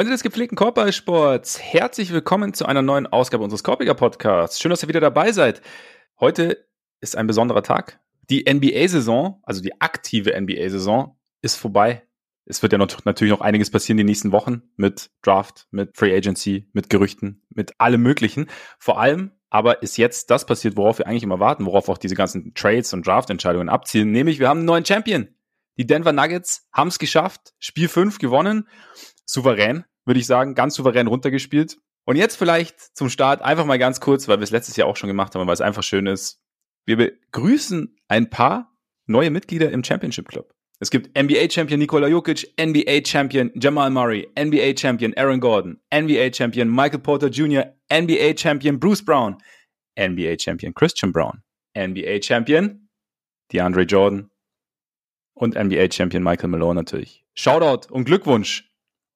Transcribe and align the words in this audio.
Freunde 0.00 0.12
des 0.12 0.22
gepflegten 0.22 0.56
Korbballsports, 0.56 1.60
herzlich 1.60 2.10
willkommen 2.10 2.54
zu 2.54 2.64
einer 2.64 2.80
neuen 2.80 3.06
Ausgabe 3.06 3.44
unseres 3.44 3.62
Korbiger 3.62 3.92
Podcasts. 3.92 4.58
Schön, 4.58 4.70
dass 4.70 4.82
ihr 4.82 4.88
wieder 4.88 5.02
dabei 5.02 5.30
seid. 5.30 5.60
Heute 6.18 6.66
ist 7.02 7.18
ein 7.18 7.26
besonderer 7.26 7.62
Tag. 7.62 8.00
Die 8.30 8.50
NBA-Saison, 8.50 9.42
also 9.42 9.60
die 9.60 9.78
aktive 9.78 10.40
NBA-Saison, 10.40 11.18
ist 11.42 11.56
vorbei. 11.56 12.02
Es 12.46 12.62
wird 12.62 12.72
ja 12.72 12.78
natürlich 12.78 13.30
noch 13.30 13.42
einiges 13.42 13.70
passieren 13.70 13.98
die 13.98 14.04
nächsten 14.04 14.32
Wochen 14.32 14.62
mit 14.76 15.10
Draft, 15.20 15.68
mit 15.70 15.94
Free 15.98 16.16
Agency, 16.16 16.70
mit 16.72 16.88
Gerüchten, 16.88 17.42
mit 17.50 17.78
allem 17.78 18.00
Möglichen. 18.00 18.46
Vor 18.78 18.98
allem 18.98 19.32
aber 19.50 19.82
ist 19.82 19.98
jetzt 19.98 20.30
das 20.30 20.46
passiert, 20.46 20.78
worauf 20.78 20.96
wir 20.96 21.08
eigentlich 21.08 21.24
immer 21.24 21.40
warten, 21.40 21.66
worauf 21.66 21.90
auch 21.90 21.98
diese 21.98 22.14
ganzen 22.14 22.54
Trades 22.54 22.94
und 22.94 23.06
Draft-Entscheidungen 23.06 23.68
abzielen, 23.68 24.12
nämlich 24.12 24.38
wir 24.38 24.48
haben 24.48 24.60
einen 24.60 24.66
neuen 24.66 24.86
Champion. 24.86 25.28
Die 25.76 25.86
Denver 25.86 26.12
Nuggets 26.12 26.68
haben 26.72 26.88
es 26.88 26.98
geschafft, 26.98 27.52
Spiel 27.58 27.88
5 27.88 28.18
gewonnen, 28.18 28.66
souverän, 29.26 29.84
würde 30.10 30.18
ich 30.18 30.26
sagen, 30.26 30.56
ganz 30.56 30.74
souverän 30.74 31.06
runtergespielt. 31.06 31.78
Und 32.04 32.16
jetzt 32.16 32.34
vielleicht 32.34 32.80
zum 32.96 33.10
Start 33.10 33.42
einfach 33.42 33.64
mal 33.64 33.78
ganz 33.78 34.00
kurz, 34.00 34.26
weil 34.26 34.40
wir 34.40 34.42
es 34.42 34.50
letztes 34.50 34.74
Jahr 34.74 34.88
auch 34.88 34.96
schon 34.96 35.06
gemacht 35.06 35.36
haben, 35.36 35.46
weil 35.46 35.54
es 35.54 35.60
einfach 35.60 35.84
schön 35.84 36.08
ist. 36.08 36.40
Wir 36.84 36.96
begrüßen 36.96 37.96
ein 38.08 38.28
paar 38.28 38.76
neue 39.06 39.30
Mitglieder 39.30 39.70
im 39.70 39.84
Championship 39.84 40.26
Club. 40.26 40.52
Es 40.80 40.90
gibt 40.90 41.16
NBA-Champion 41.16 41.78
Nikola 41.78 42.08
Jokic, 42.08 42.44
NBA-Champion 42.60 43.52
Jamal 43.54 43.90
Murray, 43.90 44.28
NBA-Champion 44.36 45.14
Aaron 45.16 45.38
Gordon, 45.38 45.80
NBA-Champion 45.94 46.68
Michael 46.68 46.98
Porter 46.98 47.28
Jr., 47.28 47.72
NBA-Champion 47.92 48.80
Bruce 48.80 49.04
Brown, 49.04 49.38
NBA-Champion 49.96 50.74
Christian 50.74 51.12
Brown, 51.12 51.44
NBA-Champion 51.78 52.88
DeAndre 53.52 53.82
Jordan 53.82 54.28
und 55.34 55.54
NBA-Champion 55.54 56.24
Michael 56.24 56.48
Malone 56.48 56.74
natürlich. 56.74 57.24
Shoutout 57.34 57.92
und 57.92 58.06
Glückwunsch 58.06 58.68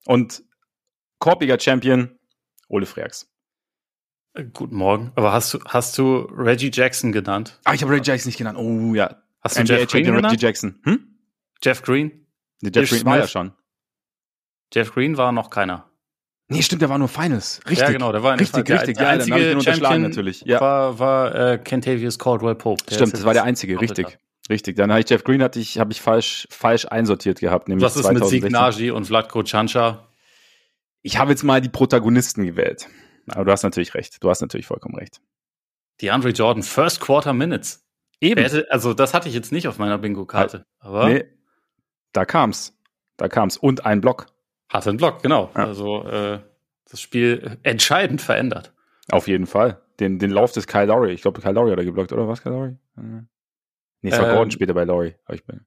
und 0.05 0.45
Korbiger 1.19 1.59
Champion 1.59 2.17
Ole 2.67 2.85
Freaks. 2.85 3.31
Äh, 4.33 4.45
guten 4.53 4.75
Morgen. 4.75 5.11
Aber 5.15 5.31
hast 5.31 5.53
du, 5.53 5.59
hast 5.65 5.97
du 5.97 6.27
Reggie 6.31 6.71
Jackson 6.73 7.11
genannt? 7.11 7.59
Ah, 7.63 7.73
ich 7.73 7.81
habe 7.81 7.93
Reggie 7.93 8.11
Jackson 8.11 8.29
nicht 8.29 8.37
genannt. 8.37 8.57
Oh 8.57 8.93
ja. 8.93 9.21
Hast 9.41 9.57
du 9.57 9.63
NBA 9.63 9.73
Jeff 9.73 9.91
Green 9.91 10.05
genannt? 10.05 10.25
Reggie 10.25 10.45
Jackson. 10.45 10.79
Hm? 10.83 11.07
Jeff 11.63 11.81
Green? 11.81 12.27
Nee, 12.61 12.71
Jeff 12.73 12.89
Green 12.89 13.05
war 13.05 13.17
ja 13.17 13.27
schon. 13.27 13.53
Jeff 14.73 14.93
Green 14.93 15.17
war 15.17 15.31
noch 15.31 15.49
keiner. 15.49 15.89
Nee, 16.47 16.61
stimmt, 16.61 16.81
der 16.81 16.89
war 16.89 16.99
nur 16.99 17.07
Finals. 17.07 17.59
Richtig. 17.67 17.79
Ja, 17.79 17.91
genau, 17.91 18.11
der 18.11 18.21
war 18.21 18.39
richtig, 18.39 18.65
der, 18.65 18.79
richtig. 18.79 18.97
Der, 18.97 19.05
der 19.05 19.13
ja, 19.15 19.35
einzige 19.35 19.51
dann 19.51 19.61
Champion 19.61 20.01
natürlich. 20.03 20.41
Ja. 20.41 20.61
war, 20.61 20.99
war 20.99 21.35
äh, 21.35 21.57
Kentavious 21.57 22.19
Caldwell 22.19 22.55
Pope. 22.55 22.83
stimmt, 22.91 23.13
das 23.13 23.23
war 23.23 23.33
der 23.33 23.43
einzige, 23.43 23.79
richtig. 23.81 24.19
Richtig. 24.47 24.75
Dann 24.75 24.91
habe 24.91 25.01
ich 25.01 25.09
Jeff 25.09 25.23
Green 25.23 25.41
hatte 25.41 25.59
ich, 25.59 25.79
habe 25.79 25.91
ich 25.91 26.01
falsch, 26.01 26.47
falsch 26.51 26.85
einsortiert 26.85 27.39
gehabt. 27.39 27.67
Nämlich 27.67 27.83
Was 27.83 27.95
ist 27.95 28.03
2016. 28.03 28.41
mit 28.41 28.51
Signagi 28.51 28.91
und 28.91 29.05
Vladko 29.05 29.41
Chancha? 29.43 30.07
Ich 31.05 31.19
habe 31.19 31.29
jetzt 31.29 31.43
mal 31.43 31.61
die 31.61 31.69
Protagonisten 31.69 32.43
gewählt. 32.47 32.89
Aber 33.27 33.45
du 33.45 33.51
hast 33.51 33.61
natürlich 33.61 33.93
recht. 33.93 34.23
Du 34.23 34.29
hast 34.31 34.41
natürlich 34.41 34.65
vollkommen 34.65 34.95
recht. 34.95 35.21
Die 36.01 36.09
Andre 36.09 36.29
Jordan, 36.29 36.63
First 36.63 36.99
Quarter 36.99 37.31
Minutes. 37.31 37.85
Eben. 38.19 38.41
Hätte, 38.41 38.65
also 38.71 38.95
das 38.95 39.13
hatte 39.13 39.29
ich 39.29 39.35
jetzt 39.35 39.51
nicht 39.51 39.67
auf 39.67 39.77
meiner 39.77 39.99
Bingo-Karte. 39.99 40.65
Aber 40.79 41.09
nee, 41.09 41.25
da 42.11 42.25
kam's. 42.25 42.75
Da 43.17 43.27
kam's. 43.27 43.55
Und 43.55 43.85
ein 43.85 44.01
Block. 44.01 44.25
Hatte 44.67 44.89
einen 44.89 44.97
Block, 44.97 45.21
genau. 45.21 45.51
Ja. 45.55 45.67
Also 45.67 46.07
äh, 46.07 46.39
das 46.89 47.01
Spiel 47.01 47.59
entscheidend 47.61 48.19
verändert. 48.19 48.73
Auf 49.11 49.27
jeden 49.27 49.45
Fall. 49.45 49.83
Den, 49.99 50.17
den 50.17 50.31
Lauf 50.31 50.53
des 50.53 50.65
Kyle 50.65 50.85
Lowry. 50.85 51.11
Ich 51.11 51.21
glaube, 51.21 51.39
Kyle 51.39 51.53
Lowry 51.53 51.69
hat 51.69 51.77
er 51.77 51.85
geblockt, 51.85 52.13
oder 52.13 52.27
was, 52.27 52.41
Kyle 52.41 52.51
Lowry? 52.51 52.77
Nee, 52.95 54.09
es 54.09 54.17
war 54.17 54.29
ähm, 54.29 54.33
Gordon 54.33 54.51
später 54.51 54.73
bei 54.73 54.85
Lowry. 54.85 55.13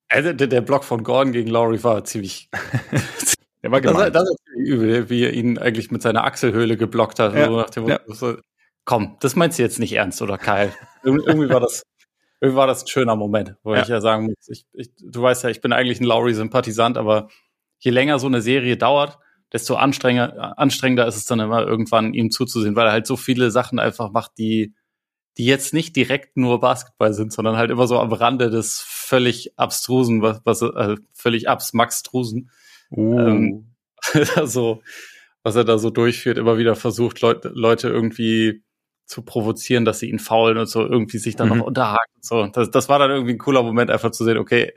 Also 0.09 0.33
der, 0.33 0.49
der, 0.49 0.61
Block 0.62 0.83
von 0.83 1.05
Gordon 1.05 1.33
gegen 1.33 1.49
Lowry 1.49 1.85
war 1.85 2.03
ziemlich. 2.03 2.51
der 3.62 3.71
war 3.71 3.81
gemein. 3.81 4.12
Das, 4.12 4.25
das 4.25 4.37
übel, 4.59 5.09
wie 5.11 5.25
er 5.25 5.33
ihn 5.33 5.59
eigentlich 5.59 5.91
mit 5.91 6.03
seiner 6.03 6.25
Achselhöhle 6.25 6.77
geblockt 6.77 7.19
hat. 7.19 7.35
Ja, 7.35 7.47
so 7.47 7.57
nach 7.57 7.71
dem 7.71 7.89
ja. 7.89 8.01
so, 8.07 8.37
komm, 8.85 9.17
das 9.21 9.37
meinst 9.37 9.59
du 9.59 9.63
jetzt 9.63 9.79
nicht 9.79 9.93
ernst, 9.95 10.21
oder 10.23 10.39
Kyle? 10.39 10.73
irgendwie 11.05 11.49
war 11.49 11.61
das 11.61 11.83
irgendwie 12.41 12.57
war 12.57 12.67
das 12.67 12.85
ein 12.85 12.89
schöner 12.89 13.17
Moment, 13.17 13.57
wo 13.63 13.75
ja. 13.75 13.83
ich 13.83 13.89
ja 13.89 14.01
sagen 14.01 14.27
muss, 14.27 14.49
ich, 14.49 14.65
ich, 14.73 14.91
du 15.01 15.23
weißt 15.23 15.45
ja, 15.45 15.51
ich 15.51 15.61
bin 15.61 15.73
eigentlich 15.73 16.01
ein 16.01 16.05
Lowry-Sympathisant, 16.05 16.97
aber 16.97 17.29
je 17.79 17.91
länger 17.91 18.19
so 18.19 18.27
eine 18.27 18.43
Serie 18.43 18.77
dauert, 18.77 19.19
desto 19.53 19.75
anstrengender, 19.75 20.59
anstrengender 20.59 21.07
ist 21.07 21.17
es 21.17 21.25
dann 21.25 21.41
immer 21.41 21.67
irgendwann 21.67 22.15
ihm 22.15 22.31
zuzusehen, 22.31 22.77
weil 22.77 22.87
er 22.87 22.93
halt 22.93 23.07
so 23.07 23.17
viele 23.17 23.51
Sachen 23.51 23.79
einfach 23.79 24.13
macht, 24.13 24.33
die, 24.39 24.75
die 25.37 25.47
jetzt 25.47 25.75
nicht 25.75 25.97
direkt 25.97 26.37
nur 26.37 26.61
Basketball 26.61 27.13
sind, 27.13 27.33
sondern 27.33 27.57
halt 27.57 27.71
immer 27.71 27.87
so 27.87 27.99
am 27.99 28.13
Rande 28.13 28.51
des 28.51 28.81
völlig 28.87 29.59
abstrusen, 29.59 30.23
was, 30.23 30.41
was 30.45 30.63
äh, 30.63 30.97
völlig 31.15 31.49
abs 31.49 31.73
Max 31.73 32.03
Ähm, 34.15 34.27
also, 34.37 34.83
was 35.43 35.57
er 35.57 35.65
da 35.65 35.79
so 35.79 35.91
durchführt, 35.91 36.39
immer 36.39 36.59
wieder 36.59 36.75
versucht, 36.77 37.21
Leute, 37.21 37.51
Leute 37.55 37.89
irgendwie 37.89 38.63
zu 39.07 39.23
provozieren, 39.23 39.85
dass 39.85 39.99
sie 39.99 40.11
ihn 40.11 40.19
faulen 40.19 40.59
und 40.59 40.67
so 40.67 40.83
irgendwie 40.83 41.19
sich 41.19 41.37
dann 41.37 41.49
mhm. 41.49 41.59
noch 41.59 41.67
unterhaken. 41.67 42.21
So, 42.21 42.47
das, 42.47 42.71
das 42.71 42.89
war 42.89 42.99
dann 42.99 43.11
irgendwie 43.11 43.33
ein 43.33 43.39
cooler 43.39 43.63
Moment, 43.63 43.91
einfach 43.91 44.11
zu 44.11 44.25
sehen, 44.25 44.39
okay, 44.39 44.73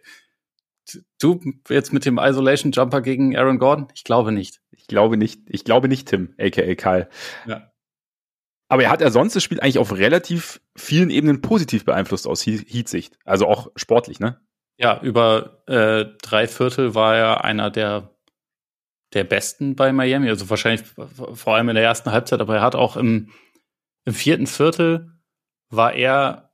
du 1.19 1.39
jetzt 1.69 1.93
mit 1.93 2.05
dem 2.05 2.17
Isolation 2.17 2.71
Jumper 2.71 3.01
gegen 3.01 3.35
Aaron 3.35 3.59
Gordon? 3.59 3.87
Ich 3.93 4.03
glaube 4.03 4.31
nicht. 4.31 4.61
Ich 4.71 4.87
glaube 4.87 5.17
nicht. 5.17 5.41
Ich 5.47 5.63
glaube 5.63 5.87
nicht, 5.87 6.07
Tim, 6.07 6.33
aka 6.39 6.75
Kyle. 6.75 7.09
Ja. 7.45 7.71
Aber 8.67 8.83
er 8.83 8.89
hat 8.89 9.01
ja 9.01 9.11
sonst 9.11 9.35
das 9.35 9.43
Spiel 9.43 9.59
eigentlich 9.59 9.79
auf 9.79 9.91
relativ 9.91 10.61
vielen 10.77 11.09
Ebenen 11.09 11.41
positiv 11.41 11.83
beeinflusst 11.83 12.25
aus 12.25 12.45
Heat-Sicht. 12.45 13.17
Also 13.25 13.45
auch 13.47 13.69
sportlich, 13.75 14.19
ne? 14.19 14.39
Ja, 14.77 15.01
über 15.01 15.61
äh, 15.67 16.05
drei 16.21 16.47
Viertel 16.47 16.95
war 16.95 17.15
er 17.15 17.43
einer 17.43 17.69
der, 17.69 18.10
der 19.13 19.23
Besten 19.23 19.75
bei 19.75 19.91
Miami. 19.91 20.29
Also 20.29 20.49
wahrscheinlich 20.49 20.83
vor 21.33 21.55
allem 21.55 21.69
in 21.69 21.75
der 21.75 21.83
ersten 21.83 22.11
Halbzeit, 22.11 22.39
aber 22.39 22.55
er 22.55 22.61
hat 22.61 22.75
auch 22.75 22.97
im 22.97 23.31
im 24.05 24.13
vierten 24.13 24.47
Viertel 24.47 25.11
war 25.69 25.93
er, 25.93 26.51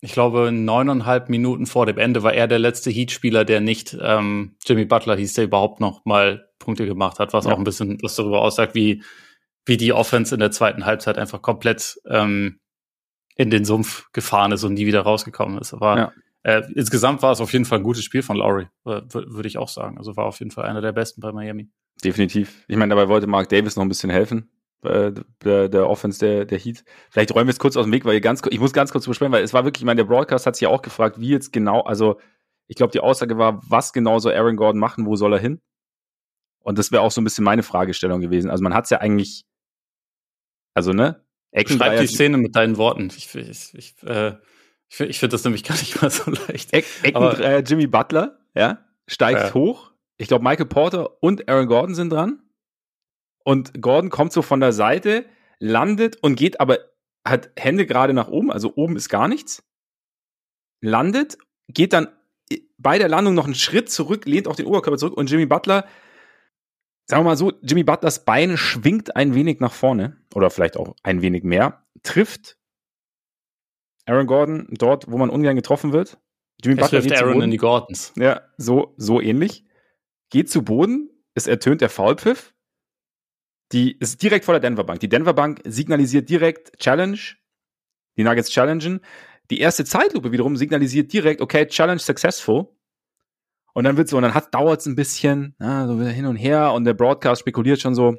ich 0.00 0.12
glaube, 0.12 0.52
neuneinhalb 0.52 1.28
Minuten 1.28 1.66
vor 1.66 1.86
dem 1.86 1.98
Ende 1.98 2.22
war 2.22 2.32
er 2.32 2.46
der 2.46 2.58
letzte 2.58 2.90
Heat-Spieler, 2.90 3.44
der 3.44 3.60
nicht 3.60 3.96
ähm, 4.00 4.56
Jimmy 4.64 4.84
Butler 4.84 5.16
hieß, 5.16 5.34
der 5.34 5.44
überhaupt 5.44 5.80
noch 5.80 6.04
mal 6.04 6.48
Punkte 6.58 6.86
gemacht 6.86 7.18
hat, 7.18 7.32
was 7.32 7.46
ja. 7.46 7.52
auch 7.52 7.58
ein 7.58 7.64
bisschen 7.64 7.98
was 8.02 8.14
darüber 8.14 8.42
aussagt, 8.42 8.74
wie, 8.74 9.02
wie 9.66 9.76
die 9.76 9.92
Offense 9.92 10.34
in 10.34 10.40
der 10.40 10.50
zweiten 10.50 10.86
Halbzeit 10.86 11.18
einfach 11.18 11.42
komplett 11.42 11.98
ähm, 12.08 12.60
in 13.36 13.50
den 13.50 13.64
Sumpf 13.64 14.10
gefahren 14.12 14.52
ist 14.52 14.62
und 14.62 14.74
nie 14.74 14.86
wieder 14.86 15.00
rausgekommen 15.00 15.58
ist. 15.58 15.74
Aber 15.74 15.96
ja. 15.96 16.12
äh, 16.44 16.62
insgesamt 16.74 17.22
war 17.22 17.32
es 17.32 17.40
auf 17.40 17.52
jeden 17.52 17.64
Fall 17.64 17.78
ein 17.78 17.84
gutes 17.84 18.04
Spiel 18.04 18.22
von 18.22 18.36
Lowry, 18.36 18.68
würde 18.84 19.48
ich 19.48 19.58
auch 19.58 19.68
sagen. 19.68 19.98
Also 19.98 20.16
war 20.16 20.26
auf 20.26 20.38
jeden 20.38 20.52
Fall 20.52 20.66
einer 20.66 20.80
der 20.80 20.92
besten 20.92 21.20
bei 21.20 21.32
Miami. 21.32 21.68
Definitiv. 22.02 22.64
Ich 22.68 22.76
meine, 22.76 22.94
dabei 22.94 23.08
wollte 23.08 23.26
Mark 23.26 23.48
Davis 23.48 23.76
noch 23.76 23.84
ein 23.84 23.88
bisschen 23.88 24.10
helfen 24.10 24.50
äh, 24.84 25.12
der, 25.42 25.68
der 25.68 25.88
Offense 25.88 26.18
der, 26.18 26.44
der 26.44 26.58
Heat. 26.58 26.84
Vielleicht 27.10 27.34
räumen 27.34 27.46
wir 27.46 27.52
es 27.52 27.58
kurz 27.58 27.76
aus 27.76 27.84
dem 27.84 27.92
Weg, 27.92 28.04
weil 28.04 28.20
ganz, 28.20 28.42
ich 28.50 28.60
muss 28.60 28.72
ganz 28.72 28.92
kurz 28.92 29.06
besprechen, 29.06 29.32
weil 29.32 29.42
es 29.42 29.52
war 29.52 29.64
wirklich, 29.64 29.82
ich 29.82 29.86
meine, 29.86 29.98
der 29.98 30.04
Broadcast 30.04 30.46
hat 30.46 30.56
sich 30.56 30.62
ja 30.62 30.68
auch 30.68 30.82
gefragt, 30.82 31.20
wie 31.20 31.30
jetzt 31.30 31.52
genau, 31.52 31.80
also 31.80 32.20
ich 32.66 32.76
glaube, 32.76 32.92
die 32.92 33.00
Aussage 33.00 33.36
war, 33.36 33.60
was 33.68 33.92
genau 33.92 34.18
soll 34.18 34.34
Aaron 34.34 34.56
Gordon 34.56 34.80
machen, 34.80 35.06
wo 35.06 35.16
soll 35.16 35.32
er 35.34 35.38
hin? 35.38 35.60
Und 36.60 36.78
das 36.78 36.92
wäre 36.92 37.02
auch 37.02 37.10
so 37.10 37.20
ein 37.20 37.24
bisschen 37.24 37.44
meine 37.44 37.62
Fragestellung 37.62 38.20
gewesen. 38.20 38.50
Also 38.50 38.62
man 38.62 38.72
hat 38.72 38.84
es 38.84 38.90
ja 38.90 38.98
eigentlich, 38.98 39.44
also 40.72 40.92
ne? 40.92 41.22
Ecken 41.50 41.76
Schreib 41.76 42.00
die 42.00 42.06
Szene 42.06 42.38
mit 42.38 42.56
deinen 42.56 42.78
Worten. 42.78 43.12
Ich, 43.14 43.32
ich, 43.34 43.74
ich, 43.74 44.02
äh, 44.02 44.34
ich, 44.88 45.18
finde 45.18 45.34
das 45.34 45.44
nämlich 45.44 45.62
gar 45.64 45.76
nicht 45.76 46.00
mal 46.00 46.10
so 46.10 46.30
leicht. 46.30 46.72
Eck, 46.72 46.86
Ecken, 47.02 47.16
Aber, 47.16 47.38
äh, 47.38 47.60
Jimmy 47.60 47.86
Butler, 47.86 48.38
ja, 48.54 48.84
steigt 49.06 49.40
ja. 49.40 49.54
hoch. 49.54 49.92
Ich 50.24 50.28
glaube, 50.28 50.42
Michael 50.42 50.64
Porter 50.64 51.22
und 51.22 51.50
Aaron 51.50 51.66
Gordon 51.66 51.94
sind 51.94 52.10
dran. 52.10 52.40
Und 53.44 53.82
Gordon 53.82 54.08
kommt 54.08 54.32
so 54.32 54.40
von 54.40 54.58
der 54.58 54.72
Seite, 54.72 55.26
landet 55.58 56.16
und 56.22 56.36
geht 56.36 56.60
aber, 56.60 56.78
hat 57.26 57.50
Hände 57.58 57.84
gerade 57.84 58.14
nach 58.14 58.28
oben, 58.28 58.50
also 58.50 58.72
oben 58.74 58.96
ist 58.96 59.10
gar 59.10 59.28
nichts. 59.28 59.62
Landet, 60.80 61.36
geht 61.68 61.92
dann 61.92 62.08
bei 62.78 62.96
der 62.98 63.10
Landung 63.10 63.34
noch 63.34 63.44
einen 63.44 63.54
Schritt 63.54 63.90
zurück, 63.90 64.24
lehnt 64.24 64.48
auch 64.48 64.56
den 64.56 64.64
Oberkörper 64.64 64.96
zurück 64.96 65.14
und 65.14 65.30
Jimmy 65.30 65.44
Butler, 65.44 65.86
sagen 67.04 67.22
wir 67.22 67.28
mal 67.28 67.36
so, 67.36 67.52
Jimmy 67.60 67.84
Butlers 67.84 68.24
Bein 68.24 68.56
schwingt 68.56 69.14
ein 69.16 69.34
wenig 69.34 69.60
nach 69.60 69.74
vorne 69.74 70.16
oder 70.34 70.48
vielleicht 70.48 70.78
auch 70.78 70.96
ein 71.02 71.20
wenig 71.20 71.44
mehr, 71.44 71.84
trifft 72.02 72.56
Aaron 74.06 74.26
Gordon 74.26 74.68
dort, 74.70 75.10
wo 75.10 75.18
man 75.18 75.28
ungern 75.28 75.56
getroffen 75.56 75.92
wird. 75.92 76.16
Jimmy 76.62 76.76
Butler 76.76 77.02
trifft 77.02 77.12
Aaron 77.12 77.42
in 77.42 77.50
die 77.50 77.58
Gordons. 77.58 78.14
Ja, 78.16 78.40
so, 78.56 78.94
so 78.96 79.20
ähnlich. 79.20 79.66
Geht 80.34 80.50
zu 80.50 80.62
Boden, 80.62 81.08
es 81.34 81.46
ertönt 81.46 81.80
der 81.80 81.88
Foulpfiff 81.88 82.54
die 83.74 83.98
ist 83.98 84.22
direkt 84.22 84.44
vor 84.44 84.54
der 84.54 84.60
Denver 84.60 84.84
Bank. 84.84 85.00
Die 85.00 85.08
Denver 85.08 85.32
Bank 85.32 85.60
signalisiert 85.64 86.30
direkt 86.30 86.78
Challenge. 86.78 87.18
Die 88.16 88.22
Nuggets 88.22 88.50
challengen. 88.50 89.00
Die 89.50 89.58
erste 89.58 89.84
Zeitlupe 89.84 90.30
wiederum 90.32 90.56
signalisiert 90.56 91.12
direkt, 91.12 91.40
okay, 91.40 91.66
Challenge 91.66 91.98
successful. 91.98 92.68
Und 93.72 93.84
dann 93.84 93.96
wird 93.96 94.08
so, 94.08 94.16
und 94.16 94.22
dann 94.22 94.40
dauert 94.52 94.80
es 94.80 94.86
ein 94.86 94.94
bisschen, 94.94 95.56
ja, 95.60 95.86
so 95.88 95.98
wieder 95.98 96.10
hin 96.10 96.26
und 96.26 96.36
her, 96.36 96.72
und 96.72 96.84
der 96.84 96.94
Broadcast 96.94 97.40
spekuliert 97.40 97.80
schon 97.80 97.96
so, 97.96 98.16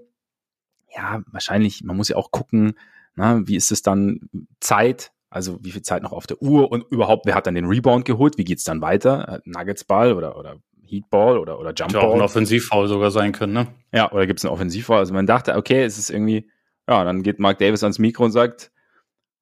ja, 0.93 1.23
wahrscheinlich, 1.27 1.81
man 1.83 1.95
muss 1.95 2.09
ja 2.09 2.17
auch 2.17 2.31
gucken, 2.31 2.73
na, 3.15 3.47
wie 3.47 3.55
ist 3.55 3.71
es 3.71 3.81
dann 3.81 4.29
Zeit, 4.59 5.13
also 5.29 5.63
wie 5.63 5.71
viel 5.71 5.81
Zeit 5.81 6.03
noch 6.03 6.11
auf 6.11 6.27
der 6.27 6.41
Uhr 6.41 6.69
und 6.69 6.83
überhaupt, 6.91 7.25
wer 7.25 7.35
hat 7.35 7.47
dann 7.47 7.55
den 7.55 7.65
Rebound 7.65 8.03
geholt, 8.03 8.37
wie 8.37 8.43
geht's 8.43 8.65
dann 8.65 8.81
weiter? 8.81 9.39
Nuggets 9.45 9.85
Ball 9.85 10.11
oder, 10.11 10.37
oder 10.37 10.57
Heatball 10.87 11.37
oder, 11.37 11.59
oder 11.59 11.73
Jumpball. 11.73 12.01
Ja, 12.01 12.07
auch 12.07 12.13
ein 12.13 12.21
Offensivfoul 12.21 12.87
sogar 12.87 13.11
sein 13.11 13.31
können, 13.31 13.53
ne? 13.53 13.67
Ja, 13.93 14.11
oder 14.11 14.27
gibt 14.27 14.39
es 14.39 14.45
einen 14.45 14.53
Offensivfoul? 14.53 14.97
Also 14.97 15.13
man 15.13 15.25
dachte, 15.25 15.55
okay, 15.55 15.83
es 15.83 15.97
ist 15.97 16.09
irgendwie, 16.09 16.49
ja, 16.87 17.03
dann 17.03 17.23
geht 17.23 17.39
Mark 17.39 17.59
Davis 17.59 17.83
ans 17.83 17.99
Mikro 17.99 18.25
und 18.25 18.31
sagt, 18.31 18.71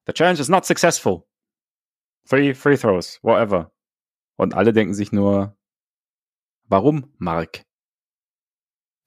the 0.06 0.12
challenge 0.12 0.40
is 0.40 0.48
not 0.48 0.64
successful. 0.64 1.24
Three 2.28 2.54
free 2.54 2.76
throws, 2.76 3.18
whatever. 3.22 3.72
Und 4.36 4.54
alle 4.54 4.72
denken 4.72 4.94
sich 4.94 5.12
nur, 5.12 5.56
warum, 6.64 7.12
Mark? 7.18 7.62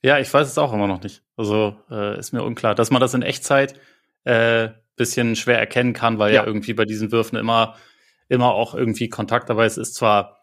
Ja, 0.04 0.20
ich 0.20 0.32
weiß 0.34 0.48
es 0.48 0.58
auch 0.58 0.74
immer 0.74 0.88
noch 0.88 1.02
nicht. 1.02 1.24
Also 1.36 1.76
äh, 1.90 2.18
ist 2.18 2.32
mir 2.32 2.44
unklar, 2.44 2.76
dass 2.76 2.92
man 2.92 3.02
das 3.02 3.14
in 3.14 3.24
Echtzeit 3.24 3.80
äh, 4.24 4.70
bisschen 4.96 5.36
schwer 5.36 5.60
erkennen 5.60 5.94
kann, 5.94 6.20
weil 6.20 6.34
ja. 6.34 6.42
ja 6.42 6.48
irgendwie 6.48 6.74
bei 6.74 6.86
diesen 6.86 7.12
Würfen 7.12 7.38
immer 7.38 7.76
immer 8.30 8.54
auch 8.54 8.76
irgendwie 8.76 9.10
Kontakt 9.10 9.50
dabei 9.50 9.66
ist. 9.66 9.78
Ist 9.78 9.96
zwar 9.96 10.37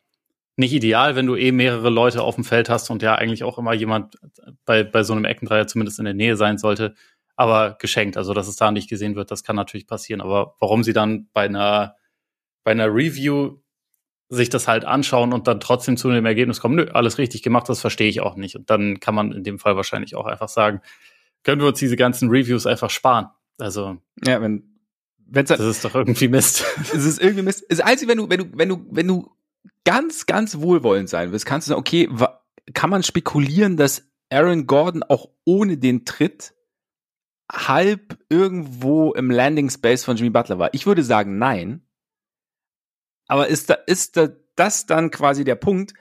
nicht 0.57 0.73
ideal, 0.73 1.17
wenn 1.17 1.27
du 1.27 1.37
eh 1.37 1.53
mehrere 1.53 1.91
Leute 1.91 2.23
auf 2.23 2.37
dem 2.37 2.45
Feld 2.45 2.69
hast 2.69 2.91
und 2.91 3.03
ja 3.03 3.15
eigentlich 3.15 3.45
auch 3.45 3.59
immer 3.59 3.75
jemand 3.75 4.17
bei, 4.65 4.85
bei 4.85 5.03
so 5.03 5.13
einem 5.13 5.25
Eckendreier 5.25 5.67
zumindest 5.67 5.99
in 5.99 6.05
der 6.05 6.15
Nähe 6.15 6.37
sein 6.37 6.59
sollte, 6.59 6.95
aber 7.37 7.77
geschenkt. 7.81 8.17
Also, 8.17 8.35
dass 8.35 8.47
es 8.47 8.57
da 8.57 8.71
nicht 8.71 8.89
gesehen 8.89 9.17
wird, 9.17 9.31
das 9.31 9.43
kann 9.43 9.57
natürlich 9.57 9.87
passieren. 9.87 10.21
Aber 10.21 10.55
warum 10.61 10.85
sie 10.85 10.93
dann 10.93 11.29
bei 11.33 11.45
einer, 11.45 11.97
bei 12.63 12.71
einer 12.71 12.87
Review 12.87 13.59
sich 14.29 14.49
das 14.49 14.69
halt 14.69 14.85
anschauen 14.85 15.33
und 15.33 15.49
dann 15.49 15.61
trotzdem 15.61 15.97
zu 15.97 16.11
dem 16.11 16.25
Ergebnis 16.25 16.61
kommen, 16.61 16.77
nö, 16.77 16.87
alles 16.93 17.19
richtig 17.19 17.43
gemacht, 17.43 17.69
das 17.69 17.81
verstehe 17.81 18.09
ich 18.09 18.21
auch 18.21 18.37
nicht. 18.37 18.57
Und 18.57 18.71
dann 18.71 19.01
kann 19.01 19.15
man 19.15 19.33
in 19.33 19.45
dem 19.45 19.59
Fall 19.59 19.77
wahrscheinlich 19.77 20.15
auch 20.15 20.27
einfach 20.27 20.49
sagen, 20.49 20.81
können 21.43 21.61
wir 21.61 21.69
uns 21.69 21.79
diese 21.79 21.97
ganzen 21.97 22.31
Reviews 22.31 22.67
einfach 22.67 22.91
sparen. 22.91 23.27
Also. 23.59 23.99
Ja, 24.25 24.41
wenn, 24.41 24.75
Wenn's, 25.27 25.49
das 25.49 25.61
ist 25.61 25.85
doch 25.85 25.95
irgendwie 25.95 26.29
Mist. 26.29 26.65
Es 26.95 27.05
ist 27.05 27.21
irgendwie 27.21 27.43
Mist. 27.43 27.65
Das 27.69 27.81
Einzige, 27.81 28.11
wenn 28.11 28.19
du, 28.19 28.29
wenn 28.29 28.39
du, 28.39 28.47
wenn 28.55 28.69
du, 28.69 28.87
wenn 28.91 29.09
du 29.09 29.31
ganz, 29.85 30.27
ganz 30.27 30.59
wohlwollend 30.59 31.09
sein 31.09 31.33
willst, 31.33 31.47
kannst 31.47 31.67
du 31.67 31.71
sagen, 31.71 31.81
okay, 31.81 32.09
kann 32.73 32.91
man 32.91 33.03
spekulieren, 33.03 33.77
dass 33.77 34.09
Aaron 34.31 34.67
Gordon 34.67 35.03
auch 35.03 35.29
ohne 35.45 35.77
den 35.77 36.05
Tritt 36.05 36.55
halb 37.53 38.19
irgendwo 38.29 39.13
im 39.13 39.31
Landing 39.31 39.71
Space 39.71 40.05
von 40.05 40.17
Jimmy 40.17 40.31
Butler 40.31 40.59
war? 40.59 40.73
Ich 40.73 40.87
würde 40.87 41.03
sagen, 41.03 41.39
nein. 41.39 41.87
Aber 43.27 43.49
ist 43.49 43.71
da, 43.71 43.75
ist 43.75 44.17
da 44.17 44.29
das 44.57 44.87
dann 44.87 45.11
quasi 45.11 45.45
der 45.45 45.57
Punkt? 45.57 45.95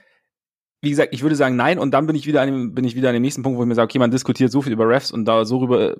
Wie 0.81 0.89
gesagt, 0.89 1.13
ich 1.13 1.21
würde 1.21 1.35
sagen 1.35 1.55
nein 1.55 1.79
und 1.79 1.91
dann 1.91 2.07
bin 2.07 2.15
ich 2.15 2.27
wieder 2.27 2.41
an 2.41 2.47
dem, 2.47 2.75
bin 2.75 2.83
ich 2.83 2.95
wieder 2.95 3.09
an 3.09 3.13
dem 3.13 3.21
nächsten 3.21 3.41
Punkt, 3.41 3.57
wo 3.57 3.63
ich 3.63 3.67
mir 3.67 3.75
sage, 3.75 3.85
okay, 3.85 3.99
man 3.99 4.11
diskutiert 4.11 4.51
so 4.51 4.61
viel 4.61 4.73
über 4.73 4.87
Refs 4.87 5.11
und 5.11 5.25
da 5.25 5.45
so 5.45 5.57
rüber, 5.57 5.95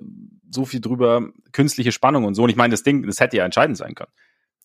so 0.50 0.64
viel 0.64 0.80
drüber 0.80 1.30
künstliche 1.52 1.92
Spannung 1.92 2.24
und 2.24 2.34
so. 2.34 2.42
Und 2.42 2.50
ich 2.50 2.56
meine, 2.56 2.72
das 2.72 2.82
Ding, 2.82 3.06
das 3.06 3.20
hätte 3.20 3.36
ja 3.36 3.44
entscheidend 3.44 3.78
sein 3.78 3.94
können. 3.94 4.12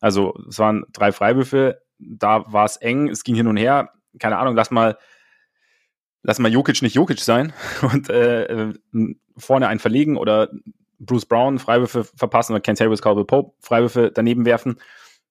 Also 0.01 0.33
es 0.47 0.59
waren 0.59 0.85
drei 0.91 1.11
Freiwürfe, 1.11 1.81
da 1.99 2.51
war 2.51 2.65
es 2.65 2.77
eng, 2.77 3.09
es 3.09 3.23
ging 3.23 3.35
hin 3.35 3.47
und 3.47 3.57
her. 3.57 3.93
Keine 4.19 4.37
Ahnung, 4.37 4.55
lass 4.55 4.71
mal, 4.71 4.97
lass 6.23 6.39
mal 6.39 6.51
Jokic 6.51 6.81
nicht 6.81 6.95
Jokic 6.95 7.19
sein 7.19 7.53
und 7.81 8.09
äh, 8.09 8.73
vorne 9.37 9.67
einen 9.67 9.79
verlegen 9.79 10.17
oder 10.17 10.49
Bruce 10.99 11.25
Brown 11.25 11.59
Freiwürfe 11.59 12.03
verpassen 12.03 12.53
oder 12.53 12.61
Kentavious 12.61 13.01
Caldwell 13.01 13.25
Pope 13.25 13.53
Freiwürfe 13.59 14.11
daneben 14.13 14.45
werfen, 14.45 14.79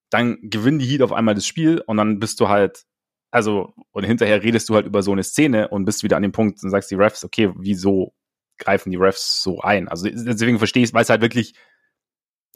dann 0.09 0.37
gewinnen 0.41 0.79
die 0.79 0.87
Heat 0.87 1.01
auf 1.01 1.13
einmal 1.13 1.35
das 1.35 1.45
Spiel 1.45 1.83
und 1.85 1.97
dann 1.97 2.19
bist 2.19 2.39
du 2.39 2.49
halt, 2.49 2.85
also 3.31 3.73
und 3.91 4.03
hinterher 4.03 4.41
redest 4.41 4.69
du 4.69 4.75
halt 4.75 4.87
über 4.87 5.03
so 5.03 5.11
eine 5.11 5.23
Szene 5.23 5.67
und 5.67 5.85
bist 5.85 6.03
wieder 6.03 6.17
an 6.17 6.23
dem 6.23 6.31
Punkt 6.31 6.63
und 6.63 6.69
sagst 6.71 6.89
die 6.89 6.95
Refs, 6.95 7.23
okay, 7.23 7.51
wieso 7.55 8.13
greifen 8.57 8.89
die 8.91 8.97
Refs 8.97 9.43
so 9.43 9.59
ein? 9.61 9.87
Also 9.87 10.09
deswegen 10.09 10.57
verstehe 10.57 10.83
ich, 10.83 10.93
weil 10.93 11.03
es 11.03 11.09
halt 11.09 11.21
wirklich, 11.21 11.53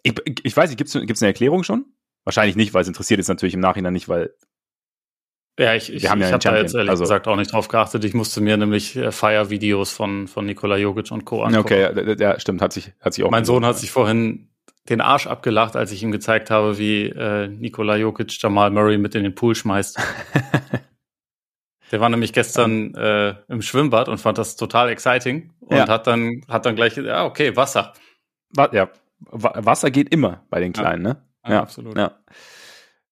ich, 0.02 0.16
ich 0.44 0.58
weiß 0.58 0.70
nicht, 0.70 0.78
gibt 0.78 0.90
es 0.90 1.22
eine 1.22 1.30
Erklärung 1.30 1.64
schon? 1.64 1.86
Wahrscheinlich 2.24 2.56
nicht, 2.56 2.74
weil 2.74 2.82
es 2.82 2.88
interessiert 2.88 3.20
ist 3.20 3.28
natürlich 3.28 3.54
im 3.54 3.60
Nachhinein 3.60 3.94
nicht, 3.94 4.08
weil 4.08 4.34
ja, 5.60 5.76
ich, 5.76 5.94
ich, 5.94 6.02
wir 6.02 6.10
haben 6.10 6.22
ja 6.22 6.28
ich 6.28 6.34
habe 6.34 6.44
da 6.44 6.58
jetzt 6.58 6.74
ehrlich 6.74 6.90
also, 6.90 7.04
gesagt 7.04 7.28
auch 7.28 7.36
nicht 7.36 7.54
drauf 7.54 7.68
geachtet. 7.68 8.04
Ich 8.06 8.16
musste 8.16 8.42
mir 8.42 8.58
nämlich 8.58 8.96
äh, 8.96 9.12
Fire-Videos 9.12 9.92
von, 9.92 10.28
von 10.28 10.46
Nikola 10.46 10.78
Jokic 10.78 11.12
und 11.12 11.26
Co. 11.26 11.44
angucken. 11.44 11.60
Okay, 11.60 11.82
ja, 11.82 12.32
ja, 12.32 12.40
stimmt, 12.40 12.62
hat 12.62 12.74
sich, 12.74 12.92
hat 13.00 13.14
sich 13.14 13.24
auch. 13.24 13.30
Mein 13.30 13.46
Sohn 13.46 13.64
hat 13.64 13.78
sich 13.78 13.92
vorhin 13.92 14.50
den 14.90 15.00
Arsch 15.00 15.28
abgelacht, 15.28 15.76
als 15.76 15.92
ich 15.92 16.02
ihm 16.02 16.12
gezeigt 16.12 16.50
habe, 16.50 16.80
wie 16.80 17.06
äh, 17.06 17.48
Nikola 17.48 17.98
Jokic 17.98 18.42
Jamal 18.42 18.72
Murray 18.72 18.98
mit 18.98 19.14
in 19.16 19.24
den 19.24 19.36
Pool 19.36 19.54
schmeißt. 19.54 20.00
Der 21.92 22.02
war 22.02 22.10
nämlich 22.10 22.34
gestern 22.34 22.96
äh, 22.96 23.36
im 23.48 23.62
Schwimmbad 23.62 24.10
und 24.10 24.18
fand 24.18 24.40
das 24.40 24.56
total 24.56 24.90
exciting 24.90 25.54
und 25.60 25.78
ja. 25.78 25.88
hat 25.88 26.08
dann 26.08 26.42
hat 26.50 26.66
dann 26.66 26.76
gleich 26.76 26.98
ja 26.98 27.24
okay 27.24 27.56
Wasser. 27.56 27.94
Ja, 28.72 28.90
Wasser 29.20 29.92
geht 29.92 30.10
immer 30.10 30.44
bei 30.50 30.60
den 30.60 30.74
Kleinen, 30.74 31.06
ja. 31.06 31.14
ne? 31.14 31.22
Ja, 31.46 31.62
absolut. 31.62 31.98
Ja. 31.98 32.20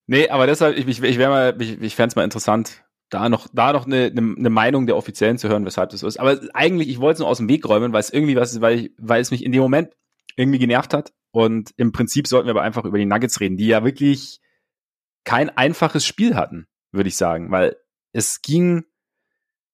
Nee, 0.07 0.29
aber 0.29 0.47
deshalb, 0.47 0.77
ich, 0.77 0.87
ich, 0.87 1.01
ich 1.01 1.17
wäre 1.17 1.29
mal, 1.29 1.61
ich, 1.61 1.81
ich 1.81 1.95
fände 1.95 2.09
es 2.09 2.15
mal 2.15 2.23
interessant, 2.23 2.83
da 3.09 3.29
noch, 3.29 3.47
da 3.53 3.73
noch 3.73 3.85
eine, 3.85 4.05
eine, 4.05 4.35
eine 4.37 4.49
Meinung 4.49 4.87
der 4.87 4.97
Offiziellen 4.97 5.37
zu 5.37 5.49
hören, 5.49 5.65
weshalb 5.65 5.89
das 5.89 5.99
so 5.99 6.07
ist. 6.07 6.19
Aber 6.19 6.39
eigentlich, 6.53 6.89
ich 6.89 6.99
wollte 6.99 7.15
es 7.15 7.19
nur 7.19 7.27
aus 7.27 7.37
dem 7.37 7.49
Weg 7.49 7.67
räumen, 7.67 7.93
weil 7.93 7.99
es 7.99 8.11
irgendwie 8.11 8.35
was 8.35 8.61
weil, 8.61 8.79
ich, 8.79 8.91
weil 8.97 9.21
es 9.21 9.31
mich 9.31 9.43
in 9.43 9.51
dem 9.51 9.61
Moment 9.61 9.93
irgendwie 10.35 10.59
genervt 10.59 10.93
hat. 10.93 11.13
Und 11.31 11.71
im 11.77 11.91
Prinzip 11.91 12.27
sollten 12.27 12.47
wir 12.47 12.51
aber 12.51 12.61
einfach 12.61 12.85
über 12.85 12.97
die 12.97 13.05
Nuggets 13.05 13.39
reden, 13.39 13.57
die 13.57 13.67
ja 13.67 13.83
wirklich 13.83 14.39
kein 15.23 15.49
einfaches 15.49 16.05
Spiel 16.05 16.35
hatten, 16.35 16.67
würde 16.91 17.09
ich 17.09 17.17
sagen, 17.17 17.51
weil 17.51 17.77
es 18.11 18.41
ging, 18.41 18.85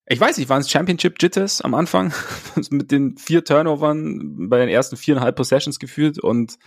ich 0.05 0.19
weiß 0.19 0.37
nicht, 0.37 0.49
waren 0.49 0.61
es 0.61 0.69
Championship 0.69 1.15
Jitters 1.21 1.61
am 1.61 1.73
Anfang 1.73 2.13
mit 2.69 2.91
den 2.91 3.17
vier 3.17 3.43
Turnovern 3.43 4.49
bei 4.49 4.59
den 4.59 4.69
ersten 4.69 4.97
viereinhalb 4.97 5.35
Possessions 5.35 5.79
gefühlt 5.79 6.19
und 6.19 6.57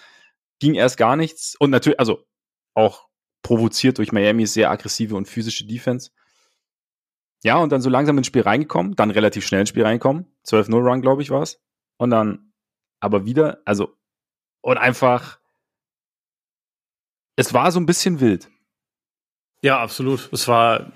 ging 0.60 0.74
erst 0.74 0.96
gar 0.96 1.16
nichts. 1.16 1.56
Und 1.56 1.70
natürlich, 1.70 1.98
also 1.98 2.24
auch 2.74 3.08
provoziert 3.42 3.98
durch 3.98 4.12
Miamis 4.12 4.52
sehr 4.52 4.70
aggressive 4.70 5.16
und 5.16 5.26
physische 5.26 5.66
Defense. 5.66 6.10
Ja, 7.42 7.56
und 7.56 7.72
dann 7.72 7.80
so 7.80 7.90
langsam 7.90 8.18
ins 8.18 8.26
Spiel 8.26 8.42
reingekommen, 8.42 8.94
dann 8.94 9.10
relativ 9.10 9.46
schnell 9.46 9.60
ins 9.60 9.70
Spiel 9.70 9.82
reingekommen. 9.82 10.26
12-0 10.46 10.74
Run, 10.76 11.00
glaube 11.00 11.22
ich, 11.22 11.30
war 11.30 11.42
es. 11.42 11.58
Und 11.96 12.10
dann 12.10 12.52
aber 13.00 13.24
wieder, 13.24 13.62
also, 13.64 13.96
und 14.60 14.76
einfach, 14.76 15.40
es 17.36 17.54
war 17.54 17.72
so 17.72 17.80
ein 17.80 17.86
bisschen 17.86 18.20
wild. 18.20 18.50
Ja, 19.62 19.80
absolut. 19.80 20.30
Es 20.32 20.48
war 20.48 20.92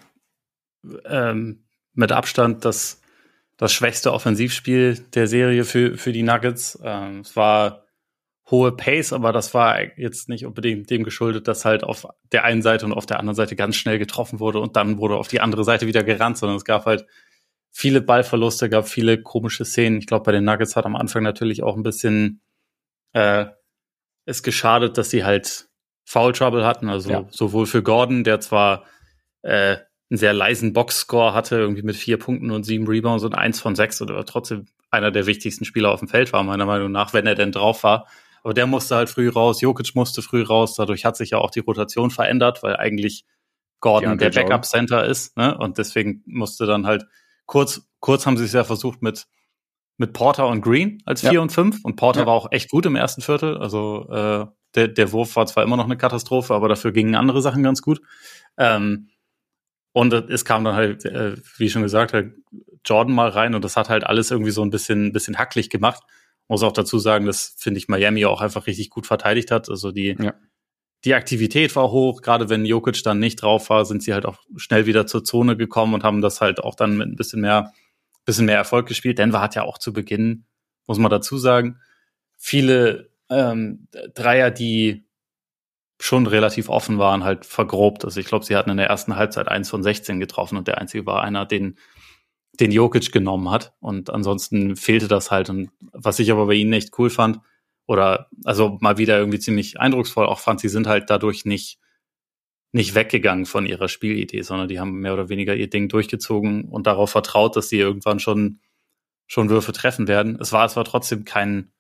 ähm, 1.07 1.65
mit 1.95 2.13
Abstand 2.13 2.67
das, 2.67 3.01
das 3.57 3.73
schwächste 3.73 4.13
Offensivspiel 4.13 4.99
der 5.15 5.27
Serie 5.27 5.65
für, 5.65 5.97
für 5.97 6.13
die 6.13 6.23
Nuggets. 6.23 6.79
Ähm, 6.83 7.21
es 7.21 7.37
war 7.37 7.84
hohe 8.51 8.73
Pace, 8.73 9.13
aber 9.13 9.33
das 9.33 9.55
war 9.55 9.81
jetzt 9.99 10.29
nicht 10.29 10.45
unbedingt 10.45 10.91
dem 10.91 11.03
geschuldet, 11.03 11.49
dass 11.49 11.65
halt 11.65 11.83
auf 11.83 12.07
der 12.31 12.45
einen 12.45 12.63
Seite 12.63 12.85
und 12.85 12.93
auf 12.93 13.07
der 13.07 13.19
anderen 13.19 13.37
Seite 13.37 13.57
ganz 13.57 13.77
schnell 13.77 13.99
getroffen 13.99 14.39
wurde 14.39 14.61
und 14.61 14.77
dann 14.77 14.99
wurde 14.99 15.17
auf 15.17 15.29
die 15.29 15.41
andere 15.41 15.65
Seite 15.65 15.87
wieder 15.87 16.05
gerannt, 16.05 16.37
sondern 16.37 16.57
es 16.57 16.65
gab 16.65 16.85
halt 16.85 17.07
viele 17.71 18.03
Ballverluste, 18.03 18.69
gab 18.69 18.87
viele 18.87 19.21
komische 19.21 19.65
Szenen. 19.65 19.99
Ich 19.99 20.07
glaube, 20.07 20.25
bei 20.25 20.33
den 20.33 20.45
Nuggets 20.45 20.77
hat 20.77 20.85
am 20.85 20.95
Anfang 20.95 21.23
natürlich 21.23 21.63
auch 21.63 21.77
ein 21.77 21.83
bisschen 21.83 22.43
äh, 23.13 23.47
es 24.27 24.43
geschadet, 24.43 24.99
dass 24.99 25.11
sie 25.11 25.25
halt 25.25 25.69
Foul 26.05 26.33
Trouble 26.33 26.67
hatten, 26.67 26.89
also 26.89 27.11
ja. 27.11 27.27
sowohl 27.31 27.67
für 27.67 27.83
Gordon, 27.83 28.25
der 28.25 28.41
zwar 28.41 28.85
äh, 29.43 29.79
einen 30.11 30.19
sehr 30.19 30.35
leisen 30.35 30.75
Boxscore 30.75 31.33
hatte, 31.33 31.57
irgendwie 31.57 31.83
mit 31.83 31.97
vier 31.97 32.19
Punkten 32.19 32.51
und 32.51 32.65
sieben 32.65 32.87
Rebounds 32.87 33.25
und 33.25 33.35
eins 33.35 33.61
von 33.61 33.75
sechs 33.75 34.03
oder 34.03 34.25
trotzdem 34.27 34.67
einer 34.91 35.11
der 35.11 35.27
wichtigsten 35.27 35.65
Spieler 35.65 35.91
auf 35.91 36.01
dem 36.01 36.09
Feld 36.09 36.33
war, 36.33 36.43
meiner 36.43 36.67
Meinung 36.67 36.93
nach, 36.93 37.15
wenn 37.15 37.27
er 37.27 37.35
denn 37.35 37.53
drauf 37.53 37.83
war. 37.85 38.07
Aber 38.45 38.55
der 38.55 38.67
musste 38.67 38.95
halt 38.95 39.09
früh 39.09 39.29
raus, 39.29 39.63
Jokic 39.63 39.95
musste 39.95 40.23
früh 40.23 40.43
raus, 40.43 40.75
dadurch 40.77 41.05
hat 41.05 41.17
sich 41.17 41.31
ja 41.31 41.39
auch 41.39 41.51
die 41.51 41.61
Rotation 41.61 42.11
verändert, 42.11 42.63
weil 42.63 42.77
eigentlich 42.77 43.25
Gordon 43.81 44.19
der 44.19 44.31
Backup-Center 44.31 45.05
ist, 45.05 45.37
ne? 45.37 45.57
Und 45.59 45.79
deswegen 45.79 46.23
musste 46.27 46.67
dann 46.67 46.87
halt 46.87 47.07
kurz, 47.47 47.89
kurz 48.01 48.27
haben 48.27 48.37
sie 48.37 48.45
es 48.45 48.53
ja 48.53 48.63
versucht 48.65 49.03
mit, 49.03 49.27
mit 49.97 50.13
Porter 50.13 50.47
und 50.47 50.61
Green 50.61 51.03
als 51.07 51.23
vier 51.23 51.33
ja. 51.33 51.41
und 51.41 51.53
fünf. 51.53 51.85
Und 51.85 51.97
Porter 51.97 52.21
ja. 52.21 52.27
war 52.27 52.35
auch 52.35 52.53
echt 52.53 52.71
gut 52.71 52.87
im 52.87 52.97
ersten 52.97 53.23
Viertel. 53.23 53.57
Also 53.57 54.09
äh, 54.11 54.47
der, 54.75 54.89
der 54.89 55.13
Wurf 55.13 55.37
war 55.37 55.47
zwar 55.47 55.65
immer 55.65 55.77
noch 55.77 55.85
eine 55.85 55.97
Katastrophe, 55.97 56.55
aber 56.55 56.69
dafür 56.69 56.93
gingen 56.93 57.15
andere 57.15 57.41
Sachen 57.41 57.63
ganz 57.63 57.81
gut. 57.81 58.01
Ähm, 58.59 59.09
und 59.93 60.13
es 60.13 60.45
kam 60.45 60.65
dann 60.65 60.75
halt, 60.75 61.05
äh, 61.07 61.37
wie 61.57 61.71
schon 61.71 61.83
gesagt, 61.83 62.13
halt 62.13 62.35
Jordan 62.85 63.15
mal 63.15 63.29
rein 63.29 63.55
und 63.55 63.65
das 63.65 63.77
hat 63.77 63.89
halt 63.89 64.05
alles 64.05 64.31
irgendwie 64.31 64.51
so 64.51 64.63
ein 64.63 64.71
bisschen, 64.71 65.13
bisschen 65.13 65.39
hacklich 65.39 65.71
gemacht. 65.71 66.03
Muss 66.49 66.63
auch 66.63 66.73
dazu 66.73 66.99
sagen, 66.99 67.27
dass, 67.27 67.55
finde 67.59 67.79
ich, 67.79 67.89
Miami 67.89 68.27
auch 68.27 68.41
einfach 68.41 68.67
richtig 68.67 68.91
gut 68.91 69.07
verteidigt 69.07 69.51
hat. 69.51 69.69
Also 69.69 69.93
die, 69.93 70.17
ja. 70.19 70.35
die 71.05 71.15
Aktivität 71.15 71.75
war 71.75 71.91
hoch. 71.91 72.21
Gerade 72.21 72.51
wenn 72.51 72.67
Jokic 72.67 73.03
dann 73.03 73.19
nicht 73.19 73.37
drauf 73.37 73.71
war, 73.71 73.85
sind 73.85 74.03
sie 74.03 74.13
halt 74.13 74.27
auch 74.27 74.39
schnell 74.57 74.87
wieder 74.87 75.07
zur 75.07 75.25
Zone 75.25 75.57
gekommen 75.57 75.95
und 75.95 76.05
haben 76.05 76.21
das 76.21 76.41
halt 76.41 76.61
auch 76.61 76.75
dann 76.75 76.97
mit 76.97 77.09
ein 77.09 77.17
bisschen 77.17 77.41
mehr, 77.41 77.73
bisschen 78.25 78.47
mehr 78.47 78.57
Erfolg 78.57 78.87
gespielt. 78.87 79.19
Denver 79.19 79.41
hat 79.41 79.55
ja 79.55 79.63
auch 79.63 79.79
zu 79.79 79.93
Beginn, 79.93 80.45
muss 80.87 80.99
man 80.99 81.11
dazu 81.11 81.39
sagen, 81.39 81.81
viele 82.37 83.11
ähm, 83.31 83.89
Dreier, 84.15 84.51
die 84.51 85.07
schon 86.01 86.27
relativ 86.27 86.69
offen 86.69 86.99
waren, 86.99 87.25
halt 87.25 87.47
vergrobt. 87.47 88.05
Also 88.05 88.21
ich 88.21 88.27
glaube, 88.27 88.45
sie 88.45 88.57
hatten 88.57 88.71
in 88.71 88.77
der 88.77 88.89
ersten 88.89 89.17
Halbzeit 89.17 89.49
eins 89.49 89.71
von 89.71 89.83
16 89.83 90.21
getroffen 90.21 90.59
und 90.59 90.69
der 90.69 90.79
einzige 90.79 91.07
war 91.07 91.23
einer, 91.23 91.47
den 91.47 91.79
den 92.61 92.71
Jokic 92.71 93.13
genommen 93.13 93.51
hat. 93.51 93.75
Und 93.81 94.11
ansonsten 94.11 94.77
fehlte 94.77 95.09
das 95.09 95.31
halt. 95.31 95.51
Und 95.51 95.71
was 95.81 96.19
ich 96.19 96.31
aber 96.31 96.47
bei 96.47 96.55
ihnen 96.55 96.73
echt 96.73 96.99
cool 96.99 97.11
fand, 97.11 97.41
oder 97.87 98.29
also 98.45 98.79
mal 98.81 98.99
wieder 98.99 99.19
irgendwie 99.19 99.39
ziemlich 99.39 99.79
eindrucksvoll 99.79 100.27
auch 100.27 100.39
fand, 100.39 100.61
sie 100.61 100.69
sind 100.69 100.87
halt 100.87 101.11
dadurch 101.11 101.45
nicht, 101.45 101.79
nicht 102.73 102.95
weggegangen 102.95 103.47
von 103.47 103.67
ihrer 103.67 103.89
Spielidee, 103.89 104.43
sondern 104.43 104.69
die 104.69 104.81
haben 104.81 105.01
mehr 105.01 105.13
oder 105.13 105.29
weniger 105.29 105.55
ihr 105.55 105.69
Ding 105.69 105.89
durchgezogen 105.89 106.65
und 106.65 106.87
darauf 106.87 107.11
vertraut, 107.11 107.57
dass 107.57 107.69
sie 107.69 107.79
irgendwann 107.79 108.21
schon, 108.21 108.61
schon 109.27 109.51
Würfe 109.51 109.73
treffen 109.73 110.09
werden. 110.09 110.39
Es 110.41 110.53
war, 110.53 110.65
es 110.65 110.77
war 110.77 110.85
trotzdem 110.85 111.25
kein, 111.25 111.73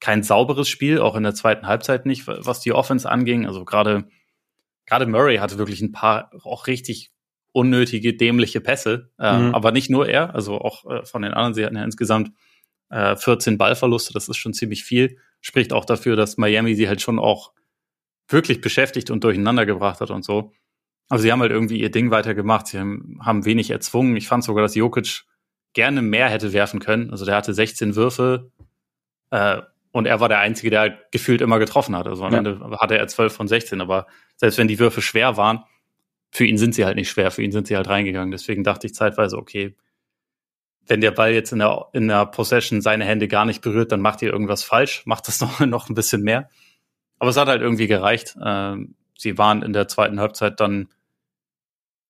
kein 0.00 0.22
sauberes 0.22 0.68
Spiel, 0.68 0.98
auch 1.00 1.14
in 1.14 1.22
der 1.22 1.34
zweiten 1.34 1.66
Halbzeit 1.66 2.06
nicht, 2.06 2.26
was 2.26 2.60
die 2.60 2.72
Offense 2.72 3.08
anging. 3.08 3.46
Also 3.46 3.64
gerade, 3.64 4.08
gerade 4.86 5.06
Murray 5.06 5.36
hatte 5.36 5.58
wirklich 5.58 5.82
ein 5.82 5.92
paar 5.92 6.30
auch 6.42 6.66
richtig 6.66 7.12
unnötige, 7.52 8.14
dämliche 8.14 8.60
Pässe. 8.60 9.10
Äh, 9.18 9.38
mhm. 9.38 9.54
Aber 9.54 9.72
nicht 9.72 9.90
nur 9.90 10.08
er, 10.08 10.34
also 10.34 10.60
auch 10.60 10.88
äh, 10.90 11.04
von 11.04 11.22
den 11.22 11.32
anderen. 11.32 11.54
Sie 11.54 11.64
hatten 11.64 11.76
ja 11.76 11.84
insgesamt 11.84 12.32
äh, 12.90 13.16
14 13.16 13.58
Ballverluste, 13.58 14.12
das 14.12 14.28
ist 14.28 14.36
schon 14.36 14.54
ziemlich 14.54 14.84
viel. 14.84 15.18
Spricht 15.40 15.72
auch 15.72 15.84
dafür, 15.84 16.16
dass 16.16 16.36
Miami 16.36 16.74
sie 16.74 16.88
halt 16.88 17.00
schon 17.00 17.18
auch 17.18 17.52
wirklich 18.28 18.60
beschäftigt 18.60 19.10
und 19.10 19.24
durcheinander 19.24 19.66
gebracht 19.66 20.00
hat 20.00 20.10
und 20.10 20.24
so. 20.24 20.52
Also 21.08 21.22
sie 21.22 21.32
haben 21.32 21.40
halt 21.40 21.50
irgendwie 21.50 21.80
ihr 21.80 21.90
Ding 21.90 22.10
weitergemacht. 22.10 22.68
Sie 22.68 22.78
haben, 22.78 23.18
haben 23.20 23.44
wenig 23.44 23.70
erzwungen. 23.70 24.16
Ich 24.16 24.28
fand 24.28 24.44
sogar, 24.44 24.62
dass 24.62 24.76
Jokic 24.76 25.24
gerne 25.72 26.02
mehr 26.02 26.28
hätte 26.28 26.52
werfen 26.52 26.78
können. 26.78 27.10
Also 27.10 27.24
der 27.24 27.36
hatte 27.36 27.52
16 27.52 27.96
Würfe 27.96 28.52
äh, 29.30 29.60
und 29.92 30.06
er 30.06 30.20
war 30.20 30.28
der 30.28 30.38
Einzige, 30.38 30.70
der 30.70 30.80
halt 30.80 30.98
gefühlt 31.10 31.40
immer 31.40 31.58
getroffen 31.58 31.96
hat. 31.96 32.06
Also 32.06 32.24
am 32.24 32.32
ja. 32.32 32.38
Ende 32.38 32.60
hatte 32.78 32.96
er 32.96 33.08
12 33.08 33.34
von 33.34 33.48
16. 33.48 33.80
Aber 33.80 34.06
selbst 34.36 34.58
wenn 34.58 34.68
die 34.68 34.78
Würfe 34.78 35.02
schwer 35.02 35.36
waren, 35.36 35.64
für 36.30 36.44
ihn 36.44 36.58
sind 36.58 36.74
sie 36.74 36.84
halt 36.84 36.96
nicht 36.96 37.10
schwer. 37.10 37.30
Für 37.30 37.42
ihn 37.42 37.52
sind 37.52 37.66
sie 37.66 37.76
halt 37.76 37.88
reingegangen. 37.88 38.30
Deswegen 38.30 38.64
dachte 38.64 38.86
ich 38.86 38.94
zeitweise, 38.94 39.36
okay, 39.36 39.76
wenn 40.86 41.00
der 41.00 41.10
Ball 41.10 41.32
jetzt 41.32 41.52
in 41.52 41.58
der, 41.58 41.86
in 41.92 42.08
der 42.08 42.26
Possession 42.26 42.80
seine 42.80 43.04
Hände 43.04 43.28
gar 43.28 43.44
nicht 43.44 43.62
berührt, 43.62 43.92
dann 43.92 44.00
macht 44.00 44.22
ihr 44.22 44.32
irgendwas 44.32 44.62
falsch, 44.62 45.02
macht 45.06 45.28
das 45.28 45.40
noch, 45.40 45.60
noch 45.60 45.88
ein 45.88 45.94
bisschen 45.94 46.22
mehr. 46.22 46.48
Aber 47.18 47.30
es 47.30 47.36
hat 47.36 47.48
halt 47.48 47.62
irgendwie 47.62 47.86
gereicht. 47.86 48.36
Ähm, 48.42 48.94
sie 49.18 49.38
waren 49.38 49.62
in 49.62 49.72
der 49.72 49.88
zweiten 49.88 50.20
Halbzeit 50.20 50.60
dann 50.60 50.88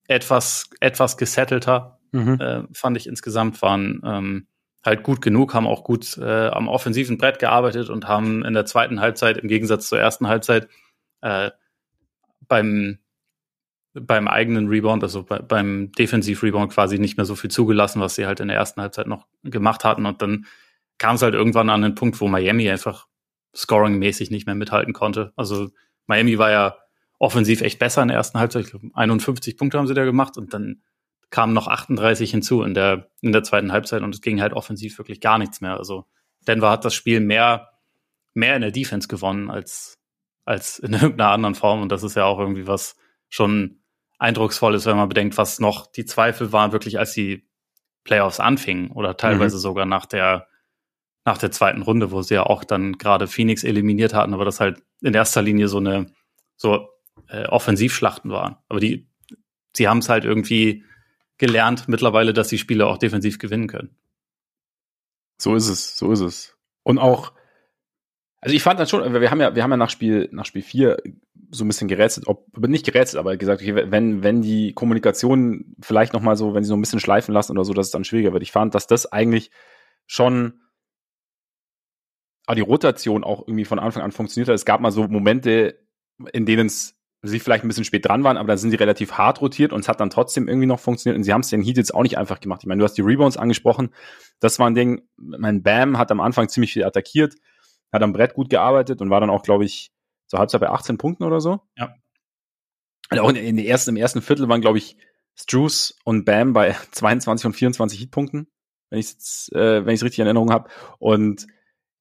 etwas, 0.07 0.71
etwas 0.81 1.17
gesettelter, 1.17 1.99
mhm. 2.13 2.41
äh, 2.41 2.63
fand 2.73 2.97
ich 2.97 3.07
insgesamt, 3.07 3.61
waren 3.63 4.01
ähm, 4.05 4.47
halt 4.85 5.03
gut 5.03 5.21
genug, 5.21 5.55
haben 5.55 5.67
auch 5.67 5.85
gut 5.85 6.17
äh, 6.19 6.49
am 6.49 6.69
offensiven 6.69 7.19
Brett 7.19 7.39
gearbeitet 7.39 7.91
und 7.91 8.09
haben 8.09 8.45
in 8.45 8.55
der 8.55 8.67
zweiten 8.67 9.01
Halbzeit 9.01 9.37
im 9.39 9.49
Gegensatz 9.49 9.89
zur 9.89 10.01
ersten 10.01 10.27
Halbzeit 10.27 10.69
äh, 11.21 11.51
beim 12.49 12.99
beim 13.95 14.29
eigenen 14.29 14.69
Rebound, 14.69 15.03
also 15.03 15.25
bei, 15.25 15.39
beim 15.41 15.91
Defensiv-Rebound 15.93 16.73
quasi 16.73 16.99
nicht 16.99 17.17
mehr 17.17 17.27
so 17.27 17.35
viel 17.35 17.51
zugelassen, 17.51 18.01
was 18.01 18.15
sie 18.15 18.27
halt 18.27 18.41
in 18.41 18.49
der 18.49 18.57
ersten 18.57 18.81
Halbzeit 18.81 19.07
noch 19.07 19.27
gemacht 19.43 19.85
hatten. 19.85 20.07
Und 20.07 20.23
dann 20.23 20.47
kam 20.99 21.17
es 21.17 21.23
halt 21.23 21.35
irgendwann 21.35 21.71
an 21.71 21.83
den 21.83 21.95
Punkt, 21.95 22.21
wo 22.21 22.29
Miami 22.29 22.71
einfach 22.71 23.07
scoring-mäßig 23.55 24.31
nicht 24.31 24.47
mehr 24.47 24.55
mithalten 24.55 24.93
konnte. 24.93 25.33
Also 25.35 25.71
Miami 26.07 26.39
war 26.39 26.51
ja 26.51 26.77
offensiv 27.19 27.63
echt 27.63 27.79
besser 27.79 28.03
in 28.03 28.09
der 28.09 28.17
ersten 28.17 28.39
Halbzeit. 28.39 28.65
Ich 28.65 28.71
glaube, 28.71 28.91
51 28.95 29.57
Punkte 29.57 29.79
haben 29.79 29.87
sie 29.87 29.95
da 29.95 30.05
gemacht 30.05 30.37
und 30.37 30.55
dann 30.55 30.83
kamen 31.31 31.53
noch 31.53 31.69
38 31.69 32.31
hinzu 32.31 32.63
in 32.63 32.75
der, 32.75 33.11
in 33.21 33.33
der 33.33 33.43
zweiten 33.43 33.73
Halbzeit 33.73 34.03
und 34.03 34.15
es 34.15 34.21
ging 34.21 34.41
halt 34.41 34.53
offensiv 34.53 34.99
wirklich 34.99 35.21
gar 35.21 35.39
nichts 35.39 35.61
mehr. 35.61 35.77
Also 35.77 36.07
Denver 36.47 36.71
hat 36.71 36.85
das 36.85 36.95
Spiel 36.95 37.21
mehr, 37.21 37.71
mehr 38.35 38.57
in 38.57 38.63
der 38.63 38.73
Defense 38.73 39.09
gewonnen 39.09 39.51
als, 39.51 39.99
als 40.45 40.79
in 40.79 40.93
irgendeiner 40.95 41.31
anderen 41.31 41.55
Form 41.55 41.83
und 41.83 41.93
das 41.93 42.03
ist 42.03 42.17
ja 42.17 42.25
auch 42.25 42.39
irgendwie 42.39 42.67
was 42.67 42.97
schon 43.29 43.80
eindrucksvoll 44.21 44.75
ist, 44.75 44.87
wenn 44.87 44.97
man 44.97 45.09
bedenkt, 45.09 45.37
was 45.39 45.59
noch 45.59 45.91
die 45.91 46.05
Zweifel 46.05 46.53
waren, 46.53 46.73
wirklich 46.73 46.99
als 46.99 47.13
die 47.13 47.49
Playoffs 48.05 48.39
anfingen 48.39 48.91
oder 48.91 49.17
teilweise 49.17 49.57
mhm. 49.57 49.61
sogar 49.61 49.87
nach 49.87 50.07
der, 50.07 50.47
nach 51.25 51.39
der 51.39 51.51
zweiten 51.51 51.83
Runde, 51.83 52.13
wo 52.13 52.23
sie 52.23 52.35
ja 52.35 52.45
auch 52.45 52.63
dann 52.63 52.99
gerade 52.99 53.27
Phoenix 53.27 53.65
eliminiert 53.65 54.15
hatten, 54.15 54.35
aber 54.35 54.45
das 54.45 54.61
halt 54.61 54.83
in 55.01 55.15
erster 55.15 55.43
Linie 55.43 55.69
so 55.69 55.79
eine, 55.79 56.13
so 56.57 56.89
äh, 57.29 57.47
Offensivschlachten 57.47 58.31
waren. 58.31 58.57
Aber 58.69 58.79
die, 58.79 59.09
sie 59.75 59.89
haben 59.89 59.99
es 59.99 60.09
halt 60.09 60.25
irgendwie 60.25 60.85
gelernt 61.39 61.89
mittlerweile, 61.89 62.35
dass 62.35 62.49
die 62.49 62.59
Spieler 62.59 62.89
auch 62.89 62.99
defensiv 62.99 63.39
gewinnen 63.39 63.69
können. 63.69 63.97
So 65.39 65.55
ist 65.55 65.69
es, 65.69 65.97
so 65.97 66.13
ist 66.13 66.21
es. 66.21 66.57
Und 66.83 66.99
auch, 66.99 67.33
also 68.43 68.55
ich 68.55 68.63
fand 68.63 68.79
dann 68.79 68.87
schon, 68.87 69.15
wir 69.15 69.31
haben 69.31 69.41
ja, 69.41 69.55
wir 69.55 69.63
haben 69.63 69.71
ja 69.71 69.79
nach 69.79 69.89
Spiel, 69.89 70.29
nach 70.33 70.45
Spiel 70.45 70.63
4 70.63 70.99
so 71.51 71.65
ein 71.65 71.69
bisschen 71.69 71.89
gerätselt, 71.89 72.27
ob, 72.29 72.47
nicht 72.57 72.87
gerätselt, 72.87 73.19
aber 73.19 73.37
gesagt, 73.37 73.61
okay, 73.61 73.91
wenn, 73.91 74.23
wenn 74.23 74.43
die 74.43 74.73
Kommunikation 74.73 75.75
vielleicht 75.83 76.13
nochmal 76.13 76.37
so, 76.37 76.55
wenn 76.55 76.63
sie 76.63 76.69
so 76.69 76.77
ein 76.77 76.81
bisschen 76.81 77.01
schleifen 77.01 77.35
lassen 77.35 77.53
oder 77.53 77.65
so, 77.65 77.73
dass 77.73 77.87
es 77.87 77.93
dann 77.93 78.05
schwieriger 78.05 78.33
wird. 78.33 78.43
Ich 78.43 78.53
fand, 78.53 78.75
dass 78.75 78.87
das 78.87 79.07
eigentlich 79.07 79.51
schon, 80.07 80.61
aber 82.47 82.55
die 82.55 82.63
Rotation 82.63 83.25
auch 83.25 83.47
irgendwie 83.47 83.65
von 83.65 83.79
Anfang 83.79 84.03
an 84.03 84.13
funktioniert 84.13 84.49
hat. 84.49 84.55
Es 84.55 84.65
gab 84.65 84.81
mal 84.81 84.93
so 84.93 85.09
Momente, 85.09 85.81
in 86.33 86.47
denen 86.47 86.67
es 86.67 86.97
sie 87.23 87.41
vielleicht 87.41 87.65
ein 87.65 87.69
bisschen 87.69 87.85
spät 87.85 88.07
dran 88.07 88.25
waren, 88.25 88.37
aber 88.37 88.49
dann 88.49 88.59
sind 88.59 88.71
sie 88.71 88.77
relativ 88.77 89.13
hart 89.13 89.41
rotiert 89.41 89.73
und 89.73 89.81
es 89.81 89.89
hat 89.89 90.01
dann 90.01 90.11
trotzdem 90.11 90.49
irgendwie 90.49 90.67
noch 90.67 90.81
funktioniert 90.81 91.19
und 91.19 91.25
sie 91.25 91.33
haben 91.33 91.43
es 91.43 91.51
den 91.51 91.63
Heat 91.63 91.77
jetzt 91.77 91.95
auch 91.95 92.03
nicht 92.03 92.17
einfach 92.17 92.41
gemacht. 92.41 92.63
Ich 92.63 92.67
meine, 92.67 92.79
du 92.79 92.85
hast 92.85 92.97
die 92.97 93.03
Rebounds 93.03 93.37
angesprochen. 93.37 93.91
Das 94.39 94.59
war 94.59 94.69
ein 94.69 94.75
Ding, 94.75 95.03
mein 95.17 95.63
Bam 95.63 95.99
hat 95.99 96.11
am 96.11 96.21
Anfang 96.21 96.49
ziemlich 96.49 96.73
viel 96.73 96.85
attackiert, 96.85 97.35
hat 97.93 98.03
am 98.03 98.13
Brett 98.13 98.35
gut 98.35 98.49
gearbeitet 98.49 99.03
und 99.03 99.11
war 99.11 99.21
dann 99.21 99.31
auch, 99.31 99.43
glaube 99.43 99.65
ich, 99.65 99.93
zur 100.31 100.39
Halbzeit 100.39 100.61
bei 100.61 100.71
18 100.71 100.97
Punkten 100.97 101.25
oder 101.25 101.41
so. 101.41 101.61
Ja. 101.77 101.93
Und 103.11 103.19
auch 103.19 103.29
in, 103.31 103.37
in 103.37 103.57
der 103.57 103.67
ersten, 103.67 103.91
im 103.91 103.97
ersten 103.97 104.23
Viertel 104.23 104.49
waren, 104.49 104.61
glaube 104.61 104.79
ich, 104.79 104.97
Struce 105.35 105.99
und 106.05 106.25
Bam 106.25 106.53
bei 106.53 106.77
22 106.93 107.47
und 107.47 107.53
24 107.55 108.01
Heatpunkten, 108.01 108.47
wenn 108.91 109.01
ich 109.01 109.07
es 109.07 109.51
äh, 109.53 109.85
wenn 109.85 109.95
ich 109.95 110.05
richtig 110.05 110.21
in 110.21 110.27
Erinnerung 110.27 110.53
habe. 110.53 110.71
Und 110.99 111.49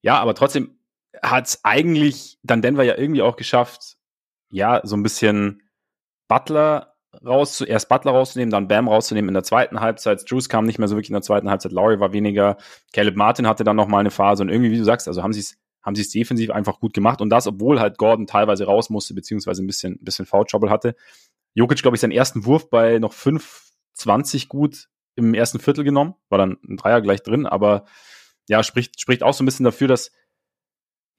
ja, 0.03 0.19
aber 0.19 0.35
trotzdem 0.35 0.77
hat 1.23 1.47
es 1.47 1.65
eigentlich 1.65 2.37
dann 2.43 2.61
Denver 2.61 2.83
ja 2.83 2.97
irgendwie 2.97 3.23
auch 3.23 3.35
geschafft, 3.35 3.97
ja, 4.51 4.81
so 4.83 4.95
ein 4.95 5.03
bisschen 5.03 5.63
Butler 6.27 6.95
raus, 7.25 7.61
erst 7.61 7.89
Butler 7.89 8.11
rauszunehmen, 8.11 8.51
dann 8.51 8.67
Bam 8.67 8.87
rauszunehmen 8.87 9.29
in 9.29 9.33
der 9.33 9.43
zweiten 9.43 9.79
Halbzeit. 9.79 10.21
Struce 10.21 10.49
kam 10.49 10.65
nicht 10.65 10.77
mehr 10.77 10.87
so 10.87 10.95
wirklich 10.95 11.09
in 11.09 11.15
der 11.15 11.23
zweiten 11.23 11.49
Halbzeit, 11.49 11.71
Laurie 11.71 11.99
war 11.99 12.13
weniger, 12.13 12.57
Caleb 12.93 13.15
Martin 13.15 13.47
hatte 13.47 13.63
dann 13.63 13.75
noch 13.75 13.87
mal 13.87 13.99
eine 13.99 14.11
Phase 14.11 14.43
und 14.43 14.49
irgendwie, 14.49 14.69
wie 14.69 14.77
du 14.77 14.83
sagst, 14.83 15.07
also 15.07 15.23
haben 15.23 15.33
sie 15.33 15.39
es 15.39 15.57
haben 15.81 15.95
sie 15.95 16.01
es 16.01 16.09
defensiv 16.09 16.51
einfach 16.51 16.79
gut 16.79 16.93
gemacht. 16.93 17.21
Und 17.21 17.29
das, 17.29 17.47
obwohl 17.47 17.79
halt 17.79 17.97
Gordon 17.97 18.27
teilweise 18.27 18.65
raus 18.65 18.89
musste, 18.89 19.13
beziehungsweise 19.13 19.63
ein 19.63 19.67
bisschen, 19.67 19.93
ein 19.93 20.03
bisschen 20.03 20.25
Foul 20.25 20.45
Trouble 20.45 20.69
hatte. 20.69 20.95
Jokic, 21.53 21.81
glaube 21.81 21.95
ich, 21.95 22.01
seinen 22.01 22.11
ersten 22.11 22.45
Wurf 22.45 22.69
bei 22.69 22.99
noch 22.99 23.13
5,20 23.13 24.47
gut 24.47 24.87
im 25.15 25.33
ersten 25.33 25.59
Viertel 25.59 25.83
genommen, 25.83 26.15
war 26.29 26.37
dann 26.37 26.57
ein 26.67 26.77
Dreier 26.77 27.01
gleich 27.01 27.23
drin, 27.23 27.45
aber 27.45 27.85
ja, 28.47 28.63
spricht, 28.63 28.99
spricht 28.99 29.21
auch 29.21 29.33
so 29.33 29.43
ein 29.43 29.45
bisschen 29.45 29.65
dafür, 29.65 29.87
dass 29.87 30.11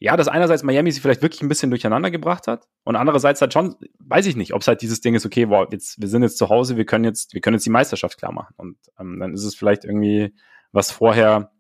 ja, 0.03 0.17
dass 0.17 0.29
einerseits 0.29 0.63
Miami 0.63 0.91
sie 0.91 1.01
vielleicht 1.01 1.21
wirklich 1.21 1.43
ein 1.43 1.49
bisschen 1.49 1.69
durcheinander 1.69 2.11
gebracht 2.11 2.47
hat. 2.47 2.67
Und 2.85 2.97
andererseits 2.97 3.43
halt 3.43 3.53
schon, 3.53 3.77
weiß 3.99 4.25
ich 4.25 4.35
nicht, 4.35 4.55
ob 4.55 4.63
es 4.63 4.69
halt 4.69 4.81
dieses 4.81 5.03
Ding 5.03 5.15
ist, 5.15 5.27
okay, 5.27 5.51
wow, 5.51 5.69
jetzt, 5.71 6.01
wir 6.01 6.09
sind 6.09 6.23
jetzt 6.23 6.39
zu 6.39 6.49
Hause, 6.49 6.79
wir 6.79 6.87
können 6.87 7.05
jetzt, 7.05 7.35
wir 7.35 7.43
können 7.43 7.57
jetzt 7.57 7.67
die 7.67 7.71
Meisterschaft 7.71 8.17
klar 8.17 8.33
machen. 8.33 8.55
Und 8.57 8.79
ähm, 8.99 9.21
dann 9.21 9.35
ist 9.35 9.45
es 9.45 9.55
vielleicht 9.55 9.85
irgendwie, 9.85 10.35
was 10.73 10.91
vorher 10.91 11.53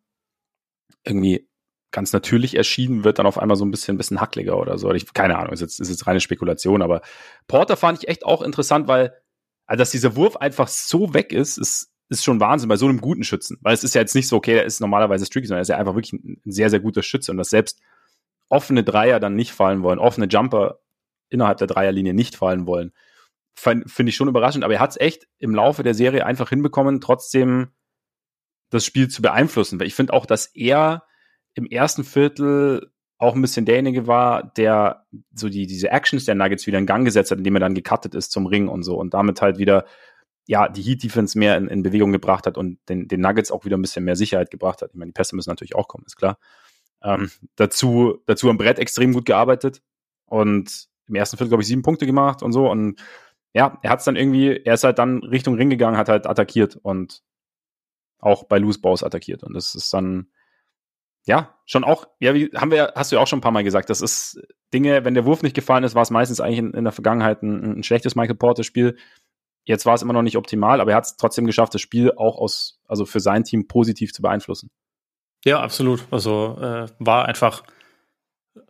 irgendwie 1.04 1.49
ganz 1.90 2.12
natürlich 2.12 2.56
erschienen, 2.56 3.04
wird 3.04 3.18
dann 3.18 3.26
auf 3.26 3.38
einmal 3.38 3.56
so 3.56 3.64
ein 3.64 3.70
bisschen, 3.70 3.96
bisschen 3.96 4.20
hackliger 4.20 4.58
oder 4.58 4.78
so. 4.78 4.92
Ich, 4.92 5.12
keine 5.12 5.38
Ahnung, 5.38 5.52
ist 5.52 5.60
jetzt, 5.60 5.80
ist 5.80 5.88
jetzt 5.88 6.06
reine 6.06 6.20
Spekulation, 6.20 6.82
aber 6.82 7.02
Porter 7.48 7.76
fand 7.76 7.98
ich 7.98 8.08
echt 8.08 8.24
auch 8.24 8.42
interessant, 8.42 8.88
weil, 8.88 9.12
also 9.66 9.78
dass 9.80 9.90
dieser 9.90 10.16
Wurf 10.16 10.36
einfach 10.36 10.68
so 10.68 11.14
weg 11.14 11.32
ist, 11.32 11.58
ist, 11.58 11.90
ist 12.08 12.24
schon 12.24 12.40
Wahnsinn 12.40 12.68
bei 12.68 12.76
so 12.76 12.86
einem 12.86 13.00
guten 13.00 13.24
Schützen. 13.24 13.58
Weil 13.60 13.74
es 13.74 13.84
ist 13.84 13.94
ja 13.94 14.00
jetzt 14.00 14.14
nicht 14.14 14.28
so, 14.28 14.36
okay, 14.36 14.54
der 14.54 14.64
ist 14.64 14.80
normalerweise 14.80 15.26
streaky, 15.26 15.46
sondern 15.46 15.60
er 15.60 15.62
ist 15.62 15.68
ja 15.68 15.78
einfach 15.78 15.94
wirklich 15.94 16.12
ein 16.12 16.40
sehr, 16.44 16.70
sehr 16.70 16.80
guter 16.80 17.02
Schütze 17.02 17.30
und 17.30 17.38
dass 17.38 17.50
selbst 17.50 17.80
offene 18.48 18.82
Dreier 18.82 19.20
dann 19.20 19.36
nicht 19.36 19.52
fallen 19.52 19.82
wollen, 19.82 19.98
offene 19.98 20.26
Jumper 20.26 20.80
innerhalb 21.28 21.58
der 21.58 21.68
Dreierlinie 21.68 22.14
nicht 22.14 22.36
fallen 22.36 22.66
wollen, 22.66 22.92
finde 23.54 24.08
ich 24.08 24.16
schon 24.16 24.28
überraschend. 24.28 24.64
Aber 24.64 24.74
er 24.74 24.80
hat 24.80 24.90
es 24.90 25.00
echt 25.00 25.28
im 25.38 25.54
Laufe 25.54 25.82
der 25.82 25.94
Serie 25.94 26.26
einfach 26.26 26.48
hinbekommen, 26.48 27.00
trotzdem 27.00 27.68
das 28.70 28.84
Spiel 28.84 29.08
zu 29.08 29.22
beeinflussen. 29.22 29.78
Weil 29.78 29.86
ich 29.86 29.94
finde 29.94 30.12
auch, 30.12 30.26
dass 30.26 30.46
er 30.46 31.04
im 31.54 31.66
ersten 31.66 32.04
Viertel 32.04 32.90
auch 33.18 33.34
ein 33.34 33.42
bisschen 33.42 33.66
derjenige 33.66 34.06
war, 34.06 34.42
der 34.54 35.04
so 35.34 35.50
die, 35.50 35.66
diese 35.66 35.90
Actions 35.90 36.24
der 36.24 36.34
Nuggets 36.34 36.66
wieder 36.66 36.78
in 36.78 36.86
Gang 36.86 37.04
gesetzt 37.04 37.30
hat, 37.30 37.38
indem 37.38 37.56
er 37.56 37.60
dann 37.60 37.74
gecuttet 37.74 38.14
ist 38.14 38.32
zum 38.32 38.46
Ring 38.46 38.66
und 38.68 38.82
so 38.82 38.96
und 38.98 39.12
damit 39.12 39.42
halt 39.42 39.58
wieder, 39.58 39.84
ja, 40.46 40.68
die 40.68 40.80
Heat 40.80 41.02
Defense 41.02 41.38
mehr 41.38 41.58
in, 41.58 41.68
in 41.68 41.82
Bewegung 41.82 42.12
gebracht 42.12 42.46
hat 42.46 42.56
und 42.56 42.78
den, 42.88 43.08
den 43.08 43.20
Nuggets 43.20 43.50
auch 43.50 43.66
wieder 43.66 43.76
ein 43.76 43.82
bisschen 43.82 44.06
mehr 44.06 44.16
Sicherheit 44.16 44.50
gebracht 44.50 44.80
hat. 44.80 44.90
Ich 44.92 44.96
meine, 44.96 45.10
die 45.10 45.12
Pässe 45.12 45.36
müssen 45.36 45.50
natürlich 45.50 45.74
auch 45.74 45.86
kommen, 45.86 46.04
ist 46.06 46.16
klar. 46.16 46.38
Ähm, 47.02 47.30
dazu, 47.56 48.18
dazu 48.26 48.48
am 48.48 48.56
Brett 48.56 48.78
extrem 48.78 49.12
gut 49.12 49.26
gearbeitet 49.26 49.82
und 50.24 50.88
im 51.06 51.14
ersten 51.14 51.36
Viertel, 51.36 51.50
glaube 51.50 51.62
ich, 51.62 51.68
sieben 51.68 51.82
Punkte 51.82 52.06
gemacht 52.06 52.42
und 52.42 52.52
so 52.52 52.70
und 52.70 53.02
ja, 53.52 53.78
er 53.82 53.90
hat 53.90 53.98
es 53.98 54.04
dann 54.04 54.16
irgendwie, 54.16 54.62
er 54.64 54.74
ist 54.74 54.84
halt 54.84 54.98
dann 54.98 55.18
Richtung 55.24 55.56
Ring 55.56 55.70
gegangen, 55.70 55.96
hat 55.98 56.08
halt 56.08 56.26
attackiert 56.26 56.76
und 56.76 57.22
auch 58.18 58.44
bei 58.44 58.58
Loose 58.58 58.80
Balls 58.80 59.02
attackiert 59.02 59.42
und 59.42 59.54
das 59.54 59.74
ist 59.74 59.92
dann, 59.92 60.28
ja, 61.26 61.54
schon 61.66 61.84
auch, 61.84 62.08
ja, 62.18 62.34
wie 62.34 62.50
haben 62.54 62.70
wir, 62.70 62.92
hast 62.96 63.12
du 63.12 63.16
ja 63.16 63.22
auch 63.22 63.26
schon 63.26 63.38
ein 63.38 63.42
paar 63.42 63.52
Mal 63.52 63.64
gesagt, 63.64 63.90
das 63.90 64.00
ist 64.00 64.40
Dinge, 64.72 65.04
wenn 65.04 65.14
der 65.14 65.24
Wurf 65.24 65.42
nicht 65.42 65.54
gefallen 65.54 65.84
ist, 65.84 65.94
war 65.94 66.02
es 66.02 66.10
meistens 66.10 66.40
eigentlich 66.40 66.58
in, 66.58 66.72
in 66.72 66.84
der 66.84 66.92
Vergangenheit 66.92 67.42
ein, 67.42 67.78
ein, 67.78 67.82
schlechtes 67.82 68.14
Michael 68.14 68.36
Porter-Spiel. 68.36 68.96
Jetzt 69.64 69.86
war 69.86 69.94
es 69.94 70.02
immer 70.02 70.12
noch 70.12 70.22
nicht 70.22 70.36
optimal, 70.36 70.80
aber 70.80 70.92
er 70.92 70.96
hat 70.96 71.04
es 71.04 71.16
trotzdem 71.16 71.46
geschafft, 71.46 71.74
das 71.74 71.80
Spiel 71.80 72.12
auch 72.16 72.38
aus, 72.38 72.80
also 72.86 73.04
für 73.04 73.20
sein 73.20 73.44
Team 73.44 73.68
positiv 73.68 74.12
zu 74.12 74.22
beeinflussen. 74.22 74.70
Ja, 75.44 75.60
absolut. 75.60 76.04
Also 76.10 76.58
äh, 76.60 76.86
war 76.98 77.26
einfach 77.26 77.62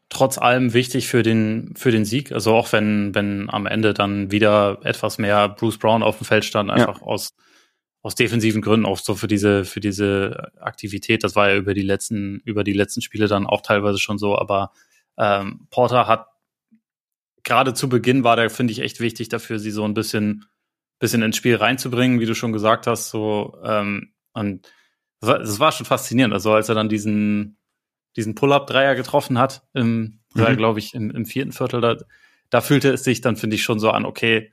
trotz 0.08 0.38
allem 0.38 0.74
wichtig 0.74 1.08
für 1.08 1.22
den, 1.22 1.74
für 1.76 1.90
den 1.90 2.04
Sieg. 2.04 2.32
Also 2.32 2.54
auch 2.54 2.72
wenn, 2.72 3.14
wenn 3.14 3.48
am 3.48 3.66
Ende 3.66 3.94
dann 3.94 4.30
wieder 4.30 4.80
etwas 4.82 5.18
mehr 5.18 5.48
Bruce 5.48 5.78
Brown 5.78 6.02
auf 6.02 6.18
dem 6.18 6.26
Feld 6.26 6.44
stand, 6.44 6.70
einfach 6.70 7.00
ja. 7.00 7.06
aus, 7.06 7.34
aus 8.02 8.14
defensiven 8.14 8.62
Gründen, 8.62 8.86
auch 8.86 8.98
so 8.98 9.14
für 9.14 9.26
diese, 9.26 9.64
für 9.64 9.80
diese 9.80 10.52
Aktivität. 10.58 11.22
Das 11.22 11.36
war 11.36 11.50
ja 11.50 11.56
über 11.56 11.74
die 11.74 11.82
letzten, 11.82 12.40
über 12.44 12.64
die 12.64 12.72
letzten 12.72 13.02
Spiele 13.02 13.28
dann 13.28 13.46
auch 13.46 13.60
teilweise 13.60 13.98
schon 13.98 14.18
so. 14.18 14.38
Aber 14.38 14.72
ähm, 15.18 15.66
Porter 15.70 16.06
hat 16.06 16.26
gerade 17.42 17.74
zu 17.74 17.88
Beginn 17.88 18.24
war 18.24 18.36
der, 18.36 18.50
finde 18.50 18.72
ich, 18.72 18.80
echt 18.80 19.00
wichtig 19.00 19.28
dafür, 19.28 19.58
sie 19.58 19.70
so 19.70 19.84
ein 19.84 19.94
bisschen, 19.94 20.46
bisschen 20.98 21.22
ins 21.22 21.36
Spiel 21.36 21.56
reinzubringen, 21.56 22.20
wie 22.20 22.26
du 22.26 22.34
schon 22.34 22.52
gesagt 22.52 22.86
hast. 22.86 23.10
So, 23.10 23.58
ähm, 23.64 24.12
und 24.32 24.66
das 25.20 25.28
war, 25.28 25.38
das 25.38 25.60
war 25.60 25.72
schon 25.72 25.86
faszinierend. 25.86 26.32
Also 26.32 26.52
als 26.52 26.68
er 26.68 26.74
dann 26.74 26.88
diesen, 26.88 27.58
diesen 28.16 28.34
Pull-Up-Dreier 28.34 28.94
getroffen 28.94 29.38
hat, 29.38 29.62
im, 29.74 30.20
mhm. 30.34 30.56
glaube 30.56 30.78
ich, 30.78 30.94
im, 30.94 31.10
im 31.10 31.26
vierten 31.26 31.52
Viertel, 31.52 31.80
da, 31.80 31.96
da 32.48 32.60
fühlte 32.60 32.90
es 32.92 33.04
sich 33.04 33.20
dann, 33.20 33.36
finde 33.36 33.56
ich, 33.56 33.62
schon 33.62 33.78
so 33.78 33.90
an, 33.90 34.04
okay, 34.04 34.52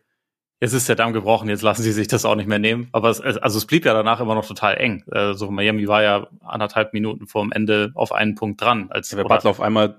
jetzt 0.60 0.74
ist 0.74 0.90
der 0.90 0.96
Damm 0.96 1.14
gebrochen, 1.14 1.50
jetzt 1.50 1.62
lassen 1.62 1.84
sie 1.84 1.92
sich 1.92 2.08
das 2.08 2.26
auch 2.26 2.36
nicht 2.36 2.48
mehr 2.48 2.60
nehmen. 2.60 2.90
Aber 2.92 3.10
es, 3.10 3.22
also 3.22 3.58
es 3.58 3.66
blieb 3.66 3.86
ja 3.86 3.94
danach 3.94 4.20
immer 4.20 4.36
noch 4.36 4.46
total 4.46 4.78
eng. 4.78 5.04
Also 5.12 5.52
Miami 5.52 5.88
war 5.88 6.04
ja 6.04 6.28
anderthalb 6.42 6.94
Minuten 6.94 7.28
vor 7.28 7.44
dem 7.44 7.52
Ende 7.52 7.92
auf 7.94 8.12
einen 8.12 8.36
Punkt 8.36 8.62
dran. 8.62 8.88
Als 8.90 9.12
ja, 9.12 9.24
Butler 9.24 9.50
auf 9.50 9.62
einmal 9.62 9.98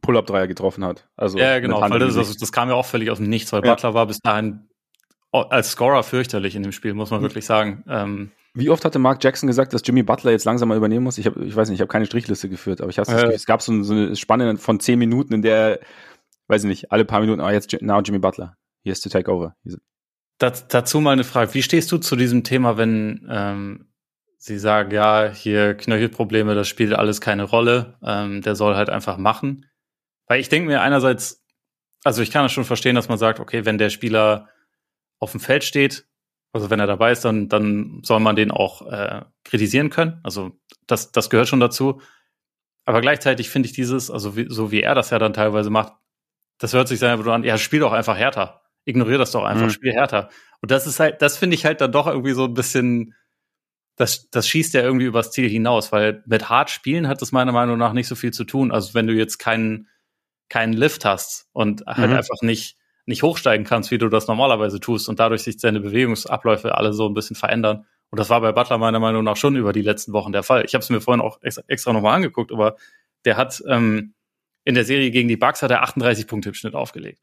Pull-Up-Dreier 0.00 0.46
getroffen 0.46 0.84
hat. 0.84 1.08
Also 1.16 1.38
ja, 1.38 1.58
genau, 1.58 1.80
weil 1.80 1.98
das, 1.98 2.16
also, 2.16 2.34
das 2.38 2.52
kam 2.52 2.68
ja 2.68 2.74
auch 2.74 2.86
völlig 2.86 3.10
aus 3.10 3.18
dem 3.18 3.28
Nichts, 3.28 3.52
weil 3.52 3.64
ja. 3.64 3.74
Butler 3.74 3.94
war 3.94 4.06
bis 4.06 4.20
dahin 4.20 4.68
als 5.32 5.72
Scorer 5.72 6.02
fürchterlich 6.02 6.56
in 6.56 6.62
dem 6.62 6.72
Spiel, 6.72 6.94
muss 6.94 7.10
man 7.10 7.20
mhm. 7.20 7.24
wirklich 7.24 7.44
sagen. 7.44 7.84
Ähm, 7.88 8.30
wie 8.54 8.70
oft 8.70 8.84
hatte 8.86 8.98
Mark 8.98 9.22
Jackson 9.22 9.48
gesagt, 9.48 9.74
dass 9.74 9.82
Jimmy 9.84 10.02
Butler 10.02 10.30
jetzt 10.30 10.44
langsam 10.44 10.70
mal 10.70 10.78
übernehmen 10.78 11.04
muss? 11.04 11.18
Ich, 11.18 11.26
hab, 11.26 11.36
ich 11.36 11.54
weiß 11.54 11.68
nicht, 11.68 11.76
ich 11.76 11.80
habe 11.82 11.92
keine 11.92 12.06
Strichliste 12.06 12.48
geführt, 12.48 12.80
aber 12.80 12.88
ich 12.88 12.98
hatte 12.98 13.12
äh, 13.12 13.34
es 13.34 13.44
gab 13.44 13.60
so, 13.60 13.82
so, 13.82 13.92
eine 13.92 14.16
Spanne 14.16 14.56
von 14.56 14.80
zehn 14.80 14.98
Minuten, 14.98 15.34
in 15.34 15.42
der, 15.42 15.80
weiß 16.48 16.64
ich 16.64 16.68
nicht, 16.68 16.92
alle 16.92 17.04
paar 17.04 17.20
Minuten, 17.20 17.40
ah, 17.42 17.52
jetzt 17.52 17.76
now 17.82 18.00
Jimmy 18.00 18.18
Butler, 18.18 18.56
he 18.86 18.90
has 18.90 19.00
to 19.00 19.08
take 19.08 19.28
over. 19.28 19.56
Das, 20.38 20.68
dazu 20.68 21.00
mal 21.00 21.10
eine 21.10 21.24
Frage, 21.24 21.52
wie 21.54 21.62
stehst 21.62 21.90
du 21.90 21.98
zu 21.98 22.14
diesem 22.14 22.44
Thema, 22.44 22.76
wenn 22.76 23.26
ähm, 23.28 23.88
sie 24.38 24.58
sagen, 24.58 24.92
ja, 24.92 25.28
hier 25.28 25.74
Knöchelprobleme, 25.74 26.54
das 26.54 26.68
spielt 26.68 26.92
alles 26.92 27.20
keine 27.20 27.42
Rolle, 27.42 27.98
ähm, 28.02 28.42
der 28.42 28.54
soll 28.54 28.76
halt 28.76 28.88
einfach 28.88 29.16
machen. 29.18 29.66
Weil 30.28 30.40
ich 30.40 30.48
denke 30.48 30.68
mir 30.68 30.82
einerseits, 30.82 31.44
also 32.04 32.22
ich 32.22 32.30
kann 32.30 32.44
es 32.44 32.52
schon 32.52 32.64
verstehen, 32.64 32.94
dass 32.94 33.08
man 33.08 33.18
sagt, 33.18 33.40
okay, 33.40 33.64
wenn 33.64 33.76
der 33.76 33.90
Spieler 33.90 34.48
auf 35.18 35.32
dem 35.32 35.40
Feld 35.40 35.64
steht, 35.64 36.06
also 36.52 36.70
wenn 36.70 36.78
er 36.78 36.86
dabei 36.86 37.10
ist, 37.10 37.24
dann, 37.24 37.48
dann 37.48 38.02
soll 38.04 38.20
man 38.20 38.36
den 38.36 38.52
auch 38.52 38.86
äh, 38.86 39.22
kritisieren 39.42 39.90
können. 39.90 40.20
Also 40.22 40.52
das, 40.86 41.10
das 41.10 41.28
gehört 41.28 41.48
schon 41.48 41.60
dazu. 41.60 42.00
Aber 42.84 43.00
gleichzeitig 43.00 43.50
finde 43.50 43.66
ich 43.66 43.72
dieses, 43.72 44.12
also 44.12 44.36
wie, 44.36 44.46
so 44.48 44.70
wie 44.70 44.82
er 44.82 44.94
das 44.94 45.10
ja 45.10 45.18
dann 45.18 45.32
teilweise 45.32 45.70
macht, 45.70 45.94
das 46.58 46.72
hört 46.72 46.86
sich 46.86 47.00
dann 47.00 47.28
an, 47.28 47.42
ja, 47.42 47.58
spiel 47.58 47.80
doch 47.80 47.92
einfach 47.92 48.16
härter. 48.16 48.62
Ignoriere 48.86 49.18
das 49.18 49.32
doch 49.32 49.44
einfach, 49.44 49.66
mhm. 49.66 49.70
spiel 49.70 49.92
härter. 49.92 50.30
Und 50.62 50.70
das 50.70 50.86
ist 50.86 51.00
halt, 51.00 51.20
das 51.20 51.36
finde 51.36 51.54
ich 51.54 51.66
halt 51.66 51.80
dann 51.80 51.92
doch 51.92 52.06
irgendwie 52.06 52.32
so 52.32 52.44
ein 52.44 52.54
bisschen, 52.54 53.14
das, 53.96 54.30
das 54.30 54.48
schießt 54.48 54.74
ja 54.74 54.82
irgendwie 54.82 55.06
übers 55.06 55.32
Ziel 55.32 55.48
hinaus, 55.48 55.92
weil 55.92 56.22
mit 56.26 56.48
hart 56.48 56.70
spielen 56.70 57.08
hat 57.08 57.20
das 57.20 57.32
meiner 57.32 57.52
Meinung 57.52 57.78
nach 57.78 57.92
nicht 57.92 58.08
so 58.08 58.14
viel 58.14 58.32
zu 58.32 58.44
tun. 58.44 58.70
Also 58.72 58.94
wenn 58.94 59.06
du 59.06 59.12
jetzt 59.12 59.38
keinen, 59.38 59.88
keinen 60.48 60.72
Lift 60.72 61.04
hast 61.04 61.48
und 61.52 61.84
halt 61.86 62.10
mhm. 62.10 62.16
einfach 62.16 62.40
nicht, 62.42 62.78
nicht 63.06 63.22
hochsteigen 63.22 63.66
kannst, 63.66 63.90
wie 63.90 63.98
du 63.98 64.08
das 64.08 64.28
normalerweise 64.28 64.80
tust 64.80 65.08
und 65.08 65.18
dadurch 65.18 65.42
sich 65.42 65.58
seine 65.58 65.80
Bewegungsabläufe 65.80 66.76
alle 66.76 66.92
so 66.92 67.06
ein 67.06 67.14
bisschen 67.14 67.36
verändern. 67.36 67.86
Und 68.10 68.20
das 68.20 68.30
war 68.30 68.40
bei 68.40 68.52
Butler 68.52 68.78
meiner 68.78 69.00
Meinung 69.00 69.24
nach 69.24 69.36
schon 69.36 69.56
über 69.56 69.72
die 69.72 69.82
letzten 69.82 70.12
Wochen 70.12 70.30
der 70.30 70.44
Fall. 70.44 70.64
Ich 70.64 70.74
habe 70.74 70.82
es 70.82 70.90
mir 70.90 71.00
vorhin 71.00 71.20
auch 71.20 71.42
extra, 71.42 71.62
extra 71.66 71.92
nochmal 71.92 72.14
angeguckt, 72.14 72.52
aber 72.52 72.76
der 73.24 73.36
hat 73.36 73.62
ähm, 73.66 74.14
in 74.64 74.74
der 74.74 74.84
Serie 74.84 75.10
gegen 75.10 75.28
die 75.28 75.36
Bucks 75.36 75.62
hat 75.62 75.70
er 75.70 75.82
38 75.82 76.26
Punkte 76.26 76.50
im 76.50 76.54
Schnitt 76.54 76.74
aufgelegt. 76.74 77.20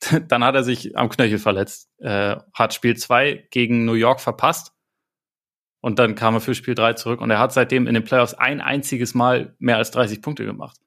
Dann 0.28 0.44
hat 0.44 0.54
er 0.54 0.64
sich 0.64 0.96
am 0.96 1.08
Knöchel 1.08 1.38
verletzt, 1.38 1.90
äh, 1.98 2.36
hat 2.52 2.74
Spiel 2.74 2.96
2 2.96 3.48
gegen 3.50 3.84
New 3.84 3.94
York 3.94 4.20
verpasst 4.20 4.72
und 5.80 5.98
dann 5.98 6.14
kam 6.14 6.34
er 6.34 6.40
für 6.40 6.54
Spiel 6.54 6.74
3 6.74 6.94
zurück 6.94 7.20
und 7.20 7.30
er 7.30 7.38
hat 7.38 7.52
seitdem 7.52 7.86
in 7.86 7.94
den 7.94 8.04
Playoffs 8.04 8.34
ein 8.34 8.60
einziges 8.60 9.14
Mal 9.14 9.54
mehr 9.58 9.76
als 9.76 9.90
30 9.90 10.22
Punkte 10.22 10.44
gemacht. 10.44 10.80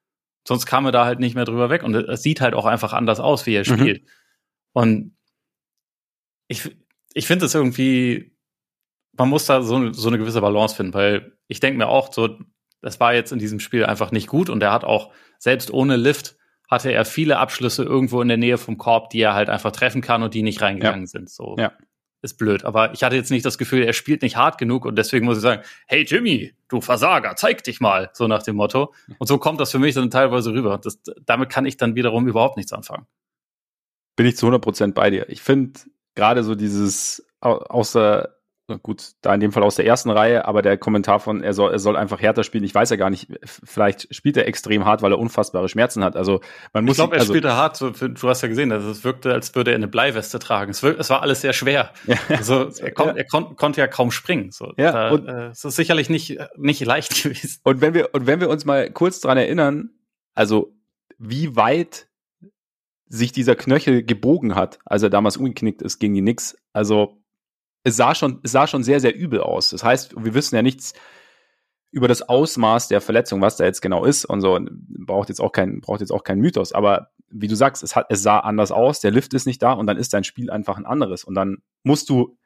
Sonst 0.47 0.65
kam 0.65 0.85
er 0.85 0.93
da 0.93 1.03
halt 1.03 1.19
nicht 1.19 1.35
mehr 1.35 1.43
drüber 1.43 1.69
weg. 1.69 1.83
Und 1.83 1.93
es 1.93 2.23
sieht 2.23 2.39
halt 2.39 2.53
auch 2.53 2.65
einfach 2.65 2.93
anders 2.93 3.19
aus, 3.19 3.45
wie 3.45 3.53
er 3.53 3.67
mhm. 3.67 3.77
spielt. 3.77 4.03
Mhm. 4.03 4.09
Und 4.71 5.17
ich, 6.47 6.77
ich 7.13 7.27
finde 7.27 7.45
es 7.45 7.53
irgendwie, 7.53 8.33
man 9.17 9.27
muss 9.27 9.45
da 9.45 9.61
so, 9.61 9.91
so 9.91 10.07
eine 10.07 10.17
gewisse 10.17 10.39
Balance 10.39 10.75
finden, 10.75 10.93
weil 10.93 11.37
ich 11.47 11.59
denke 11.59 11.77
mir 11.77 11.89
auch, 11.89 12.13
so, 12.13 12.39
das 12.81 12.99
war 13.01 13.13
jetzt 13.13 13.33
in 13.33 13.39
diesem 13.39 13.59
Spiel 13.59 13.85
einfach 13.85 14.11
nicht 14.11 14.27
gut 14.27 14.49
und 14.49 14.63
er 14.63 14.71
hat 14.71 14.85
auch, 14.85 15.11
selbst 15.37 15.69
ohne 15.69 15.97
Lift, 15.97 16.36
hatte 16.67 16.91
er 16.91 17.05
viele 17.05 17.37
Abschlüsse 17.37 17.83
irgendwo 17.83 18.21
in 18.21 18.27
der 18.27 18.37
Nähe 18.37 18.57
vom 18.57 18.77
Korb, 18.77 19.09
die 19.09 19.21
er 19.21 19.33
halt 19.33 19.49
einfach 19.49 19.71
treffen 19.71 20.01
kann 20.01 20.23
und 20.23 20.33
die 20.33 20.43
nicht 20.43 20.61
reingegangen 20.61 21.01
ja. 21.01 21.07
sind. 21.07 21.29
So. 21.29 21.55
Ja 21.57 21.73
ist 22.21 22.37
blöd. 22.37 22.65
Aber 22.65 22.93
ich 22.93 23.03
hatte 23.03 23.15
jetzt 23.15 23.31
nicht 23.31 23.45
das 23.45 23.57
Gefühl, 23.57 23.83
er 23.83 23.93
spielt 23.93 24.21
nicht 24.21 24.37
hart 24.37 24.57
genug 24.57 24.85
und 24.85 24.95
deswegen 24.95 25.25
muss 25.25 25.37
ich 25.37 25.43
sagen, 25.43 25.61
hey 25.87 26.03
Jimmy, 26.03 26.53
du 26.67 26.81
Versager, 26.81 27.35
zeig 27.35 27.63
dich 27.63 27.79
mal, 27.79 28.09
so 28.13 28.27
nach 28.27 28.43
dem 28.43 28.55
Motto. 28.55 28.93
Und 29.19 29.27
so 29.27 29.37
kommt 29.37 29.59
das 29.59 29.71
für 29.71 29.79
mich 29.79 29.95
dann 29.95 30.09
teilweise 30.09 30.51
rüber. 30.51 30.77
Das, 30.77 30.99
damit 31.25 31.49
kann 31.49 31.65
ich 31.65 31.77
dann 31.77 31.95
wiederum 31.95 32.27
überhaupt 32.27 32.57
nichts 32.57 32.73
anfangen. 32.73 33.05
Bin 34.15 34.25
ich 34.25 34.37
zu 34.37 34.47
100 34.47 34.61
Prozent 34.61 34.95
bei 34.95 35.09
dir. 35.09 35.29
Ich 35.29 35.41
finde 35.41 35.79
gerade 36.15 36.43
so 36.43 36.55
dieses 36.55 37.27
außer 37.39 38.36
gut, 38.81 39.11
da 39.21 39.33
in 39.33 39.39
dem 39.39 39.51
Fall 39.51 39.63
aus 39.63 39.75
der 39.75 39.85
ersten 39.85 40.09
Reihe, 40.09 40.45
aber 40.45 40.61
der 40.61 40.77
Kommentar 40.77 41.19
von, 41.19 41.41
er 41.41 41.53
soll, 41.53 41.71
er 41.71 41.79
soll 41.79 41.95
einfach 41.95 42.21
härter 42.21 42.43
spielen, 42.43 42.63
ich 42.63 42.75
weiß 42.75 42.89
ja 42.89 42.97
gar 42.97 43.09
nicht, 43.09 43.27
vielleicht 43.43 44.13
spielt 44.13 44.35
er 44.35 44.47
extrem 44.47 44.85
hart, 44.85 45.01
weil 45.01 45.13
er 45.13 45.19
unfassbare 45.19 45.69
Schmerzen 45.69 46.03
hat. 46.03 46.15
Also 46.15 46.41
man 46.73 46.83
muss. 46.83 46.93
Ich 46.93 46.97
glaube, 46.97 47.15
er 47.15 47.21
also, 47.21 47.33
spielte 47.33 47.53
hart, 47.53 47.77
so, 47.77 47.89
du 47.91 48.29
hast 48.29 48.41
ja 48.41 48.49
gesehen, 48.49 48.71
also 48.71 48.89
es 48.89 49.03
wirkte, 49.03 49.33
als 49.33 49.55
würde 49.55 49.71
er 49.71 49.75
eine 49.75 49.87
Bleiweste 49.87 50.39
tragen. 50.39 50.71
Es, 50.71 50.83
wirkt, 50.83 50.99
es 50.99 51.09
war 51.09 51.21
alles 51.21 51.41
sehr 51.41 51.53
schwer. 51.53 51.91
Ja. 52.05 52.17
Also 52.29 52.69
er, 52.79 52.91
kon, 52.91 53.07
ja. 53.07 53.15
er 53.15 53.25
kon, 53.25 53.55
konnte 53.55 53.79
ja 53.79 53.87
kaum 53.87 54.11
springen. 54.11 54.51
So. 54.51 54.73
Ja, 54.77 54.91
da, 54.91 55.09
und, 55.11 55.27
äh, 55.27 55.47
es 55.47 55.63
ist 55.63 55.75
sicherlich 55.75 56.09
nicht, 56.09 56.37
nicht 56.57 56.83
leicht 56.83 57.23
gewesen. 57.23 57.61
Und 57.63 57.81
wenn 57.81 57.93
wir, 57.93 58.13
und 58.13 58.27
wenn 58.27 58.41
wir 58.41 58.49
uns 58.49 58.65
mal 58.65 58.91
kurz 58.91 59.21
dran 59.21 59.37
erinnern, 59.37 59.91
also 60.35 60.73
wie 61.17 61.55
weit 61.55 62.07
sich 63.09 63.31
dieser 63.31 63.55
Knöchel 63.55 64.03
gebogen 64.03 64.55
hat, 64.55 64.79
als 64.85 65.03
er 65.03 65.09
damals 65.09 65.37
umgeknickt 65.37 65.81
ist 65.81 65.99
gegen 65.99 66.13
die 66.13 66.21
Knicks. 66.21 66.57
Also 66.73 67.23
es 67.87 67.95
sah 67.95 68.13
schon, 68.13 68.39
es 68.43 68.51
sah 68.51 68.67
schon 68.67 68.83
sehr, 68.83 68.99
sehr 68.99 69.15
übel 69.15 69.41
aus. 69.41 69.69
Das 69.69 69.83
heißt, 69.83 70.13
wir 70.17 70.33
wissen 70.33 70.55
ja 70.55 70.61
nichts 70.61 70.93
über 71.89 72.09
das 72.09 72.21
Ausmaß 72.21 72.89
der 72.89 72.99
Verletzung, 72.99 73.39
was 73.41 73.55
da 73.55 73.63
jetzt 73.63 73.81
genau 73.81 74.03
ist 74.03 74.25
und 74.25 74.41
so. 74.41 74.59
Braucht 75.05 75.29
jetzt 75.29 75.39
auch 75.39 75.53
kein, 75.53 75.79
braucht 75.79 76.01
jetzt 76.01 76.11
auch 76.11 76.25
kein 76.25 76.39
Mythos. 76.39 76.73
Aber 76.73 77.11
wie 77.29 77.47
du 77.47 77.55
sagst, 77.55 77.83
es 77.83 77.95
hat, 77.95 78.07
es 78.09 78.21
sah 78.21 78.39
anders 78.39 78.71
aus. 78.71 78.99
Der 78.99 79.11
Lift 79.11 79.33
ist 79.33 79.45
nicht 79.45 79.63
da 79.63 79.71
und 79.71 79.87
dann 79.87 79.95
ist 79.95 80.13
dein 80.13 80.25
Spiel 80.25 80.51
einfach 80.51 80.77
ein 80.77 80.85
anderes. 80.85 81.23
Und 81.23 81.35
dann 81.35 81.59
musst 81.83 82.09
du, 82.09 82.37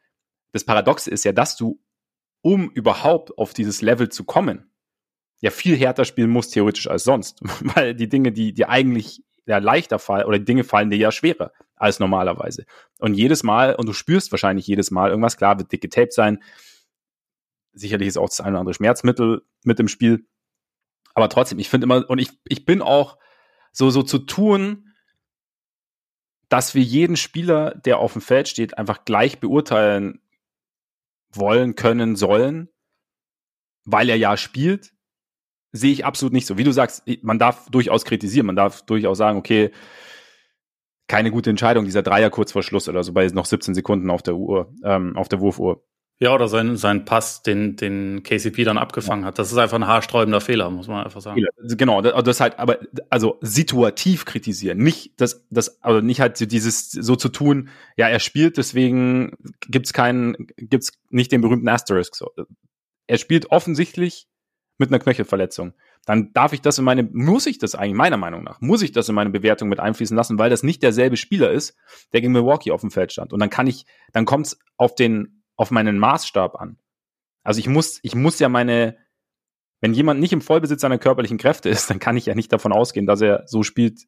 das 0.51 0.63
Paradoxe 0.63 1.09
ist 1.09 1.25
ja, 1.25 1.31
dass 1.31 1.57
du, 1.57 1.81
um 2.41 2.69
überhaupt 2.69 3.35
auf 3.39 3.53
dieses 3.53 3.81
Level 3.81 4.09
zu 4.09 4.23
kommen, 4.23 4.71
ja 5.39 5.49
viel 5.49 5.75
härter 5.75 6.05
spielen 6.05 6.29
musst 6.29 6.53
theoretisch 6.53 6.87
als 6.87 7.03
sonst. 7.03 7.39
Weil 7.61 7.95
die 7.95 8.09
Dinge, 8.09 8.31
die, 8.31 8.53
die 8.53 8.67
eigentlich 8.67 9.23
ja 9.47 9.57
leichter 9.57 9.97
fallen 9.97 10.25
oder 10.25 10.37
die 10.37 10.45
Dinge 10.45 10.63
fallen 10.63 10.91
dir 10.91 10.97
ja 10.97 11.11
schwerer 11.11 11.51
als 11.81 11.99
normalerweise. 11.99 12.65
Und 12.99 13.15
jedes 13.15 13.43
Mal, 13.43 13.75
und 13.75 13.87
du 13.87 13.93
spürst 13.93 14.31
wahrscheinlich 14.31 14.67
jedes 14.67 14.91
Mal 14.91 15.09
irgendwas, 15.09 15.37
klar, 15.37 15.57
wird 15.57 15.71
dick 15.71 15.81
getaped 15.81 16.13
sein. 16.13 16.43
Sicherlich 17.73 18.07
ist 18.07 18.17
auch 18.17 18.29
das 18.29 18.39
eine 18.39 18.51
oder 18.51 18.59
andere 18.59 18.73
Schmerzmittel 18.75 19.41
mit 19.63 19.79
im 19.79 19.87
Spiel. 19.87 20.27
Aber 21.13 21.27
trotzdem, 21.27 21.59
ich 21.59 21.69
finde 21.69 21.85
immer, 21.85 22.07
und 22.09 22.19
ich, 22.19 22.29
ich 22.47 22.65
bin 22.65 22.81
auch 22.81 23.17
so, 23.71 23.89
so 23.89 24.03
zu 24.03 24.19
tun, 24.19 24.93
dass 26.49 26.75
wir 26.75 26.83
jeden 26.83 27.15
Spieler, 27.15 27.73
der 27.75 27.97
auf 27.97 28.13
dem 28.13 28.21
Feld 28.21 28.47
steht, 28.47 28.77
einfach 28.77 29.05
gleich 29.05 29.39
beurteilen 29.39 30.21
wollen, 31.33 31.75
können, 31.75 32.15
sollen, 32.15 32.69
weil 33.85 34.09
er 34.09 34.17
ja 34.17 34.37
spielt, 34.37 34.93
sehe 35.71 35.93
ich 35.93 36.05
absolut 36.05 36.33
nicht 36.33 36.45
so. 36.45 36.57
Wie 36.57 36.65
du 36.65 36.73
sagst, 36.73 37.03
man 37.23 37.39
darf 37.39 37.69
durchaus 37.71 38.05
kritisieren, 38.05 38.45
man 38.45 38.57
darf 38.57 38.85
durchaus 38.85 39.17
sagen, 39.17 39.39
okay, 39.39 39.71
keine 41.11 41.29
gute 41.29 41.49
Entscheidung, 41.49 41.83
dieser 41.83 42.03
Dreier 42.03 42.29
kurz 42.29 42.53
vor 42.53 42.63
Schluss 42.63 42.87
oder 42.87 43.03
so 43.03 43.11
bei 43.11 43.27
noch 43.27 43.43
17 43.43 43.75
Sekunden 43.75 44.09
auf 44.09 44.23
der 44.23 44.35
Uhr, 44.35 44.73
ähm, 44.85 45.17
auf 45.17 45.27
der 45.27 45.41
Wurfuhr. 45.41 45.83
Ja, 46.21 46.33
oder 46.33 46.47
sein, 46.47 46.77
sein 46.77 47.03
Pass, 47.03 47.43
den, 47.43 47.75
den 47.75 48.23
KCP 48.23 48.63
dann 48.63 48.77
abgefangen 48.77 49.23
ja. 49.23 49.27
hat. 49.27 49.37
Das 49.37 49.51
ist 49.51 49.57
einfach 49.57 49.75
ein 49.75 49.87
haarsträubender 49.87 50.39
Fehler, 50.39 50.69
muss 50.69 50.87
man 50.87 51.03
einfach 51.03 51.19
sagen. 51.19 51.43
Genau, 51.63 52.01
das, 52.01 52.23
das 52.23 52.39
halt, 52.39 52.59
aber 52.59 52.79
also 53.09 53.39
situativ 53.41 54.23
kritisieren, 54.23 54.77
nicht 54.77 55.19
das, 55.19 55.45
das, 55.49 55.83
also 55.83 55.99
nicht 55.99 56.21
halt 56.21 56.49
dieses 56.49 56.91
so 56.91 57.17
zu 57.17 57.27
tun, 57.27 57.67
ja, 57.97 58.07
er 58.07 58.19
spielt, 58.19 58.55
deswegen 58.55 59.35
gibt's 59.67 59.91
keinen, 59.91 60.47
gibt's 60.55 60.93
nicht 61.09 61.33
den 61.33 61.41
berühmten 61.41 61.67
Asterisk. 61.67 62.15
So. 62.15 62.29
Er 63.07 63.17
spielt 63.17 63.51
offensichtlich 63.51 64.29
mit 64.77 64.91
einer 64.91 64.99
Knöchelverletzung 64.99 65.73
dann 66.05 66.33
darf 66.33 66.53
ich 66.53 66.61
das 66.61 66.79
in 66.79 66.85
meine, 66.85 67.03
muss 67.03 67.45
ich 67.45 67.59
das 67.59 67.75
eigentlich, 67.75 67.95
meiner 67.95 68.17
Meinung 68.17 68.43
nach, 68.43 68.59
muss 68.59 68.81
ich 68.81 68.91
das 68.91 69.07
in 69.09 69.15
meine 69.15 69.29
Bewertung 69.29 69.69
mit 69.69 69.79
einfließen 69.79 70.17
lassen, 70.17 70.39
weil 70.39 70.49
das 70.49 70.63
nicht 70.63 70.81
derselbe 70.81 71.17
Spieler 71.17 71.51
ist, 71.51 71.75
der 72.11 72.21
gegen 72.21 72.33
Milwaukee 72.33 72.71
auf 72.71 72.81
dem 72.81 72.91
Feld 72.91 73.11
stand. 73.11 73.33
Und 73.33 73.39
dann 73.39 73.49
kann 73.49 73.67
ich, 73.67 73.85
dann 74.11 74.25
kommt 74.25 74.47
es 74.47 74.59
auf 74.77 74.95
den, 74.95 75.43
auf 75.55 75.69
meinen 75.69 75.99
Maßstab 75.99 76.59
an. 76.59 76.79
Also 77.43 77.59
ich 77.59 77.67
muss, 77.67 77.99
ich 78.01 78.15
muss 78.15 78.39
ja 78.39 78.49
meine, 78.49 78.97
wenn 79.79 79.93
jemand 79.93 80.19
nicht 80.19 80.33
im 80.33 80.41
Vollbesitz 80.41 80.81
seiner 80.81 80.97
körperlichen 80.97 81.37
Kräfte 81.37 81.69
ist, 81.69 81.89
dann 81.89 81.99
kann 81.99 82.17
ich 82.17 82.25
ja 82.25 82.35
nicht 82.35 82.51
davon 82.51 82.71
ausgehen, 82.71 83.05
dass 83.05 83.21
er 83.21 83.43
so 83.47 83.63
spielt, 83.63 84.07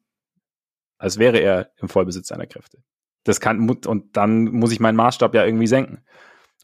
als 0.98 1.18
wäre 1.18 1.38
er 1.38 1.70
im 1.76 1.88
Vollbesitz 1.88 2.28
seiner 2.28 2.46
Kräfte. 2.46 2.78
Das 3.24 3.40
kann, 3.40 3.68
und 3.68 4.16
dann 4.16 4.44
muss 4.44 4.72
ich 4.72 4.80
meinen 4.80 4.96
Maßstab 4.96 5.34
ja 5.34 5.44
irgendwie 5.44 5.66
senken. 5.66 6.04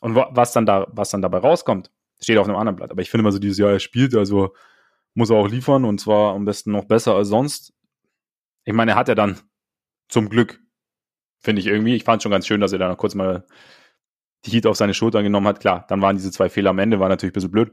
Und 0.00 0.14
was 0.14 0.52
dann 0.52 0.66
da, 0.66 0.86
was 0.90 1.10
dann 1.10 1.22
dabei 1.22 1.38
rauskommt, 1.38 1.90
steht 2.20 2.38
auf 2.38 2.48
einem 2.48 2.56
anderen 2.56 2.76
Blatt. 2.76 2.90
Aber 2.90 3.02
ich 3.02 3.10
finde 3.10 3.22
immer 3.22 3.32
so 3.32 3.38
dieses 3.38 3.58
Jahr, 3.58 3.70
er 3.70 3.80
spielt, 3.80 4.14
also 4.14 4.54
muss 5.14 5.31
er 5.31 5.37
auch 5.37 5.49
liefern 5.49 5.85
und 5.85 6.01
zwar 6.01 6.35
am 6.35 6.44
besten 6.44 6.73
noch 6.73 6.85
besser 6.85 7.14
als 7.14 7.29
sonst. 7.29 7.73
Ich 8.64 8.75
meine, 8.75 8.92
er 8.92 8.96
hat 8.96 9.09
ja 9.09 9.14
dann 9.14 9.40
zum 10.09 10.29
Glück, 10.29 10.61
finde 11.38 11.61
ich 11.61 11.66
irgendwie, 11.66 11.94
ich 11.94 12.05
fand 12.05 12.23
schon 12.23 12.33
ganz 12.33 12.46
schön, 12.46 12.61
dass 12.61 12.73
er 12.73 12.79
da 12.79 12.88
noch 12.88 12.99
kurz 12.99 13.14
mal 13.14 13.46
die 14.44 14.51
Heat 14.51 14.66
auf 14.66 14.77
seine 14.77 14.94
Schultern 14.94 15.25
genommen 15.25 15.46
hat. 15.46 15.61
Klar, 15.61 15.85
dann 15.88 16.01
waren 16.01 16.16
diese 16.16 16.31
zwei 16.31 16.49
Fehler 16.49 16.70
am 16.70 16.79
Ende, 16.79 17.01
war 17.01 17.09
natürlich 17.09 17.33
ein 17.33 17.35
bisschen 17.35 17.51
blöd. 17.51 17.73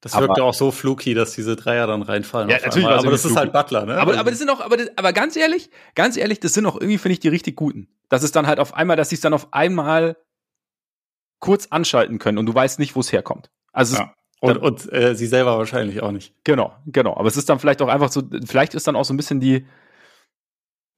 Das 0.00 0.14
aber, 0.14 0.26
wirkte 0.26 0.42
auch 0.42 0.52
so 0.52 0.72
fluky, 0.72 1.14
dass 1.14 1.32
diese 1.32 1.54
Dreier 1.54 1.86
dann 1.86 2.02
reinfallen. 2.02 2.50
Ja, 2.50 2.58
natürlich. 2.60 2.88
Aber 2.88 3.10
das 3.10 3.20
fluky. 3.20 3.34
ist 3.34 3.38
halt 3.38 3.52
Butler, 3.52 3.86
ne? 3.86 3.98
Aber, 3.98 4.18
aber 4.18 4.30
das 4.30 4.40
sind 4.40 4.50
auch, 4.50 4.60
aber, 4.60 4.76
das, 4.76 4.88
aber 4.96 5.12
ganz 5.12 5.36
ehrlich, 5.36 5.70
ganz 5.94 6.16
ehrlich, 6.16 6.40
das 6.40 6.54
sind 6.54 6.66
auch 6.66 6.74
irgendwie, 6.74 6.98
finde 6.98 7.12
ich, 7.12 7.20
die 7.20 7.28
richtig 7.28 7.54
guten. 7.54 7.88
Das 8.08 8.24
ist 8.24 8.34
dann 8.34 8.48
halt 8.48 8.58
auf 8.58 8.74
einmal, 8.74 8.96
dass 8.96 9.10
sie 9.10 9.14
es 9.14 9.20
dann 9.20 9.32
auf 9.32 9.52
einmal 9.52 10.16
kurz 11.38 11.68
anschalten 11.70 12.18
können 12.18 12.38
und 12.38 12.46
du 12.46 12.54
weißt 12.54 12.80
nicht, 12.80 12.96
wo 12.96 13.00
es 13.00 13.12
herkommt. 13.12 13.50
Also 13.72 13.96
ja. 13.96 14.12
Und, 14.42 14.58
und 14.58 14.92
äh, 14.92 15.14
sie 15.14 15.28
selber 15.28 15.56
wahrscheinlich 15.56 16.02
auch 16.02 16.10
nicht. 16.10 16.34
Genau, 16.42 16.74
genau. 16.86 17.16
Aber 17.16 17.28
es 17.28 17.36
ist 17.36 17.48
dann 17.48 17.60
vielleicht 17.60 17.80
auch 17.80 17.88
einfach 17.88 18.10
so, 18.10 18.22
vielleicht 18.44 18.74
ist 18.74 18.88
dann 18.88 18.96
auch 18.96 19.04
so 19.04 19.14
ein 19.14 19.16
bisschen 19.16 19.38
die 19.38 19.64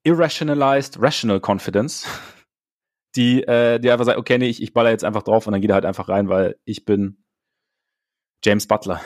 irrationalized 0.03 0.97
rational 0.99 1.41
confidence, 1.41 2.07
die, 3.17 3.43
äh, 3.43 3.79
die 3.81 3.91
einfach 3.91 4.07
sagt, 4.07 4.19
okay, 4.19 4.39
nee, 4.39 4.49
ich, 4.49 4.63
ich 4.63 4.73
baller 4.73 4.91
jetzt 4.91 5.05
einfach 5.05 5.23
drauf 5.23 5.47
und 5.47 5.53
dann 5.53 5.61
geht 5.61 5.71
er 5.71 5.75
halt 5.75 5.85
einfach 5.85 6.09
rein, 6.09 6.31
weil 6.31 6.57
ich 6.65 6.87
bin 6.87 7.23
James 8.43 8.67
Butler. 8.67 9.03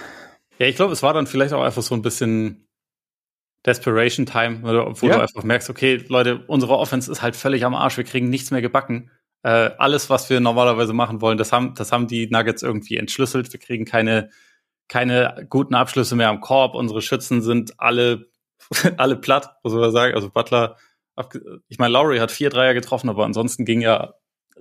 Ja, 0.60 0.66
ich 0.66 0.76
glaube, 0.76 0.92
es 0.92 1.02
war 1.02 1.14
dann 1.14 1.26
vielleicht 1.26 1.52
auch 1.52 1.62
einfach 1.62 1.82
so 1.82 1.96
ein 1.96 2.02
bisschen 2.02 2.68
Desperation 3.66 4.24
Time, 4.24 4.62
wo 4.62 5.06
ja. 5.06 5.16
du 5.16 5.20
einfach 5.20 5.42
merkst, 5.42 5.68
okay, 5.68 5.96
Leute, 6.08 6.44
unsere 6.46 6.78
Offense 6.78 7.10
ist 7.10 7.22
halt 7.22 7.34
völlig 7.34 7.64
am 7.64 7.74
Arsch, 7.74 7.96
wir 7.96 8.04
kriegen 8.04 8.30
nichts 8.30 8.52
mehr 8.52 8.62
gebacken. 8.62 9.10
Äh, 9.42 9.70
alles, 9.78 10.10
was 10.10 10.28
wir 10.30 10.40
normalerweise 10.40 10.92
machen 10.92 11.20
wollen, 11.20 11.38
das 11.38 11.52
haben, 11.52 11.74
das 11.74 11.92
haben 11.92 12.08
die 12.08 12.28
Nuggets 12.28 12.62
irgendwie 12.62 12.96
entschlüsselt. 12.96 13.52
Wir 13.52 13.60
kriegen 13.60 13.84
keine, 13.84 14.30
keine 14.88 15.46
guten 15.48 15.74
Abschlüsse 15.74 16.16
mehr 16.16 16.28
am 16.28 16.40
Korb. 16.40 16.74
Unsere 16.74 17.02
Schützen 17.02 17.42
sind 17.42 17.78
alle, 17.78 18.30
alle 18.96 19.16
platt, 19.16 19.56
muss 19.62 19.72
man 19.72 19.92
sagen. 19.92 20.14
Also 20.14 20.30
Butler, 20.30 20.76
ich 21.68 21.78
meine, 21.78 21.92
Lowry 21.92 22.18
hat 22.18 22.30
vier 22.30 22.50
Dreier 22.50 22.74
getroffen, 22.74 23.10
aber 23.10 23.24
ansonsten 23.24 23.64
ging 23.64 23.80
ja 23.80 24.14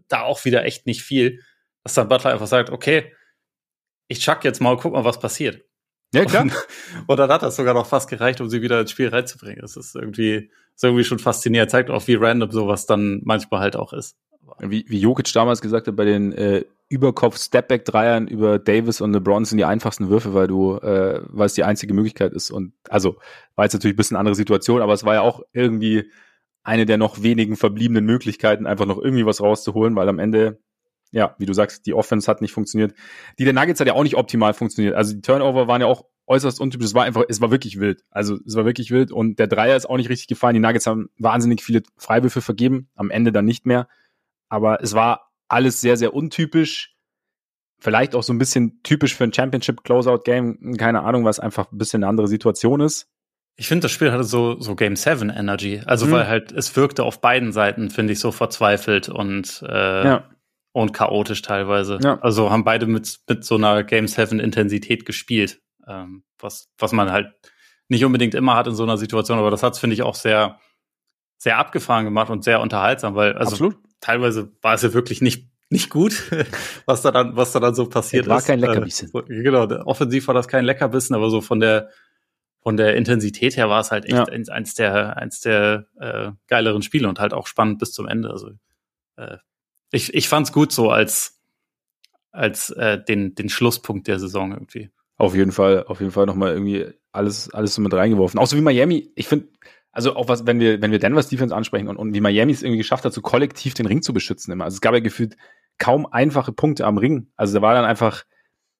da 0.07 0.21
auch 0.21 0.45
wieder 0.45 0.65
echt 0.65 0.85
nicht 0.85 1.01
viel. 1.01 1.43
Dass 1.83 1.93
dann 1.93 2.07
Butler 2.07 2.31
einfach 2.31 2.47
sagt, 2.47 2.69
okay, 2.69 3.13
ich 4.07 4.19
chuck 4.19 4.43
jetzt 4.43 4.61
mal, 4.61 4.77
guck 4.77 4.93
mal, 4.93 5.05
was 5.05 5.19
passiert. 5.19 5.66
Ja, 6.13 6.25
klar. 6.25 6.43
Und, 6.43 6.53
und 7.07 7.17
dann 7.17 7.29
hat 7.29 7.43
das 7.43 7.55
sogar 7.55 7.73
noch 7.73 7.85
fast 7.85 8.09
gereicht, 8.09 8.41
um 8.41 8.49
sie 8.49 8.61
wieder 8.61 8.79
ins 8.81 8.91
Spiel 8.91 9.09
reinzubringen. 9.09 9.61
Das 9.61 9.75
ist 9.75 9.95
irgendwie, 9.95 10.49
ist 10.75 10.83
irgendwie 10.83 11.03
schon 11.03 11.19
faszinierend. 11.19 11.71
Zeigt 11.71 11.89
auch, 11.89 12.07
wie 12.07 12.15
random 12.15 12.51
sowas 12.51 12.85
dann 12.85 13.21
manchmal 13.23 13.61
halt 13.61 13.75
auch 13.75 13.93
ist. 13.93 14.15
Wie, 14.59 14.85
wie 14.87 14.99
Jokic 14.99 15.31
damals 15.33 15.61
gesagt 15.61 15.87
hat, 15.87 15.95
bei 15.95 16.05
den 16.05 16.31
äh, 16.31 16.63
Überkopf-Stepback-Dreiern 16.89 18.27
über 18.27 18.59
Davis 18.59 19.01
und 19.01 19.11
LeBron 19.11 19.45
sind 19.45 19.57
die 19.57 19.65
einfachsten 19.65 20.09
Würfe, 20.09 20.33
weil 20.33 20.47
du, 20.47 20.77
äh, 20.77 21.21
weil 21.27 21.47
es 21.47 21.53
die 21.53 21.63
einzige 21.63 21.93
Möglichkeit 21.93 22.33
ist. 22.33 22.49
Und 22.49 22.73
also 22.89 23.17
war 23.55 23.65
jetzt 23.65 23.73
natürlich 23.73 23.95
ein 23.95 23.97
bisschen 23.97 24.17
andere 24.17 24.35
Situation, 24.35 24.81
aber 24.81 24.93
es 24.93 25.03
war 25.03 25.15
ja 25.15 25.21
auch 25.21 25.41
irgendwie 25.51 26.09
eine 26.63 26.85
der 26.85 26.97
noch 26.97 27.21
wenigen 27.23 27.55
verbliebenen 27.55 28.05
Möglichkeiten, 28.05 28.65
einfach 28.65 28.85
noch 28.85 28.97
irgendwie 28.97 29.25
was 29.25 29.41
rauszuholen, 29.41 29.95
weil 29.95 30.09
am 30.09 30.19
Ende, 30.19 30.59
ja, 31.11 31.35
wie 31.37 31.45
du 31.45 31.53
sagst, 31.53 31.85
die 31.85 31.93
Offense 31.93 32.29
hat 32.29 32.41
nicht 32.41 32.51
funktioniert. 32.51 32.93
Die 33.39 33.43
der 33.43 33.53
Nuggets 33.53 33.79
hat 33.79 33.87
ja 33.87 33.93
auch 33.93 34.03
nicht 34.03 34.15
optimal 34.15 34.53
funktioniert. 34.53 34.95
Also 34.95 35.13
die 35.13 35.21
Turnover 35.21 35.67
waren 35.67 35.81
ja 35.81 35.87
auch 35.87 36.05
äußerst 36.27 36.59
untypisch. 36.59 36.87
Es 36.87 36.93
war 36.93 37.05
einfach, 37.05 37.23
es 37.27 37.41
war 37.41 37.51
wirklich 37.51 37.79
wild. 37.79 38.03
Also 38.11 38.37
es 38.45 38.55
war 38.55 38.65
wirklich 38.65 38.91
wild 38.91 39.11
und 39.11 39.39
der 39.39 39.47
Dreier 39.47 39.75
ist 39.75 39.89
auch 39.89 39.97
nicht 39.97 40.09
richtig 40.09 40.27
gefallen. 40.27 40.53
Die 40.53 40.59
Nuggets 40.59 40.85
haben 40.85 41.09
wahnsinnig 41.17 41.63
viele 41.63 41.83
Freiwürfe 41.97 42.41
vergeben, 42.41 42.89
am 42.95 43.09
Ende 43.09 43.31
dann 43.31 43.45
nicht 43.45 43.65
mehr. 43.65 43.87
Aber 44.49 44.81
es 44.81 44.93
war 44.93 45.31
alles 45.47 45.81
sehr, 45.81 45.97
sehr 45.97 46.13
untypisch. 46.13 46.95
Vielleicht 47.79 48.15
auch 48.15 48.23
so 48.23 48.33
ein 48.33 48.39
bisschen 48.39 48.81
typisch 48.83 49.15
für 49.15 49.23
ein 49.23 49.33
Championship 49.33 49.83
Closeout 49.83 50.23
Game. 50.23 50.75
Keine 50.77 51.03
Ahnung, 51.03 51.25
was 51.25 51.39
einfach 51.39 51.71
ein 51.71 51.77
bisschen 51.77 52.03
eine 52.03 52.09
andere 52.09 52.27
Situation 52.27 52.81
ist. 52.81 53.07
Ich 53.55 53.67
finde, 53.67 53.83
das 53.83 53.91
Spiel 53.91 54.11
hatte 54.11 54.23
so, 54.23 54.59
so 54.59 54.75
Game 54.75 54.95
7 54.95 55.29
Energy. 55.29 55.81
Also, 55.85 56.05
mhm. 56.05 56.11
weil 56.11 56.27
halt, 56.27 56.51
es 56.51 56.75
wirkte 56.75 57.03
auf 57.03 57.21
beiden 57.21 57.51
Seiten, 57.51 57.89
finde 57.89 58.13
ich, 58.13 58.19
so 58.19 58.31
verzweifelt 58.31 59.09
und, 59.09 59.63
äh, 59.67 60.05
ja. 60.05 60.29
Und 60.77 60.93
chaotisch 60.93 61.41
teilweise. 61.41 61.97
Ja. 62.03 62.19
Also 62.19 62.51
haben 62.51 62.63
beide 62.63 62.85
mit, 62.85 63.19
mit 63.27 63.43
so 63.43 63.55
einer 63.55 63.83
Game 63.83 64.07
7 64.07 64.39
Intensität 64.39 65.07
gespielt. 65.07 65.59
Ähm, 65.87 66.23
was, 66.37 66.69
was 66.77 66.91
man 66.91 67.11
halt 67.11 67.33
nicht 67.87 68.05
unbedingt 68.05 68.35
immer 68.35 68.55
hat 68.55 68.67
in 68.67 68.75
so 68.75 68.83
einer 68.83 68.97
Situation, 68.97 69.39
aber 69.39 69.49
das 69.49 69.63
hat 69.63 69.73
es, 69.73 69.79
finde 69.79 69.95
ich, 69.95 70.03
auch 70.03 70.13
sehr, 70.13 70.59
sehr 71.37 71.57
abgefahren 71.57 72.05
gemacht 72.05 72.29
und 72.29 72.43
sehr 72.43 72.61
unterhaltsam, 72.61 73.15
weil, 73.15 73.33
also 73.33 73.53
Absolut. 73.53 73.77
teilweise 74.01 74.51
war 74.61 74.75
es 74.75 74.83
ja 74.83 74.93
wirklich 74.93 75.21
nicht 75.21 75.49
nicht 75.69 75.89
gut, 75.89 76.31
was 76.85 77.01
da 77.01 77.11
dann, 77.11 77.35
was 77.35 77.51
da 77.51 77.59
dann 77.59 77.75
so 77.75 77.89
passiert 77.89 78.27
war 78.27 78.37
ist. 78.37 78.47
War 78.47 78.55
kein 78.55 78.59
Leckerbissen. 78.59 79.11
Äh, 79.13 79.43
genau, 79.43 79.63
offensiv 79.85 80.27
war 80.27 80.33
das 80.33 80.47
kein 80.47 80.63
Leckerbissen, 80.63 81.13
aber 81.13 81.29
so 81.29 81.41
von 81.41 81.59
der, 81.59 81.89
von 82.61 82.77
der 82.77 82.95
Intensität 82.95 83.57
her 83.57 83.67
war 83.67 83.81
es 83.81 83.91
halt 83.91 84.05
echt 84.05 84.15
ja. 84.15 84.23
eins 84.25 84.75
der, 84.75 85.17
eins 85.17 85.41
der 85.41 85.87
äh, 85.99 86.31
geileren 86.47 86.83
Spiele 86.83 87.09
und 87.09 87.19
halt 87.19 87.33
auch 87.33 87.47
spannend 87.47 87.79
bis 87.79 87.91
zum 87.91 88.07
Ende. 88.07 88.29
Also 88.29 88.51
äh, 89.17 89.37
ich, 89.91 90.13
ich 90.13 90.27
fand's 90.27 90.51
gut 90.51 90.71
so 90.71 90.89
als, 90.89 91.39
als 92.31 92.69
äh, 92.71 93.03
den, 93.03 93.35
den 93.35 93.49
Schlusspunkt 93.49 94.07
der 94.07 94.19
Saison 94.19 94.51
irgendwie. 94.51 94.89
Auf 95.17 95.35
jeden 95.35 95.51
Fall, 95.51 95.85
auf 95.85 95.99
jeden 95.99 96.11
Fall 96.11 96.25
nochmal 96.25 96.53
irgendwie 96.53 96.87
alles, 97.11 97.51
alles 97.53 97.73
so 97.73 97.81
mit 97.81 97.93
reingeworfen. 97.93 98.39
Auch 98.39 98.47
so 98.47 98.55
wie 98.57 98.61
Miami, 98.61 99.11
ich 99.15 99.27
finde, 99.27 99.47
also 99.91 100.15
auch 100.15 100.27
was, 100.27 100.45
wenn 100.45 100.59
wir, 100.59 100.81
wenn 100.81 100.91
wir 100.91 100.99
Denver's 100.99 101.29
Defense 101.29 101.55
ansprechen 101.55 101.87
und, 101.87 101.97
und 101.97 102.13
wie 102.13 102.21
Miami 102.21 102.51
es 102.51 102.61
irgendwie 102.61 102.77
geschafft 102.77 103.05
hat, 103.05 103.13
so 103.13 103.21
kollektiv 103.21 103.73
den 103.73 103.87
Ring 103.87 104.03
zu 104.03 104.13
beschützen 104.13 104.51
immer. 104.51 104.65
Also 104.65 104.75
es 104.75 104.81
gab 104.81 104.93
ja 104.93 104.99
gefühlt 104.99 105.35
kaum 105.79 106.05
einfache 106.05 106.51
Punkte 106.51 106.85
am 106.85 106.97
Ring. 106.97 107.31
Also 107.35 107.55
da 107.55 107.61
war 107.61 107.73
dann 107.73 107.85
einfach, 107.85 108.23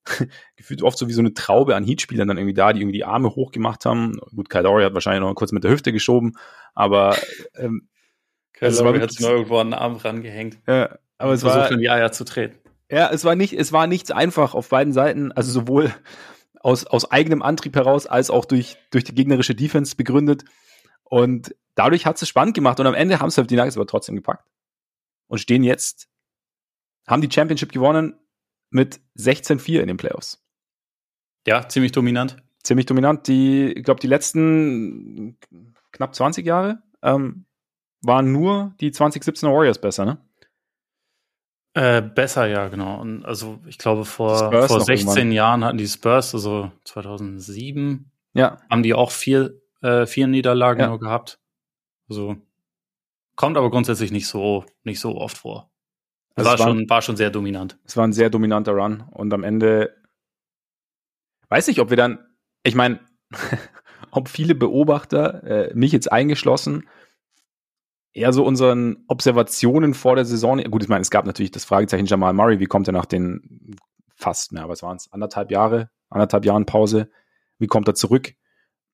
gefühlt 0.56 0.84
oft 0.84 0.98
so 0.98 1.08
wie 1.08 1.14
so 1.14 1.22
eine 1.22 1.34
Traube 1.34 1.76
an 1.76 1.84
Heatspielern 1.84 2.28
dann 2.28 2.38
irgendwie 2.38 2.54
da, 2.54 2.74
die 2.74 2.82
irgendwie 2.82 2.98
die 2.98 3.06
Arme 3.06 3.36
hochgemacht 3.36 3.86
haben. 3.86 4.20
Gut, 4.36 4.50
Kyle 4.50 4.64
Lowry 4.64 4.84
hat 4.84 4.94
wahrscheinlich 4.94 5.22
noch 5.22 5.34
kurz 5.34 5.52
mit 5.52 5.64
der 5.64 5.72
Hüfte 5.72 5.92
geschoben, 5.92 6.38
aber 6.76 7.18
ähm, 7.56 7.88
Kyle 8.58 8.72
Lowry 8.72 9.00
hat 9.00 9.12
sich 9.12 9.20
noch 9.20 9.30
irgendwo 9.30 9.58
an 9.58 9.68
den 9.68 9.74
Arm 9.76 9.96
rangehängt. 9.96 10.58
Ja, 10.68 10.98
aber 11.18 11.34
es 11.34 11.44
war 11.44 11.72
in 11.72 11.80
die 11.80 11.90
Eier 11.90 12.12
zu 12.12 12.26
treten. 12.26 12.58
Ja, 12.90 13.10
es 13.12 13.24
war 13.26 13.36
nicht, 13.36 13.54
es 13.54 13.72
war 13.72 13.86
nichts 13.86 14.12
einfach 14.12 14.54
auf 14.56 14.70
beiden 14.70 14.94
Seiten, 14.94 15.32
also 15.32 15.52
sowohl 15.52 15.94
aus, 16.60 16.86
aus 16.86 17.12
eigenem 17.12 17.42
Antrieb 17.42 17.76
heraus 17.76 18.08
als 18.08 18.30
auch 18.30 18.46
durch, 18.46 18.78
durch 18.92 19.04
die 19.04 19.14
gegnerische 19.14 19.56
Defense 19.56 19.96
begründet. 19.96 20.44
Und 21.04 21.56
dadurch 21.76 22.06
hat 22.06 22.22
es 22.22 22.28
spannend 22.28 22.56
gemacht 22.56 22.80
und 22.80 22.88
am 22.88 22.94
Ende 22.94 23.20
haben 23.20 23.30
es 23.30 23.38
halt 23.38 23.52
die 23.52 23.56
Nuggets 23.56 23.78
aber 23.78 23.88
trotzdem 23.88 24.16
gepackt 24.16 24.50
und 25.28 25.40
stehen 25.40 25.64
jetzt, 25.64 26.10
haben 27.06 27.22
die 27.22 27.32
Championship 27.32 27.72
gewonnen 27.72 28.16
mit 28.70 29.00
16-4 29.18 29.80
in 29.80 29.88
den 29.88 29.98
Playoffs. 29.98 30.44
Ja, 31.46 31.68
ziemlich 31.68 31.92
dominant. 31.92 32.38
Ziemlich 32.64 32.86
dominant. 32.86 33.28
Die, 33.28 33.72
ich 33.72 33.84
glaube, 33.84 34.02
die 34.02 34.08
letzten 34.08 35.38
knapp 35.92 36.16
20 36.16 36.46
Jahre 36.46 36.84
ähm, 37.02 37.46
waren 38.02 38.32
nur 38.32 38.74
die 38.80 38.92
2017er 38.92 39.54
Warriors 39.54 39.80
besser, 39.80 40.06
ne? 40.06 40.18
Äh, 41.74 42.02
besser, 42.02 42.48
ja, 42.48 42.70
genau. 42.70 43.00
Und 43.00 43.24
also 43.24 43.60
ich 43.68 43.78
glaube, 43.78 44.04
vor, 44.04 44.52
vor 44.68 44.82
16 44.82 45.08
irgendwann. 45.08 45.32
Jahren 45.32 45.64
hatten 45.64 45.78
die 45.78 45.88
Spurs, 45.88 46.34
also 46.34 46.72
2007, 46.86 48.12
ja. 48.34 48.58
haben 48.70 48.82
die 48.82 48.96
auch 48.96 49.12
vier, 49.12 49.62
äh, 49.82 50.08
vier 50.08 50.26
Niederlagen 50.26 50.82
ja. 50.82 50.88
nur 50.88 51.00
gehabt. 51.00 51.40
Also 52.10 52.38
kommt 53.36 53.58
aber 53.58 53.70
grundsätzlich 53.70 54.12
nicht 54.12 54.28
so, 54.28 54.66
nicht 54.84 55.00
so 55.00 55.18
oft 55.18 55.38
vor. 55.38 55.70
Also 56.36 56.50
war, 56.50 56.58
war, 56.58 56.68
schon, 56.68 56.90
war 56.90 57.02
schon 57.04 57.18
sehr 57.18 57.30
dominant. 57.30 57.78
Es 57.86 57.96
war 57.96 58.08
ein 58.08 58.14
sehr 58.14 58.30
dominanter 58.30 58.72
Run. 58.72 59.04
Und 59.12 59.32
am 59.34 59.44
Ende 59.44 59.96
weiß 61.50 61.68
ich, 61.68 61.80
ob 61.80 61.92
wir 61.92 61.98
dann, 61.98 62.26
ich 62.64 62.74
meine, 62.74 63.00
ob 64.12 64.30
viele 64.30 64.56
Beobachter, 64.56 65.44
äh, 65.44 65.74
mich 65.76 65.92
jetzt 65.92 66.12
eingeschlossen, 66.12 66.88
eher 68.14 68.34
so 68.34 68.46
unseren 68.46 69.04
Observationen 69.08 69.94
vor 69.94 70.16
der 70.16 70.26
Saison, 70.26 70.62
gut, 70.64 70.84
ich 70.84 70.90
meine, 70.90 71.02
es 71.02 71.12
gab 71.12 71.26
natürlich 71.26 71.52
das 71.52 71.66
Fragezeichen 71.66 72.06
Jamal 72.06 72.34
Murray, 72.34 72.60
wie 72.60 72.66
kommt 72.66 72.88
er 72.88 72.94
nach 72.94 73.06
den 73.06 73.76
fast, 74.16 74.52
ja, 74.52 74.68
was 74.68 74.82
waren 74.84 74.98
es, 74.98 75.12
anderthalb 75.12 75.52
Jahre, 75.52 75.90
anderthalb 76.10 76.46
Jahren 76.46 76.66
Pause, 76.66 77.10
wie 77.60 77.68
kommt 77.68 77.88
er 77.88 77.96
zurück? 77.96 78.34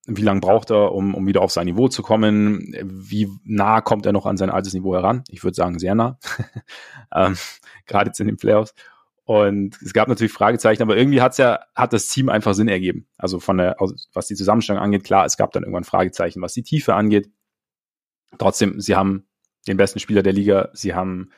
Wie 0.06 0.21
lange 0.21 0.41
braucht 0.41 0.69
er, 0.69 0.91
um, 0.91 1.15
um 1.15 1.26
wieder 1.26 1.41
auf 1.41 1.52
sein 1.52 1.65
Niveau 1.65 1.88
zu 1.88 2.02
kommen? 2.04 2.76
Wie 2.84 3.30
nah 3.45 3.80
kommt 3.80 4.06
er 4.06 4.12
noch 4.12 4.26
an 4.26 4.36
sein 4.36 4.49
altes 4.49 4.73
Niveau 4.73 4.93
heran? 4.93 5.23
Ich 5.30 5.45
würde 5.45 5.56
sagen, 5.56 5.80
sehr 5.80 5.95
nah. 5.95 6.19
ähm, 7.15 7.38
Gerade 7.86 8.10
jetzt 8.10 8.19
in 8.19 8.28
den 8.28 8.36
Playoffs. 8.36 8.73
Und 9.26 9.82
es 9.82 9.93
gab 9.93 10.10
natürlich 10.10 10.34
Fragezeichen, 10.34 10.84
aber 10.84 10.97
irgendwie 10.97 11.21
hat's 11.21 11.38
ja, 11.38 11.60
hat 11.73 11.93
das 11.93 12.10
Team 12.10 12.28
einfach 12.28 12.54
Sinn 12.54 12.67
ergeben. 12.67 13.08
Also 13.17 13.39
von 13.39 13.58
der, 13.58 13.78
was 14.13 14.28
die 14.28 14.36
Zusammenstellung 14.36 14.82
angeht, 14.82 15.06
klar, 15.06 15.26
es 15.26 15.38
gab 15.38 15.54
dann 15.54 15.63
irgendwann 15.63 15.86
Fragezeichen, 15.86 16.41
was 16.41 16.54
die 16.54 16.63
Tiefe 16.63 16.95
angeht. 16.95 17.30
Trotzdem, 18.38 18.80
sie 18.80 18.96
haben 18.96 19.26
den 19.67 19.78
besten 19.78 20.00
Spieler 20.00 20.24
der 20.24 20.34
Liga, 20.34 20.69
sie 20.74 20.93
haben 20.93 21.30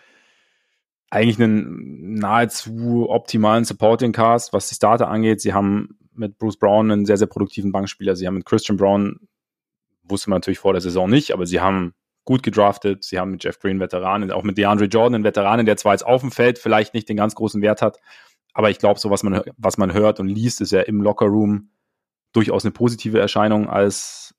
eigentlich 1.10 1.42
einen 1.42 2.16
nahezu 2.16 3.10
optimalen 3.10 3.64
Supporting 3.64 4.12
Cast, 4.12 4.54
was 4.54 4.68
die 4.68 4.76
Starter 4.76 5.08
angeht. 5.08 5.40
Sie 5.40 5.54
haben 5.54 5.98
mit 6.14 6.38
Bruce 6.38 6.58
Brown 6.58 6.92
einen 6.92 7.06
sehr, 7.06 7.18
sehr 7.18 7.28
produktiven 7.28 7.72
Bankspieler. 7.72 8.16
Sie 8.16 8.28
haben 8.28 8.36
mit 8.36 8.46
Christian 8.46 8.78
Brown, 8.78 9.20
wusste 10.04 10.30
man 10.30 10.38
natürlich 10.38 10.60
vor 10.60 10.74
der 10.74 10.82
Saison 10.82 11.10
nicht, 11.10 11.32
aber 11.32 11.46
sie 11.46 11.62
haben 11.62 11.94
gut 12.26 12.42
gedraftet. 12.42 13.04
Sie 13.04 13.20
haben 13.20 13.32
mit 13.32 13.44
Jeff 13.44 13.60
Green 13.60 13.80
Veteranen, 13.80 14.32
auch 14.32 14.44
mit 14.44 14.58
DeAndre 14.58 14.86
Jordan 14.86 15.16
einen 15.16 15.24
Veteranen, 15.24 15.66
der 15.66 15.78
zwar 15.78 15.94
jetzt 15.94 16.06
auf 16.06 16.22
dem 16.22 16.32
Feld 16.32 16.58
vielleicht 16.58 16.94
nicht 16.94 17.08
den 17.08 17.18
ganz 17.18 17.36
großen 17.36 17.62
Wert 17.62 17.82
hat, 17.82 18.00
aber 18.54 18.70
ich 18.70 18.80
glaube, 18.80 19.00
so 19.00 19.10
was 19.10 19.22
man, 19.22 19.42
was 19.58 19.78
man 19.78 19.94
hört 19.94 20.20
und 20.20 20.28
liest, 20.28 20.62
ist 20.62 20.72
ja 20.72 20.82
im 20.82 21.02
Lockerroom 21.02 21.72
durchaus 22.32 22.64
eine 22.64 22.72
positive 22.72 23.20
Erscheinung 23.20 23.70
als, 23.70 24.34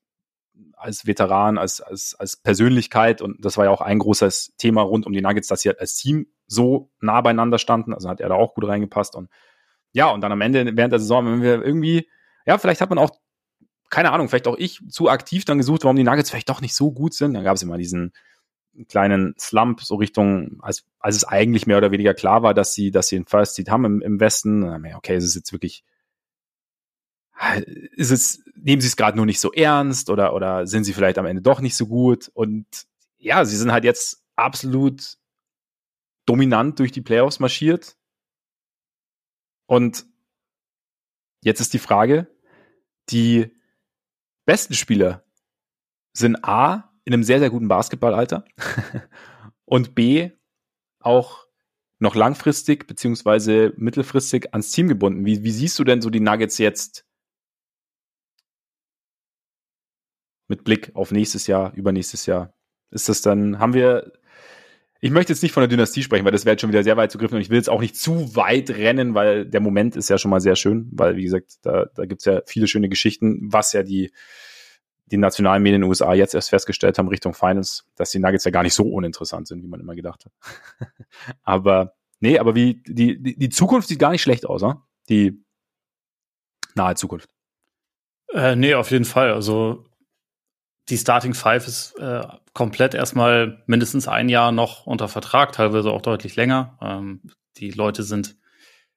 als 0.86 1.06
Veteran, 1.06 1.58
als, 1.58 1.80
als, 1.80 2.14
als 2.18 2.36
Persönlichkeit. 2.36 3.20
Und 3.20 3.44
das 3.44 3.58
war 3.58 3.66
ja 3.66 3.70
auch 3.70 3.80
ein 3.80 3.98
großes 3.98 4.54
Thema 4.56 4.82
rund 4.82 5.04
um 5.04 5.12
die 5.12 5.20
Nuggets, 5.20 5.48
dass 5.48 5.60
sie 5.60 5.68
halt 5.68 5.80
als 5.80 5.96
Team 5.96 6.28
so 6.46 6.90
nah 7.00 7.20
beieinander 7.20 7.58
standen. 7.58 7.92
Also 7.92 8.08
hat 8.08 8.20
er 8.20 8.28
da 8.28 8.36
auch 8.36 8.54
gut 8.54 8.66
reingepasst. 8.66 9.16
Und 9.16 9.28
ja, 9.92 10.08
und 10.10 10.20
dann 10.20 10.32
am 10.32 10.40
Ende 10.40 10.76
während 10.76 10.92
der 10.92 11.00
Saison, 11.00 11.26
wenn 11.26 11.42
wir 11.42 11.62
irgendwie, 11.62 12.08
ja, 12.46 12.56
vielleicht 12.56 12.80
hat 12.80 12.88
man 12.88 12.98
auch, 12.98 13.10
keine 13.90 14.12
Ahnung, 14.12 14.28
vielleicht 14.28 14.46
auch 14.46 14.56
ich 14.56 14.80
zu 14.88 15.08
aktiv 15.08 15.44
dann 15.44 15.58
gesucht, 15.58 15.84
warum 15.84 15.96
die 15.96 16.04
Nuggets 16.04 16.30
vielleicht 16.30 16.48
doch 16.48 16.60
nicht 16.60 16.74
so 16.74 16.92
gut 16.92 17.14
sind. 17.14 17.34
Dann 17.34 17.44
gab 17.44 17.56
es 17.56 17.62
immer 17.62 17.78
diesen 17.78 18.12
kleinen 18.88 19.34
Slump, 19.38 19.80
so 19.80 19.96
Richtung, 19.96 20.58
als, 20.60 20.84
als 21.00 21.16
es 21.16 21.24
eigentlich 21.24 21.66
mehr 21.66 21.78
oder 21.78 21.90
weniger 21.90 22.14
klar 22.14 22.42
war, 22.42 22.54
dass 22.54 22.74
sie, 22.74 22.90
dass 22.90 23.08
sie 23.08 23.16
einen 23.16 23.26
First 23.26 23.56
Seed 23.56 23.70
haben 23.70 23.84
im, 23.84 24.02
im 24.02 24.20
Westen. 24.20 24.64
Okay, 24.94 25.14
es 25.14 25.24
ist 25.24 25.34
jetzt 25.34 25.52
wirklich, 25.52 25.84
ist 27.92 28.10
es, 28.10 28.45
nehmen 28.66 28.82
sie 28.82 28.88
es 28.88 28.96
gerade 28.96 29.16
nur 29.16 29.26
nicht 29.26 29.38
so 29.38 29.52
ernst 29.52 30.10
oder, 30.10 30.34
oder 30.34 30.66
sind 30.66 30.82
sie 30.82 30.92
vielleicht 30.92 31.18
am 31.18 31.26
Ende 31.26 31.40
doch 31.40 31.60
nicht 31.60 31.76
so 31.76 31.86
gut? 31.86 32.32
Und 32.34 32.66
ja, 33.16 33.44
sie 33.44 33.56
sind 33.56 33.70
halt 33.70 33.84
jetzt 33.84 34.24
absolut 34.34 35.18
dominant 36.26 36.80
durch 36.80 36.90
die 36.90 37.00
Playoffs 37.00 37.38
marschiert. 37.38 37.96
Und 39.66 40.04
jetzt 41.44 41.60
ist 41.60 41.74
die 41.74 41.78
Frage, 41.78 42.26
die 43.08 43.52
besten 44.46 44.74
Spieler 44.74 45.24
sind 46.12 46.44
A, 46.44 46.92
in 47.04 47.14
einem 47.14 47.22
sehr, 47.22 47.38
sehr 47.38 47.50
guten 47.50 47.68
Basketballalter 47.68 48.44
und 49.64 49.94
B, 49.94 50.32
auch 50.98 51.46
noch 52.00 52.16
langfristig 52.16 52.88
beziehungsweise 52.88 53.72
mittelfristig 53.76 54.52
ans 54.54 54.72
Team 54.72 54.88
gebunden. 54.88 55.24
Wie, 55.24 55.44
wie 55.44 55.52
siehst 55.52 55.78
du 55.78 55.84
denn 55.84 56.02
so 56.02 56.10
die 56.10 56.18
Nuggets 56.18 56.58
jetzt 56.58 57.05
mit 60.48 60.64
Blick 60.64 60.90
auf 60.94 61.10
nächstes 61.10 61.46
Jahr, 61.46 61.72
übernächstes 61.74 62.26
Jahr? 62.26 62.54
Ist 62.90 63.08
das 63.08 63.20
dann, 63.20 63.58
haben 63.58 63.74
wir, 63.74 64.12
ich 65.00 65.10
möchte 65.10 65.32
jetzt 65.32 65.42
nicht 65.42 65.52
von 65.52 65.62
der 65.62 65.68
Dynastie 65.68 66.02
sprechen, 66.02 66.24
weil 66.24 66.32
das 66.32 66.44
wäre 66.44 66.54
jetzt 66.54 66.60
schon 66.60 66.70
wieder 66.70 66.84
sehr 66.84 66.96
weit 66.96 67.10
zugriffen 67.10 67.36
und 67.36 67.42
ich 67.42 67.50
will 67.50 67.58
jetzt 67.58 67.70
auch 67.70 67.80
nicht 67.80 67.96
zu 67.96 68.36
weit 68.36 68.70
rennen, 68.70 69.14
weil 69.14 69.46
der 69.46 69.60
Moment 69.60 69.96
ist 69.96 70.08
ja 70.08 70.18
schon 70.18 70.30
mal 70.30 70.40
sehr 70.40 70.56
schön, 70.56 70.88
weil 70.92 71.16
wie 71.16 71.24
gesagt, 71.24 71.56
da, 71.62 71.86
da 71.94 72.06
gibt 72.06 72.20
es 72.20 72.24
ja 72.24 72.42
viele 72.46 72.68
schöne 72.68 72.88
Geschichten, 72.88 73.40
was 73.42 73.72
ja 73.72 73.82
die 73.82 74.12
die 75.06 75.16
nationalen 75.16 75.62
Medien 75.62 75.76
in 75.76 75.82
den 75.82 75.88
USA 75.88 76.14
jetzt 76.14 76.34
erst 76.34 76.50
festgestellt 76.50 76.98
haben 76.98 77.08
Richtung 77.08 77.32
Finance, 77.32 77.84
dass 77.94 78.10
die 78.10 78.18
Nuggets 78.18 78.44
ja 78.44 78.50
gar 78.50 78.62
nicht 78.62 78.74
so 78.74 78.84
uninteressant 78.84 79.46
sind, 79.46 79.62
wie 79.62 79.68
man 79.68 79.80
immer 79.80 79.94
gedacht 79.94 80.24
hat. 80.24 80.32
aber 81.42 81.94
nee, 82.20 82.38
aber 82.38 82.54
wie 82.54 82.82
die, 82.86 83.22
die, 83.22 83.36
die 83.36 83.48
Zukunft 83.48 83.88
sieht 83.88 84.00
gar 84.00 84.10
nicht 84.10 84.22
schlecht 84.22 84.46
aus, 84.46 84.62
oder? 84.62 84.82
Die 85.08 85.44
nahe 86.74 86.96
Zukunft. 86.96 87.30
Äh, 88.32 88.56
nee, 88.56 88.74
auf 88.74 88.90
jeden 88.90 89.04
Fall. 89.04 89.32
Also 89.32 89.84
die 90.88 90.98
Starting 90.98 91.34
Five 91.34 91.66
ist 91.66 91.98
äh, 91.98 92.22
komplett 92.52 92.94
erstmal 92.94 93.62
mindestens 93.66 94.08
ein 94.08 94.28
Jahr 94.28 94.52
noch 94.52 94.86
unter 94.86 95.08
Vertrag, 95.08 95.52
teilweise 95.52 95.90
auch 95.90 96.02
deutlich 96.02 96.36
länger. 96.36 96.78
Ähm, 96.80 97.22
die 97.56 97.70
Leute 97.70 98.02
sind 98.02 98.36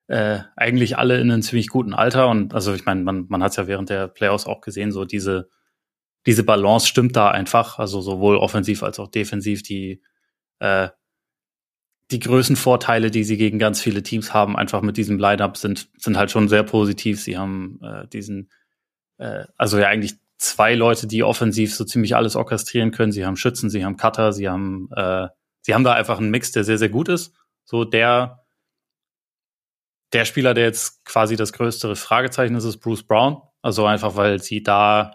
äh, 0.07 0.39
eigentlich 0.55 0.97
alle 0.97 1.19
in 1.19 1.31
einem 1.31 1.41
ziemlich 1.41 1.67
guten 1.67 1.93
Alter 1.93 2.29
und 2.29 2.53
also 2.53 2.73
ich 2.73 2.85
meine, 2.85 3.01
man, 3.01 3.25
man 3.29 3.43
hat 3.43 3.51
es 3.51 3.57
ja 3.57 3.67
während 3.67 3.89
der 3.89 4.07
Playoffs 4.07 4.45
auch 4.45 4.61
gesehen, 4.61 4.91
so 4.91 5.05
diese 5.05 5.49
diese 6.25 6.43
Balance 6.43 6.87
stimmt 6.87 7.15
da 7.15 7.31
einfach, 7.31 7.79
also 7.79 8.01
sowohl 8.01 8.37
offensiv 8.37 8.83
als 8.83 8.99
auch 8.99 9.07
defensiv, 9.07 9.63
die, 9.63 10.01
äh, 10.59 10.89
die 12.11 12.19
Größenvorteile, 12.19 13.11
die 13.11 13.23
sie 13.23 13.37
gegen 13.37 13.59
ganz 13.59 13.81
viele 13.81 14.03
Teams 14.03 14.33
haben, 14.33 14.57
einfach 14.57 14.81
mit 14.81 14.97
diesem 14.97 15.19
Lineup 15.19 15.57
sind, 15.57 15.89
sind 15.97 16.17
halt 16.17 16.31
schon 16.31 16.49
sehr 16.49 16.63
positiv. 16.63 17.21
Sie 17.21 17.37
haben 17.37 17.79
äh, 17.83 18.07
diesen, 18.07 18.49
äh, 19.17 19.45
also 19.57 19.79
ja 19.79 19.87
eigentlich 19.87 20.15
zwei 20.39 20.73
Leute, 20.73 21.05
die 21.05 21.23
offensiv 21.23 21.75
so 21.75 21.83
ziemlich 21.83 22.15
alles 22.15 22.35
orchestrieren 22.35 22.91
können. 22.91 23.11
Sie 23.11 23.25
haben 23.25 23.35
Schützen, 23.35 23.69
sie 23.69 23.85
haben 23.85 23.97
Cutter, 23.97 24.33
sie 24.33 24.49
haben, 24.49 24.89
äh, 24.95 25.27
sie 25.61 25.73
haben 25.73 25.83
da 25.83 25.93
einfach 25.93 26.17
einen 26.17 26.31
Mix, 26.31 26.51
der 26.51 26.63
sehr, 26.63 26.77
sehr 26.77 26.89
gut 26.89 27.09
ist. 27.09 27.35
So 27.65 27.83
der, 27.83 28.45
der 30.13 30.25
Spieler, 30.25 30.53
der 30.53 30.63
jetzt 30.63 31.05
quasi 31.05 31.35
das 31.35 31.53
größere 31.53 31.95
Fragezeichen 31.95 32.55
ist, 32.55 32.63
ist 32.63 32.77
Bruce 32.77 33.03
Brown. 33.03 33.41
Also 33.61 33.85
einfach, 33.85 34.15
weil 34.15 34.41
sie 34.41 34.63
da 34.63 35.11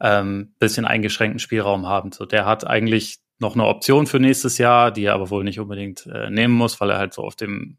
ähm, 0.00 0.54
bisschen 0.58 0.86
eingeschränkten 0.86 1.38
Spielraum 1.38 1.86
haben. 1.86 2.10
So, 2.12 2.24
der 2.24 2.46
hat 2.46 2.66
eigentlich 2.66 3.18
noch 3.38 3.54
eine 3.54 3.66
Option 3.66 4.06
für 4.06 4.18
nächstes 4.18 4.56
Jahr, 4.56 4.90
die 4.90 5.04
er 5.04 5.14
aber 5.14 5.28
wohl 5.28 5.44
nicht 5.44 5.60
unbedingt 5.60 6.06
äh, 6.06 6.30
nehmen 6.30 6.54
muss, 6.54 6.80
weil 6.80 6.90
er 6.90 6.98
halt 6.98 7.12
so 7.12 7.22
auf 7.22 7.36
dem 7.36 7.78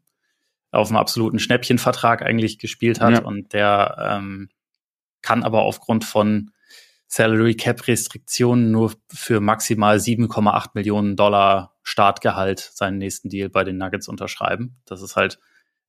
auf 0.72 0.88
dem 0.88 0.96
absoluten 0.96 1.38
Schnäppchenvertrag 1.38 2.22
eigentlich 2.22 2.58
gespielt 2.58 3.00
hat 3.00 3.14
ja. 3.14 3.22
und 3.22 3.52
der 3.52 3.96
ähm, 3.98 4.50
kann 5.22 5.42
aber 5.42 5.62
aufgrund 5.62 6.04
von 6.04 6.50
Salary 7.08 7.54
Cap 7.54 7.86
Restriktionen 7.86 8.70
nur 8.70 8.92
für 9.12 9.40
maximal 9.40 9.96
7,8 9.96 10.70
Millionen 10.74 11.16
Dollar 11.16 11.74
Startgehalt 11.82 12.58
seinen 12.58 12.98
nächsten 12.98 13.28
Deal 13.28 13.48
bei 13.48 13.62
den 13.62 13.78
Nuggets 13.78 14.08
unterschreiben. 14.08 14.80
Das 14.86 15.02
ist 15.02 15.14
halt 15.16 15.38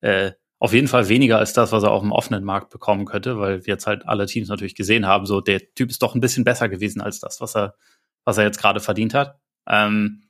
äh, 0.01 0.31
auf 0.59 0.73
jeden 0.73 0.87
Fall 0.87 1.09
weniger 1.09 1.37
als 1.37 1.53
das, 1.53 1.71
was 1.71 1.83
er 1.83 1.91
auf 1.91 2.01
dem 2.01 2.11
offenen 2.11 2.43
Markt 2.43 2.69
bekommen 2.69 3.05
könnte, 3.05 3.39
weil 3.39 3.65
wir 3.65 3.73
jetzt 3.73 3.87
halt 3.87 4.07
alle 4.07 4.25
Teams 4.25 4.47
natürlich 4.47 4.75
gesehen 4.75 5.05
haben, 5.05 5.25
so 5.25 5.41
der 5.41 5.73
Typ 5.73 5.89
ist 5.89 6.01
doch 6.01 6.15
ein 6.15 6.21
bisschen 6.21 6.43
besser 6.43 6.69
gewesen 6.69 7.01
als 7.01 7.19
das, 7.19 7.41
was 7.41 7.55
er, 7.55 7.75
was 8.23 8.37
er 8.37 8.43
jetzt 8.43 8.59
gerade 8.59 8.79
verdient 8.79 9.13
hat. 9.13 9.39
Ähm, 9.67 10.23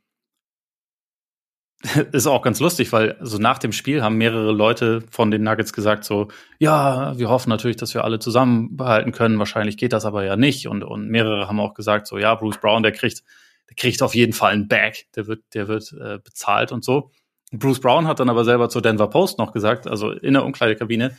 ist 2.11 2.25
auch 2.25 2.41
ganz 2.41 2.59
lustig, 2.59 2.91
weil 2.91 3.17
so 3.21 3.37
nach 3.37 3.59
dem 3.59 3.71
Spiel 3.71 4.01
haben 4.01 4.17
mehrere 4.17 4.51
Leute 4.51 5.03
von 5.11 5.29
den 5.29 5.43
Nuggets 5.43 5.73
gesagt 5.73 6.03
so, 6.03 6.29
ja, 6.57 7.17
wir 7.17 7.29
hoffen 7.29 7.49
natürlich, 7.49 7.77
dass 7.77 7.93
wir 7.93 8.03
alle 8.03 8.19
zusammenbehalten 8.19 9.11
können. 9.11 9.37
Wahrscheinlich 9.37 9.77
geht 9.77 9.93
das 9.93 10.05
aber 10.05 10.25
ja 10.25 10.35
nicht. 10.35 10.67
Und, 10.67 10.83
und 10.83 11.07
mehrere 11.07 11.47
haben 11.47 11.59
auch 11.59 11.75
gesagt 11.75 12.07
so, 12.07 12.17
ja, 12.17 12.33
Bruce 12.33 12.57
Brown, 12.57 12.81
der 12.81 12.93
kriegt, 12.93 13.23
der 13.69 13.75
kriegt 13.75 14.01
auf 14.01 14.15
jeden 14.15 14.33
Fall 14.33 14.53
ein 14.53 14.67
Bag, 14.67 15.05
der 15.15 15.27
wird, 15.27 15.43
der 15.53 15.67
wird 15.67 15.93
äh, 15.93 16.17
bezahlt 16.23 16.71
und 16.71 16.83
so. 16.83 17.11
Bruce 17.51 17.79
Brown 17.79 18.07
hat 18.07 18.19
dann 18.19 18.29
aber 18.29 18.43
selber 18.43 18.69
zur 18.69 18.81
Denver 18.81 19.09
Post 19.09 19.37
noch 19.37 19.53
gesagt, 19.53 19.87
also 19.87 20.11
in 20.11 20.33
der 20.33 20.45
Umkleidekabine, 20.45 21.15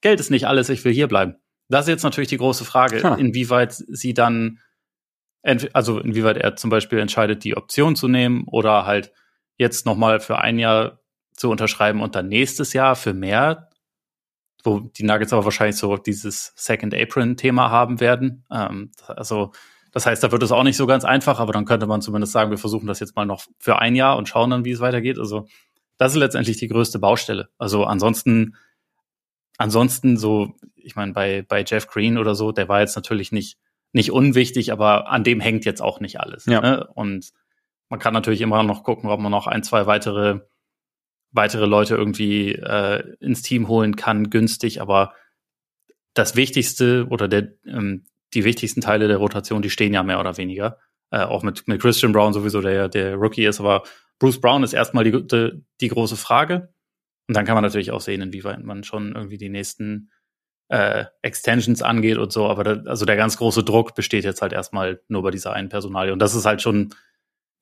Geld 0.00 0.20
ist 0.20 0.30
nicht 0.30 0.46
alles, 0.46 0.68
ich 0.68 0.84
will 0.84 0.92
hier 0.92 1.08
bleiben. 1.08 1.36
Das 1.68 1.86
ist 1.86 1.88
jetzt 1.88 2.02
natürlich 2.02 2.28
die 2.28 2.36
große 2.36 2.64
Frage, 2.64 3.02
ha. 3.02 3.14
inwieweit 3.14 3.72
sie 3.72 4.14
dann, 4.14 4.58
also 5.72 5.98
inwieweit 5.98 6.36
er 6.36 6.54
zum 6.56 6.70
Beispiel 6.70 6.98
entscheidet, 6.98 7.44
die 7.44 7.56
Option 7.56 7.96
zu 7.96 8.08
nehmen 8.08 8.44
oder 8.46 8.84
halt 8.84 9.12
jetzt 9.62 9.86
nochmal 9.86 10.20
für 10.20 10.38
ein 10.38 10.58
Jahr 10.58 11.00
zu 11.34 11.50
unterschreiben 11.50 12.02
und 12.02 12.14
dann 12.14 12.28
nächstes 12.28 12.72
Jahr 12.74 12.94
für 12.94 13.14
mehr, 13.14 13.70
wo 14.62 14.80
die 14.80 15.04
Nuggets 15.04 15.32
aber 15.32 15.44
wahrscheinlich 15.44 15.76
so 15.76 15.96
dieses 15.96 16.52
Second 16.56 16.94
Apron-Thema 16.94 17.70
haben 17.70 18.00
werden. 18.00 18.44
Ähm, 18.50 18.90
also 19.08 19.52
das 19.92 20.06
heißt, 20.06 20.22
da 20.22 20.32
wird 20.32 20.42
es 20.42 20.52
auch 20.52 20.62
nicht 20.62 20.76
so 20.76 20.86
ganz 20.86 21.04
einfach, 21.04 21.38
aber 21.38 21.52
dann 21.52 21.64
könnte 21.64 21.86
man 21.86 22.00
zumindest 22.00 22.32
sagen, 22.32 22.50
wir 22.50 22.58
versuchen 22.58 22.86
das 22.86 23.00
jetzt 23.00 23.14
mal 23.14 23.26
noch 23.26 23.44
für 23.58 23.78
ein 23.78 23.94
Jahr 23.94 24.16
und 24.16 24.28
schauen 24.28 24.50
dann, 24.50 24.64
wie 24.64 24.72
es 24.72 24.80
weitergeht. 24.80 25.18
Also 25.18 25.46
das 25.98 26.12
ist 26.12 26.18
letztendlich 26.18 26.56
die 26.56 26.68
größte 26.68 26.98
Baustelle. 26.98 27.50
Also 27.58 27.84
ansonsten, 27.84 28.56
ansonsten 29.58 30.16
so, 30.16 30.54
ich 30.76 30.96
meine, 30.96 31.12
bei, 31.12 31.42
bei 31.46 31.62
Jeff 31.62 31.86
Green 31.86 32.18
oder 32.18 32.34
so, 32.34 32.52
der 32.52 32.68
war 32.68 32.80
jetzt 32.80 32.96
natürlich 32.96 33.32
nicht, 33.32 33.58
nicht 33.92 34.10
unwichtig, 34.10 34.72
aber 34.72 35.08
an 35.10 35.24
dem 35.24 35.40
hängt 35.40 35.66
jetzt 35.66 35.82
auch 35.82 36.00
nicht 36.00 36.20
alles. 36.20 36.46
Ja. 36.46 36.60
Ne? 36.60 36.86
Und 36.94 37.32
man 37.92 37.98
kann 37.98 38.14
natürlich 38.14 38.40
immer 38.40 38.62
noch 38.62 38.84
gucken, 38.84 39.10
ob 39.10 39.20
man 39.20 39.30
noch 39.30 39.46
ein, 39.46 39.62
zwei 39.62 39.84
weitere, 39.84 40.40
weitere 41.30 41.66
Leute 41.66 41.94
irgendwie 41.94 42.52
äh, 42.52 43.04
ins 43.20 43.42
Team 43.42 43.68
holen 43.68 43.96
kann, 43.96 44.30
günstig, 44.30 44.80
aber 44.80 45.12
das 46.14 46.34
Wichtigste 46.34 47.06
oder 47.10 47.28
der, 47.28 47.52
ähm, 47.66 48.06
die 48.32 48.44
wichtigsten 48.44 48.80
Teile 48.80 49.08
der 49.08 49.18
Rotation, 49.18 49.60
die 49.60 49.68
stehen 49.68 49.92
ja 49.92 50.02
mehr 50.02 50.20
oder 50.20 50.38
weniger. 50.38 50.78
Äh, 51.10 51.24
auch 51.24 51.42
mit, 51.42 51.68
mit 51.68 51.82
Christian 51.82 52.12
Brown 52.12 52.32
sowieso, 52.32 52.62
der 52.62 52.88
der 52.88 53.16
Rookie 53.16 53.44
ist, 53.44 53.60
aber 53.60 53.82
Bruce 54.18 54.40
Brown 54.40 54.62
ist 54.62 54.72
erstmal 54.72 55.04
die, 55.04 55.26
die, 55.26 55.62
die 55.82 55.88
große 55.88 56.16
Frage. 56.16 56.72
Und 57.28 57.36
dann 57.36 57.44
kann 57.44 57.56
man 57.56 57.62
natürlich 57.62 57.90
auch 57.90 58.00
sehen, 58.00 58.22
inwieweit 58.22 58.64
man 58.64 58.84
schon 58.84 59.14
irgendwie 59.14 59.36
die 59.36 59.50
nächsten 59.50 60.10
äh, 60.68 61.04
Extensions 61.20 61.82
angeht 61.82 62.16
und 62.16 62.32
so. 62.32 62.46
Aber 62.46 62.64
da, 62.64 62.90
also 62.90 63.04
der 63.04 63.16
ganz 63.16 63.36
große 63.36 63.64
Druck 63.64 63.94
besteht 63.94 64.24
jetzt 64.24 64.40
halt 64.40 64.54
erstmal 64.54 65.02
nur 65.08 65.22
bei 65.22 65.30
dieser 65.30 65.52
einen 65.52 65.68
Personalie. 65.68 66.14
Und 66.14 66.20
das 66.20 66.34
ist 66.34 66.46
halt 66.46 66.62
schon, 66.62 66.94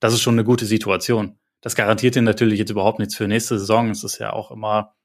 das 0.01 0.13
ist 0.13 0.21
schon 0.21 0.35
eine 0.35 0.43
gute 0.43 0.65
Situation. 0.65 1.37
Das 1.61 1.75
garantiert 1.75 2.15
dir 2.15 2.23
natürlich 2.23 2.59
jetzt 2.59 2.71
überhaupt 2.71 2.99
nichts 2.99 3.15
für 3.15 3.27
nächste 3.27 3.57
Saison. 3.57 3.91
Es 3.91 4.03
ist 4.03 4.17
ja 4.17 4.33
auch 4.33 4.51
immer 4.51 4.95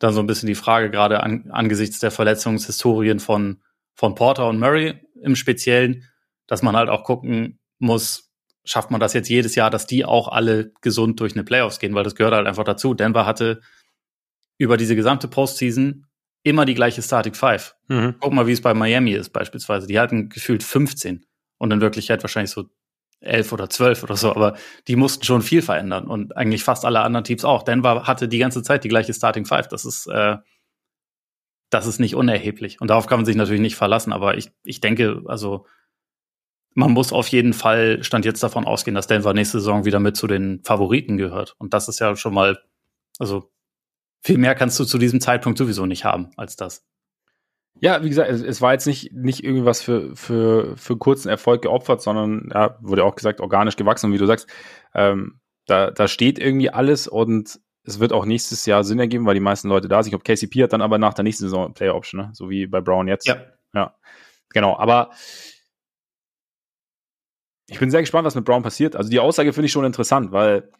dann 0.00 0.14
so 0.14 0.20
ein 0.20 0.26
bisschen 0.26 0.46
die 0.46 0.54
Frage, 0.54 0.90
gerade 0.90 1.22
an, 1.22 1.50
angesichts 1.50 2.00
der 2.00 2.10
Verletzungshistorien 2.10 3.20
von, 3.20 3.62
von 3.94 4.14
Porter 4.14 4.48
und 4.48 4.58
Murray 4.58 4.94
im 5.22 5.36
Speziellen, 5.36 6.08
dass 6.46 6.62
man 6.62 6.74
halt 6.74 6.88
auch 6.88 7.04
gucken 7.04 7.60
muss, 7.78 8.32
schafft 8.64 8.90
man 8.90 8.98
das 8.98 9.12
jetzt 9.12 9.28
jedes 9.28 9.54
Jahr, 9.54 9.70
dass 9.70 9.86
die 9.86 10.06
auch 10.06 10.28
alle 10.28 10.72
gesund 10.80 11.20
durch 11.20 11.34
eine 11.34 11.44
Playoffs 11.44 11.78
gehen, 11.78 11.94
weil 11.94 12.04
das 12.04 12.14
gehört 12.14 12.34
halt 12.34 12.46
einfach 12.46 12.64
dazu. 12.64 12.94
Denver 12.94 13.26
hatte 13.26 13.60
über 14.56 14.78
diese 14.78 14.96
gesamte 14.96 15.28
Postseason 15.28 16.06
immer 16.42 16.64
die 16.64 16.74
gleiche 16.74 17.02
Static 17.02 17.36
Five. 17.36 17.76
Mhm. 17.88 18.14
Guck 18.20 18.32
mal, 18.32 18.46
wie 18.46 18.52
es 18.52 18.62
bei 18.62 18.72
Miami 18.72 19.12
ist 19.12 19.30
beispielsweise. 19.30 19.86
Die 19.86 20.00
hatten 20.00 20.30
gefühlt 20.30 20.62
15 20.62 21.26
und 21.58 21.72
in 21.72 21.82
Wirklichkeit 21.82 22.22
wahrscheinlich 22.24 22.50
so 22.50 22.70
elf 23.20 23.52
oder 23.52 23.68
zwölf 23.68 24.02
oder 24.02 24.16
so, 24.16 24.30
aber 24.30 24.56
die 24.88 24.96
mussten 24.96 25.24
schon 25.24 25.42
viel 25.42 25.62
verändern 25.62 26.06
und 26.06 26.36
eigentlich 26.36 26.64
fast 26.64 26.84
alle 26.84 27.00
anderen 27.00 27.24
Teams 27.24 27.44
auch. 27.44 27.62
Denver 27.62 28.06
hatte 28.06 28.28
die 28.28 28.38
ganze 28.38 28.62
Zeit 28.62 28.84
die 28.84 28.88
gleiche 28.88 29.12
Starting 29.12 29.44
Five. 29.44 29.68
Das 29.68 29.84
ist, 29.84 30.06
äh, 30.06 30.36
das 31.70 31.86
ist 31.86 32.00
nicht 32.00 32.14
unerheblich 32.14 32.80
und 32.80 32.88
darauf 32.88 33.06
kann 33.06 33.18
man 33.18 33.26
sich 33.26 33.36
natürlich 33.36 33.60
nicht 33.60 33.76
verlassen. 33.76 34.12
Aber 34.12 34.38
ich, 34.38 34.50
ich 34.64 34.80
denke, 34.80 35.22
also 35.26 35.66
man 36.74 36.92
muss 36.92 37.12
auf 37.12 37.28
jeden 37.28 37.52
Fall 37.52 38.02
stand 38.02 38.24
jetzt 38.24 38.42
davon 38.42 38.64
ausgehen, 38.64 38.94
dass 38.94 39.06
Denver 39.06 39.34
nächste 39.34 39.58
Saison 39.58 39.84
wieder 39.84 40.00
mit 40.00 40.16
zu 40.16 40.26
den 40.26 40.62
Favoriten 40.64 41.16
gehört 41.16 41.56
und 41.58 41.74
das 41.74 41.88
ist 41.88 42.00
ja 42.00 42.16
schon 42.16 42.32
mal, 42.32 42.58
also 43.18 43.50
viel 44.22 44.38
mehr 44.38 44.54
kannst 44.54 44.78
du 44.78 44.84
zu 44.84 44.98
diesem 44.98 45.20
Zeitpunkt 45.20 45.58
sowieso 45.58 45.86
nicht 45.86 46.04
haben 46.04 46.30
als 46.36 46.56
das. 46.56 46.86
Ja, 47.80 48.02
wie 48.04 48.08
gesagt, 48.08 48.30
es, 48.30 48.42
es, 48.42 48.60
war 48.60 48.72
jetzt 48.72 48.86
nicht, 48.86 49.12
nicht 49.12 49.42
irgendwas 49.42 49.82
für, 49.82 50.14
für, 50.14 50.76
für 50.76 50.96
kurzen 50.98 51.28
Erfolg 51.28 51.62
geopfert, 51.62 52.02
sondern 52.02 52.50
ja, 52.52 52.78
wurde 52.80 53.04
auch 53.04 53.14
gesagt, 53.14 53.40
organisch 53.40 53.76
gewachsen. 53.76 54.06
Und 54.06 54.12
wie 54.12 54.18
du 54.18 54.26
sagst, 54.26 54.48
ähm, 54.94 55.40
da, 55.66 55.90
da 55.90 56.06
steht 56.06 56.38
irgendwie 56.38 56.70
alles 56.70 57.08
und 57.08 57.58
es 57.84 57.98
wird 57.98 58.12
auch 58.12 58.26
nächstes 58.26 58.66
Jahr 58.66 58.84
Sinn 58.84 58.98
ergeben, 58.98 59.24
weil 59.24 59.34
die 59.34 59.40
meisten 59.40 59.68
Leute 59.68 59.88
da 59.88 60.02
sind. 60.02 60.12
Ich 60.12 60.22
glaube, 60.22 60.36
KCP 60.36 60.62
hat 60.62 60.72
dann 60.72 60.82
aber 60.82 60.98
nach 60.98 61.14
der 61.14 61.24
nächsten 61.24 61.44
Saison 61.44 61.72
Player 61.72 61.94
Option, 61.94 62.20
ne? 62.20 62.30
so 62.34 62.50
wie 62.50 62.66
bei 62.66 62.80
Brown 62.80 63.08
jetzt. 63.08 63.26
Ja. 63.26 63.36
Ja, 63.72 63.94
genau. 64.50 64.76
Aber 64.76 65.10
ich 67.68 67.78
bin 67.78 67.90
sehr 67.90 68.00
gespannt, 68.00 68.26
was 68.26 68.34
mit 68.34 68.44
Brown 68.44 68.62
passiert. 68.62 68.96
Also 68.96 69.10
die 69.10 69.20
Aussage 69.20 69.52
finde 69.52 69.66
ich 69.66 69.72
schon 69.72 69.84
interessant, 69.84 70.32
weil 70.32 70.70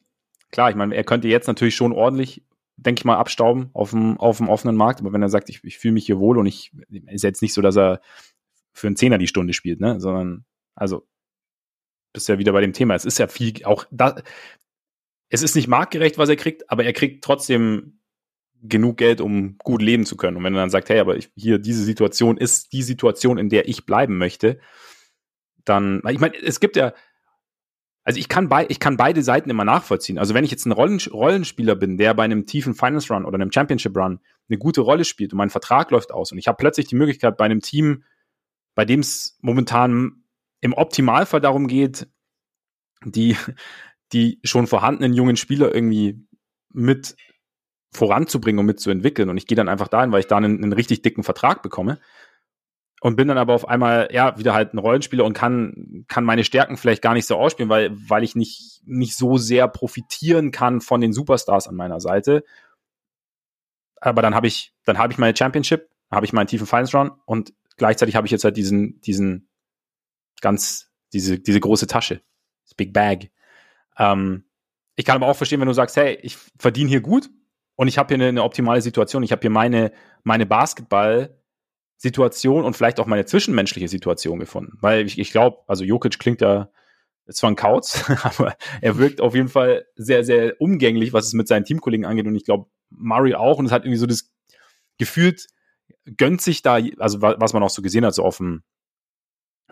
klar, 0.51 0.71
ich 0.71 0.77
meine, 0.77 0.95
er 0.95 1.05
könnte 1.05 1.29
jetzt 1.29 1.47
natürlich 1.47 1.77
schon 1.77 1.93
ordentlich 1.93 2.45
denke 2.81 3.01
ich 3.01 3.05
mal, 3.05 3.17
abstauben 3.17 3.71
auf 3.73 3.91
dem, 3.91 4.19
auf 4.19 4.39
dem 4.39 4.49
offenen 4.49 4.77
Markt. 4.77 5.01
Aber 5.01 5.13
wenn 5.13 5.23
er 5.23 5.29
sagt, 5.29 5.49
ich, 5.49 5.63
ich 5.65 5.79
fühle 5.79 5.95
mich 5.95 6.07
hier 6.07 6.19
wohl 6.19 6.39
und 6.39 6.47
ich 6.47 6.73
ist 6.89 7.25
jetzt 7.25 7.43
nicht 7.43 7.55
so, 7.55 7.63
dass 7.63 7.77
er 7.77 8.01
für 8.73 8.87
einen 8.87 8.97
Zehner 8.97 9.19
die 9.19 9.27
Stunde 9.27 9.53
spielt, 9.53 9.81
ne? 9.81 10.01
Sondern, 10.01 10.45
also, 10.75 11.07
bist 12.13 12.29
ja 12.29 12.39
wieder 12.39 12.53
bei 12.53 12.61
dem 12.61 12.73
Thema. 12.73 12.95
Es 12.95 13.05
ist 13.05 13.19
ja 13.19 13.29
viel, 13.29 13.65
auch 13.65 13.85
da, 13.91 14.17
es 15.29 15.43
ist 15.43 15.55
nicht 15.55 15.69
marktgerecht, 15.69 16.19
was 16.19 16.29
er 16.29 16.37
kriegt, 16.37 16.71
aber 16.71 16.85
er 16.85 16.93
kriegt 16.93 17.23
trotzdem 17.23 18.01
genug 18.63 18.99
Geld, 18.99 19.21
um 19.21 19.57
gut 19.59 19.81
leben 19.81 20.05
zu 20.05 20.17
können. 20.17 20.37
Und 20.37 20.45
wenn 20.45 20.55
er 20.55 20.61
dann 20.61 20.71
sagt, 20.71 20.89
hey, 20.89 20.99
aber 20.99 21.17
ich, 21.17 21.31
hier, 21.35 21.59
diese 21.59 21.85
Situation 21.85 22.37
ist 22.37 22.73
die 22.73 22.83
Situation, 22.83 23.39
in 23.39 23.49
der 23.49 23.69
ich 23.69 23.87
bleiben 23.87 24.19
möchte, 24.19 24.61
dann, 25.65 26.03
ich 26.09 26.19
meine, 26.19 26.37
es 26.37 26.61
gibt 26.61 26.77
ja, 26.77 26.93
also 28.11 28.19
ich 28.19 28.29
kann, 28.29 28.49
bei, 28.49 28.67
ich 28.69 28.81
kann 28.81 28.97
beide 28.97 29.23
Seiten 29.23 29.51
immer 29.51 29.65
nachvollziehen. 29.65 30.19
Also 30.19 30.35
wenn 30.35 30.43
ich 30.43 30.51
jetzt 30.51 30.67
ein 30.67 30.73
Rollen, 30.73 30.99
Rollenspieler 30.99 31.77
bin, 31.77 31.97
der 31.97 32.13
bei 32.13 32.25
einem 32.25 32.45
tiefen 32.45 32.75
Finance 32.75 33.15
Run 33.15 33.25
oder 33.25 33.37
einem 33.37 33.53
Championship 33.53 33.97
Run 33.97 34.19
eine 34.49 34.59
gute 34.59 34.81
Rolle 34.81 35.05
spielt 35.05 35.33
und 35.33 35.37
mein 35.37 35.49
Vertrag 35.49 35.93
läuft 35.93 36.11
aus 36.11 36.33
und 36.33 36.39
ich 36.39 36.49
habe 36.49 36.57
plötzlich 36.57 36.89
die 36.89 36.97
Möglichkeit 36.97 37.37
bei 37.37 37.45
einem 37.45 37.61
Team, 37.61 38.03
bei 38.75 38.85
dem 38.85 38.99
es 38.99 39.39
momentan 39.43 40.25
im 40.61 40.73
Optimalfall 40.73 41.41
darum 41.41 41.69
geht, 41.69 42.09
die, 43.05 43.37
die 44.13 44.41
schon 44.43 44.67
vorhandenen 44.67 45.15
jungen 45.15 45.37
Spieler 45.37 45.73
irgendwie 45.73 46.27
mit 46.73 47.15
voranzubringen 47.93 48.59
und 48.59 48.67
mitzuentwickeln. 48.67 49.29
Und 49.29 49.37
ich 49.37 49.47
gehe 49.47 49.55
dann 49.55 49.69
einfach 49.69 49.87
dahin, 49.87 50.11
weil 50.11 50.19
ich 50.19 50.27
da 50.27 50.37
einen, 50.37 50.65
einen 50.65 50.73
richtig 50.73 51.03
dicken 51.03 51.23
Vertrag 51.23 51.63
bekomme 51.63 52.01
und 53.01 53.17
bin 53.17 53.29
dann 53.29 53.39
aber 53.39 53.55
auf 53.55 53.67
einmal 53.67 54.09
ja 54.13 54.39
wieder 54.39 54.53
halt 54.55 54.75
ein 54.75 54.79
Rollenspieler 54.79 55.25
und 55.25 55.33
kann 55.33 56.05
kann 56.07 56.25
meine 56.25 56.45
Stärken 56.45 56.77
vielleicht 56.77 57.03
gar 57.03 57.15
nicht 57.15 57.27
so 57.27 57.37
ausspielen, 57.37 57.71
weil 57.71 57.91
weil 57.93 58.23
ich 58.23 58.37
nicht 58.37 58.83
nicht 58.85 59.17
so 59.17 59.39
sehr 59.39 59.67
profitieren 59.69 60.51
kann 60.51 60.81
von 60.83 61.01
den 61.01 61.13
Superstars 61.13 61.67
an 61.67 61.77
meiner 61.77 62.01
Seite. 62.01 62.45
Aber 63.97 64.23
dann 64.23 64.35
habe 64.35 64.47
ich 64.47 64.75
dann 64.85 64.99
habe 64.99 65.13
ich 65.13 65.19
meine 65.19 65.37
Championship, 65.37 65.89
habe 66.11 66.27
ich 66.27 66.33
meinen 66.35 66.47
tiefen 66.47 66.67
Finals 66.67 66.95
Run 66.95 67.11
und 67.25 67.55
gleichzeitig 67.79 68.17
habe 68.17 68.27
ich 68.27 68.31
jetzt 68.33 68.45
halt 68.45 68.59
diesen 68.59 69.01
diesen 69.01 69.49
ganz 70.43 70.91
diese 71.15 71.39
diese 71.39 71.61
große 71.61 71.87
Tasche, 71.87 72.21
das 72.65 72.75
Big 72.75 72.93
Bag. 72.93 73.31
Ähm, 73.99 74.45
ich 74.97 75.07
kann 75.07 75.17
aber 75.17 75.27
auch 75.27 75.37
verstehen, 75.37 75.61
wenn 75.61 75.69
du 75.69 75.75
sagst, 75.75 75.97
hey, 75.97 76.19
ich 76.23 76.37
verdiene 76.59 76.91
hier 76.91 77.01
gut 77.01 77.31
und 77.77 77.89
ich 77.89 77.97
habe 77.97 78.09
hier 78.09 78.17
eine, 78.17 78.29
eine 78.29 78.43
optimale 78.43 78.83
Situation, 78.83 79.23
ich 79.23 79.33
habe 79.33 79.41
hier 79.41 79.51
meine 79.51 79.93
meine 80.23 80.45
Basketball 80.45 81.40
Situation 82.01 82.65
und 82.65 82.75
vielleicht 82.75 82.99
auch 82.99 83.05
meine 83.05 83.27
zwischenmenschliche 83.27 83.87
Situation 83.87 84.39
gefunden. 84.39 84.79
Weil 84.81 85.05
ich, 85.05 85.19
ich 85.19 85.33
glaube, 85.33 85.59
also 85.67 85.85
Jokic 85.85 86.19
klingt 86.19 86.41
ja 86.41 86.71
zwar 87.29 87.51
ein 87.51 87.57
Kauz, 87.57 88.05
aber 88.23 88.57
er 88.81 88.97
wirkt 88.97 89.21
auf 89.21 89.35
jeden 89.35 89.49
Fall 89.49 89.85
sehr, 89.97 90.25
sehr 90.25 90.59
umgänglich, 90.63 91.13
was 91.13 91.27
es 91.27 91.35
mit 91.35 91.47
seinen 91.47 91.67
Teamkollegen 91.67 92.07
angeht. 92.07 92.27
Und 92.27 92.37
ich 92.37 92.47
glaube, 92.47 92.71
Murray 92.89 93.35
auch. 93.35 93.59
Und 93.59 93.67
es 93.67 93.73
hat 93.73 93.85
irgendwie 93.85 93.99
so 93.99 94.07
das 94.07 94.31
gefühlt, 94.97 95.47
gönnt 96.17 96.41
sich 96.41 96.63
da, 96.63 96.79
also 96.99 97.21
was 97.21 97.53
man 97.53 97.63
auch 97.63 97.69
so 97.69 97.83
gesehen 97.83 98.07
hat, 98.07 98.15
so 98.15 98.29
dem, 98.31 98.63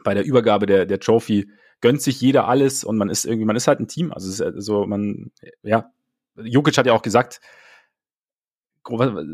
bei 0.04 0.12
der 0.12 0.26
Übergabe 0.26 0.66
der, 0.66 0.84
der 0.84 1.00
Trophy, 1.00 1.50
gönnt 1.80 2.02
sich 2.02 2.20
jeder 2.20 2.46
alles 2.46 2.84
und 2.84 2.98
man 2.98 3.08
ist 3.08 3.24
irgendwie, 3.24 3.46
man 3.46 3.56
ist 3.56 3.68
halt 3.68 3.80
ein 3.80 3.88
Team. 3.88 4.12
Also, 4.12 4.28
ist 4.28 4.42
also 4.42 4.84
man, 4.84 5.32
ja, 5.62 5.90
Jokic 6.36 6.76
hat 6.76 6.84
ja 6.84 6.92
auch 6.92 7.00
gesagt, 7.00 7.40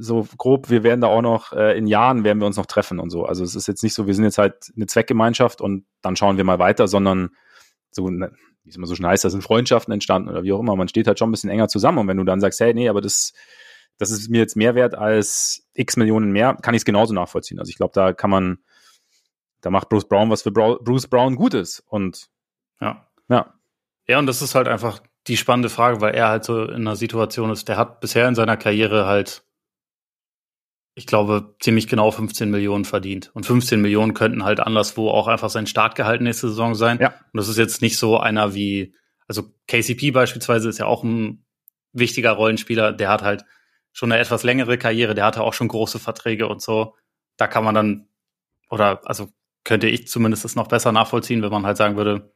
so 0.00 0.26
grob, 0.36 0.70
wir 0.70 0.82
werden 0.82 1.00
da 1.00 1.08
auch 1.08 1.22
noch 1.22 1.52
äh, 1.52 1.76
in 1.76 1.86
Jahren 1.86 2.24
werden 2.24 2.40
wir 2.40 2.46
uns 2.46 2.56
noch 2.56 2.66
treffen 2.66 2.98
und 2.98 3.10
so. 3.10 3.24
Also 3.24 3.44
es 3.44 3.54
ist 3.54 3.68
jetzt 3.68 3.82
nicht 3.82 3.94
so, 3.94 4.06
wir 4.06 4.14
sind 4.14 4.24
jetzt 4.24 4.38
halt 4.38 4.72
eine 4.74 4.86
Zweckgemeinschaft 4.86 5.60
und 5.60 5.86
dann 6.02 6.16
schauen 6.16 6.36
wir 6.36 6.44
mal 6.44 6.58
weiter, 6.58 6.88
sondern 6.88 7.30
so, 7.90 8.08
ne, 8.10 8.32
wie 8.64 8.70
es 8.70 8.76
immer 8.76 8.86
so 8.86 8.94
schon 8.94 9.06
heißt, 9.06 9.24
da 9.24 9.30
sind 9.30 9.42
Freundschaften 9.42 9.92
entstanden 9.92 10.28
oder 10.28 10.42
wie 10.42 10.52
auch 10.52 10.60
immer. 10.60 10.76
Man 10.76 10.88
steht 10.88 11.06
halt 11.06 11.18
schon 11.18 11.28
ein 11.28 11.32
bisschen 11.32 11.50
enger 11.50 11.68
zusammen 11.68 11.98
und 11.98 12.08
wenn 12.08 12.16
du 12.16 12.24
dann 12.24 12.40
sagst, 12.40 12.60
hey, 12.60 12.74
nee, 12.74 12.88
aber 12.88 13.00
das, 13.00 13.32
das 13.98 14.10
ist 14.10 14.30
mir 14.30 14.38
jetzt 14.38 14.56
mehr 14.56 14.74
wert 14.74 14.94
als 14.94 15.68
x 15.74 15.96
Millionen 15.96 16.32
mehr, 16.32 16.56
kann 16.60 16.74
ich 16.74 16.80
es 16.80 16.84
genauso 16.84 17.14
nachvollziehen. 17.14 17.58
Also 17.58 17.70
ich 17.70 17.76
glaube, 17.76 17.92
da 17.94 18.12
kann 18.12 18.30
man, 18.30 18.58
da 19.60 19.70
macht 19.70 19.88
Bruce 19.88 20.08
Brown 20.08 20.30
was 20.30 20.42
für 20.42 20.50
Bruce 20.50 21.06
Brown 21.06 21.36
gut 21.36 21.54
ist 21.54 21.80
und 21.86 22.28
ja. 22.80 23.06
Ja. 23.28 23.54
Ja, 24.06 24.18
und 24.18 24.26
das 24.26 24.42
ist 24.42 24.54
halt 24.54 24.68
einfach 24.68 25.00
die 25.26 25.36
spannende 25.36 25.70
Frage, 25.70 26.00
weil 26.00 26.14
er 26.14 26.28
halt 26.28 26.44
so 26.44 26.64
in 26.64 26.74
einer 26.74 26.96
Situation 26.96 27.50
ist, 27.50 27.68
der 27.68 27.76
hat 27.76 28.00
bisher 28.00 28.28
in 28.28 28.34
seiner 28.34 28.56
Karriere 28.56 29.06
halt, 29.06 29.43
ich 30.94 31.06
glaube, 31.06 31.56
ziemlich 31.60 31.88
genau 31.88 32.10
15 32.10 32.50
Millionen 32.50 32.84
verdient. 32.84 33.30
Und 33.34 33.46
15 33.46 33.80
Millionen 33.80 34.14
könnten 34.14 34.44
halt 34.44 34.60
anderswo 34.60 35.10
auch 35.10 35.26
einfach 35.26 35.50
sein 35.50 35.66
Startgehalt 35.66 36.20
nächste 36.20 36.48
Saison 36.48 36.74
sein. 36.74 36.98
Ja. 37.00 37.08
Und 37.08 37.38
das 37.38 37.48
ist 37.48 37.58
jetzt 37.58 37.82
nicht 37.82 37.98
so 37.98 38.18
einer 38.18 38.54
wie, 38.54 38.94
also 39.26 39.42
KCP 39.66 40.12
beispielsweise 40.12 40.68
ist 40.68 40.78
ja 40.78 40.86
auch 40.86 41.02
ein 41.02 41.44
wichtiger 41.92 42.32
Rollenspieler, 42.32 42.92
der 42.92 43.08
hat 43.08 43.22
halt 43.22 43.44
schon 43.92 44.12
eine 44.12 44.20
etwas 44.20 44.42
längere 44.42 44.78
Karriere, 44.78 45.14
der 45.14 45.24
hatte 45.24 45.42
auch 45.42 45.52
schon 45.52 45.68
große 45.68 45.98
Verträge 45.98 46.48
und 46.48 46.62
so. 46.62 46.94
Da 47.36 47.46
kann 47.48 47.64
man 47.64 47.74
dann, 47.74 48.08
oder 48.70 49.00
also 49.04 49.28
könnte 49.64 49.88
ich 49.88 50.08
zumindest 50.08 50.44
das 50.44 50.56
noch 50.56 50.68
besser 50.68 50.92
nachvollziehen, 50.92 51.42
wenn 51.42 51.50
man 51.50 51.66
halt 51.66 51.76
sagen 51.76 51.96
würde, 51.96 52.32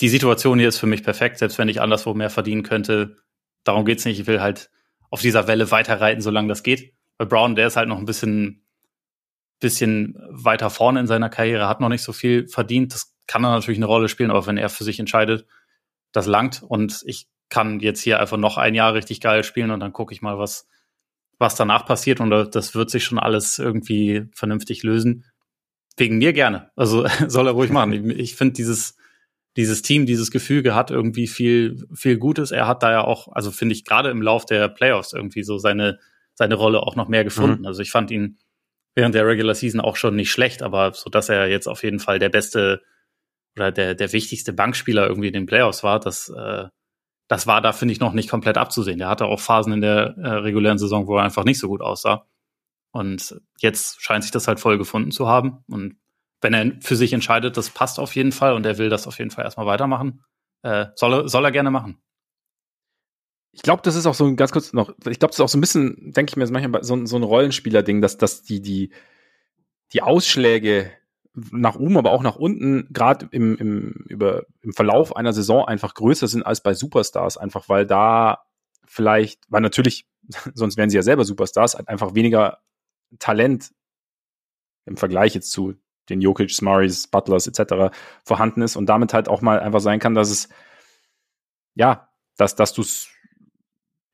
die 0.00 0.08
Situation 0.08 0.58
hier 0.58 0.68
ist 0.68 0.78
für 0.78 0.86
mich 0.86 1.02
perfekt, 1.02 1.38
selbst 1.38 1.58
wenn 1.58 1.68
ich 1.68 1.80
anderswo 1.80 2.14
mehr 2.14 2.30
verdienen 2.30 2.62
könnte. 2.62 3.16
Darum 3.64 3.84
geht's 3.84 4.04
nicht. 4.04 4.20
Ich 4.20 4.26
will 4.26 4.40
halt 4.40 4.70
auf 5.10 5.20
dieser 5.20 5.48
Welle 5.48 5.70
weiterreiten, 5.70 6.22
solange 6.22 6.48
das 6.48 6.62
geht. 6.62 6.94
Bei 7.18 7.24
Brown, 7.24 7.56
der 7.56 7.66
ist 7.66 7.76
halt 7.76 7.88
noch 7.88 7.98
ein 7.98 8.06
bisschen, 8.06 8.64
bisschen 9.60 10.16
weiter 10.30 10.70
vorne 10.70 11.00
in 11.00 11.06
seiner 11.06 11.28
Karriere, 11.28 11.68
hat 11.68 11.80
noch 11.80 11.88
nicht 11.88 12.02
so 12.02 12.12
viel 12.12 12.48
verdient. 12.48 12.94
Das 12.94 13.14
kann 13.26 13.42
dann 13.42 13.52
natürlich 13.52 13.78
eine 13.78 13.86
Rolle 13.86 14.08
spielen, 14.08 14.30
aber 14.30 14.46
wenn 14.46 14.56
er 14.56 14.68
für 14.68 14.84
sich 14.84 14.98
entscheidet, 14.98 15.46
das 16.12 16.26
langt 16.26 16.62
und 16.62 17.02
ich 17.04 17.28
kann 17.50 17.80
jetzt 17.80 18.00
hier 18.00 18.20
einfach 18.20 18.36
noch 18.36 18.56
ein 18.56 18.74
Jahr 18.74 18.94
richtig 18.94 19.20
geil 19.20 19.44
spielen 19.44 19.70
und 19.70 19.80
dann 19.80 19.92
gucke 19.92 20.14
ich 20.14 20.22
mal, 20.22 20.38
was, 20.38 20.68
was 21.38 21.54
danach 21.54 21.86
passiert 21.86 22.20
und 22.20 22.30
das 22.30 22.74
wird 22.74 22.90
sich 22.90 23.04
schon 23.04 23.18
alles 23.18 23.58
irgendwie 23.58 24.26
vernünftig 24.32 24.82
lösen. 24.82 25.24
Wegen 25.96 26.18
mir 26.18 26.32
gerne. 26.32 26.70
Also 26.76 27.06
soll 27.26 27.46
er 27.46 27.52
ruhig 27.52 27.70
machen. 27.70 27.92
Ich, 27.92 28.18
ich 28.18 28.36
finde 28.36 28.54
dieses, 28.54 28.96
dieses 29.56 29.82
Team, 29.82 30.06
dieses 30.06 30.30
Gefüge 30.30 30.74
hat 30.74 30.90
irgendwie 30.90 31.26
viel, 31.26 31.86
viel 31.94 32.18
Gutes. 32.18 32.50
Er 32.50 32.68
hat 32.68 32.82
da 32.82 32.92
ja 32.92 33.00
auch, 33.02 33.28
also 33.32 33.50
finde 33.50 33.74
ich 33.74 33.84
gerade 33.84 34.10
im 34.10 34.22
Lauf 34.22 34.46
der 34.46 34.68
Playoffs 34.68 35.12
irgendwie 35.12 35.42
so 35.42 35.58
seine, 35.58 35.98
seine 36.38 36.54
Rolle 36.54 36.80
auch 36.84 36.94
noch 36.94 37.08
mehr 37.08 37.24
gefunden. 37.24 37.62
Mhm. 37.62 37.66
Also 37.66 37.82
ich 37.82 37.90
fand 37.90 38.12
ihn 38.12 38.38
während 38.94 39.14
der 39.14 39.26
Regular 39.26 39.56
Season 39.56 39.80
auch 39.80 39.96
schon 39.96 40.14
nicht 40.14 40.30
schlecht, 40.30 40.62
aber 40.62 40.94
so 40.94 41.10
dass 41.10 41.28
er 41.28 41.48
jetzt 41.48 41.66
auf 41.66 41.82
jeden 41.82 41.98
Fall 41.98 42.20
der 42.20 42.28
beste 42.28 42.80
oder 43.56 43.72
der, 43.72 43.96
der 43.96 44.12
wichtigste 44.12 44.52
Bankspieler 44.52 45.08
irgendwie 45.08 45.26
in 45.26 45.32
den 45.32 45.46
Playoffs 45.46 45.82
war, 45.82 45.98
das, 45.98 46.28
äh, 46.28 46.66
das 47.26 47.48
war 47.48 47.60
da, 47.60 47.72
finde 47.72 47.90
ich, 47.90 47.98
noch 47.98 48.12
nicht 48.12 48.30
komplett 48.30 48.56
abzusehen. 48.56 48.98
Der 48.98 49.08
hatte 49.08 49.26
auch 49.26 49.40
Phasen 49.40 49.72
in 49.72 49.80
der 49.80 50.16
äh, 50.16 50.28
regulären 50.28 50.78
Saison, 50.78 51.08
wo 51.08 51.16
er 51.16 51.24
einfach 51.24 51.44
nicht 51.44 51.58
so 51.58 51.66
gut 51.66 51.80
aussah. 51.80 52.24
Und 52.92 53.40
jetzt 53.58 54.00
scheint 54.00 54.22
sich 54.22 54.30
das 54.30 54.46
halt 54.46 54.60
voll 54.60 54.78
gefunden 54.78 55.10
zu 55.10 55.26
haben. 55.26 55.64
Und 55.68 55.96
wenn 56.40 56.54
er 56.54 56.80
für 56.80 56.94
sich 56.94 57.12
entscheidet, 57.12 57.56
das 57.56 57.70
passt 57.70 57.98
auf 57.98 58.14
jeden 58.14 58.32
Fall 58.32 58.54
und 58.54 58.64
er 58.64 58.78
will 58.78 58.90
das 58.90 59.08
auf 59.08 59.18
jeden 59.18 59.32
Fall 59.32 59.44
erstmal 59.44 59.66
weitermachen, 59.66 60.22
äh, 60.62 60.86
soll, 60.94 61.14
er, 61.14 61.28
soll 61.28 61.44
er 61.44 61.50
gerne 61.50 61.72
machen. 61.72 62.00
Ich 63.52 63.62
glaube, 63.62 63.82
das 63.82 63.96
ist 63.96 64.06
auch 64.06 64.14
so 64.14 64.26
ein 64.26 64.36
ganz 64.36 64.52
kurz 64.52 64.72
noch, 64.72 64.90
ich 64.90 65.18
glaube, 65.18 65.28
das 65.28 65.36
ist 65.36 65.40
auch 65.40 65.48
so 65.48 65.58
ein 65.58 65.60
bisschen, 65.60 66.12
denke 66.12 66.30
ich 66.30 66.36
mir, 66.36 66.48
manchmal 66.50 66.84
so, 66.84 67.04
so 67.06 67.16
ein 67.16 67.22
Rollenspieler-Ding, 67.22 68.00
dass, 68.00 68.18
dass 68.18 68.42
die, 68.42 68.60
die, 68.60 68.90
die 69.92 70.02
Ausschläge 70.02 70.90
nach 71.34 71.76
oben, 71.76 71.96
aber 71.96 72.12
auch 72.12 72.22
nach 72.22 72.36
unten, 72.36 72.92
gerade 72.92 73.28
im, 73.30 73.56
im, 73.56 73.92
über, 74.08 74.44
im 74.60 74.72
Verlauf 74.72 75.16
einer 75.16 75.32
Saison 75.32 75.66
einfach 75.66 75.94
größer 75.94 76.26
sind 76.26 76.44
als 76.44 76.62
bei 76.62 76.74
Superstars, 76.74 77.36
einfach 77.36 77.68
weil 77.68 77.86
da 77.86 78.44
vielleicht, 78.84 79.44
weil 79.48 79.60
natürlich, 79.60 80.06
sonst 80.54 80.76
wären 80.76 80.90
sie 80.90 80.96
ja 80.96 81.02
selber 81.02 81.24
Superstars, 81.24 81.74
halt 81.74 81.88
einfach 81.88 82.14
weniger 82.14 82.58
Talent 83.18 83.72
im 84.84 84.96
Vergleich 84.96 85.34
jetzt 85.34 85.50
zu 85.50 85.74
den 86.08 86.20
Jokic, 86.20 86.50
Smarries, 86.50 87.06
Butlers 87.06 87.46
etc. 87.46 87.94
vorhanden 88.24 88.62
ist 88.62 88.76
und 88.76 88.86
damit 88.86 89.12
halt 89.12 89.28
auch 89.28 89.42
mal 89.42 89.60
einfach 89.60 89.80
sein 89.80 90.00
kann, 90.00 90.14
dass 90.14 90.30
es 90.30 90.48
ja, 91.74 92.08
dass, 92.36 92.56
dass 92.56 92.72
du 92.72 92.82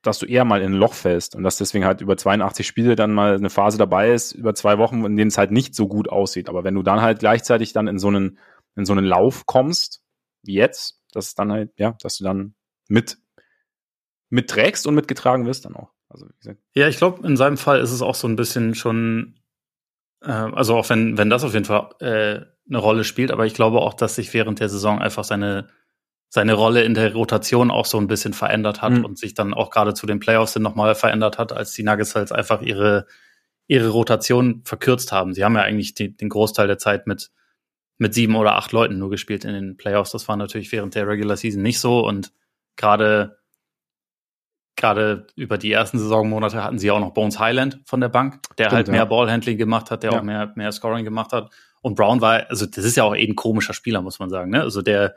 dass 0.06 0.18
du 0.18 0.26
eher 0.26 0.44
mal 0.44 0.62
in 0.62 0.72
ein 0.72 0.78
Loch 0.78 0.94
fällst 0.94 1.34
und 1.34 1.42
dass 1.42 1.56
deswegen 1.56 1.84
halt 1.84 2.00
über 2.00 2.16
82 2.16 2.66
Spiele 2.66 2.96
dann 2.96 3.12
mal 3.12 3.34
eine 3.34 3.50
Phase 3.50 3.78
dabei 3.78 4.12
ist, 4.12 4.32
über 4.32 4.54
zwei 4.54 4.78
Wochen, 4.78 5.04
in 5.04 5.16
denen 5.16 5.28
es 5.28 5.38
halt 5.38 5.50
nicht 5.50 5.74
so 5.74 5.88
gut 5.88 6.08
aussieht. 6.08 6.48
Aber 6.48 6.64
wenn 6.64 6.74
du 6.74 6.82
dann 6.82 7.00
halt 7.00 7.18
gleichzeitig 7.18 7.72
dann 7.72 7.88
in 7.88 7.98
so 7.98 8.08
einen, 8.08 8.38
in 8.76 8.84
so 8.84 8.92
einen 8.92 9.04
Lauf 9.04 9.46
kommst, 9.46 10.02
wie 10.42 10.54
jetzt, 10.54 11.00
dass 11.12 11.34
dann 11.34 11.50
halt, 11.52 11.72
ja, 11.76 11.96
dass 12.00 12.18
du 12.18 12.24
dann 12.24 12.54
mit 12.88 13.18
mitträgst 14.30 14.86
und 14.86 14.94
mitgetragen 14.94 15.46
wirst 15.46 15.64
dann 15.64 15.76
auch. 15.76 15.92
Also, 16.08 16.26
wie 16.26 16.36
gesagt. 16.38 16.60
Ja, 16.74 16.88
ich 16.88 16.96
glaube, 16.96 17.26
in 17.26 17.36
seinem 17.36 17.56
Fall 17.56 17.80
ist 17.80 17.92
es 17.92 18.02
auch 18.02 18.14
so 18.14 18.28
ein 18.28 18.36
bisschen 18.36 18.74
schon, 18.74 19.40
äh, 20.22 20.30
also 20.30 20.76
auch 20.76 20.88
wenn, 20.90 21.16
wenn 21.18 21.30
das 21.30 21.44
auf 21.44 21.54
jeden 21.54 21.64
Fall 21.64 21.90
äh, 22.00 22.44
eine 22.68 22.78
Rolle 22.78 23.04
spielt, 23.04 23.30
aber 23.30 23.46
ich 23.46 23.54
glaube 23.54 23.80
auch, 23.80 23.94
dass 23.94 24.16
sich 24.16 24.32
während 24.34 24.60
der 24.60 24.68
Saison 24.68 24.98
einfach 24.98 25.24
seine, 25.24 25.68
seine 26.34 26.54
Rolle 26.54 26.82
in 26.82 26.94
der 26.94 27.12
Rotation 27.12 27.70
auch 27.70 27.86
so 27.86 27.96
ein 27.96 28.08
bisschen 28.08 28.32
verändert 28.32 28.82
hat 28.82 28.90
mhm. 28.90 29.04
und 29.04 29.18
sich 29.18 29.34
dann 29.34 29.54
auch 29.54 29.70
gerade 29.70 29.94
zu 29.94 30.04
den 30.04 30.18
Playoffs 30.18 30.54
hin 30.54 30.62
nochmal 30.62 30.96
verändert 30.96 31.38
hat, 31.38 31.52
als 31.52 31.70
die 31.70 31.84
Nuggets 31.84 32.16
halt 32.16 32.32
einfach 32.32 32.60
ihre, 32.60 33.06
ihre 33.68 33.90
Rotation 33.90 34.62
verkürzt 34.64 35.12
haben. 35.12 35.32
Sie 35.32 35.44
haben 35.44 35.54
ja 35.54 35.62
eigentlich 35.62 35.94
die, 35.94 36.16
den 36.16 36.28
Großteil 36.28 36.66
der 36.66 36.78
Zeit 36.78 37.06
mit, 37.06 37.30
mit 37.98 38.14
sieben 38.14 38.34
oder 38.34 38.56
acht 38.56 38.72
Leuten 38.72 38.98
nur 38.98 39.10
gespielt 39.10 39.44
in 39.44 39.52
den 39.52 39.76
Playoffs. 39.76 40.10
Das 40.10 40.26
war 40.26 40.36
natürlich 40.36 40.72
während 40.72 40.96
der 40.96 41.06
Regular 41.06 41.36
Season 41.36 41.62
nicht 41.62 41.78
so 41.78 42.04
und 42.04 42.32
gerade 42.74 43.38
gerade 44.74 45.28
über 45.36 45.56
die 45.56 45.70
ersten 45.70 46.00
Saisonmonate 46.00 46.64
hatten 46.64 46.80
sie 46.80 46.90
auch 46.90 46.98
noch 46.98 47.14
Bones 47.14 47.38
Highland 47.38 47.78
von 47.84 48.00
der 48.00 48.08
Bank, 48.08 48.42
der 48.58 48.64
Stimmt, 48.64 48.72
halt 48.72 48.88
mehr 48.88 48.96
ja. 48.96 49.04
Ballhandling 49.04 49.56
gemacht 49.56 49.92
hat, 49.92 50.02
der 50.02 50.10
ja. 50.10 50.18
auch 50.18 50.24
mehr, 50.24 50.52
mehr 50.56 50.72
Scoring 50.72 51.04
gemacht 51.04 51.32
hat. 51.32 51.52
Und 51.80 51.94
Brown 51.94 52.20
war, 52.20 52.50
also 52.50 52.66
das 52.66 52.84
ist 52.84 52.96
ja 52.96 53.04
auch 53.04 53.14
eh 53.14 53.24
ein 53.24 53.36
komischer 53.36 53.72
Spieler, 53.72 54.02
muss 54.02 54.18
man 54.18 54.30
sagen. 54.30 54.50
Ne? 54.50 54.62
Also 54.62 54.82
der, 54.82 55.14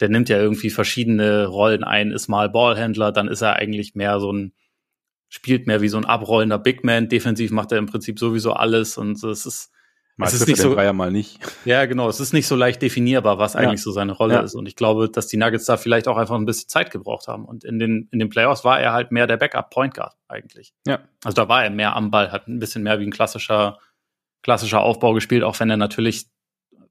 der 0.00 0.08
nimmt 0.08 0.28
ja 0.28 0.38
irgendwie 0.38 0.70
verschiedene 0.70 1.46
Rollen 1.46 1.84
ein, 1.84 2.10
ist 2.10 2.28
mal 2.28 2.48
Ballhändler, 2.48 3.12
dann 3.12 3.28
ist 3.28 3.42
er 3.42 3.56
eigentlich 3.56 3.94
mehr 3.94 4.20
so 4.20 4.32
ein, 4.32 4.52
spielt 5.28 5.66
mehr 5.66 5.80
wie 5.80 5.88
so 5.88 5.96
ein 5.96 6.04
abrollender 6.04 6.58
Big 6.58 6.84
Man. 6.84 7.08
Defensiv 7.08 7.50
macht 7.50 7.72
er 7.72 7.78
im 7.78 7.86
Prinzip 7.86 8.18
sowieso 8.18 8.52
alles 8.52 8.98
und 8.98 9.22
es 9.22 9.46
ist, 9.46 9.70
Mal 10.16 10.28
es 10.28 10.34
ist 10.34 10.46
nicht 10.46 10.60
so, 10.60 10.72
Dreier, 10.72 10.92
mal 10.92 11.10
nicht. 11.10 11.40
Ja, 11.64 11.86
genau. 11.86 12.08
Es 12.08 12.20
ist 12.20 12.32
nicht 12.32 12.46
so 12.46 12.54
leicht 12.54 12.80
definierbar, 12.80 13.38
was 13.38 13.56
eigentlich 13.56 13.80
ja. 13.80 13.84
so 13.84 13.90
seine 13.90 14.12
Rolle 14.12 14.34
ja. 14.34 14.40
ist. 14.42 14.54
Und 14.54 14.66
ich 14.66 14.76
glaube, 14.76 15.10
dass 15.10 15.26
die 15.26 15.36
Nuggets 15.36 15.64
da 15.64 15.76
vielleicht 15.76 16.06
auch 16.06 16.16
einfach 16.16 16.36
ein 16.36 16.44
bisschen 16.44 16.68
Zeit 16.68 16.92
gebraucht 16.92 17.26
haben. 17.26 17.44
Und 17.44 17.64
in 17.64 17.80
den, 17.80 18.08
in 18.12 18.20
den 18.20 18.28
Playoffs 18.28 18.64
war 18.64 18.78
er 18.78 18.92
halt 18.92 19.10
mehr 19.10 19.26
der 19.26 19.38
Backup 19.38 19.70
Point 19.70 19.94
Guard 19.94 20.14
eigentlich. 20.28 20.72
Ja. 20.86 21.00
Also 21.24 21.34
da 21.34 21.48
war 21.48 21.64
er 21.64 21.70
mehr 21.70 21.96
am 21.96 22.12
Ball, 22.12 22.30
hat 22.30 22.46
ein 22.46 22.60
bisschen 22.60 22.84
mehr 22.84 23.00
wie 23.00 23.04
ein 23.04 23.10
klassischer, 23.10 23.78
klassischer 24.42 24.82
Aufbau 24.82 25.14
gespielt, 25.14 25.42
auch 25.42 25.58
wenn 25.58 25.70
er 25.70 25.76
natürlich 25.76 26.26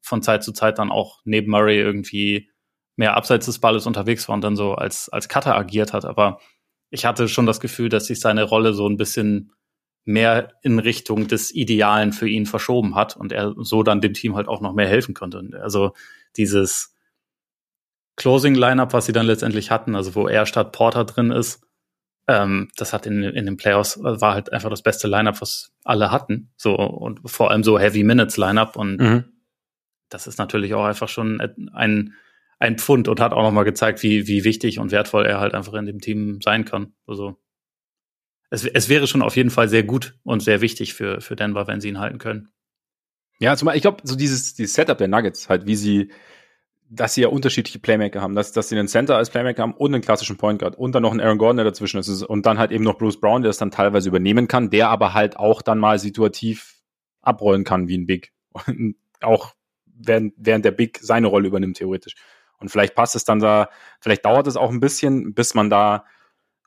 von 0.01 0.21
Zeit 0.21 0.43
zu 0.43 0.51
Zeit 0.51 0.77
dann 0.77 0.91
auch 0.91 1.21
neben 1.23 1.49
Murray 1.49 1.79
irgendwie 1.79 2.49
mehr 2.95 3.15
abseits 3.15 3.45
des 3.47 3.59
Balles 3.59 3.87
unterwegs 3.87 4.27
war 4.27 4.35
und 4.35 4.41
dann 4.41 4.55
so 4.55 4.73
als, 4.73 5.09
als 5.09 5.29
Cutter 5.29 5.55
agiert 5.55 5.93
hat. 5.93 6.05
Aber 6.05 6.39
ich 6.89 7.05
hatte 7.05 7.27
schon 7.27 7.45
das 7.45 7.59
Gefühl, 7.59 7.89
dass 7.89 8.05
sich 8.05 8.19
seine 8.19 8.43
Rolle 8.43 8.73
so 8.73 8.87
ein 8.87 8.97
bisschen 8.97 9.51
mehr 10.05 10.53
in 10.61 10.79
Richtung 10.79 11.27
des 11.27 11.53
Idealen 11.53 12.11
für 12.11 12.27
ihn 12.27 12.45
verschoben 12.45 12.95
hat 12.95 13.15
und 13.15 13.31
er 13.31 13.53
so 13.57 13.83
dann 13.83 14.01
dem 14.01 14.13
Team 14.13 14.35
halt 14.35 14.47
auch 14.47 14.61
noch 14.61 14.73
mehr 14.73 14.87
helfen 14.87 15.13
konnte. 15.13 15.41
Also 15.61 15.93
dieses 16.35 16.95
Closing 18.15 18.53
Lineup, 18.53 18.93
was 18.93 19.05
sie 19.05 19.13
dann 19.13 19.25
letztendlich 19.25 19.71
hatten, 19.71 19.95
also 19.95 20.13
wo 20.13 20.27
er 20.27 20.45
statt 20.45 20.71
Porter 20.71 21.05
drin 21.05 21.31
ist, 21.31 21.65
ähm, 22.27 22.69
das 22.77 22.93
hat 22.93 23.05
in, 23.05 23.23
in 23.23 23.45
den 23.45 23.57
Playoffs 23.57 23.99
war 24.01 24.33
halt 24.33 24.51
einfach 24.53 24.69
das 24.69 24.81
beste 24.81 25.07
Lineup, 25.07 25.41
was 25.41 25.73
alle 25.83 26.11
hatten. 26.11 26.51
So 26.57 26.75
und 26.75 27.21
vor 27.29 27.51
allem 27.51 27.63
so 27.63 27.79
Heavy 27.79 28.03
Minutes 28.03 28.37
Lineup 28.37 28.75
und 28.75 28.97
mhm. 28.99 29.23
das 30.09 30.27
ist 30.27 30.37
natürlich 30.37 30.73
auch 30.73 30.85
einfach 30.85 31.09
schon 31.09 31.41
ein 31.73 32.13
ein 32.63 32.77
Pfund 32.77 33.07
und 33.09 33.19
hat 33.19 33.33
auch 33.33 33.43
noch 33.43 33.51
mal 33.51 33.63
gezeigt, 33.63 34.01
wie 34.03 34.27
wie 34.27 34.43
wichtig 34.43 34.79
und 34.79 34.91
wertvoll 34.91 35.25
er 35.25 35.39
halt 35.39 35.53
einfach 35.53 35.73
in 35.73 35.85
dem 35.85 35.99
Team 35.99 36.39
sein 36.41 36.63
kann. 36.63 36.93
Also 37.05 37.37
es, 38.49 38.65
es 38.65 38.87
wäre 38.87 39.05
schon 39.05 39.21
auf 39.21 39.35
jeden 39.35 39.49
Fall 39.49 39.67
sehr 39.67 39.83
gut 39.83 40.17
und 40.23 40.41
sehr 40.41 40.61
wichtig 40.61 40.93
für, 40.93 41.19
für 41.21 41.35
Denver, 41.35 41.67
wenn 41.67 41.81
sie 41.81 41.89
ihn 41.89 41.99
halten 41.99 42.19
können. 42.19 42.49
Ja, 43.39 43.57
zumal, 43.57 43.75
ich 43.75 43.81
glaube, 43.81 43.97
so 44.03 44.15
dieses, 44.15 44.53
dieses 44.53 44.75
Setup 44.75 44.97
der 44.97 45.09
Nuggets, 45.09 45.49
halt, 45.49 45.65
wie 45.65 45.75
sie, 45.75 46.11
dass 46.89 47.15
sie 47.15 47.21
ja 47.21 47.27
unterschiedliche 47.27 47.79
Playmaker 47.79 48.21
haben, 48.21 48.35
dass, 48.35 48.53
dass 48.53 48.69
sie 48.69 48.77
einen 48.77 48.87
Center 48.87 49.17
als 49.17 49.29
Playmaker 49.29 49.63
haben 49.63 49.73
und 49.73 49.93
einen 49.93 50.03
klassischen 50.03 50.37
Point 50.37 50.59
Guard 50.59 50.77
und 50.77 50.93
dann 50.93 51.01
noch 51.01 51.11
einen 51.11 51.19
Aaron 51.19 51.39
Gordon, 51.39 51.57
der 51.57 51.65
dazwischen 51.65 51.99
ist 51.99 52.23
und 52.23 52.45
dann 52.45 52.59
halt 52.59 52.71
eben 52.71 52.83
noch 52.83 52.97
Bruce 52.97 53.19
Brown, 53.19 53.41
der 53.41 53.49
das 53.49 53.57
dann 53.57 53.71
teilweise 53.71 54.07
übernehmen 54.07 54.47
kann, 54.47 54.69
der 54.69 54.89
aber 54.89 55.13
halt 55.13 55.35
auch 55.35 55.61
dann 55.61 55.79
mal 55.79 55.99
situativ 55.99 56.75
abrollen 57.21 57.65
kann 57.65 57.87
wie 57.89 57.97
ein 57.97 58.05
Big. 58.05 58.31
Und 58.67 58.95
auch 59.19 59.55
während, 59.85 60.33
während 60.37 60.63
der 60.63 60.71
Big 60.71 60.99
seine 61.01 61.27
Rolle 61.27 61.47
übernimmt, 61.47 61.77
theoretisch. 61.77 62.15
Und 62.63 62.69
vielleicht 62.69 62.95
passt 62.95 63.15
es 63.15 63.25
dann 63.25 63.39
da, 63.39 63.69
vielleicht 63.99 64.23
dauert 64.23 64.47
es 64.47 64.55
auch 64.55 64.71
ein 64.71 64.79
bisschen, 64.79 65.33
bis 65.33 65.53
man 65.53 65.69
da 65.69 66.05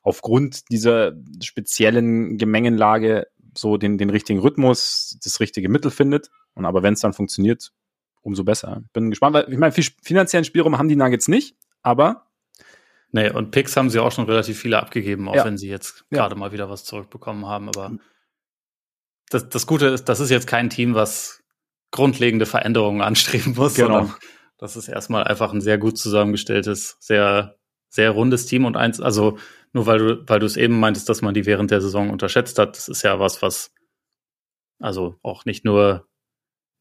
aufgrund 0.03 0.71
dieser 0.71 1.15
speziellen 1.43 2.37
Gemengenlage 2.37 3.29
so 3.57 3.79
den, 3.79 3.97
den 3.97 4.11
richtigen 4.11 4.41
Rhythmus, 4.41 5.19
das 5.25 5.41
richtige 5.41 5.71
Mittel 5.71 5.91
findet. 5.91 6.31
Und 6.53 6.67
aber 6.67 6.83
wenn 6.83 6.93
es 6.93 7.01
dann 7.01 7.15
funktioniert, 7.15 7.73
umso 8.21 8.45
besser. 8.45 8.83
Bin 8.93 9.09
gespannt, 9.09 9.35
weil 9.35 9.51
ich 9.51 9.59
meine, 9.59 9.73
finanziellen 9.73 10.45
Spielraum 10.45 10.77
haben 10.77 10.91
die 10.91 10.97
Nuggets 10.97 11.29
nicht, 11.29 11.57
aber. 11.83 12.27
Nee, 13.11 13.31
und 13.31 13.53
Picks 13.53 13.75
haben 13.75 13.89
sie 13.89 14.01
auch 14.01 14.13
schon 14.13 14.27
relativ 14.27 14.61
viele 14.61 14.79
abgegeben, 14.79 15.31
auch 15.31 15.37
ja. 15.37 15.47
wenn 15.47 15.57
sie 15.57 15.71
jetzt 15.71 16.05
ja. 16.11 16.19
gerade 16.19 16.35
mal 16.35 16.53
wieder 16.53 16.69
was 16.69 16.85
zurückbekommen 16.85 17.47
haben. 17.47 17.69
Aber 17.71 17.97
das, 19.31 19.49
das 19.49 19.67
Gute 19.67 19.87
ist, 19.87 20.11
das 20.11 20.21
ist 20.21 20.29
jetzt 20.29 20.47
kein 20.47 20.69
Team, 20.69 20.95
was 20.95 21.43
grundlegende 21.91 22.45
Veränderungen 22.45 23.01
anstreben 23.03 23.55
muss, 23.55 23.77
genau. 23.77 24.01
sondern 24.01 24.15
das 24.59 24.77
ist 24.77 24.89
erstmal 24.89 25.25
einfach 25.25 25.53
ein 25.53 25.61
sehr 25.61 25.79
gut 25.79 25.99
zusammengestelltes, 25.99 26.97
sehr, 27.01 27.57
sehr 27.89 28.11
rundes 28.11 28.47
Team 28.47 28.65
und 28.65 28.77
eins, 28.77 29.01
also 29.01 29.39
nur 29.73 29.87
weil 29.87 29.99
du, 29.99 30.25
weil 30.27 30.41
du 30.41 30.47
es 30.47 30.57
eben 30.57 30.79
meintest, 30.81 31.09
dass 31.09 31.23
man 31.23 31.35
die 31.35 31.47
während 31.47 31.71
der 31.71 31.81
Saison 31.81 32.11
unterschätzt 32.11 32.59
hat, 32.59 32.77
das 32.77 32.89
ist 32.89 33.03
ja 33.03 33.21
was, 33.21 33.43
was 33.43 33.73
also 34.79 35.17
auch 35.23 35.45
nicht 35.45 35.65
nur 35.65 36.07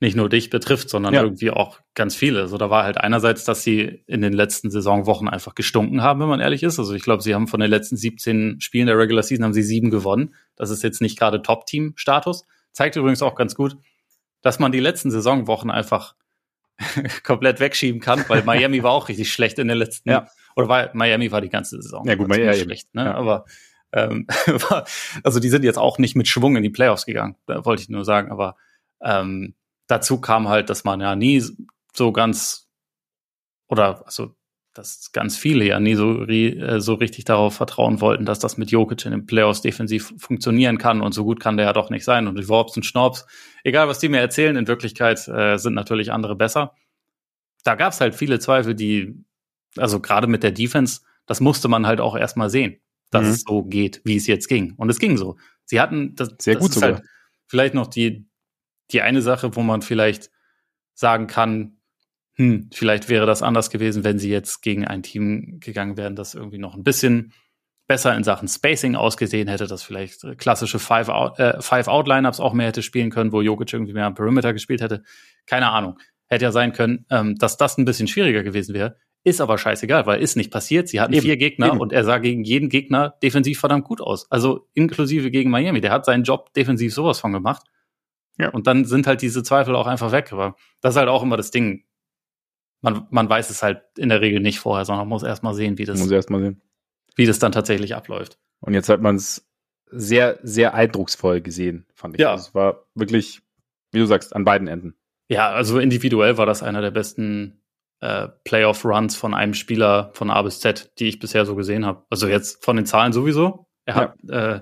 nicht 0.01 0.17
nur 0.17 0.27
dich 0.27 0.49
betrifft, 0.49 0.89
sondern 0.89 1.13
ja. 1.13 1.23
irgendwie 1.23 1.51
auch 1.51 1.79
ganz 1.93 2.15
viele. 2.15 2.41
Also 2.41 2.57
da 2.57 2.69
war 2.69 2.83
halt 2.83 2.97
einerseits, 2.97 3.45
dass 3.45 3.63
sie 3.63 4.03
in 4.07 4.21
den 4.21 4.33
letzten 4.33 4.69
Saisonwochen 4.69 5.29
einfach 5.29 5.55
gestunken 5.55 6.01
haben, 6.01 6.19
wenn 6.19 6.27
man 6.27 6.41
ehrlich 6.41 6.63
ist. 6.63 6.79
Also 6.79 6.93
ich 6.93 7.03
glaube, 7.03 7.23
sie 7.23 7.33
haben 7.33 7.47
von 7.47 7.61
den 7.61 7.69
letzten 7.69 7.95
17 7.95 8.59
Spielen 8.59 8.87
der 8.87 8.97
Regular 8.97 9.23
Season 9.23 9.45
haben 9.45 9.53
sie 9.53 9.63
sieben 9.63 9.91
gewonnen. 9.91 10.35
Das 10.57 10.69
ist 10.69 10.83
jetzt 10.83 11.01
nicht 11.01 11.17
gerade 11.17 11.41
Top-Team-Status. 11.41 12.45
Zeigt 12.73 12.97
übrigens 12.97 13.21
auch 13.21 13.35
ganz 13.35 13.55
gut, 13.55 13.77
dass 14.41 14.59
man 14.59 14.73
die 14.73 14.81
letzten 14.81 15.11
Saisonwochen 15.11 15.71
einfach 15.71 16.15
komplett 17.23 17.59
wegschieben 17.59 18.01
kann, 18.01 18.25
weil 18.27 18.43
Miami 18.45 18.83
war 18.83 18.91
auch 18.91 19.09
richtig 19.09 19.31
schlecht 19.31 19.59
in 19.59 19.67
den 19.67 19.77
letzten 19.77 20.09
ja. 20.09 20.27
Oder 20.55 20.69
war 20.69 20.89
Miami 20.93 21.31
war 21.31 21.41
die 21.41 21.49
ganze 21.49 21.81
Saison 21.81 22.07
ja, 22.07 22.15
gut, 22.15 22.29
Miami, 22.29 22.45
ja, 22.45 22.53
schlecht, 22.53 22.93
ne? 22.95 23.05
Ja. 23.05 23.15
Aber 23.15 23.45
ähm, 23.91 24.27
also 25.23 25.39
die 25.39 25.49
sind 25.49 25.63
jetzt 25.63 25.77
auch 25.77 25.97
nicht 25.97 26.15
mit 26.15 26.27
Schwung 26.27 26.55
in 26.55 26.63
die 26.63 26.69
Playoffs 26.69 27.05
gegangen, 27.05 27.35
da 27.45 27.65
wollte 27.65 27.83
ich 27.83 27.89
nur 27.89 28.05
sagen. 28.05 28.31
Aber 28.31 28.55
ähm, 29.01 29.55
dazu 29.87 30.19
kam 30.19 30.47
halt, 30.47 30.69
dass 30.69 30.83
man 30.83 31.01
ja 31.01 31.15
nie 31.15 31.43
so 31.93 32.11
ganz 32.11 32.67
oder 33.67 34.05
also 34.05 34.35
dass 34.75 35.11
ganz 35.13 35.37
viele 35.37 35.65
ja 35.65 35.79
nie 35.79 35.95
so, 35.95 36.25
äh, 36.27 36.79
so 36.81 36.95
richtig 36.95 37.23
darauf 37.23 37.55
vertrauen 37.55 38.01
wollten, 38.01 38.25
dass 38.25 38.39
das 38.39 38.57
mit 38.57 38.71
Jokic 38.71 39.05
in 39.05 39.11
den 39.11 39.25
Playoffs 39.25 39.61
defensiv 39.61 40.13
funktionieren 40.17 40.77
kann 40.77 41.01
und 41.01 41.13
so 41.13 41.23
gut 41.23 41.39
kann 41.39 41.57
der 41.57 41.67
ja 41.67 41.73
doch 41.73 41.89
nicht 41.89 42.03
sein. 42.03 42.27
Und 42.27 42.37
die 42.37 42.47
Worps 42.49 42.75
und 42.75 42.85
Schnorps, 42.85 43.25
egal 43.63 43.87
was 43.87 43.99
die 43.99 44.09
mir 44.09 44.19
erzählen, 44.19 44.57
in 44.57 44.67
Wirklichkeit 44.67 45.27
äh, 45.29 45.57
sind 45.57 45.73
natürlich 45.73 46.11
andere 46.11 46.35
besser. 46.35 46.75
Da 47.63 47.75
gab 47.75 47.93
es 47.93 48.01
halt 48.01 48.15
viele 48.15 48.39
Zweifel, 48.39 48.75
die 48.75 49.25
also 49.77 49.99
gerade 49.99 50.27
mit 50.27 50.43
der 50.43 50.51
Defense, 50.51 51.01
das 51.25 51.39
musste 51.39 51.67
man 51.67 51.87
halt 51.87 52.01
auch 52.01 52.15
erstmal 52.15 52.49
sehen, 52.49 52.79
dass 53.11 53.23
mhm. 53.23 53.31
es 53.31 53.41
so 53.41 53.63
geht, 53.63 54.01
wie 54.03 54.17
es 54.17 54.27
jetzt 54.27 54.47
ging. 54.47 54.73
Und 54.75 54.89
es 54.89 54.99
ging 54.99 55.17
so. 55.17 55.37
Sie 55.63 55.79
hatten 55.79 56.15
das, 56.15 56.35
sehr 56.39 56.55
das 56.55 56.61
gut 56.61 56.73
sogar. 56.73 56.93
Halt 56.95 57.03
vielleicht 57.47 57.73
noch 57.73 57.87
die, 57.87 58.27
die 58.91 59.01
eine 59.01 59.21
Sache, 59.21 59.55
wo 59.55 59.61
man 59.61 59.81
vielleicht 59.81 60.31
sagen 60.93 61.27
kann, 61.27 61.77
hm, 62.35 62.69
vielleicht 62.73 63.09
wäre 63.09 63.25
das 63.25 63.41
anders 63.41 63.69
gewesen, 63.69 64.03
wenn 64.03 64.19
sie 64.19 64.29
jetzt 64.29 64.61
gegen 64.61 64.85
ein 64.85 65.03
Team 65.03 65.59
gegangen 65.59 65.97
wären, 65.97 66.15
das 66.15 66.35
irgendwie 66.35 66.57
noch 66.57 66.75
ein 66.75 66.83
bisschen 66.83 67.33
besser 67.87 68.15
in 68.15 68.23
Sachen 68.23 68.47
Spacing 68.47 68.95
ausgesehen 68.95 69.47
hätte, 69.47 69.67
das 69.67 69.83
vielleicht 69.83 70.25
klassische 70.37 70.79
Five-Out-Lineups 70.79 72.39
äh, 72.39 72.41
auch 72.41 72.53
mehr 72.53 72.67
hätte 72.67 72.81
spielen 72.81 73.11
können, 73.11 73.31
wo 73.31 73.41
Jokic 73.41 73.71
irgendwie 73.73 73.93
mehr 73.93 74.05
am 74.05 74.15
Perimeter 74.15 74.53
gespielt 74.53 74.81
hätte. 74.81 75.03
Keine 75.45 75.69
Ahnung. 75.69 75.99
Hätte 76.27 76.45
ja 76.45 76.51
sein 76.51 76.73
können, 76.73 77.05
ähm, 77.11 77.35
dass 77.35 77.57
das 77.57 77.77
ein 77.77 77.85
bisschen 77.85 78.07
schwieriger 78.07 78.41
gewesen 78.41 78.73
wäre. 78.73 78.97
Ist 79.23 79.41
aber 79.41 79.57
scheißegal, 79.57 80.05
weil 80.05 80.21
ist 80.21 80.35
nicht 80.35 80.51
passiert. 80.51 80.87
Sie 80.87 80.99
hatten 80.99 81.13
eben, 81.13 81.23
vier 81.23 81.37
Gegner 81.37 81.67
eben. 81.67 81.79
und 81.79 81.93
er 81.93 82.03
sah 82.03 82.17
gegen 82.17 82.43
jeden 82.43 82.69
Gegner 82.69 83.15
defensiv 83.23 83.59
verdammt 83.59 83.85
gut 83.85 84.01
aus. 84.01 84.29
Also 84.31 84.67
inklusive 84.73 85.31
gegen 85.31 85.49
Miami. 85.49 85.81
Der 85.81 85.91
hat 85.91 86.05
seinen 86.05 86.23
Job 86.23 86.53
defensiv 86.53 86.93
sowas 86.93 87.19
von 87.19 87.33
gemacht. 87.33 87.63
Ja. 88.37 88.49
Und 88.49 88.67
dann 88.67 88.85
sind 88.85 89.07
halt 89.07 89.21
diese 89.21 89.43
Zweifel 89.43 89.75
auch 89.75 89.87
einfach 89.87 90.11
weg. 90.11 90.31
Aber 90.31 90.55
das 90.81 90.93
ist 90.93 90.99
halt 90.99 91.09
auch 91.09 91.23
immer 91.23 91.37
das 91.37 91.51
Ding. 91.51 91.85
Man, 92.85 93.07
man 93.09 93.27
weiß 93.27 93.49
es 93.49 93.63
halt 93.63 93.81
in 93.97 94.09
der 94.09 94.21
Regel 94.21 94.39
nicht 94.39 94.59
vorher, 94.59 94.85
sondern 94.85 95.07
muss 95.07 95.23
erst 95.23 95.41
mal 95.41 95.55
sehen, 95.55 95.79
wie 95.79 95.85
das, 95.85 95.99
muss 95.99 96.11
erst 96.11 96.29
mal 96.29 96.39
sehen. 96.39 96.61
wie 97.15 97.25
das 97.25 97.39
dann 97.39 97.51
tatsächlich 97.51 97.95
abläuft. 97.95 98.37
Und 98.59 98.75
jetzt 98.75 98.89
hat 98.89 99.01
man 99.01 99.15
es 99.15 99.49
sehr, 99.87 100.39
sehr 100.43 100.75
eindrucksvoll 100.75 101.41
gesehen, 101.41 101.87
fand 101.95 102.15
ich. 102.15 102.21
Ja. 102.21 102.31
Also 102.31 102.49
es 102.49 102.55
war 102.55 102.85
wirklich, 102.93 103.41
wie 103.91 103.99
du 103.99 104.05
sagst, 104.05 104.35
an 104.35 104.45
beiden 104.45 104.67
Enden. 104.67 104.95
Ja, 105.29 105.49
also 105.49 105.79
individuell 105.79 106.37
war 106.37 106.45
das 106.45 106.61
einer 106.61 106.81
der 106.81 106.91
besten 106.91 107.61
äh, 108.01 108.27
Playoff-Runs 108.43 109.15
von 109.15 109.33
einem 109.33 109.55
Spieler 109.55 110.11
von 110.13 110.29
A 110.29 110.41
bis 110.43 110.59
Z, 110.59 110.91
die 110.99 111.07
ich 111.07 111.19
bisher 111.19 111.45
so 111.45 111.55
gesehen 111.55 111.85
habe. 111.85 112.05
Also 112.11 112.27
jetzt 112.27 112.63
von 112.63 112.75
den 112.75 112.85
Zahlen 112.85 113.13
sowieso. 113.13 113.65
Er 113.85 113.95
hat 113.95 114.15
äh, 114.29 114.61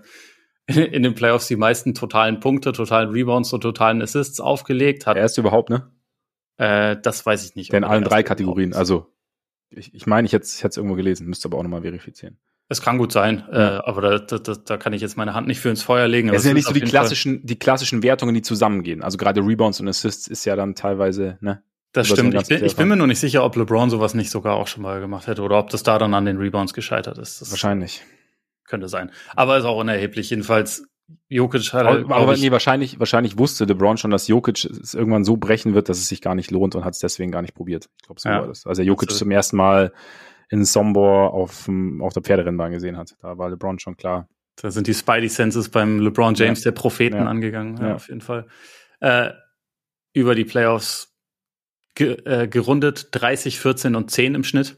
in 0.67 1.03
den 1.03 1.13
Playoffs 1.13 1.47
die 1.47 1.57
meisten 1.57 1.93
totalen 1.93 2.39
Punkte, 2.39 2.71
totalen 2.71 3.09
Rebounds 3.09 3.51
und 3.51 3.61
totalen 3.61 4.01
Assists 4.01 4.39
aufgelegt. 4.39 5.05
Hat, 5.07 5.15
Der 5.17 5.23
erste 5.23 5.41
überhaupt, 5.41 5.69
ne? 5.69 5.91
Äh, 6.57 6.97
das 7.01 7.25
weiß 7.25 7.45
ich 7.45 7.55
nicht. 7.55 7.73
In 7.73 7.83
allen 7.83 8.03
drei 8.03 8.23
Kategorien. 8.23 8.73
Also, 8.73 9.07
ich, 9.69 9.93
ich 9.93 10.05
meine, 10.05 10.25
ich 10.25 10.33
hätte 10.33 10.43
es 10.45 10.77
irgendwo 10.77 10.95
gelesen, 10.95 11.27
müsste 11.27 11.47
aber 11.47 11.57
auch 11.57 11.63
nochmal 11.63 11.81
verifizieren. 11.81 12.37
Es 12.69 12.81
kann 12.81 12.97
gut 12.97 13.11
sein, 13.11 13.43
Ja. 13.51 13.77
äh, 13.79 13.81
aber 13.83 14.19
da, 14.19 14.37
da, 14.37 14.53
da, 14.55 14.77
kann 14.77 14.93
ich 14.93 15.01
jetzt 15.01 15.17
meine 15.17 15.33
Hand 15.33 15.47
nicht 15.47 15.59
für 15.59 15.69
ins 15.69 15.83
Feuer 15.83 16.07
legen. 16.07 16.29
Es 16.29 16.43
sind 16.43 16.51
ja 16.51 16.53
nicht 16.55 16.67
so 16.67 16.73
die 16.73 16.79
Fall- 16.79 16.89
klassischen, 16.89 17.45
die 17.45 17.59
klassischen 17.59 18.01
Wertungen, 18.03 18.33
die 18.33 18.41
zusammengehen. 18.41 19.03
Also 19.03 19.17
gerade 19.17 19.41
Rebounds 19.41 19.79
und 19.79 19.87
Assists 19.87 20.27
ist 20.27 20.45
ja 20.45 20.55
dann 20.55 20.73
teilweise, 20.73 21.37
ne? 21.41 21.61
Das 21.91 22.07
stimmt. 22.07 22.33
Ich 22.33 22.47
bin, 22.47 22.65
ich 22.65 22.75
bin 22.75 22.87
mir 22.87 22.95
nur 22.95 23.05
nicht 23.05 23.19
sicher, 23.19 23.43
ob 23.43 23.55
LeBron 23.55 23.91
sowas 23.91 24.15
nicht 24.15 24.31
sogar 24.31 24.55
auch 24.55 24.65
schon 24.67 24.81
mal 24.81 24.99
gemacht 24.99 25.27
hätte 25.27 25.43
oder 25.43 25.59
ob 25.59 25.69
das 25.69 25.83
da 25.83 25.99
dann 25.99 26.15
an 26.15 26.25
den 26.25 26.37
Rebounds 26.37 26.73
gescheitert 26.73 27.19
ist. 27.19 27.41
Das 27.41 27.51
Wahrscheinlich. 27.51 28.01
könnte 28.65 28.87
sein. 28.87 29.11
Aber 29.35 29.57
ist 29.59 29.65
auch 29.65 29.77
unerheblich. 29.77 30.31
Jedenfalls, 30.31 30.87
Jokic 31.33 31.73
hat 31.73 31.85
Aber, 31.85 31.89
halt, 31.89 32.11
aber 32.11 32.37
nee, 32.37 32.51
wahrscheinlich, 32.51 32.99
wahrscheinlich 32.99 33.37
wusste 33.37 33.65
LeBron 33.65 33.97
schon, 33.97 34.11
dass 34.11 34.27
Jokic 34.27 34.65
es 34.65 34.93
irgendwann 34.93 35.23
so 35.23 35.37
brechen 35.37 35.73
wird, 35.73 35.89
dass 35.89 35.97
es 35.97 36.07
sich 36.07 36.21
gar 36.21 36.35
nicht 36.35 36.51
lohnt 36.51 36.75
und 36.75 36.85
hat 36.85 36.93
es 36.93 36.99
deswegen 36.99 37.31
gar 37.31 37.41
nicht 37.41 37.53
probiert. 37.55 37.89
Ich 38.01 38.05
glaube, 38.05 38.21
so 38.21 38.29
Ja. 38.29 38.41
war 38.41 38.47
das. 38.47 38.65
Als 38.65 38.79
er 38.79 38.85
Jokic 38.85 39.09
Also- 39.09 39.19
zum 39.19 39.31
ersten 39.31 39.57
Mal 39.57 39.91
in 40.49 40.65
Sombor 40.65 41.33
auf, 41.33 41.67
auf 42.01 42.13
der 42.13 42.21
Pferderennbahn 42.21 42.71
gesehen 42.71 42.97
hat. 42.97 43.15
Da 43.21 43.37
war 43.37 43.49
LeBron 43.49 43.79
schon 43.79 43.97
klar. 43.97 44.27
da 44.61 44.69
sind 44.69 44.85
die 44.85 44.93
Spidey 44.93 45.29
Senses 45.29 45.69
beim 45.69 45.99
LeBron 45.99 46.35
James 46.35 46.61
der 46.61 46.73
Propheten 46.73 47.15
Ja. 47.17 47.25
angegangen. 47.25 47.75
Ja, 47.77 47.87
Ja. 47.87 47.95
auf 47.95 48.07
jeden 48.07 48.21
Fall. 48.21 48.45
Äh, 48.99 49.31
über 50.13 50.35
die 50.35 50.45
Playoffs 50.45 51.11
ge 51.95 52.17
äh, 52.25 52.47
gerundet 52.47 53.07
30, 53.13 53.59
14 53.59 53.95
und 53.95 54.11
10 54.11 54.35
im 54.35 54.43
Schnitt. 54.43 54.77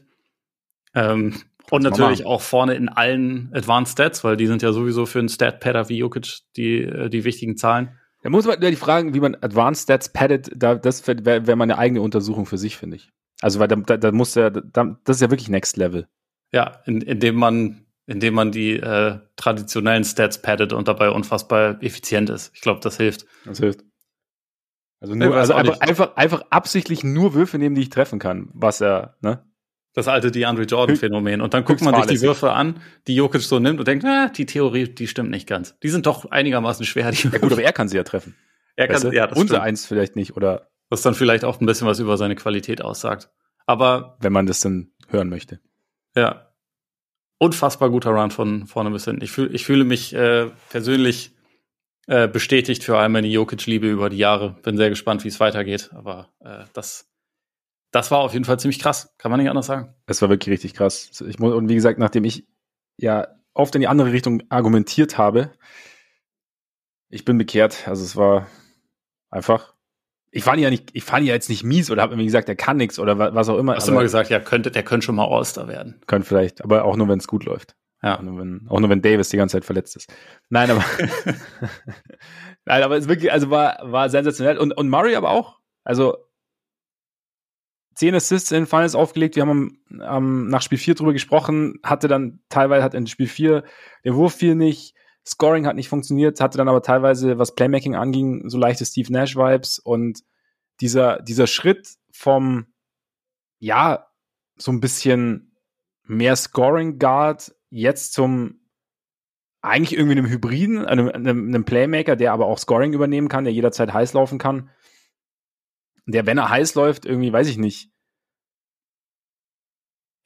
Ähm, 0.94 1.34
und 1.70 1.82
natürlich 1.82 2.24
auch 2.24 2.40
vorne 2.40 2.74
in 2.74 2.88
allen 2.88 3.50
Advanced 3.52 3.92
Stats, 3.92 4.24
weil 4.24 4.36
die 4.36 4.46
sind 4.46 4.62
ja 4.62 4.72
sowieso 4.72 5.06
für 5.06 5.18
einen 5.18 5.28
Stat-Padder 5.28 5.88
wie 5.88 5.98
Jokic 5.98 6.38
die, 6.56 6.82
äh, 6.82 7.08
die 7.08 7.24
wichtigen 7.24 7.56
Zahlen. 7.56 7.98
Da 8.22 8.30
muss 8.30 8.44
man 8.44 8.60
die 8.60 8.74
Fragen, 8.76 9.14
wie 9.14 9.20
man 9.20 9.36
Advanced 9.36 9.84
Stats 9.84 10.12
paddet, 10.12 10.50
da, 10.56 10.74
das 10.74 11.06
wäre 11.06 11.46
wär 11.46 11.56
mal 11.56 11.62
eine 11.62 11.78
eigene 11.78 12.00
Untersuchung 12.00 12.46
für 12.46 12.58
sich, 12.58 12.76
finde 12.76 12.96
ich. 12.96 13.10
Also, 13.40 13.60
weil 13.60 13.68
da, 13.68 13.76
da, 13.76 13.96
da 13.96 14.12
muss 14.12 14.34
ja, 14.34 14.50
da, 14.50 14.98
das 15.04 15.18
ist 15.18 15.22
ja 15.22 15.30
wirklich 15.30 15.48
Next 15.48 15.76
Level. 15.76 16.08
Ja, 16.52 16.82
in, 16.86 17.02
indem 17.02 17.36
man, 17.36 17.86
indem 18.06 18.34
man 18.34 18.50
die 18.50 18.72
äh, 18.72 19.18
traditionellen 19.36 20.02
Stats 20.04 20.42
paddet 20.42 20.72
und 20.72 20.88
dabei 20.88 21.10
unfassbar 21.10 21.82
effizient 21.82 22.28
ist. 22.28 22.52
Ich 22.54 22.62
glaube, 22.62 22.80
das 22.80 22.96
hilft. 22.96 23.26
Das 23.44 23.58
hilft. 23.58 23.84
Also, 25.00 25.14
Ich 25.14 25.20
nur, 25.20 25.36
also 25.36 25.54
auch 25.54 25.58
einfach, 25.58 25.80
einfach, 25.80 26.16
einfach 26.16 26.42
absichtlich 26.50 27.04
nur 27.04 27.34
Würfe 27.34 27.58
nehmen, 27.58 27.76
die 27.76 27.82
ich 27.82 27.90
treffen 27.90 28.18
kann, 28.18 28.48
was 28.54 28.80
er, 28.80 29.16
ne? 29.20 29.45
Das 29.96 30.08
alte 30.08 30.30
DeAndre 30.30 30.64
Jordan-Phänomen. 30.64 31.40
Und 31.40 31.54
dann 31.54 31.64
guckt 31.64 31.80
man 31.80 31.94
sich 32.02 32.20
die. 32.20 32.20
Würfe 32.20 32.52
an, 32.52 32.80
die 33.06 33.16
Jokic 33.16 33.40
so 33.40 33.58
nimmt 33.58 33.78
und 33.78 33.88
denkt, 33.88 34.04
ah, 34.04 34.28
die 34.28 34.44
Theorie, 34.44 34.88
die 34.88 35.08
stimmt 35.08 35.30
nicht 35.30 35.48
ganz. 35.48 35.74
Die 35.82 35.88
sind 35.88 36.06
doch 36.06 36.30
einigermaßen 36.30 36.84
schwer. 36.84 37.10
Die 37.10 37.28
Ja 37.28 37.38
gut, 37.38 37.52
aber 37.52 37.62
er 37.62 37.72
kann 37.72 37.88
sie 37.88 37.96
ja 37.96 38.02
treffen. 38.04 38.36
er 38.76 38.88
weißt 38.90 39.02
kann, 39.02 39.10
du? 39.10 39.16
ja, 39.16 39.26
das 39.26 39.38
Unser 39.38 39.54
stimmt. 39.54 39.66
eins 39.66 39.86
vielleicht 39.86 40.14
nicht, 40.14 40.36
oder 40.36 40.68
Was 40.90 41.00
dann 41.00 41.14
vielleicht 41.14 41.44
auch 41.44 41.60
ein 41.60 41.66
bisschen 41.66 41.86
was 41.88 41.98
über 41.98 42.18
seine 42.18 42.36
Qualität 42.36 42.82
aussagt. 42.82 43.30
Aber 43.64 44.18
wenn 44.20 44.32
man 44.32 44.46
das 44.46 44.60
dann 44.60 44.92
hören 45.08 45.30
möchte. 45.30 45.60
ja, 46.14 46.52
unfassbar 47.38 47.90
guter 47.90 48.10
Run 48.10 48.30
von 48.30 48.66
vorne 48.66 48.90
bis 48.90 49.04
hinten. 49.06 49.22
Ich, 49.24 49.30
fühl, 49.30 49.54
ich 49.54 49.64
fühle 49.64 49.84
mich 49.84 50.14
äh, 50.14 50.50
persönlich 50.70 51.34
äh, 52.06 52.28
bestätigt 52.28 52.84
für 52.84 52.98
all 52.98 53.08
meine 53.08 53.28
Jokic-Liebe 53.28 53.86
über 53.88 54.10
die 54.10 54.18
Jahre. 54.18 54.56
Bin 54.62 54.76
sehr 54.76 54.90
gespannt, 54.90 55.24
wie 55.24 55.28
es 55.28 55.40
weitergeht. 55.40 55.90
Aber 55.94 56.28
äh, 56.40 56.64
das, 56.72 57.08
das 57.96 58.10
war 58.10 58.18
auf 58.18 58.34
jeden 58.34 58.44
Fall 58.44 58.58
ziemlich 58.60 58.78
krass. 58.78 59.14
Kann 59.16 59.30
man 59.30 59.40
nicht 59.40 59.48
anders 59.48 59.66
sagen. 59.66 59.94
Es 60.06 60.20
war 60.20 60.28
wirklich 60.28 60.52
richtig 60.52 60.74
krass. 60.74 61.10
Ich 61.26 61.38
muss, 61.38 61.54
und 61.54 61.68
wie 61.70 61.74
gesagt, 61.74 61.98
nachdem 61.98 62.24
ich 62.24 62.46
ja 62.98 63.26
oft 63.54 63.74
in 63.74 63.80
die 63.80 63.88
andere 63.88 64.12
Richtung 64.12 64.42
argumentiert 64.50 65.16
habe, 65.16 65.50
ich 67.08 67.24
bin 67.24 67.38
bekehrt. 67.38 67.88
Also 67.88 68.04
es 68.04 68.14
war 68.16 68.48
einfach. 69.30 69.74
Ich 70.30 70.44
fand 70.44 70.58
ihn 70.58 70.64
ja 70.64 70.70
nicht, 70.70 70.90
ich 70.92 71.04
fand 71.04 71.22
ihn 71.22 71.28
ja 71.28 71.34
jetzt 71.34 71.48
nicht 71.48 71.64
mies 71.64 71.90
oder 71.90 72.02
habe 72.02 72.12
irgendwie 72.12 72.26
gesagt, 72.26 72.48
er 72.50 72.56
kann 72.56 72.76
nichts 72.76 72.98
oder 72.98 73.18
wa- 73.18 73.34
was 73.34 73.48
auch 73.48 73.56
immer. 73.56 73.74
Hast 73.76 73.88
du 73.88 73.92
mal 73.92 74.02
gesagt, 74.02 74.28
ja, 74.28 74.40
könnte, 74.40 74.70
der 74.70 74.82
könnte 74.82 75.06
schon 75.06 75.14
mal 75.14 75.24
All-Star 75.26 75.66
werden. 75.68 75.98
Könnte 76.06 76.28
vielleicht, 76.28 76.62
aber 76.62 76.84
auch 76.84 76.96
nur, 76.96 77.08
wenn 77.08 77.18
es 77.18 77.26
gut 77.28 77.44
läuft. 77.46 77.74
Ja. 78.02 78.18
Auch 78.18 78.22
nur, 78.22 78.38
wenn, 78.38 78.66
auch 78.68 78.78
nur 78.78 78.90
wenn 78.90 79.00
Davis 79.00 79.30
die 79.30 79.38
ganze 79.38 79.56
Zeit 79.56 79.64
verletzt 79.64 79.96
ist. 79.96 80.12
Nein, 80.50 80.70
aber 80.70 80.84
Nein, 82.66 82.82
aber 82.82 82.96
es 82.98 83.08
wirklich, 83.08 83.32
also 83.32 83.48
war, 83.50 83.78
war 83.82 84.10
sensationell. 84.10 84.58
Und, 84.58 84.76
und 84.76 84.90
Murray 84.90 85.14
aber 85.16 85.30
auch. 85.30 85.60
Also 85.84 86.25
zehn 87.96 88.14
Assists 88.14 88.52
in 88.52 88.66
Finals 88.66 88.94
aufgelegt. 88.94 89.36
Wir 89.36 89.42
haben 89.42 89.80
am, 90.00 90.48
nach 90.48 90.62
Spiel 90.62 90.78
4 90.78 90.94
drüber 90.94 91.12
gesprochen, 91.12 91.80
hatte 91.82 92.08
dann 92.08 92.40
teilweise 92.48 92.84
hat 92.84 92.94
in 92.94 93.06
Spiel 93.06 93.26
4 93.26 93.64
der 94.04 94.14
Wurf 94.14 94.34
fiel 94.34 94.54
nicht, 94.54 94.94
Scoring 95.26 95.66
hat 95.66 95.74
nicht 95.74 95.88
funktioniert, 95.88 96.40
hatte 96.40 96.58
dann 96.58 96.68
aber 96.68 96.82
teilweise, 96.82 97.38
was 97.38 97.54
Playmaking 97.54 97.96
anging, 97.96 98.48
so 98.48 98.58
leichte 98.58 98.84
Steve 98.84 99.12
Nash-Vibes 99.12 99.80
und 99.80 100.20
dieser, 100.80 101.20
dieser 101.22 101.46
Schritt 101.46 101.96
vom, 102.12 102.66
ja, 103.58 104.06
so 104.56 104.70
ein 104.70 104.80
bisschen 104.80 105.56
mehr 106.04 106.36
Scoring 106.36 106.98
Guard 106.98 107.54
jetzt 107.70 108.12
zum 108.12 108.60
eigentlich 109.62 109.98
irgendwie 109.98 110.18
einem 110.18 110.30
Hybriden, 110.30 110.86
einem, 110.86 111.08
einem, 111.08 111.48
einem 111.48 111.64
Playmaker, 111.64 112.14
der 112.14 112.32
aber 112.32 112.46
auch 112.46 112.58
Scoring 112.58 112.92
übernehmen 112.92 113.28
kann, 113.28 113.44
der 113.44 113.52
jederzeit 113.52 113.92
heiß 113.92 114.12
laufen 114.12 114.38
kann. 114.38 114.70
Der, 116.06 116.26
wenn 116.26 116.38
er 116.38 116.48
heiß 116.50 116.74
läuft, 116.74 117.04
irgendwie, 117.04 117.32
weiß 117.32 117.48
ich 117.48 117.58
nicht. 117.58 117.90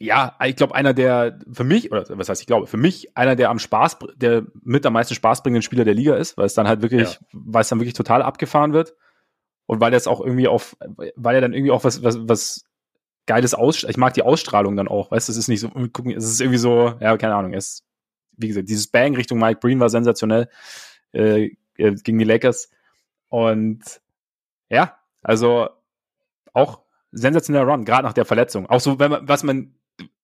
Ja, 0.02 0.34
ich 0.44 0.56
glaube, 0.56 0.74
einer 0.74 0.94
der 0.94 1.38
für 1.52 1.64
mich, 1.64 1.92
oder 1.92 2.06
was 2.16 2.30
heißt 2.30 2.40
ich 2.40 2.46
glaube, 2.46 2.66
für 2.66 2.78
mich 2.78 3.14
einer 3.18 3.36
der 3.36 3.50
am 3.50 3.58
Spaß, 3.58 3.98
der 4.16 4.46
mit 4.62 4.86
am 4.86 4.94
meisten 4.94 5.14
Spaß 5.14 5.42
bringenden 5.42 5.60
Spieler 5.62 5.84
der 5.84 5.92
Liga 5.92 6.16
ist, 6.16 6.38
weil 6.38 6.46
es 6.46 6.54
dann 6.54 6.66
halt 6.66 6.80
wirklich, 6.80 7.14
Ja. 7.14 7.18
weil 7.32 7.60
es 7.60 7.68
dann 7.68 7.80
wirklich 7.80 7.94
total 7.94 8.22
abgefahren 8.22 8.72
wird. 8.72 8.94
Und 9.66 9.80
weil 9.80 9.90
das 9.90 10.06
auch 10.06 10.20
irgendwie 10.20 10.48
auf, 10.48 10.74
weil 11.16 11.34
er 11.34 11.40
dann 11.42 11.52
irgendwie 11.52 11.70
auch 11.70 11.84
was, 11.84 12.02
was, 12.02 12.16
was 12.28 12.64
geiles 13.26 13.54
aus, 13.54 13.84
ich 13.84 13.96
mag 13.98 14.14
die 14.14 14.22
Ausstrahlung 14.22 14.74
dann 14.74 14.88
auch, 14.88 15.10
weißt 15.10 15.28
du, 15.28 15.32
es 15.32 15.38
ist 15.38 15.48
nicht 15.48 15.60
so, 15.60 15.68
gucken, 15.68 16.12
es 16.12 16.24
ist 16.24 16.40
irgendwie 16.40 16.58
so, 16.58 16.94
ja, 16.98 17.16
keine 17.18 17.34
Ahnung, 17.36 17.52
es, 17.52 17.84
wie 18.36 18.48
gesagt, 18.48 18.68
dieses 18.68 18.88
Bang 18.88 19.14
Richtung 19.14 19.38
Mike 19.38 19.60
Breen 19.60 19.78
war 19.80 19.90
sensationell 19.90 20.48
äh, 21.12 21.50
äh, 21.76 21.94
gegen 22.02 22.18
die 22.18 22.24
Lakers. 22.24 22.70
Und 23.28 24.00
ja, 24.70 24.98
also 25.22 25.68
auch 26.52 26.82
sensationeller 27.12 27.66
Run, 27.66 27.84
gerade 27.84 28.04
nach 28.04 28.12
der 28.12 28.24
Verletzung. 28.24 28.66
Auch 28.66 28.80
so, 28.80 28.98
wenn 28.98 29.10
man, 29.10 29.28
was 29.28 29.42
man, 29.42 29.74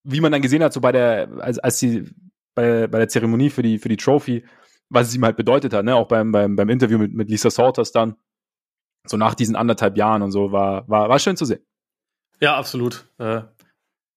wie 0.05 0.21
man 0.21 0.33
dann 0.33 0.43
gesehen 0.43 0.63
hat, 0.63 0.73
so 0.73 0.81
bei 0.81 0.93
der, 0.93 1.29
als, 1.41 1.59
als 1.59 1.79
sie 1.79 2.09
bei, 2.55 2.87
bei 2.87 2.99
der 2.99 3.09
Zeremonie 3.09 3.51
für 3.51 3.63
die, 3.63 3.79
für 3.79 3.89
die 3.89 3.97
Trophy, 3.97 4.45
was 4.89 5.09
es 5.09 5.17
ihm 5.17 5.25
halt 5.25 5.37
bedeutet 5.37 5.73
hat, 5.73 5.85
ne, 5.85 5.95
auch 5.95 6.09
beim, 6.09 6.33
beim, 6.33 6.57
beim 6.57 6.69
Interview 6.69 6.99
mit, 6.99 7.13
mit 7.13 7.29
Lisa 7.29 7.51
Salters 7.51 7.93
dann, 7.93 8.17
so 9.07 9.17
nach 9.17 9.35
diesen 9.35 9.57
anderthalb 9.57 9.97
Jahren 9.97 10.23
und 10.23 10.33
so, 10.33 10.53
war, 10.53 10.89
war, 10.89 11.09
war 11.09 11.19
schön 11.19 11.37
zu 11.37 11.45
sehen. 11.45 11.65
Ja, 12.41 12.57
absolut. 12.57 13.09
Äh, 13.19 13.43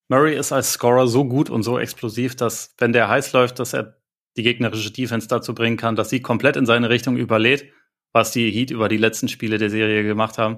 Murray 0.10 0.36
ist 0.36 0.52
als 0.52 0.74
Scorer 0.74 1.08
so 1.08 1.26
gut 1.26 1.50
und 1.50 1.64
so 1.64 1.78
explosiv, 1.80 2.36
dass 2.36 2.74
wenn 2.80 2.94
der 2.94 3.10
heiß 3.10 3.32
läuft, 3.34 3.60
dass 3.60 3.74
er 3.74 4.00
die 4.38 4.44
gegnerische 4.44 4.92
Defense 4.92 5.28
dazu 5.28 5.54
bringen 5.54 5.78
kann, 5.78 5.96
dass 5.96 6.10
sie 6.10 6.22
komplett 6.22 6.56
in 6.56 6.66
seine 6.66 6.90
Richtung 6.90 7.18
überlädt, 7.18 7.72
was 8.14 8.32
die 8.32 8.50
Heat 8.52 8.72
über 8.72 8.88
die 8.90 8.98
letzten 8.98 9.28
Spiele 9.28 9.58
der 9.58 9.70
Serie 9.70 10.04
gemacht 10.04 10.38
haben. 10.38 10.58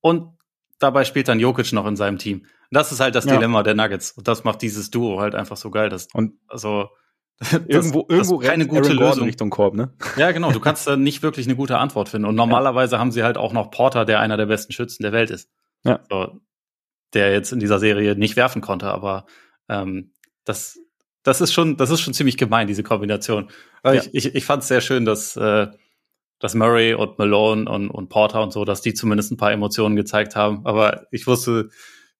Und 0.00 0.36
dabei 0.78 1.04
spielt 1.04 1.28
dann 1.28 1.40
Jokic 1.40 1.72
noch 1.72 1.86
in 1.86 1.96
seinem 1.96 2.18
Team. 2.18 2.46
Das 2.70 2.90
ist 2.92 3.00
halt 3.00 3.14
das 3.14 3.24
Ja. 3.24 3.34
Dilemma 3.34 3.62
der 3.62 3.74
Nuggets. 3.74 4.12
Und 4.12 4.28
das 4.28 4.44
macht 4.44 4.62
dieses 4.62 4.90
Duo 4.90 5.20
halt 5.20 5.34
einfach 5.34 5.56
so 5.56 5.70
geil. 5.70 5.88
Das, 5.90 6.08
Und 6.12 6.38
also 6.48 6.88
das- 7.38 7.52
irgendwo, 7.66 8.06
das 8.08 8.16
irgendwo 8.30 8.38
keine 8.38 8.66
gute 8.66 8.82
Aaron 8.82 8.96
Gordon 8.96 9.08
Lösung. 9.10 9.24
Richtung 9.24 9.50
Korb, 9.50 9.74
ne? 9.74 9.92
Ja, 10.16 10.32
genau. 10.32 10.52
Du 10.52 10.60
kannst 10.60 10.86
da 10.86 10.96
nicht 10.96 11.22
wirklich 11.22 11.46
eine 11.46 11.56
gute 11.56 11.78
Antwort 11.78 12.08
finden. 12.08 12.26
Und 12.26 12.34
normalerweise 12.34 12.98
haben 12.98 13.12
sie 13.12 13.22
halt 13.22 13.36
auch 13.36 13.52
noch 13.52 13.70
Porter, 13.70 14.04
der 14.04 14.20
einer 14.20 14.36
der 14.36 14.46
besten 14.46 14.72
Schützen 14.72 15.02
der 15.02 15.12
Welt 15.12 15.30
ist. 15.30 15.50
Ja. 15.84 16.00
So, 16.10 16.40
der 17.14 17.32
jetzt 17.32 17.52
in 17.52 17.60
dieser 17.60 17.78
Serie 17.78 18.16
nicht 18.16 18.36
werfen 18.36 18.62
konnte, 18.62 18.86
aber 18.88 19.26
ähm, 19.68 20.12
das, 20.44 20.78
das 21.22 21.40
ist 21.40 21.52
schon, 21.52 21.76
das 21.76 21.90
ist 21.90 22.00
schon 22.00 22.14
ziemlich 22.14 22.36
gemein, 22.36 22.66
diese 22.66 22.82
Kombination. 22.82 23.50
Ja. 23.84 23.94
Ich, 23.94 24.14
ich, 24.14 24.34
ich 24.34 24.44
fand 24.44 24.62
es 24.62 24.68
sehr 24.68 24.80
schön, 24.80 25.04
dass, 25.04 25.36
äh, 25.36 25.68
dass 26.42 26.56
Murray 26.56 26.92
und 26.92 27.18
Malone 27.18 27.70
und, 27.70 27.88
und 27.88 28.08
Porter 28.08 28.42
und 28.42 28.52
so, 28.52 28.64
dass 28.64 28.80
die 28.82 28.94
zumindest 28.94 29.30
ein 29.30 29.36
paar 29.36 29.52
Emotionen 29.52 29.94
gezeigt 29.94 30.34
haben. 30.34 30.66
Aber 30.66 31.06
ich 31.12 31.28
wusste, 31.28 31.70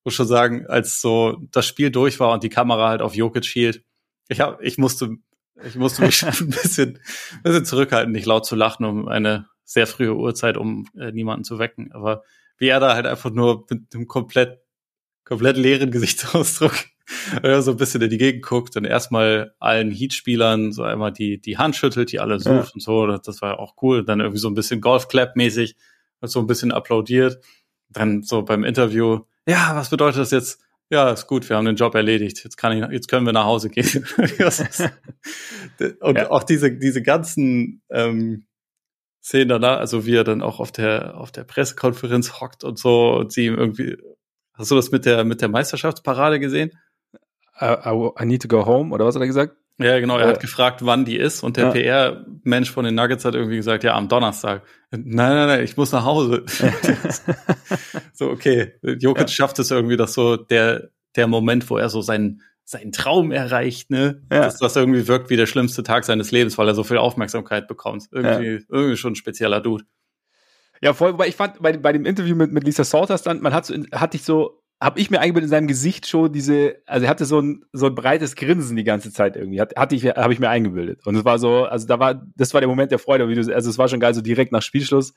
muss 0.05 0.15
schon 0.15 0.29
sagen, 0.29 0.65
als 0.69 1.01
so 1.01 1.39
das 1.51 1.67
Spiel 1.67 1.91
durch 1.91 2.21
war 2.21 2.33
und 2.33 2.45
die 2.45 2.49
Kamera 2.49 2.89
halt 2.89 3.03
auf 3.03 3.17
Jokic 3.17 3.45
hielt, 3.45 3.83
ich 4.29 4.41
hab, 4.41 4.63
ich 4.63 4.79
musste, 4.79 5.17
ich 5.65 5.75
musste 5.75 6.03
mich 6.03 6.17
schon 6.19 6.29
ein 6.29 6.51
bisschen, 6.51 7.01
ein 7.35 7.43
bisschen 7.43 7.65
zurückhalten, 7.65 8.13
nicht 8.13 8.27
laut 8.27 8.47
zu 8.47 8.55
lachen, 8.55 8.87
um 8.87 9.09
eine 9.09 9.49
sehr 9.65 9.89
frühe 9.89 10.15
Uhrzeit, 10.15 10.57
um 10.57 10.87
äh, 10.97 11.11
niemanden 11.11 11.43
zu 11.43 11.59
wecken. 11.59 11.91
Aber 11.91 12.23
wie 12.59 12.69
er 12.69 12.79
da 12.79 12.95
halt 12.95 13.07
einfach 13.07 13.31
nur 13.31 13.67
mit 13.69 13.93
einem 13.93 14.07
komplett, 14.07 14.61
komplett 15.25 15.57
leeren 15.57 15.91
Gesichtsausdruck 15.91 16.77
so 17.61 17.73
ein 17.73 17.77
bisschen 17.77 18.03
in 18.03 18.11
die 18.11 18.19
Gegend 18.19 18.45
guckt 18.45 18.77
und 18.77 18.85
erstmal 18.85 19.55
allen 19.59 19.91
Heat-Spielern 19.91 20.73
so 20.73 20.83
einmal 20.83 21.13
die, 21.13 21.41
die 21.41 21.59
Hand 21.59 21.77
schüttelt, 21.77 22.13
die 22.13 22.21
alle 22.21 22.39
sucht 22.39 22.69
ja. 22.69 22.75
und 22.75 22.81
so. 22.81 23.07
Das 23.07 23.43
war 23.43 23.59
auch 23.59 23.75
cool. 23.83 24.05
Dann 24.05 24.21
irgendwie 24.21 24.41
so 24.41 24.49
ein 24.49 24.55
bisschen 24.55 24.81
Golf-Clap-mäßig, 24.81 25.77
so 26.23 26.41
ein 26.41 26.47
bisschen 26.47 26.73
applaudiert. 26.73 27.43
Dann 27.89 28.23
so 28.23 28.43
beim 28.43 28.65
Interview, 28.65 29.21
ja, 29.47 29.75
was 29.75 29.91
bedeutet 29.91 30.21
das 30.21 30.31
jetzt? 30.31 30.61
Ja, 30.91 31.11
ist 31.11 31.27
gut, 31.27 31.49
wir 31.49 31.57
haben 31.57 31.65
den 31.65 31.77
Job 31.77 31.95
erledigt. 31.95 32.45
Jetzt 32.45 32.57
kann 32.57 32.77
ich, 32.77 32.85
jetzt 32.93 33.09
können 33.09 33.25
wir 33.25 33.33
nach 33.33 33.47
Hause 33.47 33.71
gehen. 33.71 34.07
und 36.01 36.19
ja. 36.19 36.31
auch 36.31 36.43
diese, 36.43 36.71
diese 36.73 37.03
ganzen 37.03 37.83
ähm, 37.91 38.45
Szenen 39.23 39.49
danach, 39.49 39.79
also 39.79 40.05
wie 40.05 40.17
er 40.17 40.25
dann 40.25 40.43
auch 40.43 40.61
auf 40.61 40.71
der, 40.73 41.17
auf 41.17 41.33
der 41.33 41.45
Pressekonferenz 41.45 42.41
hockt 42.41 42.65
und 42.65 42.79
so 42.79 43.15
und 43.15 43.33
sie 43.33 43.47
ihm 43.47 43.55
irgendwie, 43.55 43.97
hast 44.55 44.71
du 44.71 44.75
das 44.75 44.91
mit 44.91 45.07
der, 45.07 45.25
mit 45.25 45.41
der 45.41 45.49
Meisterschaftsparade 45.49 46.41
gesehen? 46.41 46.73
I, 47.61 48.11
I, 48.21 48.25
need 48.25 48.43
to 48.43 48.49
go 48.49 48.65
home, 48.65 48.93
oder 48.93 49.05
was 49.05 49.15
hat 49.15 49.23
er 49.23 49.27
gesagt? 49.27 49.57
Ja, 49.79 49.99
genau. 50.01 50.19
Er 50.19 50.27
äh, 50.27 50.29
hat 50.29 50.41
gefragt, 50.41 50.85
wann 50.85 51.05
die 51.05 51.17
ist. 51.17 51.43
Und 51.43 51.57
der 51.57 51.75
ja. 51.75 52.13
PR-Mensch 52.13 52.71
von 52.71 52.85
den 52.85 52.95
Nuggets 52.95 53.25
hat 53.25 53.35
irgendwie 53.35 53.57
gesagt, 53.57 53.85
ja, 53.85 53.95
am 53.95 54.09
Donnerstag. 54.09 54.63
Nein, 54.91 55.05
nein, 55.05 55.47
nein, 55.49 55.65
ich 55.65 55.77
muss 55.77 55.93
nach 55.93 56.05
Hause. 56.05 56.45
so, 58.13 58.31
okay. 58.31 58.75
Jokic 58.83 59.23
ja. 59.23 59.29
schafft 59.29 59.59
es 59.59 59.71
irgendwie, 59.71 59.97
dass 59.97 60.15
so 60.15 60.37
der, 60.37 60.91
der 61.17 61.27
Moment, 61.27 61.69
wo 61.71 61.79
er 61.79 61.89
so 61.89 62.03
seinen, 62.03 62.43
seinen 62.65 62.93
Traum 62.93 63.33
erreicht, 63.33 63.91
ne, 63.91 64.23
ja. 64.31 64.41
dass 64.41 64.59
das 64.59 64.77
irgendwie 64.77 65.09
wirkt 65.09 65.31
wie 65.31 65.37
der 65.37 65.47
schlimmste 65.47 65.83
Tag 65.83 66.05
seines 66.05 66.31
Lebens, 66.31 66.59
weil 66.59 66.69
er 66.69 66.75
so 66.75 66.85
viel 66.85 66.99
Aufmerksamkeit 66.99 67.67
bekommt. 67.67 68.05
Irgendwie, 68.13 68.65
irgendwie 68.69 68.97
schon 68.97 69.13
ein 69.13 69.17
spezieller 69.17 69.61
Dude. 69.61 69.85
Ja, 70.81 70.95
voll, 70.95 71.13
wobei 71.15 71.29
ich 71.29 71.37
fand, 71.37 71.63
bei, 71.63 71.77
bei 71.77 71.93
dem 71.93 72.05
Interview 72.05 72.35
mit, 72.35 72.53
mit 72.53 72.65
Lisa 72.65 72.85
Salters 72.85 73.23
dann, 73.23 73.41
man 73.41 73.55
hat 73.55 73.67
so, 73.67 73.75
hatte 73.93 74.17
ich 74.17 74.25
so, 74.25 74.62
habe 74.83 74.99
ich 74.99 75.11
mir 75.11 75.21
eingebildet 75.21 75.47
in 75.47 75.51
seinem 75.51 75.69
Gesicht 75.69 76.09
schon 76.09 76.33
diese, 76.33 76.77
also 76.87 77.05
er 77.05 77.11
hatte 77.11 77.25
so 77.25 77.41
ein 77.41 77.65
so 77.73 77.87
ein 77.87 77.95
breites 77.95 78.35
Grinsen 78.35 78.77
die 78.77 78.85
ganze 78.85 79.13
Zeit 79.13 79.37
irgendwie, 79.37 79.61
hat, 79.61 79.77
hatte 79.77 79.95
ich, 79.95 80.05
habe 80.05 80.33
ich 80.33 80.41
mir 80.41 80.49
eingebildet. 80.49 81.07
Und 81.07 81.15
es 81.15 81.25
war 81.25 81.39
so, 81.39 81.65
also 81.65 81.87
da 81.87 82.01
war, 82.01 82.27
das 82.37 82.53
war 82.53 82.61
der 82.61 82.69
Moment 82.69 82.91
der 82.91 82.99
Freude, 82.99 83.29
wie 83.29 83.35
du, 83.35 83.55
also 83.55 83.71
es 83.71 83.79
war 83.79 83.89
schon 83.89 84.01
geil, 84.01 84.13
so 84.13 84.21
direkt 84.21 84.51
nach 84.51 84.63
Spielschluss, 84.63 85.15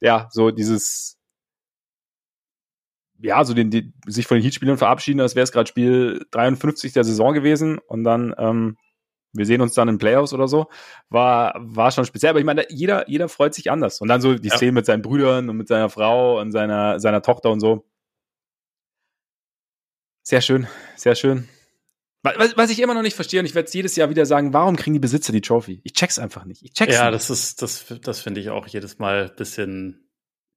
ja, 0.00 0.28
so 0.30 0.50
dieses, 0.50 1.18
ja, 3.18 3.42
so 3.44 3.54
den, 3.54 3.70
die, 3.70 3.94
sich 4.06 4.26
von 4.26 4.36
den 4.36 4.44
Heatspielern 4.44 4.76
verabschieden, 4.76 5.20
als 5.20 5.34
wäre 5.34 5.44
es 5.44 5.52
gerade 5.52 5.68
Spiel 5.68 6.26
53 6.32 6.92
der 6.92 7.04
Saison 7.04 7.32
gewesen 7.32 7.78
und 7.78 8.04
dann, 8.04 8.34
ähm, 8.36 8.76
wir 9.32 9.46
sehen 9.46 9.62
uns 9.62 9.72
dann 9.72 9.88
in 9.88 9.98
Playoffs 9.98 10.34
oder 10.34 10.48
so, 10.48 10.66
war, 11.08 11.54
war 11.58 11.90
schon 11.92 12.04
speziell. 12.04 12.30
Aber 12.30 12.38
ich 12.38 12.46
meine, 12.46 12.64
jeder, 12.70 13.08
jeder 13.08 13.28
freut 13.28 13.54
sich 13.54 13.70
anders. 13.70 14.00
Und 14.00 14.08
dann 14.08 14.22
so 14.22 14.34
die 14.34 14.48
ja. 14.48 14.56
Szene 14.56 14.72
mit 14.72 14.86
seinen 14.86 15.02
Brüdern 15.02 15.50
und 15.50 15.58
mit 15.58 15.68
seiner 15.68 15.90
Frau 15.90 16.40
und 16.40 16.52
seiner, 16.52 17.00
seiner 17.00 17.20
Tochter 17.20 17.50
und 17.50 17.60
so 17.60 17.84
sehr 20.26 20.40
schön, 20.40 20.66
sehr 20.96 21.14
schön. 21.14 21.48
Was, 22.24 22.56
was 22.56 22.70
ich 22.70 22.82
immer 22.82 22.94
noch 22.94 23.02
nicht 23.02 23.14
verstehe, 23.14 23.38
und 23.38 23.46
ich 23.46 23.54
werde 23.54 23.68
es 23.68 23.74
jedes 23.74 23.94
Jahr 23.94 24.10
wieder 24.10 24.26
sagen, 24.26 24.52
warum 24.52 24.74
kriegen 24.74 24.94
die 24.94 24.98
Besitzer 24.98 25.32
die 25.32 25.40
Trophy? 25.40 25.80
Ich 25.84 25.92
check's 25.92 26.18
einfach 26.18 26.44
nicht. 26.44 26.64
Ich 26.64 26.72
check's 26.72 26.94
ja, 26.94 27.04
nicht. 27.04 27.14
das 27.14 27.30
ist, 27.30 27.62
das, 27.62 27.84
das 28.02 28.20
finde 28.20 28.40
ich 28.40 28.50
auch 28.50 28.66
jedes 28.66 28.98
Mal 28.98 29.28
bisschen, 29.28 30.10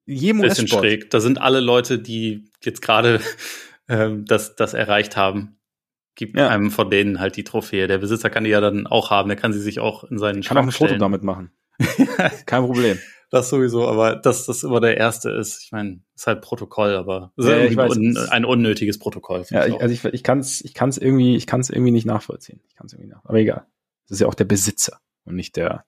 Jedem 0.08 0.42
bisschen 0.42 0.68
schräg. 0.68 1.12
Da 1.12 1.20
sind 1.20 1.40
alle 1.40 1.60
Leute, 1.60 2.00
die 2.00 2.50
jetzt 2.64 2.82
gerade 2.82 3.22
ähm, 3.88 4.26
das, 4.26 4.56
das 4.56 4.74
erreicht 4.74 5.16
haben, 5.16 5.60
gibt 6.16 6.36
ja. 6.36 6.48
einem 6.48 6.72
von 6.72 6.90
denen 6.90 7.20
halt 7.20 7.36
die 7.36 7.44
Trophäe. 7.44 7.86
Der 7.86 8.00
Besitzer 8.00 8.32
kann 8.32 8.46
die 8.46 8.50
ja 8.50 8.62
dann 8.62 8.88
auch 8.88 9.12
haben, 9.12 9.30
der 9.30 9.38
kann 9.38 9.54
sie 9.54 9.62
sich 9.62 9.80
auch 9.80 10.04
in 10.04 10.18
seinen 10.18 10.42
Kann 10.42 10.58
auch 10.58 10.64
ein 10.64 10.72
Foto 10.72 10.98
damit 10.98 11.22
machen. 11.22 11.52
Kein 12.48 12.66
Problem 12.66 12.98
das 13.30 13.50
sowieso, 13.50 13.88
aber 13.88 14.16
dass 14.16 14.46
das 14.46 14.64
immer 14.64 14.82
der 14.82 14.98
erste 14.98 15.30
ist, 15.30 15.64
ich 15.64 15.72
meine, 15.72 16.02
ist 16.16 16.28
halt 16.28 16.42
Protokoll, 16.42 16.96
aber 16.96 17.32
ist 17.38 17.48
ja, 17.48 17.56
halt 17.56 17.76
weiß, 17.76 17.98
un, 17.98 18.18
ein 18.18 18.46
unnötiges 18.46 18.98
Protokoll. 18.98 19.46
Ja, 19.50 19.66
ich, 19.66 19.80
also 19.80 19.94
ich, 19.94 20.04
ich 20.06 20.24
kann 20.24 20.40
es 20.40 20.62
ich 20.62 20.74
kann's 20.74 20.98
irgendwie, 20.98 21.36
ich 21.36 21.46
kann 21.46 21.62
es 21.62 21.70
irgendwie 21.70 21.92
nicht 21.92 22.06
nachvollziehen. 22.06 22.62
Ich 22.68 22.76
kann 22.76 22.88
es 22.88 22.94
irgendwie 22.94 23.12
nach, 23.12 23.24
aber 23.26 23.38
egal. 23.38 23.66
Das 24.08 24.16
ist 24.16 24.22
ja 24.22 24.28
auch 24.28 24.34
der 24.34 24.46
Besitzer 24.46 25.00
und 25.26 25.36
nicht 25.36 25.56
der 25.56 25.86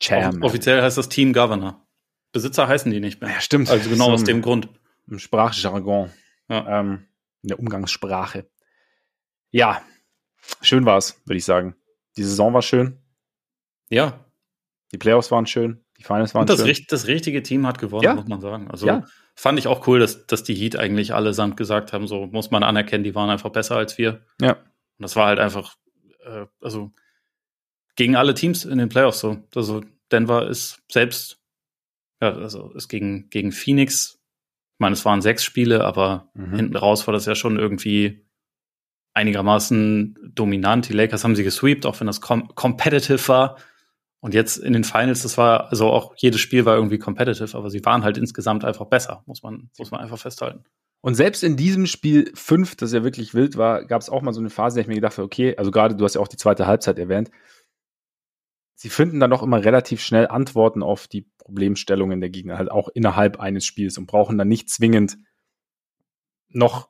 Chairman. 0.00 0.42
Offiziell 0.42 0.82
heißt 0.82 0.98
das 0.98 1.08
Team 1.08 1.32
Governor. 1.32 1.86
Besitzer 2.32 2.68
heißen 2.68 2.90
die 2.90 3.00
nicht 3.00 3.20
mehr. 3.20 3.30
Ja, 3.30 3.40
stimmt. 3.40 3.70
Also 3.70 3.88
genau 3.88 4.06
so 4.06 4.12
aus 4.12 4.24
dem 4.24 4.42
Grund. 4.42 4.68
Im 5.08 5.18
Sprachjargon. 5.18 6.10
Ja. 6.48 6.80
Ähm, 6.80 7.06
in 7.42 7.48
der 7.48 7.58
Umgangssprache. 7.58 8.50
Ja, 9.50 9.80
schön 10.60 10.84
war's, 10.84 11.20
würde 11.24 11.38
ich 11.38 11.44
sagen. 11.44 11.74
Die 12.16 12.22
Saison 12.22 12.52
war 12.52 12.62
schön. 12.62 12.98
Ja. 13.88 14.24
Die 14.92 14.98
Playoffs 14.98 15.30
waren 15.30 15.46
schön. 15.46 15.84
Die 15.98 16.04
Finals 16.04 16.34
waren 16.34 16.42
Und 16.42 16.50
das, 16.50 16.64
schön. 16.64 16.86
das 16.88 17.06
richtige 17.06 17.42
Team 17.42 17.66
hat 17.66 17.78
gewonnen, 17.78 18.04
ja. 18.04 18.14
muss 18.14 18.28
man 18.28 18.40
sagen. 18.40 18.70
Also 18.70 18.86
ja. 18.86 19.04
fand 19.34 19.58
ich 19.58 19.66
auch 19.66 19.86
cool, 19.86 19.98
dass, 19.98 20.26
dass 20.26 20.44
die 20.44 20.54
Heat 20.54 20.76
eigentlich 20.76 21.12
allesamt 21.12 21.56
gesagt 21.56 21.92
haben, 21.92 22.06
so 22.06 22.26
muss 22.26 22.50
man 22.50 22.62
anerkennen, 22.62 23.04
die 23.04 23.14
waren 23.14 23.30
einfach 23.30 23.50
besser 23.50 23.76
als 23.76 23.98
wir. 23.98 24.24
Ja. 24.40 24.52
Und 24.52 25.02
das 25.02 25.16
war 25.16 25.26
halt 25.26 25.40
einfach, 25.40 25.76
äh, 26.24 26.46
also 26.60 26.92
gegen 27.96 28.14
alle 28.14 28.34
Teams 28.34 28.64
in 28.64 28.78
den 28.78 28.88
Playoffs 28.88 29.20
so. 29.20 29.42
Also 29.54 29.82
Denver 30.12 30.48
ist 30.48 30.82
selbst, 30.90 31.40
ja, 32.20 32.32
also 32.32 32.72
ist 32.74 32.88
gegen, 32.88 33.28
gegen 33.30 33.50
Phoenix, 33.50 34.20
ich 34.74 34.80
meine, 34.80 34.92
es 34.92 35.04
waren 35.04 35.20
sechs 35.20 35.42
Spiele, 35.42 35.84
aber 35.84 36.30
mhm. 36.34 36.54
hinten 36.54 36.76
raus 36.76 37.06
war 37.08 37.12
das 37.12 37.26
ja 37.26 37.34
schon 37.34 37.58
irgendwie 37.58 38.24
einigermaßen 39.14 40.32
dominant. 40.32 40.88
Die 40.88 40.92
Lakers 40.92 41.24
haben 41.24 41.34
sie 41.34 41.42
gesweept, 41.42 41.84
auch 41.84 41.98
wenn 41.98 42.06
das 42.06 42.20
com 42.20 42.46
competitive 42.54 43.26
war. 43.26 43.56
Und 44.20 44.34
jetzt 44.34 44.56
in 44.56 44.72
den 44.72 44.84
Finals, 44.84 45.22
das 45.22 45.38
war, 45.38 45.70
also 45.70 45.90
auch 45.90 46.14
jedes 46.16 46.40
Spiel 46.40 46.64
war 46.64 46.74
irgendwie 46.74 46.98
competitive, 46.98 47.56
aber 47.56 47.70
sie 47.70 47.84
waren 47.84 48.02
halt 48.02 48.18
insgesamt 48.18 48.64
einfach 48.64 48.86
besser, 48.86 49.22
muss 49.26 49.42
man, 49.42 49.70
muss 49.78 49.90
man 49.90 50.00
einfach 50.00 50.18
festhalten. 50.18 50.64
Und 51.00 51.14
selbst 51.14 51.44
in 51.44 51.56
diesem 51.56 51.86
Spiel 51.86 52.32
5, 52.34 52.74
das 52.74 52.92
ja 52.92 53.04
wirklich 53.04 53.32
wild 53.32 53.56
war, 53.56 53.84
gab 53.84 54.02
es 54.02 54.10
auch 54.10 54.22
mal 54.22 54.32
so 54.32 54.40
eine 54.40 54.50
Phase, 54.50 54.74
in 54.74 54.76
der 54.76 54.82
ich 54.82 54.88
mir 54.88 54.94
gedacht 54.96 55.18
habe, 55.18 55.26
okay, 55.26 55.56
also 55.56 55.70
gerade 55.70 55.94
du 55.94 56.04
hast 56.04 56.14
ja 56.14 56.20
auch 56.20 56.28
die 56.28 56.36
zweite 56.36 56.66
Halbzeit 56.66 56.98
erwähnt, 56.98 57.30
sie 58.74 58.88
finden 58.88 59.20
dann 59.20 59.30
doch 59.30 59.42
immer 59.42 59.64
relativ 59.64 60.00
schnell 60.00 60.26
Antworten 60.26 60.82
auf 60.82 61.06
die 61.06 61.28
Problemstellungen 61.38 62.20
der 62.20 62.30
Gegner, 62.30 62.58
halt 62.58 62.70
auch 62.70 62.88
innerhalb 62.88 63.38
eines 63.38 63.64
Spiels 63.64 63.98
und 63.98 64.06
brauchen 64.06 64.38
dann 64.38 64.48
nicht 64.48 64.70
zwingend 64.70 65.18
noch, 66.48 66.88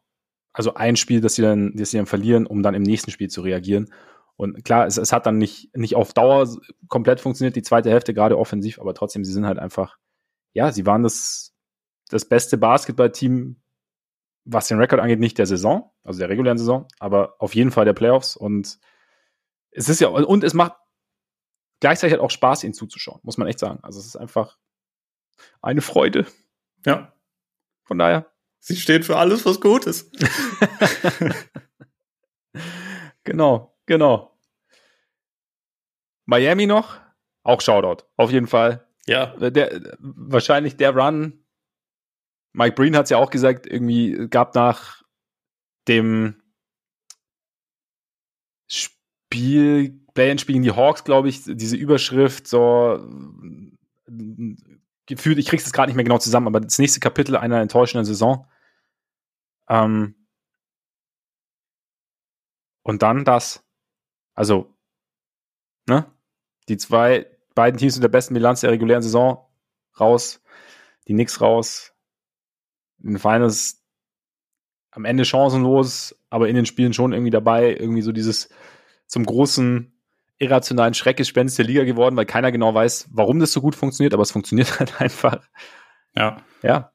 also 0.53 0.75
ein 0.75 0.97
Spiel, 0.97 1.21
das 1.21 1.35
sie 1.35 1.43
dann, 1.43 1.73
das 1.77 1.91
sie 1.91 1.99
dann 1.99 2.07
verlieren, 2.07 2.47
um 2.47 2.63
dann 2.63 2.75
im 2.75 2.83
nächsten 2.83 3.11
Spiel 3.11 3.29
zu 3.29 3.43
reagieren. 3.43 3.93
Und 4.39 4.65
klar, 4.65 4.87
es, 4.87 4.97
es 4.99 5.13
hat 5.13 5.27
dann 5.27 5.37
nicht, 5.37 5.77
nicht 5.77 5.97
auf 5.97 6.13
Dauer 6.15 6.49
komplett 6.87 7.21
funktioniert, 7.21 7.57
die 7.57 7.63
zweite 7.63 7.91
Hälfte 7.91 8.15
gerade 8.15 8.39
offensiv, 8.39 8.79
aber 8.79 8.95
trotzdem, 8.95 9.25
sie 9.25 9.33
sind 9.33 9.45
halt 9.45 9.59
einfach, 9.59 9.99
ja, 10.53 10.71
sie 10.71 10.87
waren 10.87 11.03
das, 11.03 11.57
das 12.09 12.25
beste 12.25 12.57
Basketballteam, 12.57 13.57
was 14.45 14.69
den 14.69 14.79
Rekord 14.79 15.01
angeht, 15.01 15.19
nicht 15.19 15.39
der 15.39 15.47
Saison, 15.47 15.91
also 16.05 16.21
der 16.21 16.29
regulären 16.29 16.57
Saison, 16.57 16.87
aber 17.01 17.35
auf 17.41 17.57
jeden 17.57 17.73
Fall 17.73 17.85
der 17.85 17.95
Playoffs. 17.95 18.37
Und 18.37 18.79
es 19.73 19.89
ist 19.89 20.01
ja, 20.01 20.07
und 20.07 20.45
es 20.45 20.55
macht 20.55 20.75
gleichzeitig 21.81 22.13
halt 22.13 22.23
auch 22.23 22.31
Spaß, 22.31 22.63
ihnen 22.63 22.75
zuzuschauen, 22.75 23.19
muss 23.25 23.39
man 23.39 23.49
echt 23.49 23.59
sagen. 23.59 23.81
Also 23.83 23.99
es 23.99 24.07
ist 24.07 24.17
einfach 24.17 24.57
eine 25.63 25.81
Freude. 25.81 26.27
Ja. 26.87 27.13
Von 27.83 27.99
daher. 27.99 28.31
Sie 28.61 28.77
steht 28.77 29.05
für 29.05 29.17
alles, 29.17 29.45
was 29.45 29.61
gut 29.61 29.85
ist. 29.85 30.13
genau. 33.25 33.75
Genau. 33.89 34.39
Miami 36.27 36.67
noch, 36.67 37.01
auch 37.43 37.63
Shoutout, 37.63 38.05
auf 38.19 38.31
jeden 38.31 38.47
Fall. 38.47 38.87
Ja. 39.07 39.35
Äh, 39.41 39.51
der, 39.51 39.97
wahrscheinlich 39.99 40.77
der 40.77 40.95
Run. 40.95 41.43
Mike 42.53 42.75
Breen 42.75 42.95
hat 42.95 43.05
es 43.05 43.11
ja 43.11 43.17
auch 43.17 43.31
gesagt, 43.31 43.67
irgendwie 43.67 44.29
gab 44.29 44.55
nach 44.55 45.03
dem 45.89 46.43
Spiel, 48.67 50.05
Play-in-Spiel 50.13 50.55
gegen 50.55 50.65
die 50.65 50.77
Hawks, 50.77 51.05
glaube 51.05 51.31
ich, 51.31 51.45
diese 51.45 51.77
Überschrift, 51.77 52.47
so 52.47 53.09
gefühlt, 55.07 55.39
ich 55.39 55.47
krieg's 55.47 55.65
jetzt 55.65 55.73
gerade 55.73 55.89
nicht 55.89 55.97
mehr 55.97 56.05
genau 56.05 56.19
zusammen, 56.19 56.47
aber 56.47 56.61
das 56.61 56.79
nächste 56.79 57.01
Kapitel 57.01 57.37
einer 57.37 57.63
enttäuschenden 57.63 58.05
Saison. 58.05 58.47
Ähm, 59.71 60.15
und 62.83 63.03
dann 63.03 63.25
das. 63.25 63.65
Also, 64.39 64.73
ne? 65.89 66.07
Die 66.69 66.77
zwei, 66.77 67.27
beiden 67.57 67.77
Teams 67.77 67.97
mit 67.97 68.05
der 68.05 68.09
besten 68.09 68.35
Bilanz 68.35 68.61
der 68.61 68.71
regulären 68.71 69.03
Saison 69.03 69.45
raus, 69.99 70.41
die 71.09 71.13
Knicks 71.13 71.41
raus, 71.41 71.93
in 73.03 73.15
den 73.15 73.19
Finals 73.19 73.83
am 74.93 75.05
Ende 75.05 75.25
chancenlos, 75.25 76.15
aber 76.31 76.49
in 76.49 76.55
den 76.55 76.67
Spielen 76.67 76.93
schon 76.93 77.13
irgendwie 77.13 77.33
dabei, 77.33 77.75
irgendwie 77.75 78.03
so 78.03 78.13
dieses 78.13 78.49
zum 79.09 79.27
großen 79.27 79.93
irrationalen 80.39 80.95
Schreckgespenst 80.95 81.59
der 81.59 81.65
Liga 81.65 81.83
geworden, 81.83 82.15
weil 82.15 82.25
keiner 82.25 82.53
genau 82.53 82.73
weiß, 82.73 83.09
warum 83.11 83.41
das 83.41 83.51
so 83.51 83.61
gut 83.61 83.75
funktioniert, 83.75 84.15
aber 84.15 84.23
es 84.23 84.31
funktioniert 84.31 84.79
halt 84.79 85.01
einfach. 85.01 85.49
Ja. 86.15 86.37
Ja. 86.63 86.93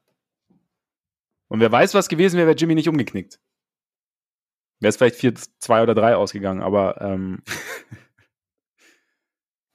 Und 1.50 1.60
wer 1.60 1.74
weiß, 1.74 1.94
was 1.94 2.08
gewesen 2.08 2.38
wäre, 2.38 2.48
wäre 2.48 2.58
Jimmy 2.58 2.76
nicht 2.76 2.88
umgeknickt. 2.88 3.42
Wäre 4.80 4.90
es 4.90 4.98
vielleicht 4.98 5.16
4, 5.16 5.34
2 5.60 5.84
oder 5.84 5.96
3 5.96 6.16
ausgegangen, 6.16 6.62
aber 6.62 7.02
ähm, 7.02 7.42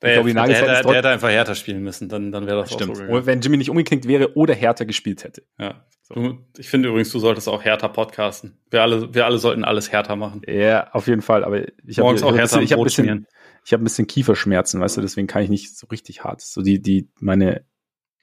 Ich 0.00 0.12
glaube, 0.12 0.28
die 0.28 0.34
der, 0.34 0.46
der, 0.46 0.82
der 0.82 0.94
hätte 0.94 1.08
einfach 1.08 1.28
härter 1.28 1.56
spielen 1.56 1.82
müssen, 1.82 2.08
dann, 2.08 2.30
dann 2.30 2.46
wäre 2.46 2.58
das 2.60 2.72
Stimmt. 2.72 2.92
auch 2.92 2.94
so. 2.94 3.26
Wenn 3.26 3.40
Jimmy 3.40 3.56
nicht 3.56 3.68
umgeknickt 3.68 4.06
wäre 4.06 4.36
oder 4.36 4.54
härter 4.54 4.86
gespielt 4.86 5.24
hätte. 5.24 5.42
Ja. 5.58 5.84
So. 6.02 6.14
Du, 6.14 6.38
ich 6.56 6.68
finde 6.68 6.88
übrigens, 6.88 7.10
du 7.10 7.18
solltest 7.18 7.48
auch 7.48 7.64
härter 7.64 7.88
podcasten. 7.88 8.60
Wir 8.70 8.82
alle, 8.82 9.12
wir 9.12 9.26
alle 9.26 9.38
sollten 9.38 9.64
alles 9.64 9.90
härter 9.90 10.14
machen. 10.14 10.42
Ja, 10.46 10.88
auf 10.92 11.08
jeden 11.08 11.20
Fall. 11.20 11.42
Aber 11.42 11.62
ich 11.84 11.98
habe 11.98 12.08
auch 12.10 12.36
härter 12.36 12.62
ich 12.62 12.72
hab 12.72 12.78
ein 12.78 12.84
bisschen, 12.84 13.26
ich 13.64 13.74
ein 13.74 13.82
bisschen 13.82 14.06
Kieferschmerzen, 14.06 14.80
weißt 14.80 14.98
du, 14.98 15.00
deswegen 15.00 15.26
kann 15.26 15.42
ich 15.42 15.50
nicht 15.50 15.76
so 15.76 15.88
richtig 15.88 16.22
hart. 16.22 16.42
So 16.42 16.62
die, 16.62 16.80
die, 16.80 17.10
meine 17.18 17.64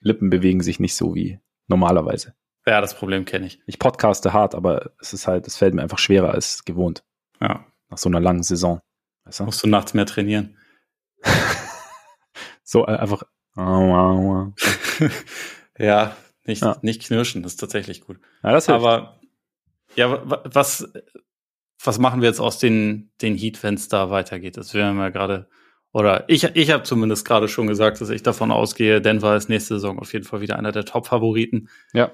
Lippen 0.00 0.30
bewegen 0.30 0.62
sich 0.62 0.80
nicht 0.80 0.94
so 0.96 1.14
wie 1.14 1.40
normalerweise. 1.68 2.32
Ja, 2.66 2.80
das 2.80 2.94
Problem 2.94 3.24
kenne 3.24 3.46
ich. 3.46 3.60
Ich 3.66 3.78
podcaste 3.78 4.32
hart, 4.32 4.54
aber 4.54 4.90
es 5.00 5.12
ist 5.12 5.28
halt, 5.28 5.46
es 5.46 5.56
fällt 5.56 5.74
mir 5.74 5.82
einfach 5.82 5.98
schwerer 5.98 6.32
als 6.32 6.64
gewohnt. 6.64 7.04
Ja. 7.40 7.66
Nach 7.88 7.98
so 7.98 8.08
einer 8.08 8.20
langen 8.20 8.42
Saison. 8.42 8.80
Weißt 9.24 9.40
du? 9.40 9.44
Musst 9.44 9.62
du 9.62 9.68
nachts 9.68 9.94
mehr 9.94 10.06
trainieren. 10.06 10.56
so 12.64 12.86
äh, 12.86 12.96
einfach. 12.96 13.22
ja, 15.78 16.16
nicht, 16.44 16.62
ja. 16.62 16.76
nicht 16.82 17.02
knirschen, 17.02 17.42
das 17.42 17.52
ist 17.52 17.60
tatsächlich 17.60 18.00
gut. 18.00 18.18
Ja, 18.42 18.52
das 18.52 18.66
hilft. 18.66 18.80
Aber 18.80 19.20
ja, 19.94 20.20
was, 20.24 20.92
was 21.82 21.98
machen 21.98 22.20
wir 22.20 22.28
jetzt 22.28 22.40
aus 22.40 22.58
den, 22.58 23.10
den 23.22 23.36
Heat, 23.36 23.62
wenn 23.62 23.74
es 23.74 23.88
da 23.88 24.10
weitergeht? 24.10 24.56
Das 24.56 24.74
wäre 24.74 24.92
ja 24.92 25.08
gerade, 25.10 25.48
oder 25.92 26.28
ich, 26.28 26.44
ich 26.44 26.70
habe 26.70 26.82
zumindest 26.82 27.24
gerade 27.24 27.48
schon 27.48 27.68
gesagt, 27.68 28.00
dass 28.00 28.10
ich 28.10 28.22
davon 28.22 28.50
ausgehe, 28.50 29.00
Denver 29.00 29.36
ist 29.36 29.48
nächste 29.48 29.74
Saison 29.74 29.98
auf 29.98 30.12
jeden 30.12 30.24
Fall 30.24 30.40
wieder 30.40 30.58
einer 30.58 30.72
der 30.72 30.84
Top-Favoriten. 30.84 31.68
Ja. 31.92 32.10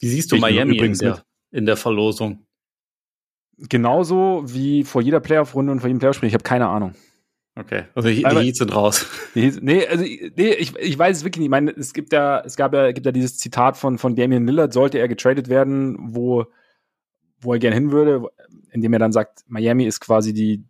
Wie 0.00 0.08
siehst 0.08 0.30
du 0.30 0.36
ich 0.36 0.40
Miami 0.40 0.78
in 0.78 0.94
der, 0.94 1.22
in 1.50 1.66
der 1.66 1.76
Verlosung? 1.76 2.46
Genauso 3.56 4.44
wie 4.46 4.84
vor 4.84 5.02
jeder 5.02 5.20
Playoff-Runde 5.20 5.72
und 5.72 5.80
vor 5.80 5.88
jedem 5.88 5.98
Playoff-Spiel. 5.98 6.28
Ich 6.28 6.34
habe 6.34 6.44
keine 6.44 6.68
Ahnung. 6.68 6.94
Okay, 7.56 7.84
also 7.94 8.08
die, 8.08 8.22
die 8.22 8.46
Heats 8.46 8.58
sind 8.58 8.72
raus. 8.72 9.04
Heats, 9.34 9.58
nee, 9.60 9.84
also 9.84 10.04
nee, 10.04 10.52
ich, 10.52 10.76
ich 10.76 10.96
weiß 10.96 11.16
es 11.16 11.24
wirklich 11.24 11.40
nicht. 11.40 11.46
Ich 11.46 11.50
meine, 11.50 11.72
es 11.72 11.92
gibt 11.92 12.12
ja, 12.12 12.40
es 12.44 12.54
gab 12.54 12.72
ja, 12.72 12.92
gibt 12.92 13.04
ja 13.04 13.10
dieses 13.10 13.36
Zitat 13.36 13.76
von, 13.76 13.98
von 13.98 14.14
Damian 14.14 14.46
Lillard, 14.46 14.72
sollte 14.72 14.98
er 14.98 15.08
getradet 15.08 15.48
werden, 15.48 15.96
wo, 15.98 16.46
wo 17.40 17.52
er 17.52 17.58
gern 17.58 17.72
hin 17.72 17.90
würde, 17.90 18.28
indem 18.70 18.92
er 18.92 19.00
dann 19.00 19.10
sagt, 19.10 19.40
Miami 19.48 19.86
ist 19.86 19.98
quasi 19.98 20.32
die 20.32 20.64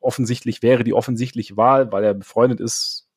offensichtlich 0.00 0.62
wäre 0.62 0.84
die 0.84 0.92
offensichtliche 0.92 1.56
Wahl, 1.56 1.90
weil 1.90 2.04
er 2.04 2.12
befreundet 2.12 2.60
ist 2.60 3.08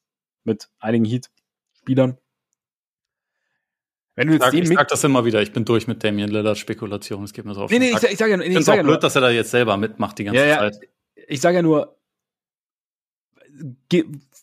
mit 0.45 0.69
einigen 0.79 1.03
Heat-Spielern. 1.03 2.17
Wenn 4.17 4.29
du 4.29 4.33
jetzt 4.33 4.47
ich 4.47 4.51
sag, 4.51 4.71
ich 4.71 4.77
sag 4.77 4.87
das 4.87 5.03
immer 5.03 5.25
wieder, 5.25 5.43
ich 5.43 5.53
bin 5.53 5.63
durch 5.63 5.87
mit 5.87 6.03
Damian 6.03 6.31
Lillard 6.31 6.57
Spekulation, 6.57 7.23
es 7.23 7.33
geht 7.33 7.45
mir 7.45 7.53
so 7.53 7.61
auf 7.61 7.71
Nee, 7.71 7.77
nee, 7.77 7.91
ich, 7.91 8.03
ich 8.03 8.17
sage 8.17 8.31
ja, 8.31 8.37
nee, 8.37 8.47
ich 8.47 8.65
sag 8.65 8.73
auch 8.73 8.77
ja 8.77 8.81
blöd, 8.81 8.93
nur, 8.93 8.99
dass 8.99 9.13
er 9.13 9.21
da 9.21 9.29
jetzt 9.29 9.51
selber 9.51 9.77
mitmacht 9.77 10.17
die 10.17 10.23
ganze 10.23 10.43
ja, 10.43 10.57
Zeit. 10.57 10.79
Ja, 10.81 11.23
ich 11.27 11.39
sage 11.39 11.57
ja 11.57 11.61
nur, 11.61 11.99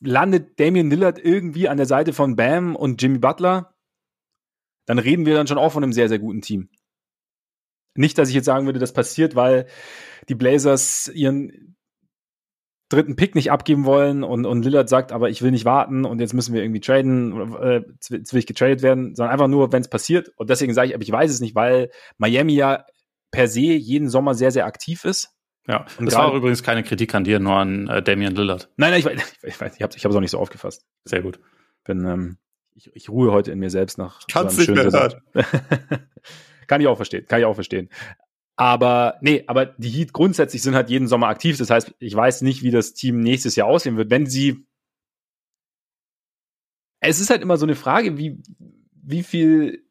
landet 0.01 0.61
Damian 0.61 0.91
Lillard 0.91 1.19
irgendwie 1.19 1.69
an 1.69 1.77
der 1.77 1.87
Seite 1.87 2.13
von 2.13 2.37
Bam 2.37 2.77
und 2.77 3.03
Jimmy 3.03 3.19
Butler, 3.19 3.75
dann 4.87 5.01
reden 5.01 5.27
wir 5.27 5.35
dann 5.35 5.49
schon 5.49 5.59
auch 5.59 5.73
von 5.73 5.83
einem 5.83 5.93
sehr, 5.93 6.09
sehr 6.09 6.21
guten 6.21 6.41
Team. 6.41 6.69
Nicht, 7.97 8.17
dass 8.17 8.29
ich 8.29 8.35
jetzt 8.37 8.45
sagen 8.45 8.67
würde, 8.67 8.79
das 8.79 8.93
passiert, 8.93 9.35
weil 9.35 9.67
die 10.29 10.37
Blazers 10.37 11.09
ihren 11.13 11.74
dritten 12.95 13.17
Pick 13.17 13.35
nicht 13.35 13.51
abgeben 13.51 13.85
wollen 13.85 14.23
und, 14.23 14.47
und 14.47 14.65
Lillard 14.65 14.89
sagt, 14.89 15.13
aber 15.13 15.31
ich 15.31 15.43
will 15.43 15.51
nicht 15.51 15.65
warten 15.65 16.05
und 16.05 16.21
jetzt 16.21 16.35
müssen 16.35 16.55
wir 16.55 16.63
irgendwie 16.63 16.81
traden, 16.81 17.55
äh, 17.57 17.83
jetzt 18.11 18.33
will 18.33 18.39
ich 18.39 18.47
getradet 18.47 18.83
werden, 18.83 19.15
sondern 19.15 19.33
einfach 19.33 19.49
nur, 19.49 19.73
wenn 19.73 19.83
es 19.83 19.89
passiert. 19.89 20.31
Und 20.37 20.51
deswegen 20.51 20.75
sage 20.75 20.89
ich, 20.89 20.95
aber 20.95 21.03
ich 21.03 21.13
weiß 21.13 21.31
es 21.31 21.41
nicht, 21.41 21.55
weil 21.55 21.91
Miami 22.19 22.55
ja 22.55 22.85
per 23.31 23.49
se 23.49 23.61
jeden 23.61 24.09
Sommer 24.09 24.35
sehr, 24.35 24.51
sehr 24.51 24.67
aktiv 24.67 25.05
ist. 25.05 25.31
Ja, 25.67 25.87
und 25.99 26.07
das 26.07 26.15
war 26.15 26.35
übrigens 26.35 26.63
keine 26.63 26.83
Kritik 26.83 27.15
an 27.15 27.25
dir, 27.25 27.41
nur 27.41 27.55
an 27.55 27.89
äh, 27.89 28.03
Damian 28.03 28.35
Lillard. 28.35 28.71
Nein, 28.77 28.91
nein, 28.91 29.01
ich, 29.01 29.07
weiß, 29.07 29.37
ich, 29.43 29.61
weiß, 29.61 29.77
ich 29.77 29.83
habe 29.83 29.95
es 29.95 30.05
auch 30.05 30.21
nicht 30.21 30.31
so 30.31 30.39
aufgefasst. 30.39 30.85
Sehr 31.05 31.23
gut. 31.23 31.41
Bin, 31.85 32.05
ähm, 32.05 32.39
ich, 32.75 32.95
ich 32.95 33.09
ruhe 33.09 33.33
heute 33.33 33.51
in 33.51 33.59
mir 33.59 33.71
selbst 33.71 33.99
nach. 33.99 34.21
Kannst 34.31 34.57
so 34.57 34.63
nicht 34.63 34.75
mehr 34.75 34.91
hören. 34.91 35.15
Kann 36.67 36.81
ich 36.81 36.87
auch 36.87 36.97
verstehen, 36.97 37.27
kann 37.27 37.41
ich 37.41 37.45
auch 37.47 37.55
verstehen. 37.55 37.89
Aber 38.57 39.19
nee, 39.21 39.45
aber 39.47 39.67
die 39.67 39.91
Heat 39.91 40.13
grundsätzlich 40.13 40.63
sind 40.63 40.75
halt 40.75 40.91
jeden 40.91 41.09
Sommer 41.09 41.29
aktiv. 41.29 41.59
Das 41.59 41.71
heißt, 41.71 41.95
ich 41.99 42.15
weiß 42.15 42.43
nicht, 42.43 42.63
wie 42.63 42.71
das 42.71 42.95
Team 42.95 43.21
nächstes 43.21 43.57
Jahr 43.57 43.67
aussehen 43.67 43.97
wird. 43.97 44.11
Wenn 44.11 44.27
sie 44.27 44.67
es 47.07 47.21
ist 47.21 47.31
halt 47.31 47.43
immer 47.43 47.59
so 47.59 47.67
eine 47.67 47.77
Frage, 47.77 48.17
wie, 48.17 48.43
wie 48.93 49.23
viel 49.23 49.87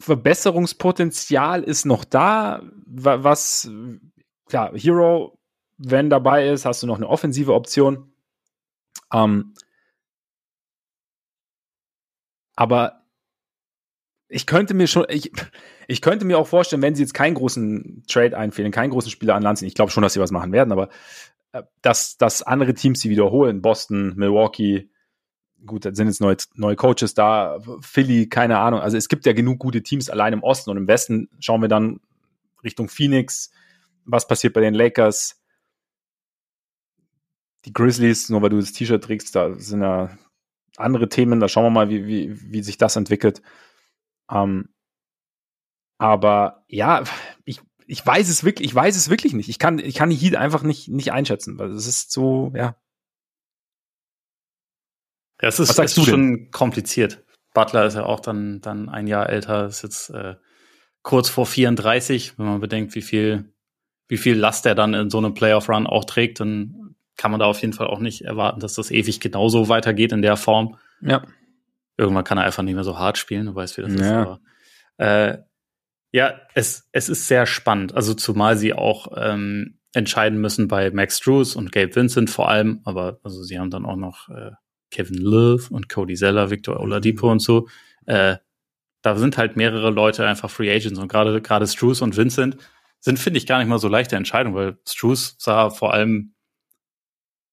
Verbesserungspotenzial 0.00 1.62
ist 1.62 1.84
noch 1.84 2.04
da. 2.04 2.62
Was, 2.84 3.70
klar, 4.46 4.72
Hero, 4.74 5.38
wenn 5.78 6.10
dabei 6.10 6.48
ist, 6.48 6.64
hast 6.64 6.82
du 6.82 6.88
noch 6.88 6.96
eine 6.96 7.08
offensive 7.08 7.54
Option. 7.54 8.12
Ähm, 9.12 9.54
aber 12.56 13.06
ich 14.28 14.46
könnte 14.46 14.74
mir 14.74 14.88
schon, 14.88 15.06
ich, 15.08 15.30
ich 15.88 16.00
könnte 16.00 16.24
mir 16.24 16.38
auch 16.38 16.46
vorstellen, 16.46 16.82
wenn 16.82 16.94
sie 16.94 17.02
jetzt 17.02 17.14
keinen 17.14 17.34
großen 17.34 18.04
Trade 18.08 18.36
einfehlen, 18.36 18.72
keinen 18.72 18.90
großen 18.90 19.10
Spieler 19.10 19.34
an 19.34 19.42
Land 19.42 19.58
ziehen, 19.58 19.68
ich 19.68 19.74
glaube 19.74 19.90
schon, 19.90 20.02
dass 20.02 20.12
sie 20.12 20.20
was 20.20 20.30
machen 20.30 20.52
werden, 20.52 20.72
aber 20.72 20.88
äh, 21.52 21.62
dass, 21.82 22.16
dass 22.16 22.42
andere 22.42 22.74
Teams 22.74 23.00
sie 23.00 23.10
wiederholen, 23.10 23.62
Boston, 23.62 24.14
Milwaukee, 24.16 24.90
gut, 25.66 25.84
da 25.84 25.94
sind 25.94 26.08
jetzt 26.08 26.20
neue, 26.20 26.36
neue 26.54 26.76
Coaches 26.76 27.14
da, 27.14 27.60
Philly, 27.80 28.28
keine 28.28 28.58
Ahnung. 28.58 28.80
Also 28.80 28.96
es 28.96 29.08
gibt 29.08 29.26
ja 29.26 29.32
genug 29.32 29.58
gute 29.58 29.82
Teams 29.82 30.10
allein 30.10 30.32
im 30.32 30.42
Osten 30.42 30.70
und 30.70 30.76
im 30.76 30.88
Westen 30.88 31.28
schauen 31.40 31.60
wir 31.60 31.68
dann 31.68 32.00
Richtung 32.64 32.88
Phoenix. 32.88 33.50
Was 34.04 34.26
passiert 34.26 34.54
bei 34.54 34.60
den 34.60 34.74
Lakers? 34.74 35.40
Die 37.64 37.72
Grizzlies, 37.72 38.28
nur 38.28 38.42
weil 38.42 38.50
du 38.50 38.58
das 38.58 38.72
T-Shirt 38.72 39.04
trägst, 39.04 39.36
da 39.36 39.54
sind 39.54 39.82
ja 39.82 40.10
andere 40.76 41.08
Themen. 41.08 41.38
Da 41.38 41.48
schauen 41.48 41.64
wir 41.64 41.70
mal, 41.70 41.88
wie, 41.90 42.06
wie, 42.06 42.52
wie 42.52 42.62
sich 42.62 42.76
das 42.76 42.96
entwickelt. 42.96 43.40
Ähm, 44.30 44.68
aber 46.02 46.64
ja, 46.68 47.04
ich, 47.44 47.60
ich 47.86 48.04
weiß 48.04 48.28
es 48.28 48.44
wirklich, 48.44 48.68
ich 48.68 48.74
weiß 48.74 48.96
es 48.96 49.10
wirklich 49.10 49.32
nicht. 49.32 49.48
Ich 49.48 49.58
kann, 49.58 49.78
ich 49.78 49.94
kann 49.94 50.10
die 50.10 50.16
Heat 50.16 50.36
einfach 50.36 50.62
nicht, 50.62 50.88
nicht 50.88 51.12
einschätzen, 51.12 51.58
weil 51.58 51.70
es 51.70 51.86
ist 51.86 52.12
so, 52.12 52.52
ja, 52.54 52.76
ja, 55.42 55.48
es 55.48 55.58
ist, 55.58 55.74
sagst 55.74 55.98
ist 55.98 56.08
schon 56.08 56.50
kompliziert. 56.52 57.22
Butler 57.52 57.84
ist 57.84 57.94
ja 57.94 58.04
auch 58.04 58.20
dann, 58.20 58.60
dann 58.60 58.88
ein 58.88 59.08
Jahr 59.08 59.28
älter, 59.28 59.66
ist 59.66 59.82
jetzt 59.82 60.10
äh, 60.10 60.36
kurz 61.02 61.28
vor 61.28 61.46
34, 61.46 62.38
wenn 62.38 62.46
man 62.46 62.60
bedenkt, 62.60 62.94
wie 62.94 63.02
viel, 63.02 63.52
wie 64.08 64.16
viel 64.16 64.36
Last 64.36 64.64
er 64.66 64.76
dann 64.76 64.94
in 64.94 65.10
so 65.10 65.18
einem 65.18 65.34
Playoff-Run 65.34 65.86
auch 65.86 66.04
trägt, 66.04 66.40
dann 66.40 66.94
kann 67.16 67.30
man 67.30 67.40
da 67.40 67.46
auf 67.46 67.60
jeden 67.60 67.72
Fall 67.72 67.88
auch 67.88 67.98
nicht 67.98 68.22
erwarten, 68.22 68.60
dass 68.60 68.74
das 68.74 68.90
ewig 68.90 69.20
genauso 69.20 69.68
weitergeht 69.68 70.12
in 70.12 70.22
der 70.22 70.36
Form. 70.36 70.78
Ja. 71.02 71.24
Irgendwann 71.98 72.24
kann 72.24 72.38
er 72.38 72.44
einfach 72.44 72.62
nicht 72.62 72.74
mehr 72.74 72.84
so 72.84 72.98
hart 72.98 73.18
spielen, 73.18 73.46
du 73.46 73.54
weißt, 73.54 73.76
wie 73.76 73.82
das 73.82 73.94
ja. 73.94 73.98
ist. 73.98 74.28
Aber, 74.28 74.40
äh, 74.98 75.38
ja, 76.12 76.40
es, 76.54 76.88
es 76.92 77.08
ist 77.08 77.26
sehr 77.26 77.46
spannend. 77.46 77.94
Also 77.94 78.14
zumal 78.14 78.56
sie 78.56 78.74
auch 78.74 79.08
ähm, 79.16 79.78
entscheiden 79.94 80.40
müssen 80.40 80.68
bei 80.68 80.90
Max 80.90 81.20
Drews 81.20 81.56
und 81.56 81.72
Gabe 81.72 81.94
Vincent 81.94 82.30
vor 82.30 82.48
allem, 82.48 82.80
aber 82.84 83.18
also 83.24 83.42
sie 83.42 83.58
haben 83.58 83.70
dann 83.70 83.86
auch 83.86 83.96
noch 83.96 84.28
äh, 84.28 84.52
Kevin 84.90 85.18
Love 85.18 85.64
und 85.70 85.88
Cody 85.88 86.14
Zeller, 86.14 86.50
Victor 86.50 86.80
Oladipo 86.80 87.30
und 87.30 87.40
so. 87.40 87.68
Äh, 88.06 88.36
da 89.02 89.16
sind 89.16 89.36
halt 89.36 89.56
mehrere 89.56 89.90
Leute 89.90 90.26
einfach 90.26 90.50
Free 90.50 90.70
Agents 90.70 90.98
und 90.98 91.08
gerade 91.08 91.40
gerade 91.40 91.66
Struce 91.66 92.02
und 92.02 92.16
Vincent 92.16 92.56
sind 93.00 93.18
finde 93.18 93.38
ich 93.38 93.46
gar 93.46 93.58
nicht 93.58 93.68
mal 93.68 93.78
so 93.78 93.88
leichte 93.88 94.16
Entscheidung, 94.16 94.54
weil 94.54 94.78
Struce 94.86 95.34
sah 95.38 95.70
vor 95.70 95.92
allem 95.92 96.34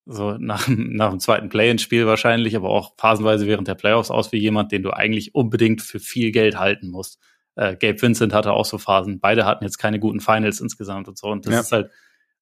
so 0.06 0.38
nach, 0.38 0.68
nach 0.70 1.10
dem 1.10 1.20
zweiten 1.20 1.50
Play-in-Spiel 1.50 2.06
wahrscheinlich, 2.06 2.56
aber 2.56 2.70
auch 2.70 2.94
phasenweise 2.98 3.48
während 3.48 3.68
der 3.68 3.76
Playoffs 3.76 4.12
aus 4.12 4.32
wie 4.32 4.38
jemand, 4.38 4.72
den 4.72 4.84
du 4.84 4.92
eigentlich 4.92 5.34
unbedingt 5.34 5.82
für 5.82 6.00
viel 6.00 6.32
Geld 6.32 6.58
halten 6.58 6.90
musst. 6.90 7.20
Äh, 7.60 7.76
Gabe 7.76 8.02
Vincent 8.02 8.34
hatte 8.34 8.54
auch 8.54 8.66
so 8.66 8.78
Phasen. 8.78 9.20
Beide 9.20 9.46
hatten 9.46 9.64
jetzt 9.64 9.78
keine 9.78 10.00
guten 10.00 10.22
Finals 10.22 10.62
insgesamt 10.62 11.08
und 11.08 11.18
so. 11.18 11.28
Und 11.28 11.46
das 11.46 11.54
ja. 11.54 11.60
ist 11.60 11.72
halt 11.72 11.92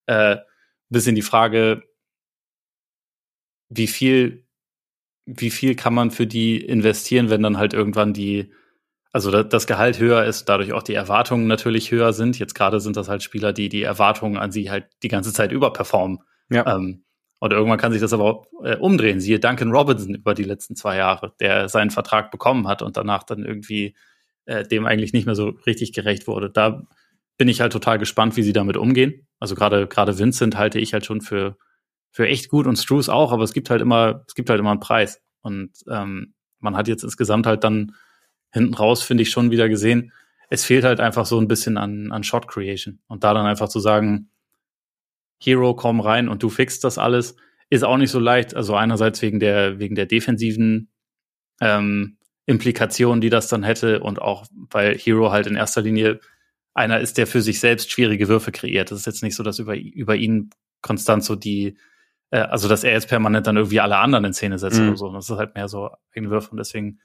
äh, 0.05 0.37
bisschen 0.89 1.15
die 1.15 1.21
Frage, 1.21 1.83
wie 3.69 3.87
viel 3.87 4.47
wie 5.27 5.49
viel 5.49 5.75
kann 5.75 5.93
man 5.93 6.09
für 6.09 6.25
die 6.25 6.57
investieren, 6.57 7.29
wenn 7.29 7.43
dann 7.43 7.57
halt 7.57 7.73
irgendwann 7.73 8.13
die, 8.13 8.53
also 9.11 9.43
das 9.43 9.67
Gehalt 9.67 9.99
höher 9.99 10.23
ist, 10.23 10.47
dadurch 10.47 10.71
auch 10.71 10.83
die 10.83 10.93
Erwartungen 10.93 11.47
natürlich 11.47 11.91
höher 11.91 12.13
sind. 12.13 12.39
Jetzt 12.39 12.55
gerade 12.55 12.79
sind 12.79 12.95
das 12.95 13.09
halt 13.09 13.23
Spieler, 13.23 13.51
die 13.51 13.67
die 13.67 13.83
Erwartungen 13.83 14.37
an 14.37 14.51
sie 14.51 14.71
halt 14.71 14.85
die 15.03 15.09
ganze 15.09 15.33
Zeit 15.33 15.51
überperformen. 15.51 16.19
Ja. 16.49 16.75
Ähm, 16.75 17.03
und 17.39 17.51
irgendwann 17.51 17.77
kann 17.77 17.91
sich 17.91 18.01
das 18.01 18.13
aber 18.13 18.23
auch, 18.23 18.47
äh, 18.63 18.77
umdrehen. 18.77 19.19
Siehe 19.19 19.39
Duncan 19.39 19.71
Robinson 19.71 20.15
über 20.15 20.33
die 20.33 20.45
letzten 20.45 20.77
zwei 20.77 20.95
Jahre, 20.95 21.33
der 21.41 21.67
seinen 21.67 21.91
Vertrag 21.91 22.31
bekommen 22.31 22.67
hat 22.67 22.81
und 22.81 22.95
danach 22.95 23.23
dann 23.23 23.43
irgendwie 23.43 23.95
äh, 24.47 24.67
dem 24.67 24.85
eigentlich 24.85 25.13
nicht 25.13 25.25
mehr 25.25 25.35
so 25.35 25.49
richtig 25.65 25.93
gerecht 25.93 26.27
wurde. 26.27 26.49
Da 26.49 26.87
bin 27.37 27.47
ich 27.47 27.61
halt 27.61 27.71
total 27.71 27.99
gespannt, 27.99 28.35
wie 28.35 28.43
sie 28.43 28.53
damit 28.53 28.77
umgehen. 28.77 29.27
Also 29.39 29.53
gerade 29.53 29.87
gerade 29.87 30.17
Vincent 30.17 30.57
halte 30.57 30.79
ich 30.79 30.93
halt 30.93 31.05
schon 31.05 31.21
für 31.21 31.57
für 32.11 32.27
echt 32.27 32.49
gut 32.49 32.65
und 32.65 32.77
Struce 32.77 33.09
auch, 33.09 33.31
aber 33.31 33.43
es 33.43 33.53
gibt 33.53 33.69
halt 33.69 33.81
immer, 33.81 34.23
es 34.27 34.33
gibt 34.33 34.49
halt 34.49 34.59
immer 34.59 34.71
einen 34.71 34.79
Preis. 34.79 35.21
Und 35.41 35.71
ähm, 35.87 36.33
man 36.59 36.75
hat 36.75 36.87
jetzt 36.87 37.03
insgesamt 37.03 37.45
halt 37.45 37.63
dann 37.63 37.93
hinten 38.51 38.73
raus, 38.73 39.03
finde 39.03 39.21
ich, 39.21 39.29
schon 39.29 39.51
wieder 39.51 39.69
gesehen, 39.69 40.11
es 40.49 40.65
fehlt 40.65 40.83
halt 40.83 40.99
einfach 40.99 41.25
so 41.25 41.39
ein 41.39 41.47
bisschen 41.47 41.77
an, 41.77 42.11
an 42.11 42.23
Shot 42.23 42.47
Creation. 42.47 42.99
Und 43.07 43.23
da 43.23 43.33
dann 43.33 43.45
einfach 43.45 43.69
zu 43.69 43.79
sagen, 43.79 44.31
Hero, 45.39 45.75
komm 45.75 45.99
rein 45.99 46.29
und 46.29 46.41
du 46.41 46.49
fixst 46.49 46.83
das 46.83 46.97
alles, 46.97 47.35
ist 47.69 47.83
auch 47.83 47.97
nicht 47.97 48.11
so 48.11 48.19
leicht. 48.19 48.55
Also 48.55 48.75
einerseits 48.75 49.21
wegen 49.21 49.39
der, 49.39 49.79
wegen 49.79 49.95
der 49.95 50.05
defensiven 50.05 50.89
ähm, 51.61 52.17
Implikationen, 52.47 53.21
die 53.21 53.29
das 53.29 53.49
dann 53.49 53.63
hätte 53.63 53.99
und 53.99 54.21
auch, 54.21 54.45
weil 54.71 54.97
Hero 54.97 55.31
halt 55.31 55.47
in 55.47 55.55
erster 55.55 55.81
Linie 55.81 56.19
einer 56.73 56.99
ist, 56.99 57.17
der 57.17 57.27
für 57.27 57.41
sich 57.41 57.59
selbst 57.59 57.91
schwierige 57.91 58.27
Würfe 58.27 58.51
kreiert. 58.51 58.89
Das 58.89 58.99
ist 58.99 59.05
jetzt 59.05 59.21
nicht 59.21 59.35
so, 59.35 59.43
dass 59.43 59.59
über, 59.59 59.75
über 59.75 60.15
ihn 60.15 60.49
konstant 60.81 61.23
so 61.23 61.35
die, 61.35 61.77
äh, 62.31 62.39
also 62.39 62.69
dass 62.69 62.83
er 62.83 62.93
jetzt 62.93 63.09
permanent 63.09 63.47
dann 63.47 63.57
irgendwie 63.57 63.81
alle 63.81 63.97
anderen 63.97 64.25
in 64.25 64.33
Szene 64.33 64.57
setzt 64.59 64.79
mhm. 64.79 64.89
oder 64.89 64.97
so. 64.97 65.11
Das 65.11 65.29
ist 65.29 65.37
halt 65.37 65.55
mehr 65.55 65.67
so 65.67 65.89
eigene 66.11 66.29
Würfe 66.29 66.51
und 66.51 66.57
deswegen, 66.57 66.99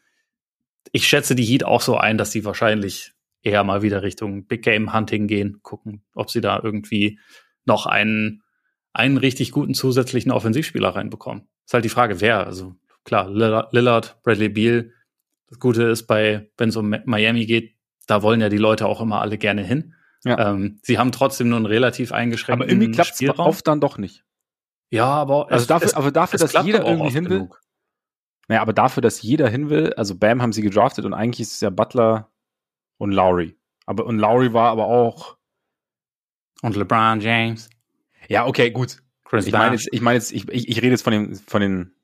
ich 0.93 1.09
schätze 1.09 1.35
die 1.35 1.45
Heat 1.45 1.65
auch 1.65 1.81
so 1.81 1.97
ein, 1.97 2.19
dass 2.19 2.31
sie 2.31 2.45
wahrscheinlich 2.45 3.13
eher 3.43 3.65
mal 3.65 3.83
wieder 3.83 4.03
Richtung 4.03 4.47
Big 4.47 4.63
Game 4.63 4.93
Hunting 4.93 5.27
gehen, 5.27 5.61
gucken, 5.63 6.05
ob 6.15 6.31
sie 6.31 6.41
da 6.41 6.61
irgendwie 6.63 7.19
noch 7.65 7.87
einen, 7.87 8.43
einen 8.93 9.17
richtig 9.17 9.51
guten 9.51 9.75
zusätzlichen 9.75 10.31
Offensivspieler 10.31 10.91
reinbekommen. 10.91 11.49
Ist 11.65 11.75
halt 11.75 11.85
die 11.85 11.89
Frage, 11.89 12.21
wer. 12.21 12.47
Also 12.47 12.77
klar, 13.05 13.29
Lillard, 13.29 14.23
Bradley 14.23 14.49
Beal. 14.49 14.93
Das 15.53 15.59
Gute 15.59 15.83
ist 15.83 16.07
bei, 16.07 16.51
wenn 16.57 16.71
es 16.71 16.77
um 16.77 16.95
Miami 17.05 17.45
geht, 17.45 17.77
da 18.07 18.23
wollen 18.23 18.41
ja 18.41 18.49
die 18.49 18.57
Leute 18.57 18.87
auch 18.87 19.03
immer 19.03 19.21
alle 19.21 19.37
gerne 19.37 19.63
hin. 19.63 19.95
Ja. 20.25 20.53
Ähm, 20.53 20.79
sie 20.83 20.97
haben 20.97 21.13
trotzdem 21.13 21.51
nur 21.51 21.59
einen 21.59 21.67
relativ 21.67 22.11
eingeschränkten 22.11 22.63
Aber 22.63 22.73
irgendwie 22.73 22.93
klappt 22.93 23.21
es 23.21 23.39
oft 23.39 23.69
dann 23.69 23.79
doch 23.79 23.99
nicht. 23.99 24.25
Ja, 24.89 25.09
aber 25.09 25.53
also 25.53 25.67
dafür, 25.67 25.89
es, 25.89 25.95
aber 25.95 26.11
dafür, 26.11 26.39
dass 26.39 26.55
jeder 26.65 26.87
irgendwie 26.87 27.11
hin 27.11 27.29
will. 27.29 27.39
Genug. 27.41 27.61
Naja, 28.49 28.63
aber 28.63 28.73
dafür, 28.73 29.03
dass 29.03 29.21
jeder 29.21 29.47
hin 29.51 29.69
will, 29.69 29.93
also 29.93 30.17
Bam 30.17 30.41
haben 30.41 30.55
sie 30.55 30.63
gedraftet 30.63 31.05
und 31.05 31.13
eigentlich 31.13 31.41
ist 31.41 31.53
es 31.55 31.61
ja 31.61 31.69
Butler 31.69 32.31
und 32.97 33.13
Lowry. 33.13 33.59
Aber 33.85 34.07
und 34.07 34.19
Lowry 34.19 34.55
war 34.55 34.71
aber 34.71 34.87
auch 34.87 35.37
und 36.63 36.77
LeBron 36.77 37.21
James. 37.21 37.69
Ja, 38.29 38.47
okay, 38.47 38.71
gut. 38.71 39.03
Chris 39.25 39.47
ich 39.47 39.53
meine 39.53 39.75
jetzt, 39.75 39.89
ich 39.93 40.01
meine 40.01 40.17
jetzt, 40.17 40.33
ich, 40.33 40.49
ich, 40.49 40.69
ich 40.69 40.77
rede 40.79 40.91
jetzt 40.93 41.03
von 41.03 41.13
den 41.13 41.35
von 41.35 41.61
den 41.61 41.95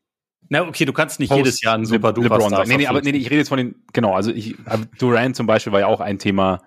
na, 0.49 0.67
okay, 0.67 0.85
du 0.85 0.93
kannst 0.93 1.21
nicht 1.21 1.29
Post 1.29 1.39
jedes 1.39 1.61
Jahr 1.61 1.75
einen 1.75 1.85
super 1.85 2.13
LeBron 2.13 2.51
sagen. 2.51 2.69
Nee, 2.69 2.79
nee, 2.79 2.87
aber 2.87 3.03
nee, 3.03 3.13
nee, 3.13 3.19
ich 3.19 3.27
rede 3.27 3.39
jetzt 3.39 3.49
von 3.49 3.59
den, 3.59 3.85
genau, 3.93 4.15
also 4.15 4.31
ich, 4.31 4.57
Durant 4.99 5.37
zum 5.37 5.47
Beispiel 5.47 5.73
war 5.73 5.81
ja 5.81 5.87
auch 5.87 6.01
ein 6.01 6.19
Thema, 6.19 6.63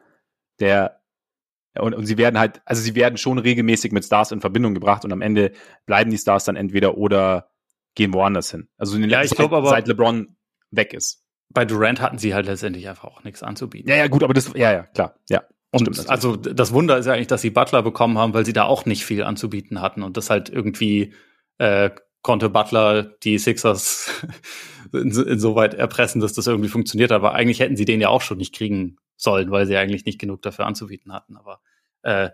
der 0.59 1.01
und, 1.80 1.95
und 1.95 2.05
sie 2.05 2.17
werden 2.17 2.38
halt, 2.38 2.61
also 2.65 2.82
sie 2.82 2.95
werden 2.95 3.17
schon 3.17 3.39
regelmäßig 3.39 3.91
mit 3.91 4.03
Stars 4.03 4.32
in 4.32 4.41
Verbindung 4.41 4.74
gebracht 4.74 5.05
und 5.05 5.13
am 5.13 5.22
Ende 5.22 5.53
bleiben 5.86 6.11
die 6.11 6.17
Stars 6.17 6.43
dann 6.43 6.57
entweder 6.57 6.97
oder 6.97 7.49
gehen 7.95 8.13
woanders 8.13 8.51
hin. 8.51 8.67
Also 8.78 8.95
in 8.95 9.01
den 9.01 9.09
ja, 9.09 9.24
ich 9.24 9.32
glaub, 9.32 9.53
aber 9.53 9.69
seit 9.69 9.88
LeBron 9.88 10.36
weg 10.72 10.93
ist. 10.93 11.24
Bei 11.53 11.65
Durant 11.65 12.01
hatten 12.01 12.17
sie 12.17 12.34
halt 12.34 12.45
letztendlich 12.45 12.88
einfach 12.89 13.05
auch 13.05 13.24
nichts 13.24 13.43
anzubieten. 13.43 13.89
Ja, 13.89 13.97
ja, 13.97 14.07
gut, 14.07 14.24
aber 14.24 14.34
das, 14.34 14.51
ja, 14.53 14.72
ja, 14.72 14.84
klar, 14.84 15.15
ja. 15.30 15.43
Und 15.72 15.95
Stimmt, 15.95 16.09
also 16.09 16.36
das 16.36 16.74
Wunder 16.74 16.97
ist 16.97 17.05
ja 17.05 17.13
eigentlich, 17.13 17.28
dass 17.28 17.41
sie 17.41 17.49
Butler 17.49 17.82
bekommen 17.82 18.17
haben, 18.17 18.34
weil 18.34 18.45
sie 18.45 18.53
da 18.53 18.63
auch 18.63 18.86
nicht 18.86 19.05
viel 19.05 19.24
anzubieten 19.24 19.82
hatten 19.82 20.03
und 20.03 20.17
das 20.17 20.30
halt 20.30 20.49
irgendwie 20.49 21.13
äh, 21.57 21.89
konnte 22.22 22.49
Butler 22.49 23.03
die 23.03 23.38
Sixers 23.38 24.26
insoweit 24.93 25.74
erpressen, 25.74 26.22
dass 26.22 26.34
das 26.34 26.47
irgendwie 26.47 26.69
funktioniert. 26.69 27.11
Aber 27.11 27.34
eigentlich 27.34 27.59
hätten 27.59 27.78
sie 27.78 27.86
den 27.86 28.01
ja 28.01 28.09
auch 28.09 28.22
schon 28.22 28.38
nicht 28.38 28.53
kriegen 28.53 28.97
sollen, 29.17 29.51
weil 29.51 29.65
sie 29.65 29.78
eigentlich 29.78 30.05
nicht 30.05 30.19
genug 30.19 30.41
dafür 30.41 30.65
anzubieten 30.65 31.13
hatten. 31.13 31.38
Aber 31.38 31.61
äh, 32.03 32.30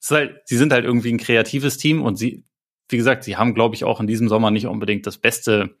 es 0.00 0.10
ist 0.10 0.16
halt, 0.16 0.40
sie 0.44 0.56
sind 0.56 0.72
halt 0.72 0.84
irgendwie 0.84 1.12
ein 1.12 1.18
kreatives 1.18 1.76
Team 1.78 2.02
und 2.02 2.16
sie, 2.16 2.44
wie 2.88 2.96
gesagt, 2.96 3.24
sie 3.24 3.36
haben, 3.36 3.54
glaube 3.54 3.74
ich, 3.74 3.84
auch 3.84 4.00
in 4.00 4.06
diesem 4.06 4.28
Sommer 4.28 4.50
nicht 4.50 4.66
unbedingt 4.66 5.06
das 5.06 5.18
beste 5.18 5.76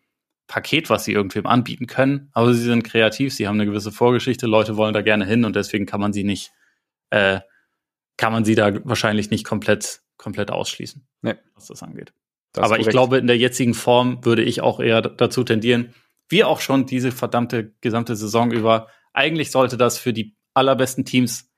Paket, 0.46 0.90
was 0.90 1.04
sie 1.04 1.12
irgendwem 1.12 1.46
anbieten 1.46 1.86
können. 1.86 2.30
Aber 2.32 2.52
sie 2.54 2.62
sind 2.62 2.84
kreativ, 2.84 3.34
sie 3.34 3.48
haben 3.48 3.56
eine 3.56 3.66
gewisse 3.66 3.92
Vorgeschichte, 3.92 4.46
Leute 4.46 4.76
wollen 4.76 4.94
da 4.94 5.02
gerne 5.02 5.26
hin 5.26 5.44
und 5.44 5.56
deswegen 5.56 5.86
kann 5.86 6.00
man 6.00 6.12
sie 6.12 6.24
nicht, 6.24 6.52
äh, 7.10 7.40
kann 8.16 8.32
man 8.32 8.44
sie 8.44 8.54
da 8.54 8.72
wahrscheinlich 8.84 9.30
nicht 9.30 9.44
komplett, 9.44 10.02
komplett 10.16 10.50
ausschließen, 10.50 11.06
nee. 11.22 11.34
was 11.54 11.66
das 11.66 11.82
angeht. 11.82 12.12
Das 12.52 12.64
Aber 12.64 12.78
ich 12.78 12.88
glaube, 12.88 13.18
in 13.18 13.26
der 13.26 13.38
jetzigen 13.38 13.74
Form 13.74 14.24
würde 14.24 14.42
ich 14.42 14.60
auch 14.60 14.78
eher 14.78 15.00
dazu 15.00 15.42
tendieren, 15.42 15.94
wie 16.28 16.44
auch 16.44 16.60
schon 16.60 16.86
diese 16.86 17.12
verdammte 17.12 17.74
gesamte 17.80 18.14
Saison 18.16 18.52
über, 18.52 18.88
eigentlich 19.12 19.50
sollte 19.50 19.76
das 19.76 19.98
für 19.98 20.12
die 20.12 20.36
allerbesten 20.54 21.04
Teams 21.04 21.50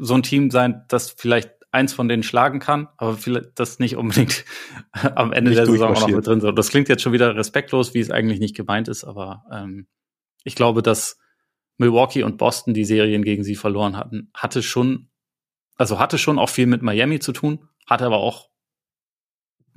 so 0.00 0.14
ein 0.14 0.22
Team 0.22 0.50
sein, 0.50 0.84
das 0.88 1.10
vielleicht 1.10 1.50
eins 1.70 1.92
von 1.92 2.08
denen 2.08 2.22
schlagen 2.22 2.60
kann, 2.60 2.88
aber 2.96 3.16
vielleicht 3.16 3.58
das 3.58 3.78
nicht 3.78 3.96
unbedingt 3.96 4.44
am 5.14 5.32
Ende 5.32 5.50
nicht 5.50 5.58
der 5.58 5.66
Saison 5.66 5.94
auch 5.94 6.00
noch 6.00 6.08
mit 6.08 6.26
drin 6.26 6.40
sind. 6.40 6.56
Das 6.56 6.70
klingt 6.70 6.88
jetzt 6.88 7.02
schon 7.02 7.12
wieder 7.12 7.36
respektlos, 7.36 7.94
wie 7.94 8.00
es 8.00 8.10
eigentlich 8.10 8.40
nicht 8.40 8.56
gemeint 8.56 8.88
ist, 8.88 9.04
aber 9.04 9.44
ähm, 9.52 9.86
ich 10.44 10.54
glaube, 10.54 10.82
dass 10.82 11.18
Milwaukee 11.76 12.22
und 12.22 12.38
Boston 12.38 12.74
die 12.74 12.84
Serien 12.84 13.22
gegen 13.22 13.44
sie 13.44 13.54
verloren 13.54 13.96
hatten, 13.96 14.30
hatte 14.34 14.62
schon, 14.62 15.10
also 15.76 15.98
hatte 15.98 16.18
schon 16.18 16.38
auch 16.38 16.48
viel 16.48 16.66
mit 16.66 16.82
Miami 16.82 17.18
zu 17.18 17.32
tun, 17.32 17.68
hatte 17.86 18.06
aber 18.06 18.18
auch 18.18 18.48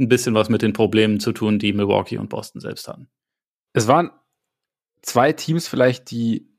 ein 0.01 0.09
bisschen 0.09 0.33
was 0.33 0.49
mit 0.49 0.61
den 0.61 0.73
Problemen 0.73 1.19
zu 1.19 1.31
tun, 1.31 1.59
die 1.59 1.73
Milwaukee 1.73 2.17
und 2.17 2.29
Boston 2.29 2.61
selbst 2.61 2.87
hatten. 2.87 3.07
Es 3.73 3.87
waren 3.87 4.11
zwei 5.01 5.31
Teams 5.31 5.67
vielleicht, 5.67 6.11
die 6.11 6.49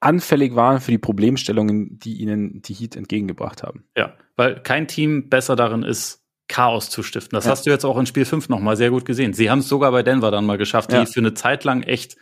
anfällig 0.00 0.54
waren 0.56 0.80
für 0.80 0.90
die 0.90 0.98
Problemstellungen, 0.98 1.98
die 1.98 2.14
ihnen 2.14 2.62
die 2.62 2.74
Heat 2.74 2.96
entgegengebracht 2.96 3.62
haben. 3.62 3.84
Ja, 3.96 4.16
weil 4.36 4.60
kein 4.60 4.88
Team 4.88 5.28
besser 5.28 5.56
darin 5.56 5.82
ist, 5.82 6.22
Chaos 6.48 6.90
zu 6.90 7.02
stiften. 7.02 7.36
Das 7.36 7.46
ja. 7.46 7.52
hast 7.52 7.64
du 7.64 7.70
jetzt 7.70 7.84
auch 7.84 7.96
in 7.98 8.04
Spiel 8.04 8.24
5 8.24 8.48
nochmal 8.48 8.76
sehr 8.76 8.90
gut 8.90 9.04
gesehen. 9.04 9.32
Sie 9.32 9.48
haben 9.48 9.60
es 9.60 9.68
sogar 9.68 9.90
bei 9.92 10.02
Denver 10.02 10.30
dann 10.30 10.44
mal 10.44 10.58
geschafft, 10.58 10.92
ja. 10.92 11.00
die 11.00 11.10
für 11.10 11.20
eine 11.20 11.34
Zeit 11.34 11.64
lang 11.64 11.82
echt 11.82 12.16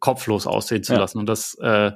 kopflos 0.00 0.46
aussehen 0.46 0.82
zu 0.82 0.94
ja. 0.94 0.98
lassen. 0.98 1.18
Und 1.18 1.26
das, 1.26 1.54
äh, 1.60 1.92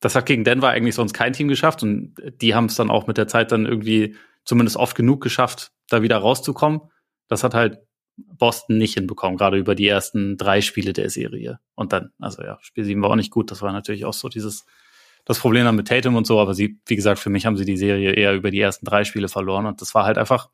das 0.00 0.14
hat 0.14 0.26
gegen 0.26 0.42
Denver 0.42 0.68
eigentlich 0.68 0.94
sonst 0.94 1.12
kein 1.12 1.32
Team 1.32 1.48
geschafft. 1.48 1.82
Und 1.82 2.14
die 2.40 2.54
haben 2.54 2.64
es 2.64 2.74
dann 2.74 2.90
auch 2.90 3.06
mit 3.06 3.18
der 3.18 3.28
Zeit 3.28 3.52
dann 3.52 3.66
irgendwie 3.66 4.16
zumindest 4.44 4.76
oft 4.76 4.96
genug 4.96 5.22
geschafft, 5.22 5.72
da 5.88 6.02
wieder 6.02 6.18
rauszukommen. 6.18 6.80
Das 7.28 7.44
hat 7.44 7.54
halt 7.54 7.78
Boston 8.16 8.78
nicht 8.78 8.94
hinbekommen, 8.94 9.36
gerade 9.36 9.56
über 9.56 9.74
die 9.74 9.88
ersten 9.88 10.36
drei 10.36 10.60
Spiele 10.60 10.92
der 10.92 11.10
Serie. 11.10 11.60
Und 11.74 11.92
dann, 11.92 12.12
also 12.18 12.42
ja, 12.42 12.58
Spiel 12.60 12.84
7 12.84 13.00
war 13.02 13.10
auch 13.10 13.16
nicht 13.16 13.30
gut. 13.30 13.50
Das 13.50 13.62
war 13.62 13.72
natürlich 13.72 14.04
auch 14.04 14.12
so 14.12 14.28
dieses, 14.28 14.66
das 15.24 15.38
Problem 15.38 15.64
dann 15.64 15.76
mit 15.76 15.88
Tatum 15.88 16.16
und 16.16 16.26
so, 16.26 16.40
aber 16.40 16.54
sie, 16.54 16.80
wie 16.86 16.96
gesagt, 16.96 17.18
für 17.18 17.30
mich 17.30 17.46
haben 17.46 17.56
sie 17.56 17.64
die 17.64 17.76
Serie 17.76 18.12
eher 18.12 18.34
über 18.34 18.50
die 18.50 18.60
ersten 18.60 18.86
drei 18.86 19.04
Spiele 19.04 19.28
verloren 19.28 19.66
und 19.66 19.80
das 19.80 19.94
war 19.94 20.04
halt 20.04 20.18
einfach, 20.18 20.50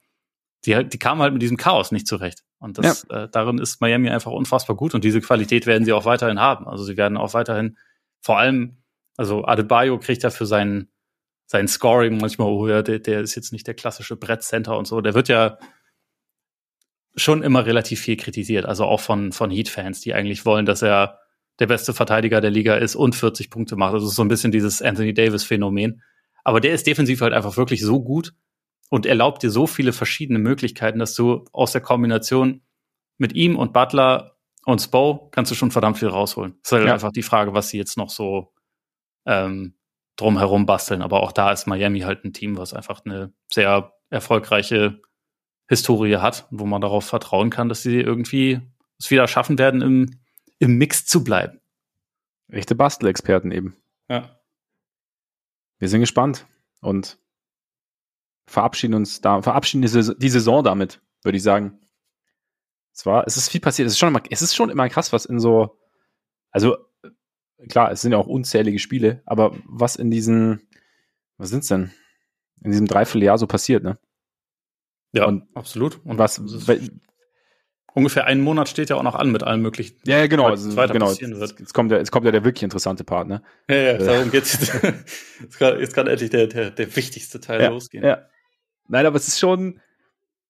die, 0.66 0.84
die 0.88 0.98
kamen 0.98 1.22
halt 1.22 1.32
mit 1.32 1.42
diesem 1.42 1.56
Chaos 1.56 1.92
nicht 1.92 2.06
zurecht. 2.06 2.42
Und 2.58 2.78
das, 2.78 3.06
ja. 3.10 3.24
äh, 3.24 3.28
darin 3.30 3.58
ist 3.58 3.80
Miami 3.80 4.10
einfach 4.10 4.32
unfassbar 4.32 4.76
gut 4.76 4.94
und 4.94 5.04
diese 5.04 5.20
Qualität 5.20 5.66
werden 5.66 5.84
sie 5.84 5.92
auch 5.92 6.04
weiterhin 6.04 6.40
haben. 6.40 6.66
Also 6.66 6.84
sie 6.84 6.96
werden 6.96 7.16
auch 7.16 7.32
weiterhin, 7.34 7.78
vor 8.20 8.38
allem, 8.38 8.78
also 9.16 9.44
Adebayo 9.44 9.98
kriegt 9.98 10.22
ja 10.22 10.30
für 10.30 10.46
seinen, 10.46 10.90
sein 11.48 11.66
Scoring 11.66 12.18
manchmal, 12.18 12.48
oh 12.48 12.68
ja, 12.68 12.82
der, 12.82 12.98
der 12.98 13.22
ist 13.22 13.34
jetzt 13.34 13.52
nicht 13.52 13.66
der 13.66 13.74
klassische 13.74 14.16
Brettcenter 14.16 14.76
und 14.76 14.86
so. 14.86 15.00
Der 15.00 15.14
wird 15.14 15.28
ja 15.28 15.58
schon 17.16 17.42
immer 17.42 17.64
relativ 17.64 18.00
viel 18.00 18.18
kritisiert, 18.18 18.66
also 18.66 18.84
auch 18.84 19.00
von, 19.00 19.32
von 19.32 19.50
Heat-Fans, 19.50 20.02
die 20.02 20.12
eigentlich 20.12 20.44
wollen, 20.44 20.66
dass 20.66 20.82
er 20.82 21.18
der 21.58 21.66
beste 21.66 21.94
Verteidiger 21.94 22.42
der 22.42 22.50
Liga 22.50 22.76
ist 22.76 22.96
und 22.96 23.14
40 23.14 23.48
Punkte 23.48 23.76
macht. 23.76 23.96
Ist 23.96 24.14
so 24.14 24.22
ein 24.22 24.28
bisschen 24.28 24.52
dieses 24.52 24.82
Anthony 24.82 25.14
Davis-Phänomen. 25.14 26.02
Aber 26.44 26.60
der 26.60 26.74
ist 26.74 26.86
defensiv 26.86 27.22
halt 27.22 27.32
einfach 27.32 27.56
wirklich 27.56 27.82
so 27.82 28.02
gut 28.02 28.34
und 28.90 29.06
erlaubt 29.06 29.42
dir 29.42 29.50
so 29.50 29.66
viele 29.66 29.94
verschiedene 29.94 30.38
Möglichkeiten, 30.38 30.98
dass 30.98 31.14
du 31.14 31.46
aus 31.52 31.72
der 31.72 31.80
Kombination 31.80 32.60
mit 33.16 33.32
ihm 33.32 33.56
und 33.56 33.72
Butler 33.72 34.36
und 34.66 34.82
Spo 34.82 35.30
kannst 35.30 35.50
du 35.50 35.54
schon 35.54 35.70
verdammt 35.70 35.96
viel 35.96 36.08
rausholen. 36.08 36.58
Das 36.62 36.72
ist 36.72 36.76
halt 36.76 36.86
ja. 36.86 36.92
einfach 36.92 37.10
die 37.12 37.22
Frage, 37.22 37.54
was 37.54 37.70
sie 37.70 37.78
jetzt 37.78 37.96
noch 37.96 38.10
so 38.10 38.52
ähm, 39.24 39.77
drumherum 40.18 40.66
basteln. 40.66 41.00
Aber 41.00 41.22
auch 41.22 41.32
da 41.32 41.50
ist 41.52 41.66
Miami 41.66 42.00
halt 42.00 42.24
ein 42.24 42.34
Team, 42.34 42.58
was 42.58 42.74
einfach 42.74 43.04
eine 43.04 43.32
sehr 43.50 43.94
erfolgreiche 44.10 45.00
Historie 45.68 46.16
hat, 46.16 46.46
wo 46.50 46.66
man 46.66 46.80
darauf 46.80 47.06
vertrauen 47.06 47.50
kann, 47.50 47.68
dass 47.68 47.82
sie 47.82 48.00
irgendwie 48.00 48.60
es 48.98 49.10
wieder 49.10 49.28
schaffen 49.28 49.58
werden, 49.58 49.80
im, 49.80 50.20
im 50.58 50.76
Mix 50.76 51.06
zu 51.06 51.24
bleiben. 51.24 51.60
Echte 52.48 52.74
Bastelexperten 52.74 53.52
eben. 53.52 53.76
Ja. 54.08 54.40
Wir 55.78 55.88
sind 55.88 56.00
gespannt 56.00 56.46
und 56.80 57.18
verabschieden 58.46 58.94
uns 58.94 59.20
da, 59.20 59.42
verabschieden 59.42 59.82
die 59.82 60.28
Saison 60.28 60.64
damit, 60.64 61.00
würde 61.22 61.36
ich 61.36 61.42
sagen. 61.42 61.78
Es 62.92 63.06
war, 63.06 63.24
es 63.26 63.36
ist 63.36 63.50
viel 63.50 63.60
passiert. 63.60 63.86
Es 63.86 63.92
ist 63.92 63.98
schon 63.98 64.08
immer, 64.08 64.22
es 64.30 64.42
ist 64.42 64.56
schon 64.56 64.70
immer 64.70 64.88
krass, 64.88 65.12
was 65.12 65.26
in 65.26 65.38
so, 65.38 65.78
also 66.50 66.87
klar, 67.68 67.90
es 67.90 68.00
sind 68.00 68.12
ja 68.12 68.18
auch 68.18 68.26
unzählige 68.26 68.78
Spiele, 68.78 69.22
aber 69.26 69.56
was 69.64 69.96
in 69.96 70.10
diesen, 70.10 70.62
was 71.36 71.50
sind's 71.50 71.68
denn? 71.68 71.90
In 72.62 72.70
diesem 72.70 72.86
Dreivierteljahr 72.86 73.38
so 73.38 73.46
passiert, 73.46 73.84
ne? 73.84 73.98
Ja, 75.12 75.26
und, 75.26 75.44
absolut. 75.54 76.04
Und 76.04 76.18
was, 76.18 76.40
ungefähr 77.94 78.26
einen 78.26 78.40
Monat 78.40 78.68
steht 78.68 78.90
ja 78.90 78.96
auch 78.96 79.02
noch 79.02 79.14
an 79.14 79.30
mit 79.30 79.42
allem 79.42 79.62
möglichen. 79.62 79.96
Ja, 80.06 80.18
ja 80.18 80.26
genau. 80.26 80.46
Also, 80.46 80.76
weiter 80.76 80.92
genau. 80.92 81.06
Passieren 81.06 81.38
wird. 81.38 81.58
Jetzt 81.58 81.74
kommt 81.74 81.90
ja, 81.90 81.98
jetzt 81.98 82.10
kommt 82.10 82.26
ja 82.26 82.32
der 82.32 82.44
wirklich 82.44 82.62
interessante 82.62 83.04
Part, 83.04 83.28
ne? 83.28 83.42
Ja, 83.68 83.76
ja, 83.76 83.92
äh. 83.92 83.98
darum 83.98 84.30
geht's. 84.30 84.72
jetzt, 85.40 85.58
kann, 85.58 85.80
jetzt 85.80 85.94
kann 85.94 86.06
endlich 86.06 86.30
der, 86.30 86.46
der, 86.46 86.70
der 86.70 86.96
wichtigste 86.96 87.40
Teil 87.40 87.60
ja, 87.60 87.70
losgehen. 87.70 88.04
Ja. 88.04 88.26
Nein, 88.88 89.06
aber 89.06 89.16
es 89.16 89.28
ist 89.28 89.38
schon, 89.38 89.80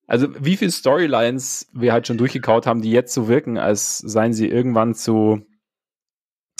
also 0.06 0.28
wie 0.38 0.56
viele 0.56 0.70
Storylines 0.70 1.70
wir 1.72 1.92
halt 1.92 2.06
schon 2.06 2.18
durchgekaut 2.18 2.66
haben, 2.66 2.82
die 2.82 2.92
jetzt 2.92 3.14
so 3.14 3.28
wirken, 3.28 3.58
als 3.58 3.98
seien 3.98 4.32
sie 4.32 4.48
irgendwann 4.48 4.94
zu 4.94 5.44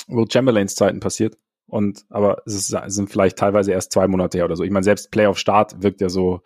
Will 0.09 0.27
Chamberlains 0.31 0.75
Zeiten 0.75 1.01
passiert. 1.01 1.39
Und 1.67 2.05
aber 2.09 2.43
es, 2.47 2.55
ist, 2.55 2.77
sind 2.87 3.11
vielleicht 3.11 3.37
teilweise 3.37 3.73
erst 3.73 3.93
zwei 3.93 4.09
Monate 4.09 4.39
her 4.39 4.47
oder 4.47 4.57
so. 4.57 4.65
Ich 4.65 4.71
meine, 4.71 4.85
selbst 4.85 5.11
Playoff 5.11 5.39
Start 5.39 5.83
wirkt 5.83 6.01
ja 6.01 6.09
so, 6.09 6.41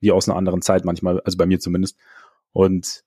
wie 0.00 0.12
aus 0.12 0.28
einer 0.28 0.36
anderen 0.36 0.62
Zeit 0.62 0.84
manchmal, 0.84 1.20
also 1.20 1.36
bei 1.36 1.46
mir 1.46 1.60
zumindest. 1.60 1.98
Und 2.52 3.04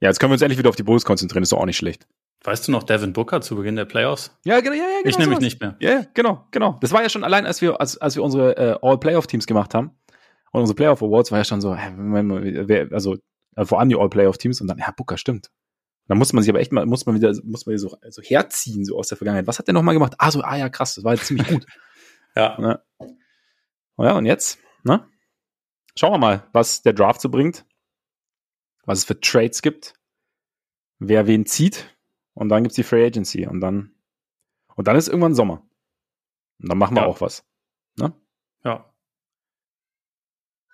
ja, 0.00 0.08
jetzt 0.08 0.20
können 0.20 0.30
wir 0.30 0.34
uns 0.34 0.42
endlich 0.42 0.58
wieder 0.58 0.68
auf 0.68 0.76
die 0.76 0.82
Bulls 0.82 1.04
konzentrieren, 1.04 1.42
ist 1.42 1.52
doch 1.52 1.58
auch 1.58 1.66
nicht 1.66 1.76
schlecht. 1.76 2.06
Weißt 2.44 2.66
du 2.66 2.72
noch 2.72 2.82
Devin 2.82 3.12
Booker 3.12 3.40
zu 3.40 3.54
Beginn 3.54 3.76
der 3.76 3.84
Playoffs? 3.84 4.36
Ja, 4.44 4.60
genau, 4.60 4.74
ja, 4.74 4.82
ja, 4.82 4.88
genau. 4.98 5.08
Ich 5.08 5.18
nehme 5.18 5.30
mich 5.30 5.40
nicht 5.40 5.60
mehr. 5.60 5.76
Ja, 5.78 6.04
genau, 6.12 6.44
genau. 6.50 6.76
Das 6.80 6.92
war 6.92 7.02
ja 7.02 7.08
schon 7.08 7.22
allein, 7.22 7.46
als 7.46 7.62
wir, 7.62 7.80
als, 7.80 7.98
als 7.98 8.16
wir 8.16 8.24
unsere 8.24 8.56
äh, 8.56 8.78
All-Playoff-Teams 8.82 9.46
gemacht 9.46 9.74
haben. 9.74 9.92
Und 10.50 10.60
unsere 10.60 10.74
Playoff 10.74 11.02
Awards 11.02 11.30
war 11.30 11.38
ja 11.38 11.44
schon 11.44 11.60
so, 11.60 11.74
hä, 11.76 12.88
also 12.90 13.16
äh, 13.54 13.64
vor 13.64 13.78
allem 13.78 13.88
die 13.88 13.96
All-Playoff-Teams 13.96 14.60
und 14.60 14.66
dann, 14.66 14.78
ja, 14.78 14.90
Booker, 14.90 15.16
stimmt. 15.16 15.50
Dann 16.12 16.18
muss 16.18 16.34
man 16.34 16.42
sich 16.42 16.50
aber 16.50 16.60
echt 16.60 16.72
mal, 16.72 16.84
muss 16.84 17.06
man 17.06 17.14
wieder, 17.14 17.32
muss 17.42 17.64
man 17.64 17.78
so, 17.78 17.96
so 18.10 18.20
herziehen, 18.20 18.84
so 18.84 18.98
aus 18.98 19.08
der 19.08 19.16
Vergangenheit. 19.16 19.46
Was 19.46 19.58
hat 19.58 19.66
der 19.66 19.72
nochmal 19.72 19.94
gemacht? 19.94 20.12
Ah, 20.18 20.30
so, 20.30 20.42
ah 20.42 20.58
ja, 20.58 20.68
krass, 20.68 20.94
das 20.94 21.04
war 21.04 21.14
jetzt 21.14 21.24
ziemlich 21.24 21.48
gut. 21.48 21.64
ja. 22.36 22.60
ja. 22.60 22.82
Oh 23.96 24.04
ja, 24.04 24.12
und 24.18 24.26
jetzt, 24.26 24.58
ne? 24.82 25.08
Schauen 25.96 26.12
wir 26.12 26.18
mal, 26.18 26.46
was 26.52 26.82
der 26.82 26.92
Draft 26.92 27.22
so 27.22 27.30
bringt. 27.30 27.64
Was 28.84 28.98
es 28.98 29.04
für 29.06 29.18
Trades 29.18 29.62
gibt. 29.62 29.94
Wer 30.98 31.26
wen 31.26 31.46
zieht. 31.46 31.96
Und 32.34 32.50
dann 32.50 32.62
gibt's 32.62 32.76
die 32.76 32.82
Free 32.82 33.06
Agency. 33.06 33.46
Und 33.46 33.60
dann, 33.62 33.94
und 34.76 34.88
dann 34.88 34.96
ist 34.96 35.08
irgendwann 35.08 35.34
Sommer. 35.34 35.66
Und 36.60 36.68
dann 36.68 36.76
machen 36.76 36.94
wir 36.94 37.04
Ja. 37.04 37.08
auch 37.08 37.22
was. 37.22 37.42
Ne? 37.96 38.12
Ja. 38.64 38.92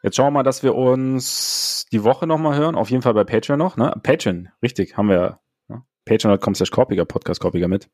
Jetzt 0.03 0.17
schauen 0.17 0.27
wir 0.27 0.39
mal, 0.39 0.43
dass 0.43 0.65
wir 0.65 0.75
uns 0.75 1.68
die 1.93 2.05
Woche 2.05 2.27
nochmal 2.27 2.59
hören. 2.59 2.75
Auf 2.75 2.91
jeden 2.91 3.03
Fall 3.03 3.15
bei 3.15 3.25
Patreon 3.25 3.59
noch. 3.59 3.77
Ne? 3.77 3.95
Patreon, 4.03 4.49
richtig, 4.63 4.97
haben 4.97 5.09
wir 5.09 5.17
ja. 5.17 5.41
Ne? 5.69 5.83
Patreon.com 6.05 6.55
slash 6.55 6.71
Korpiger, 6.71 7.05
Podcast 7.05 7.41
Korpiger 7.41 7.69
mit. 7.69 7.89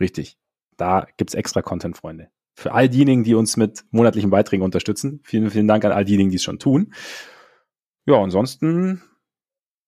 Richtig. 0.00 0.38
Da 0.76 1.06
gibt's 1.16 1.34
extra 1.34 1.62
Content, 1.62 1.96
Freunde. 1.96 2.30
Für 2.54 2.72
all 2.72 2.88
diejenigen, 2.88 3.24
die 3.24 3.34
uns 3.34 3.56
mit 3.56 3.84
monatlichen 3.90 4.30
Beiträgen 4.30 4.64
unterstützen. 4.64 5.20
Vielen, 5.24 5.50
vielen 5.50 5.68
Dank 5.68 5.84
an 5.84 5.92
all 5.92 6.04
diejenigen, 6.04 6.30
die 6.30 6.36
es 6.36 6.42
schon 6.42 6.58
tun. 6.58 6.92
Ja, 8.06 8.20
ansonsten 8.20 9.02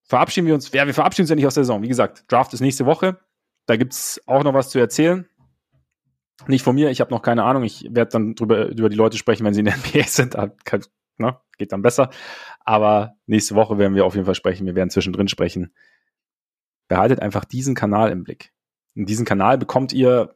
verabschieden 0.05 0.47
wir 0.47 0.55
uns. 0.55 0.71
Ja, 0.73 0.87
wir 0.87 0.95
verabschieden 0.95 1.25
uns 1.25 1.31
ja 1.31 1.37
nicht 1.37 1.47
aus 1.47 1.55
der 1.55 1.65
Saison. 1.65 1.83
Wie 1.83 1.89
gesagt, 1.89 2.31
Draft 2.31 2.53
ist 2.53 2.61
nächste 2.61 2.87
Woche. 2.87 3.19
Da 3.67 3.77
gibt's 3.77 4.21
auch 4.27 4.45
noch 4.45 4.55
was 4.55 4.71
zu 4.71 4.79
erzählen. 4.79 5.29
Nicht 6.47 6.65
von 6.65 6.75
mir, 6.75 6.91
ich 6.91 7.01
habe 7.01 7.11
noch 7.11 7.23
keine 7.23 7.45
Ahnung. 7.45 7.63
Ich 7.63 7.87
werde 7.91 8.11
dann 8.11 8.35
drüber, 8.35 8.67
über 8.67 8.89
die 8.89 8.97
Leute 8.97 9.17
sprechen, 9.17 9.45
wenn 9.45 9.55
sie 9.55 9.61
in 9.61 9.67
der 9.67 9.77
NBA 9.77 10.03
sind. 10.07 10.37
Ne, 11.19 11.39
geht 11.63 11.73
dann 11.73 11.83
besser. 11.83 12.11
Aber 12.65 13.15
nächste 13.27 13.55
Woche 13.55 13.79
werden 13.79 13.95
wir 13.95 14.05
auf 14.05 14.15
jeden 14.15 14.27
Fall 14.27 14.35
sprechen. 14.35 14.67
Wir 14.67 14.75
werden 14.75 14.91
zwischendrin 14.91 15.29
sprechen. 15.29 15.73
Behaltet 16.89 17.21
einfach 17.21 17.45
diesen 17.45 17.75
Kanal 17.75 18.11
im 18.11 18.25
Blick. 18.25 18.53
Und 18.97 19.09
diesen 19.09 19.25
Kanal 19.25 19.59
bekommt 19.59 19.93
ihr 19.93 20.35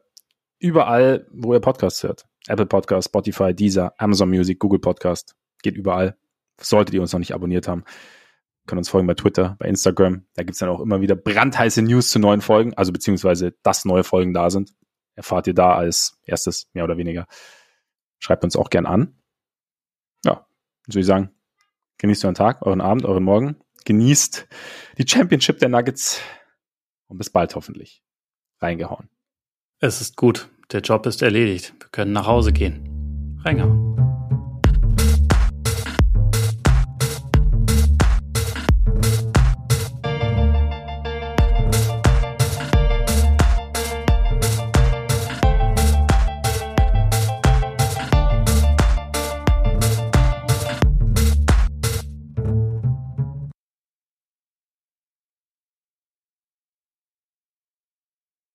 überall, 0.59 1.27
wo 1.31 1.53
ihr 1.53 1.59
Podcasts 1.59 2.01
hört. 2.03 2.25
Apple 2.47 2.65
Podcast, 2.65 3.09
Spotify, 3.09 3.53
Deezer, 3.53 3.93
Amazon 3.97 4.29
Music, 4.29 4.57
Google 4.57 4.79
Podcast. 4.79 5.35
Geht 5.61 5.75
überall. 5.75 6.17
Solltet 6.59 6.95
ihr 6.95 7.01
uns 7.01 7.11
noch 7.11 7.19
nicht 7.19 7.33
abonniert 7.33 7.67
haben. 7.67 7.83
Könnt 8.65 8.79
uns 8.79 8.89
folgen 8.89 9.07
bei 9.07 9.13
Twitter, 9.13 9.57
bei 9.59 9.67
Instagram. 9.67 10.25
Da 10.35 10.43
gibt's 10.43 10.59
dann 10.59 10.69
auch 10.69 10.79
immer 10.79 11.01
wieder 11.01 11.15
brandheiße 11.15 11.81
News 11.81 12.09
zu 12.09 12.19
neuen 12.19 12.41
Folgen, 12.41 12.73
also 12.73 12.91
beziehungsweise, 12.91 13.53
dass 13.63 13.85
neue 13.85 14.03
Folgen 14.03 14.33
da 14.33 14.49
sind. 14.49 14.73
Erfahrt 15.15 15.47
ihr 15.47 15.53
da 15.53 15.75
als 15.75 16.17
erstes, 16.23 16.69
mehr 16.73 16.83
oder 16.83 16.97
weniger. 16.97 17.27
Schreibt 18.19 18.43
uns 18.43 18.55
auch 18.55 18.69
gern 18.69 18.85
an. 18.85 19.17
Soll 20.87 21.01
ich 21.01 21.05
sagen? 21.05 21.31
Genießt 21.97 22.25
euren 22.25 22.35
Tag, 22.35 22.61
euren 22.61 22.81
Abend, 22.81 23.05
euren 23.05 23.23
Morgen. 23.23 23.57
Genießt 23.85 24.47
die 24.97 25.07
Championship 25.07 25.59
der 25.59 25.69
Nuggets. 25.69 26.21
Und 27.07 27.17
bis 27.17 27.29
bald 27.29 27.55
hoffentlich. 27.55 28.03
Reingehauen. 28.59 29.09
Es 29.79 30.01
ist 30.01 30.17
gut. 30.17 30.49
Der 30.71 30.81
Job 30.81 31.05
ist 31.05 31.21
erledigt. 31.21 31.73
Wir 31.79 31.89
können 31.89 32.11
nach 32.11 32.27
Hause 32.27 32.51
gehen. 32.51 33.39
Reingehauen. 33.43 33.86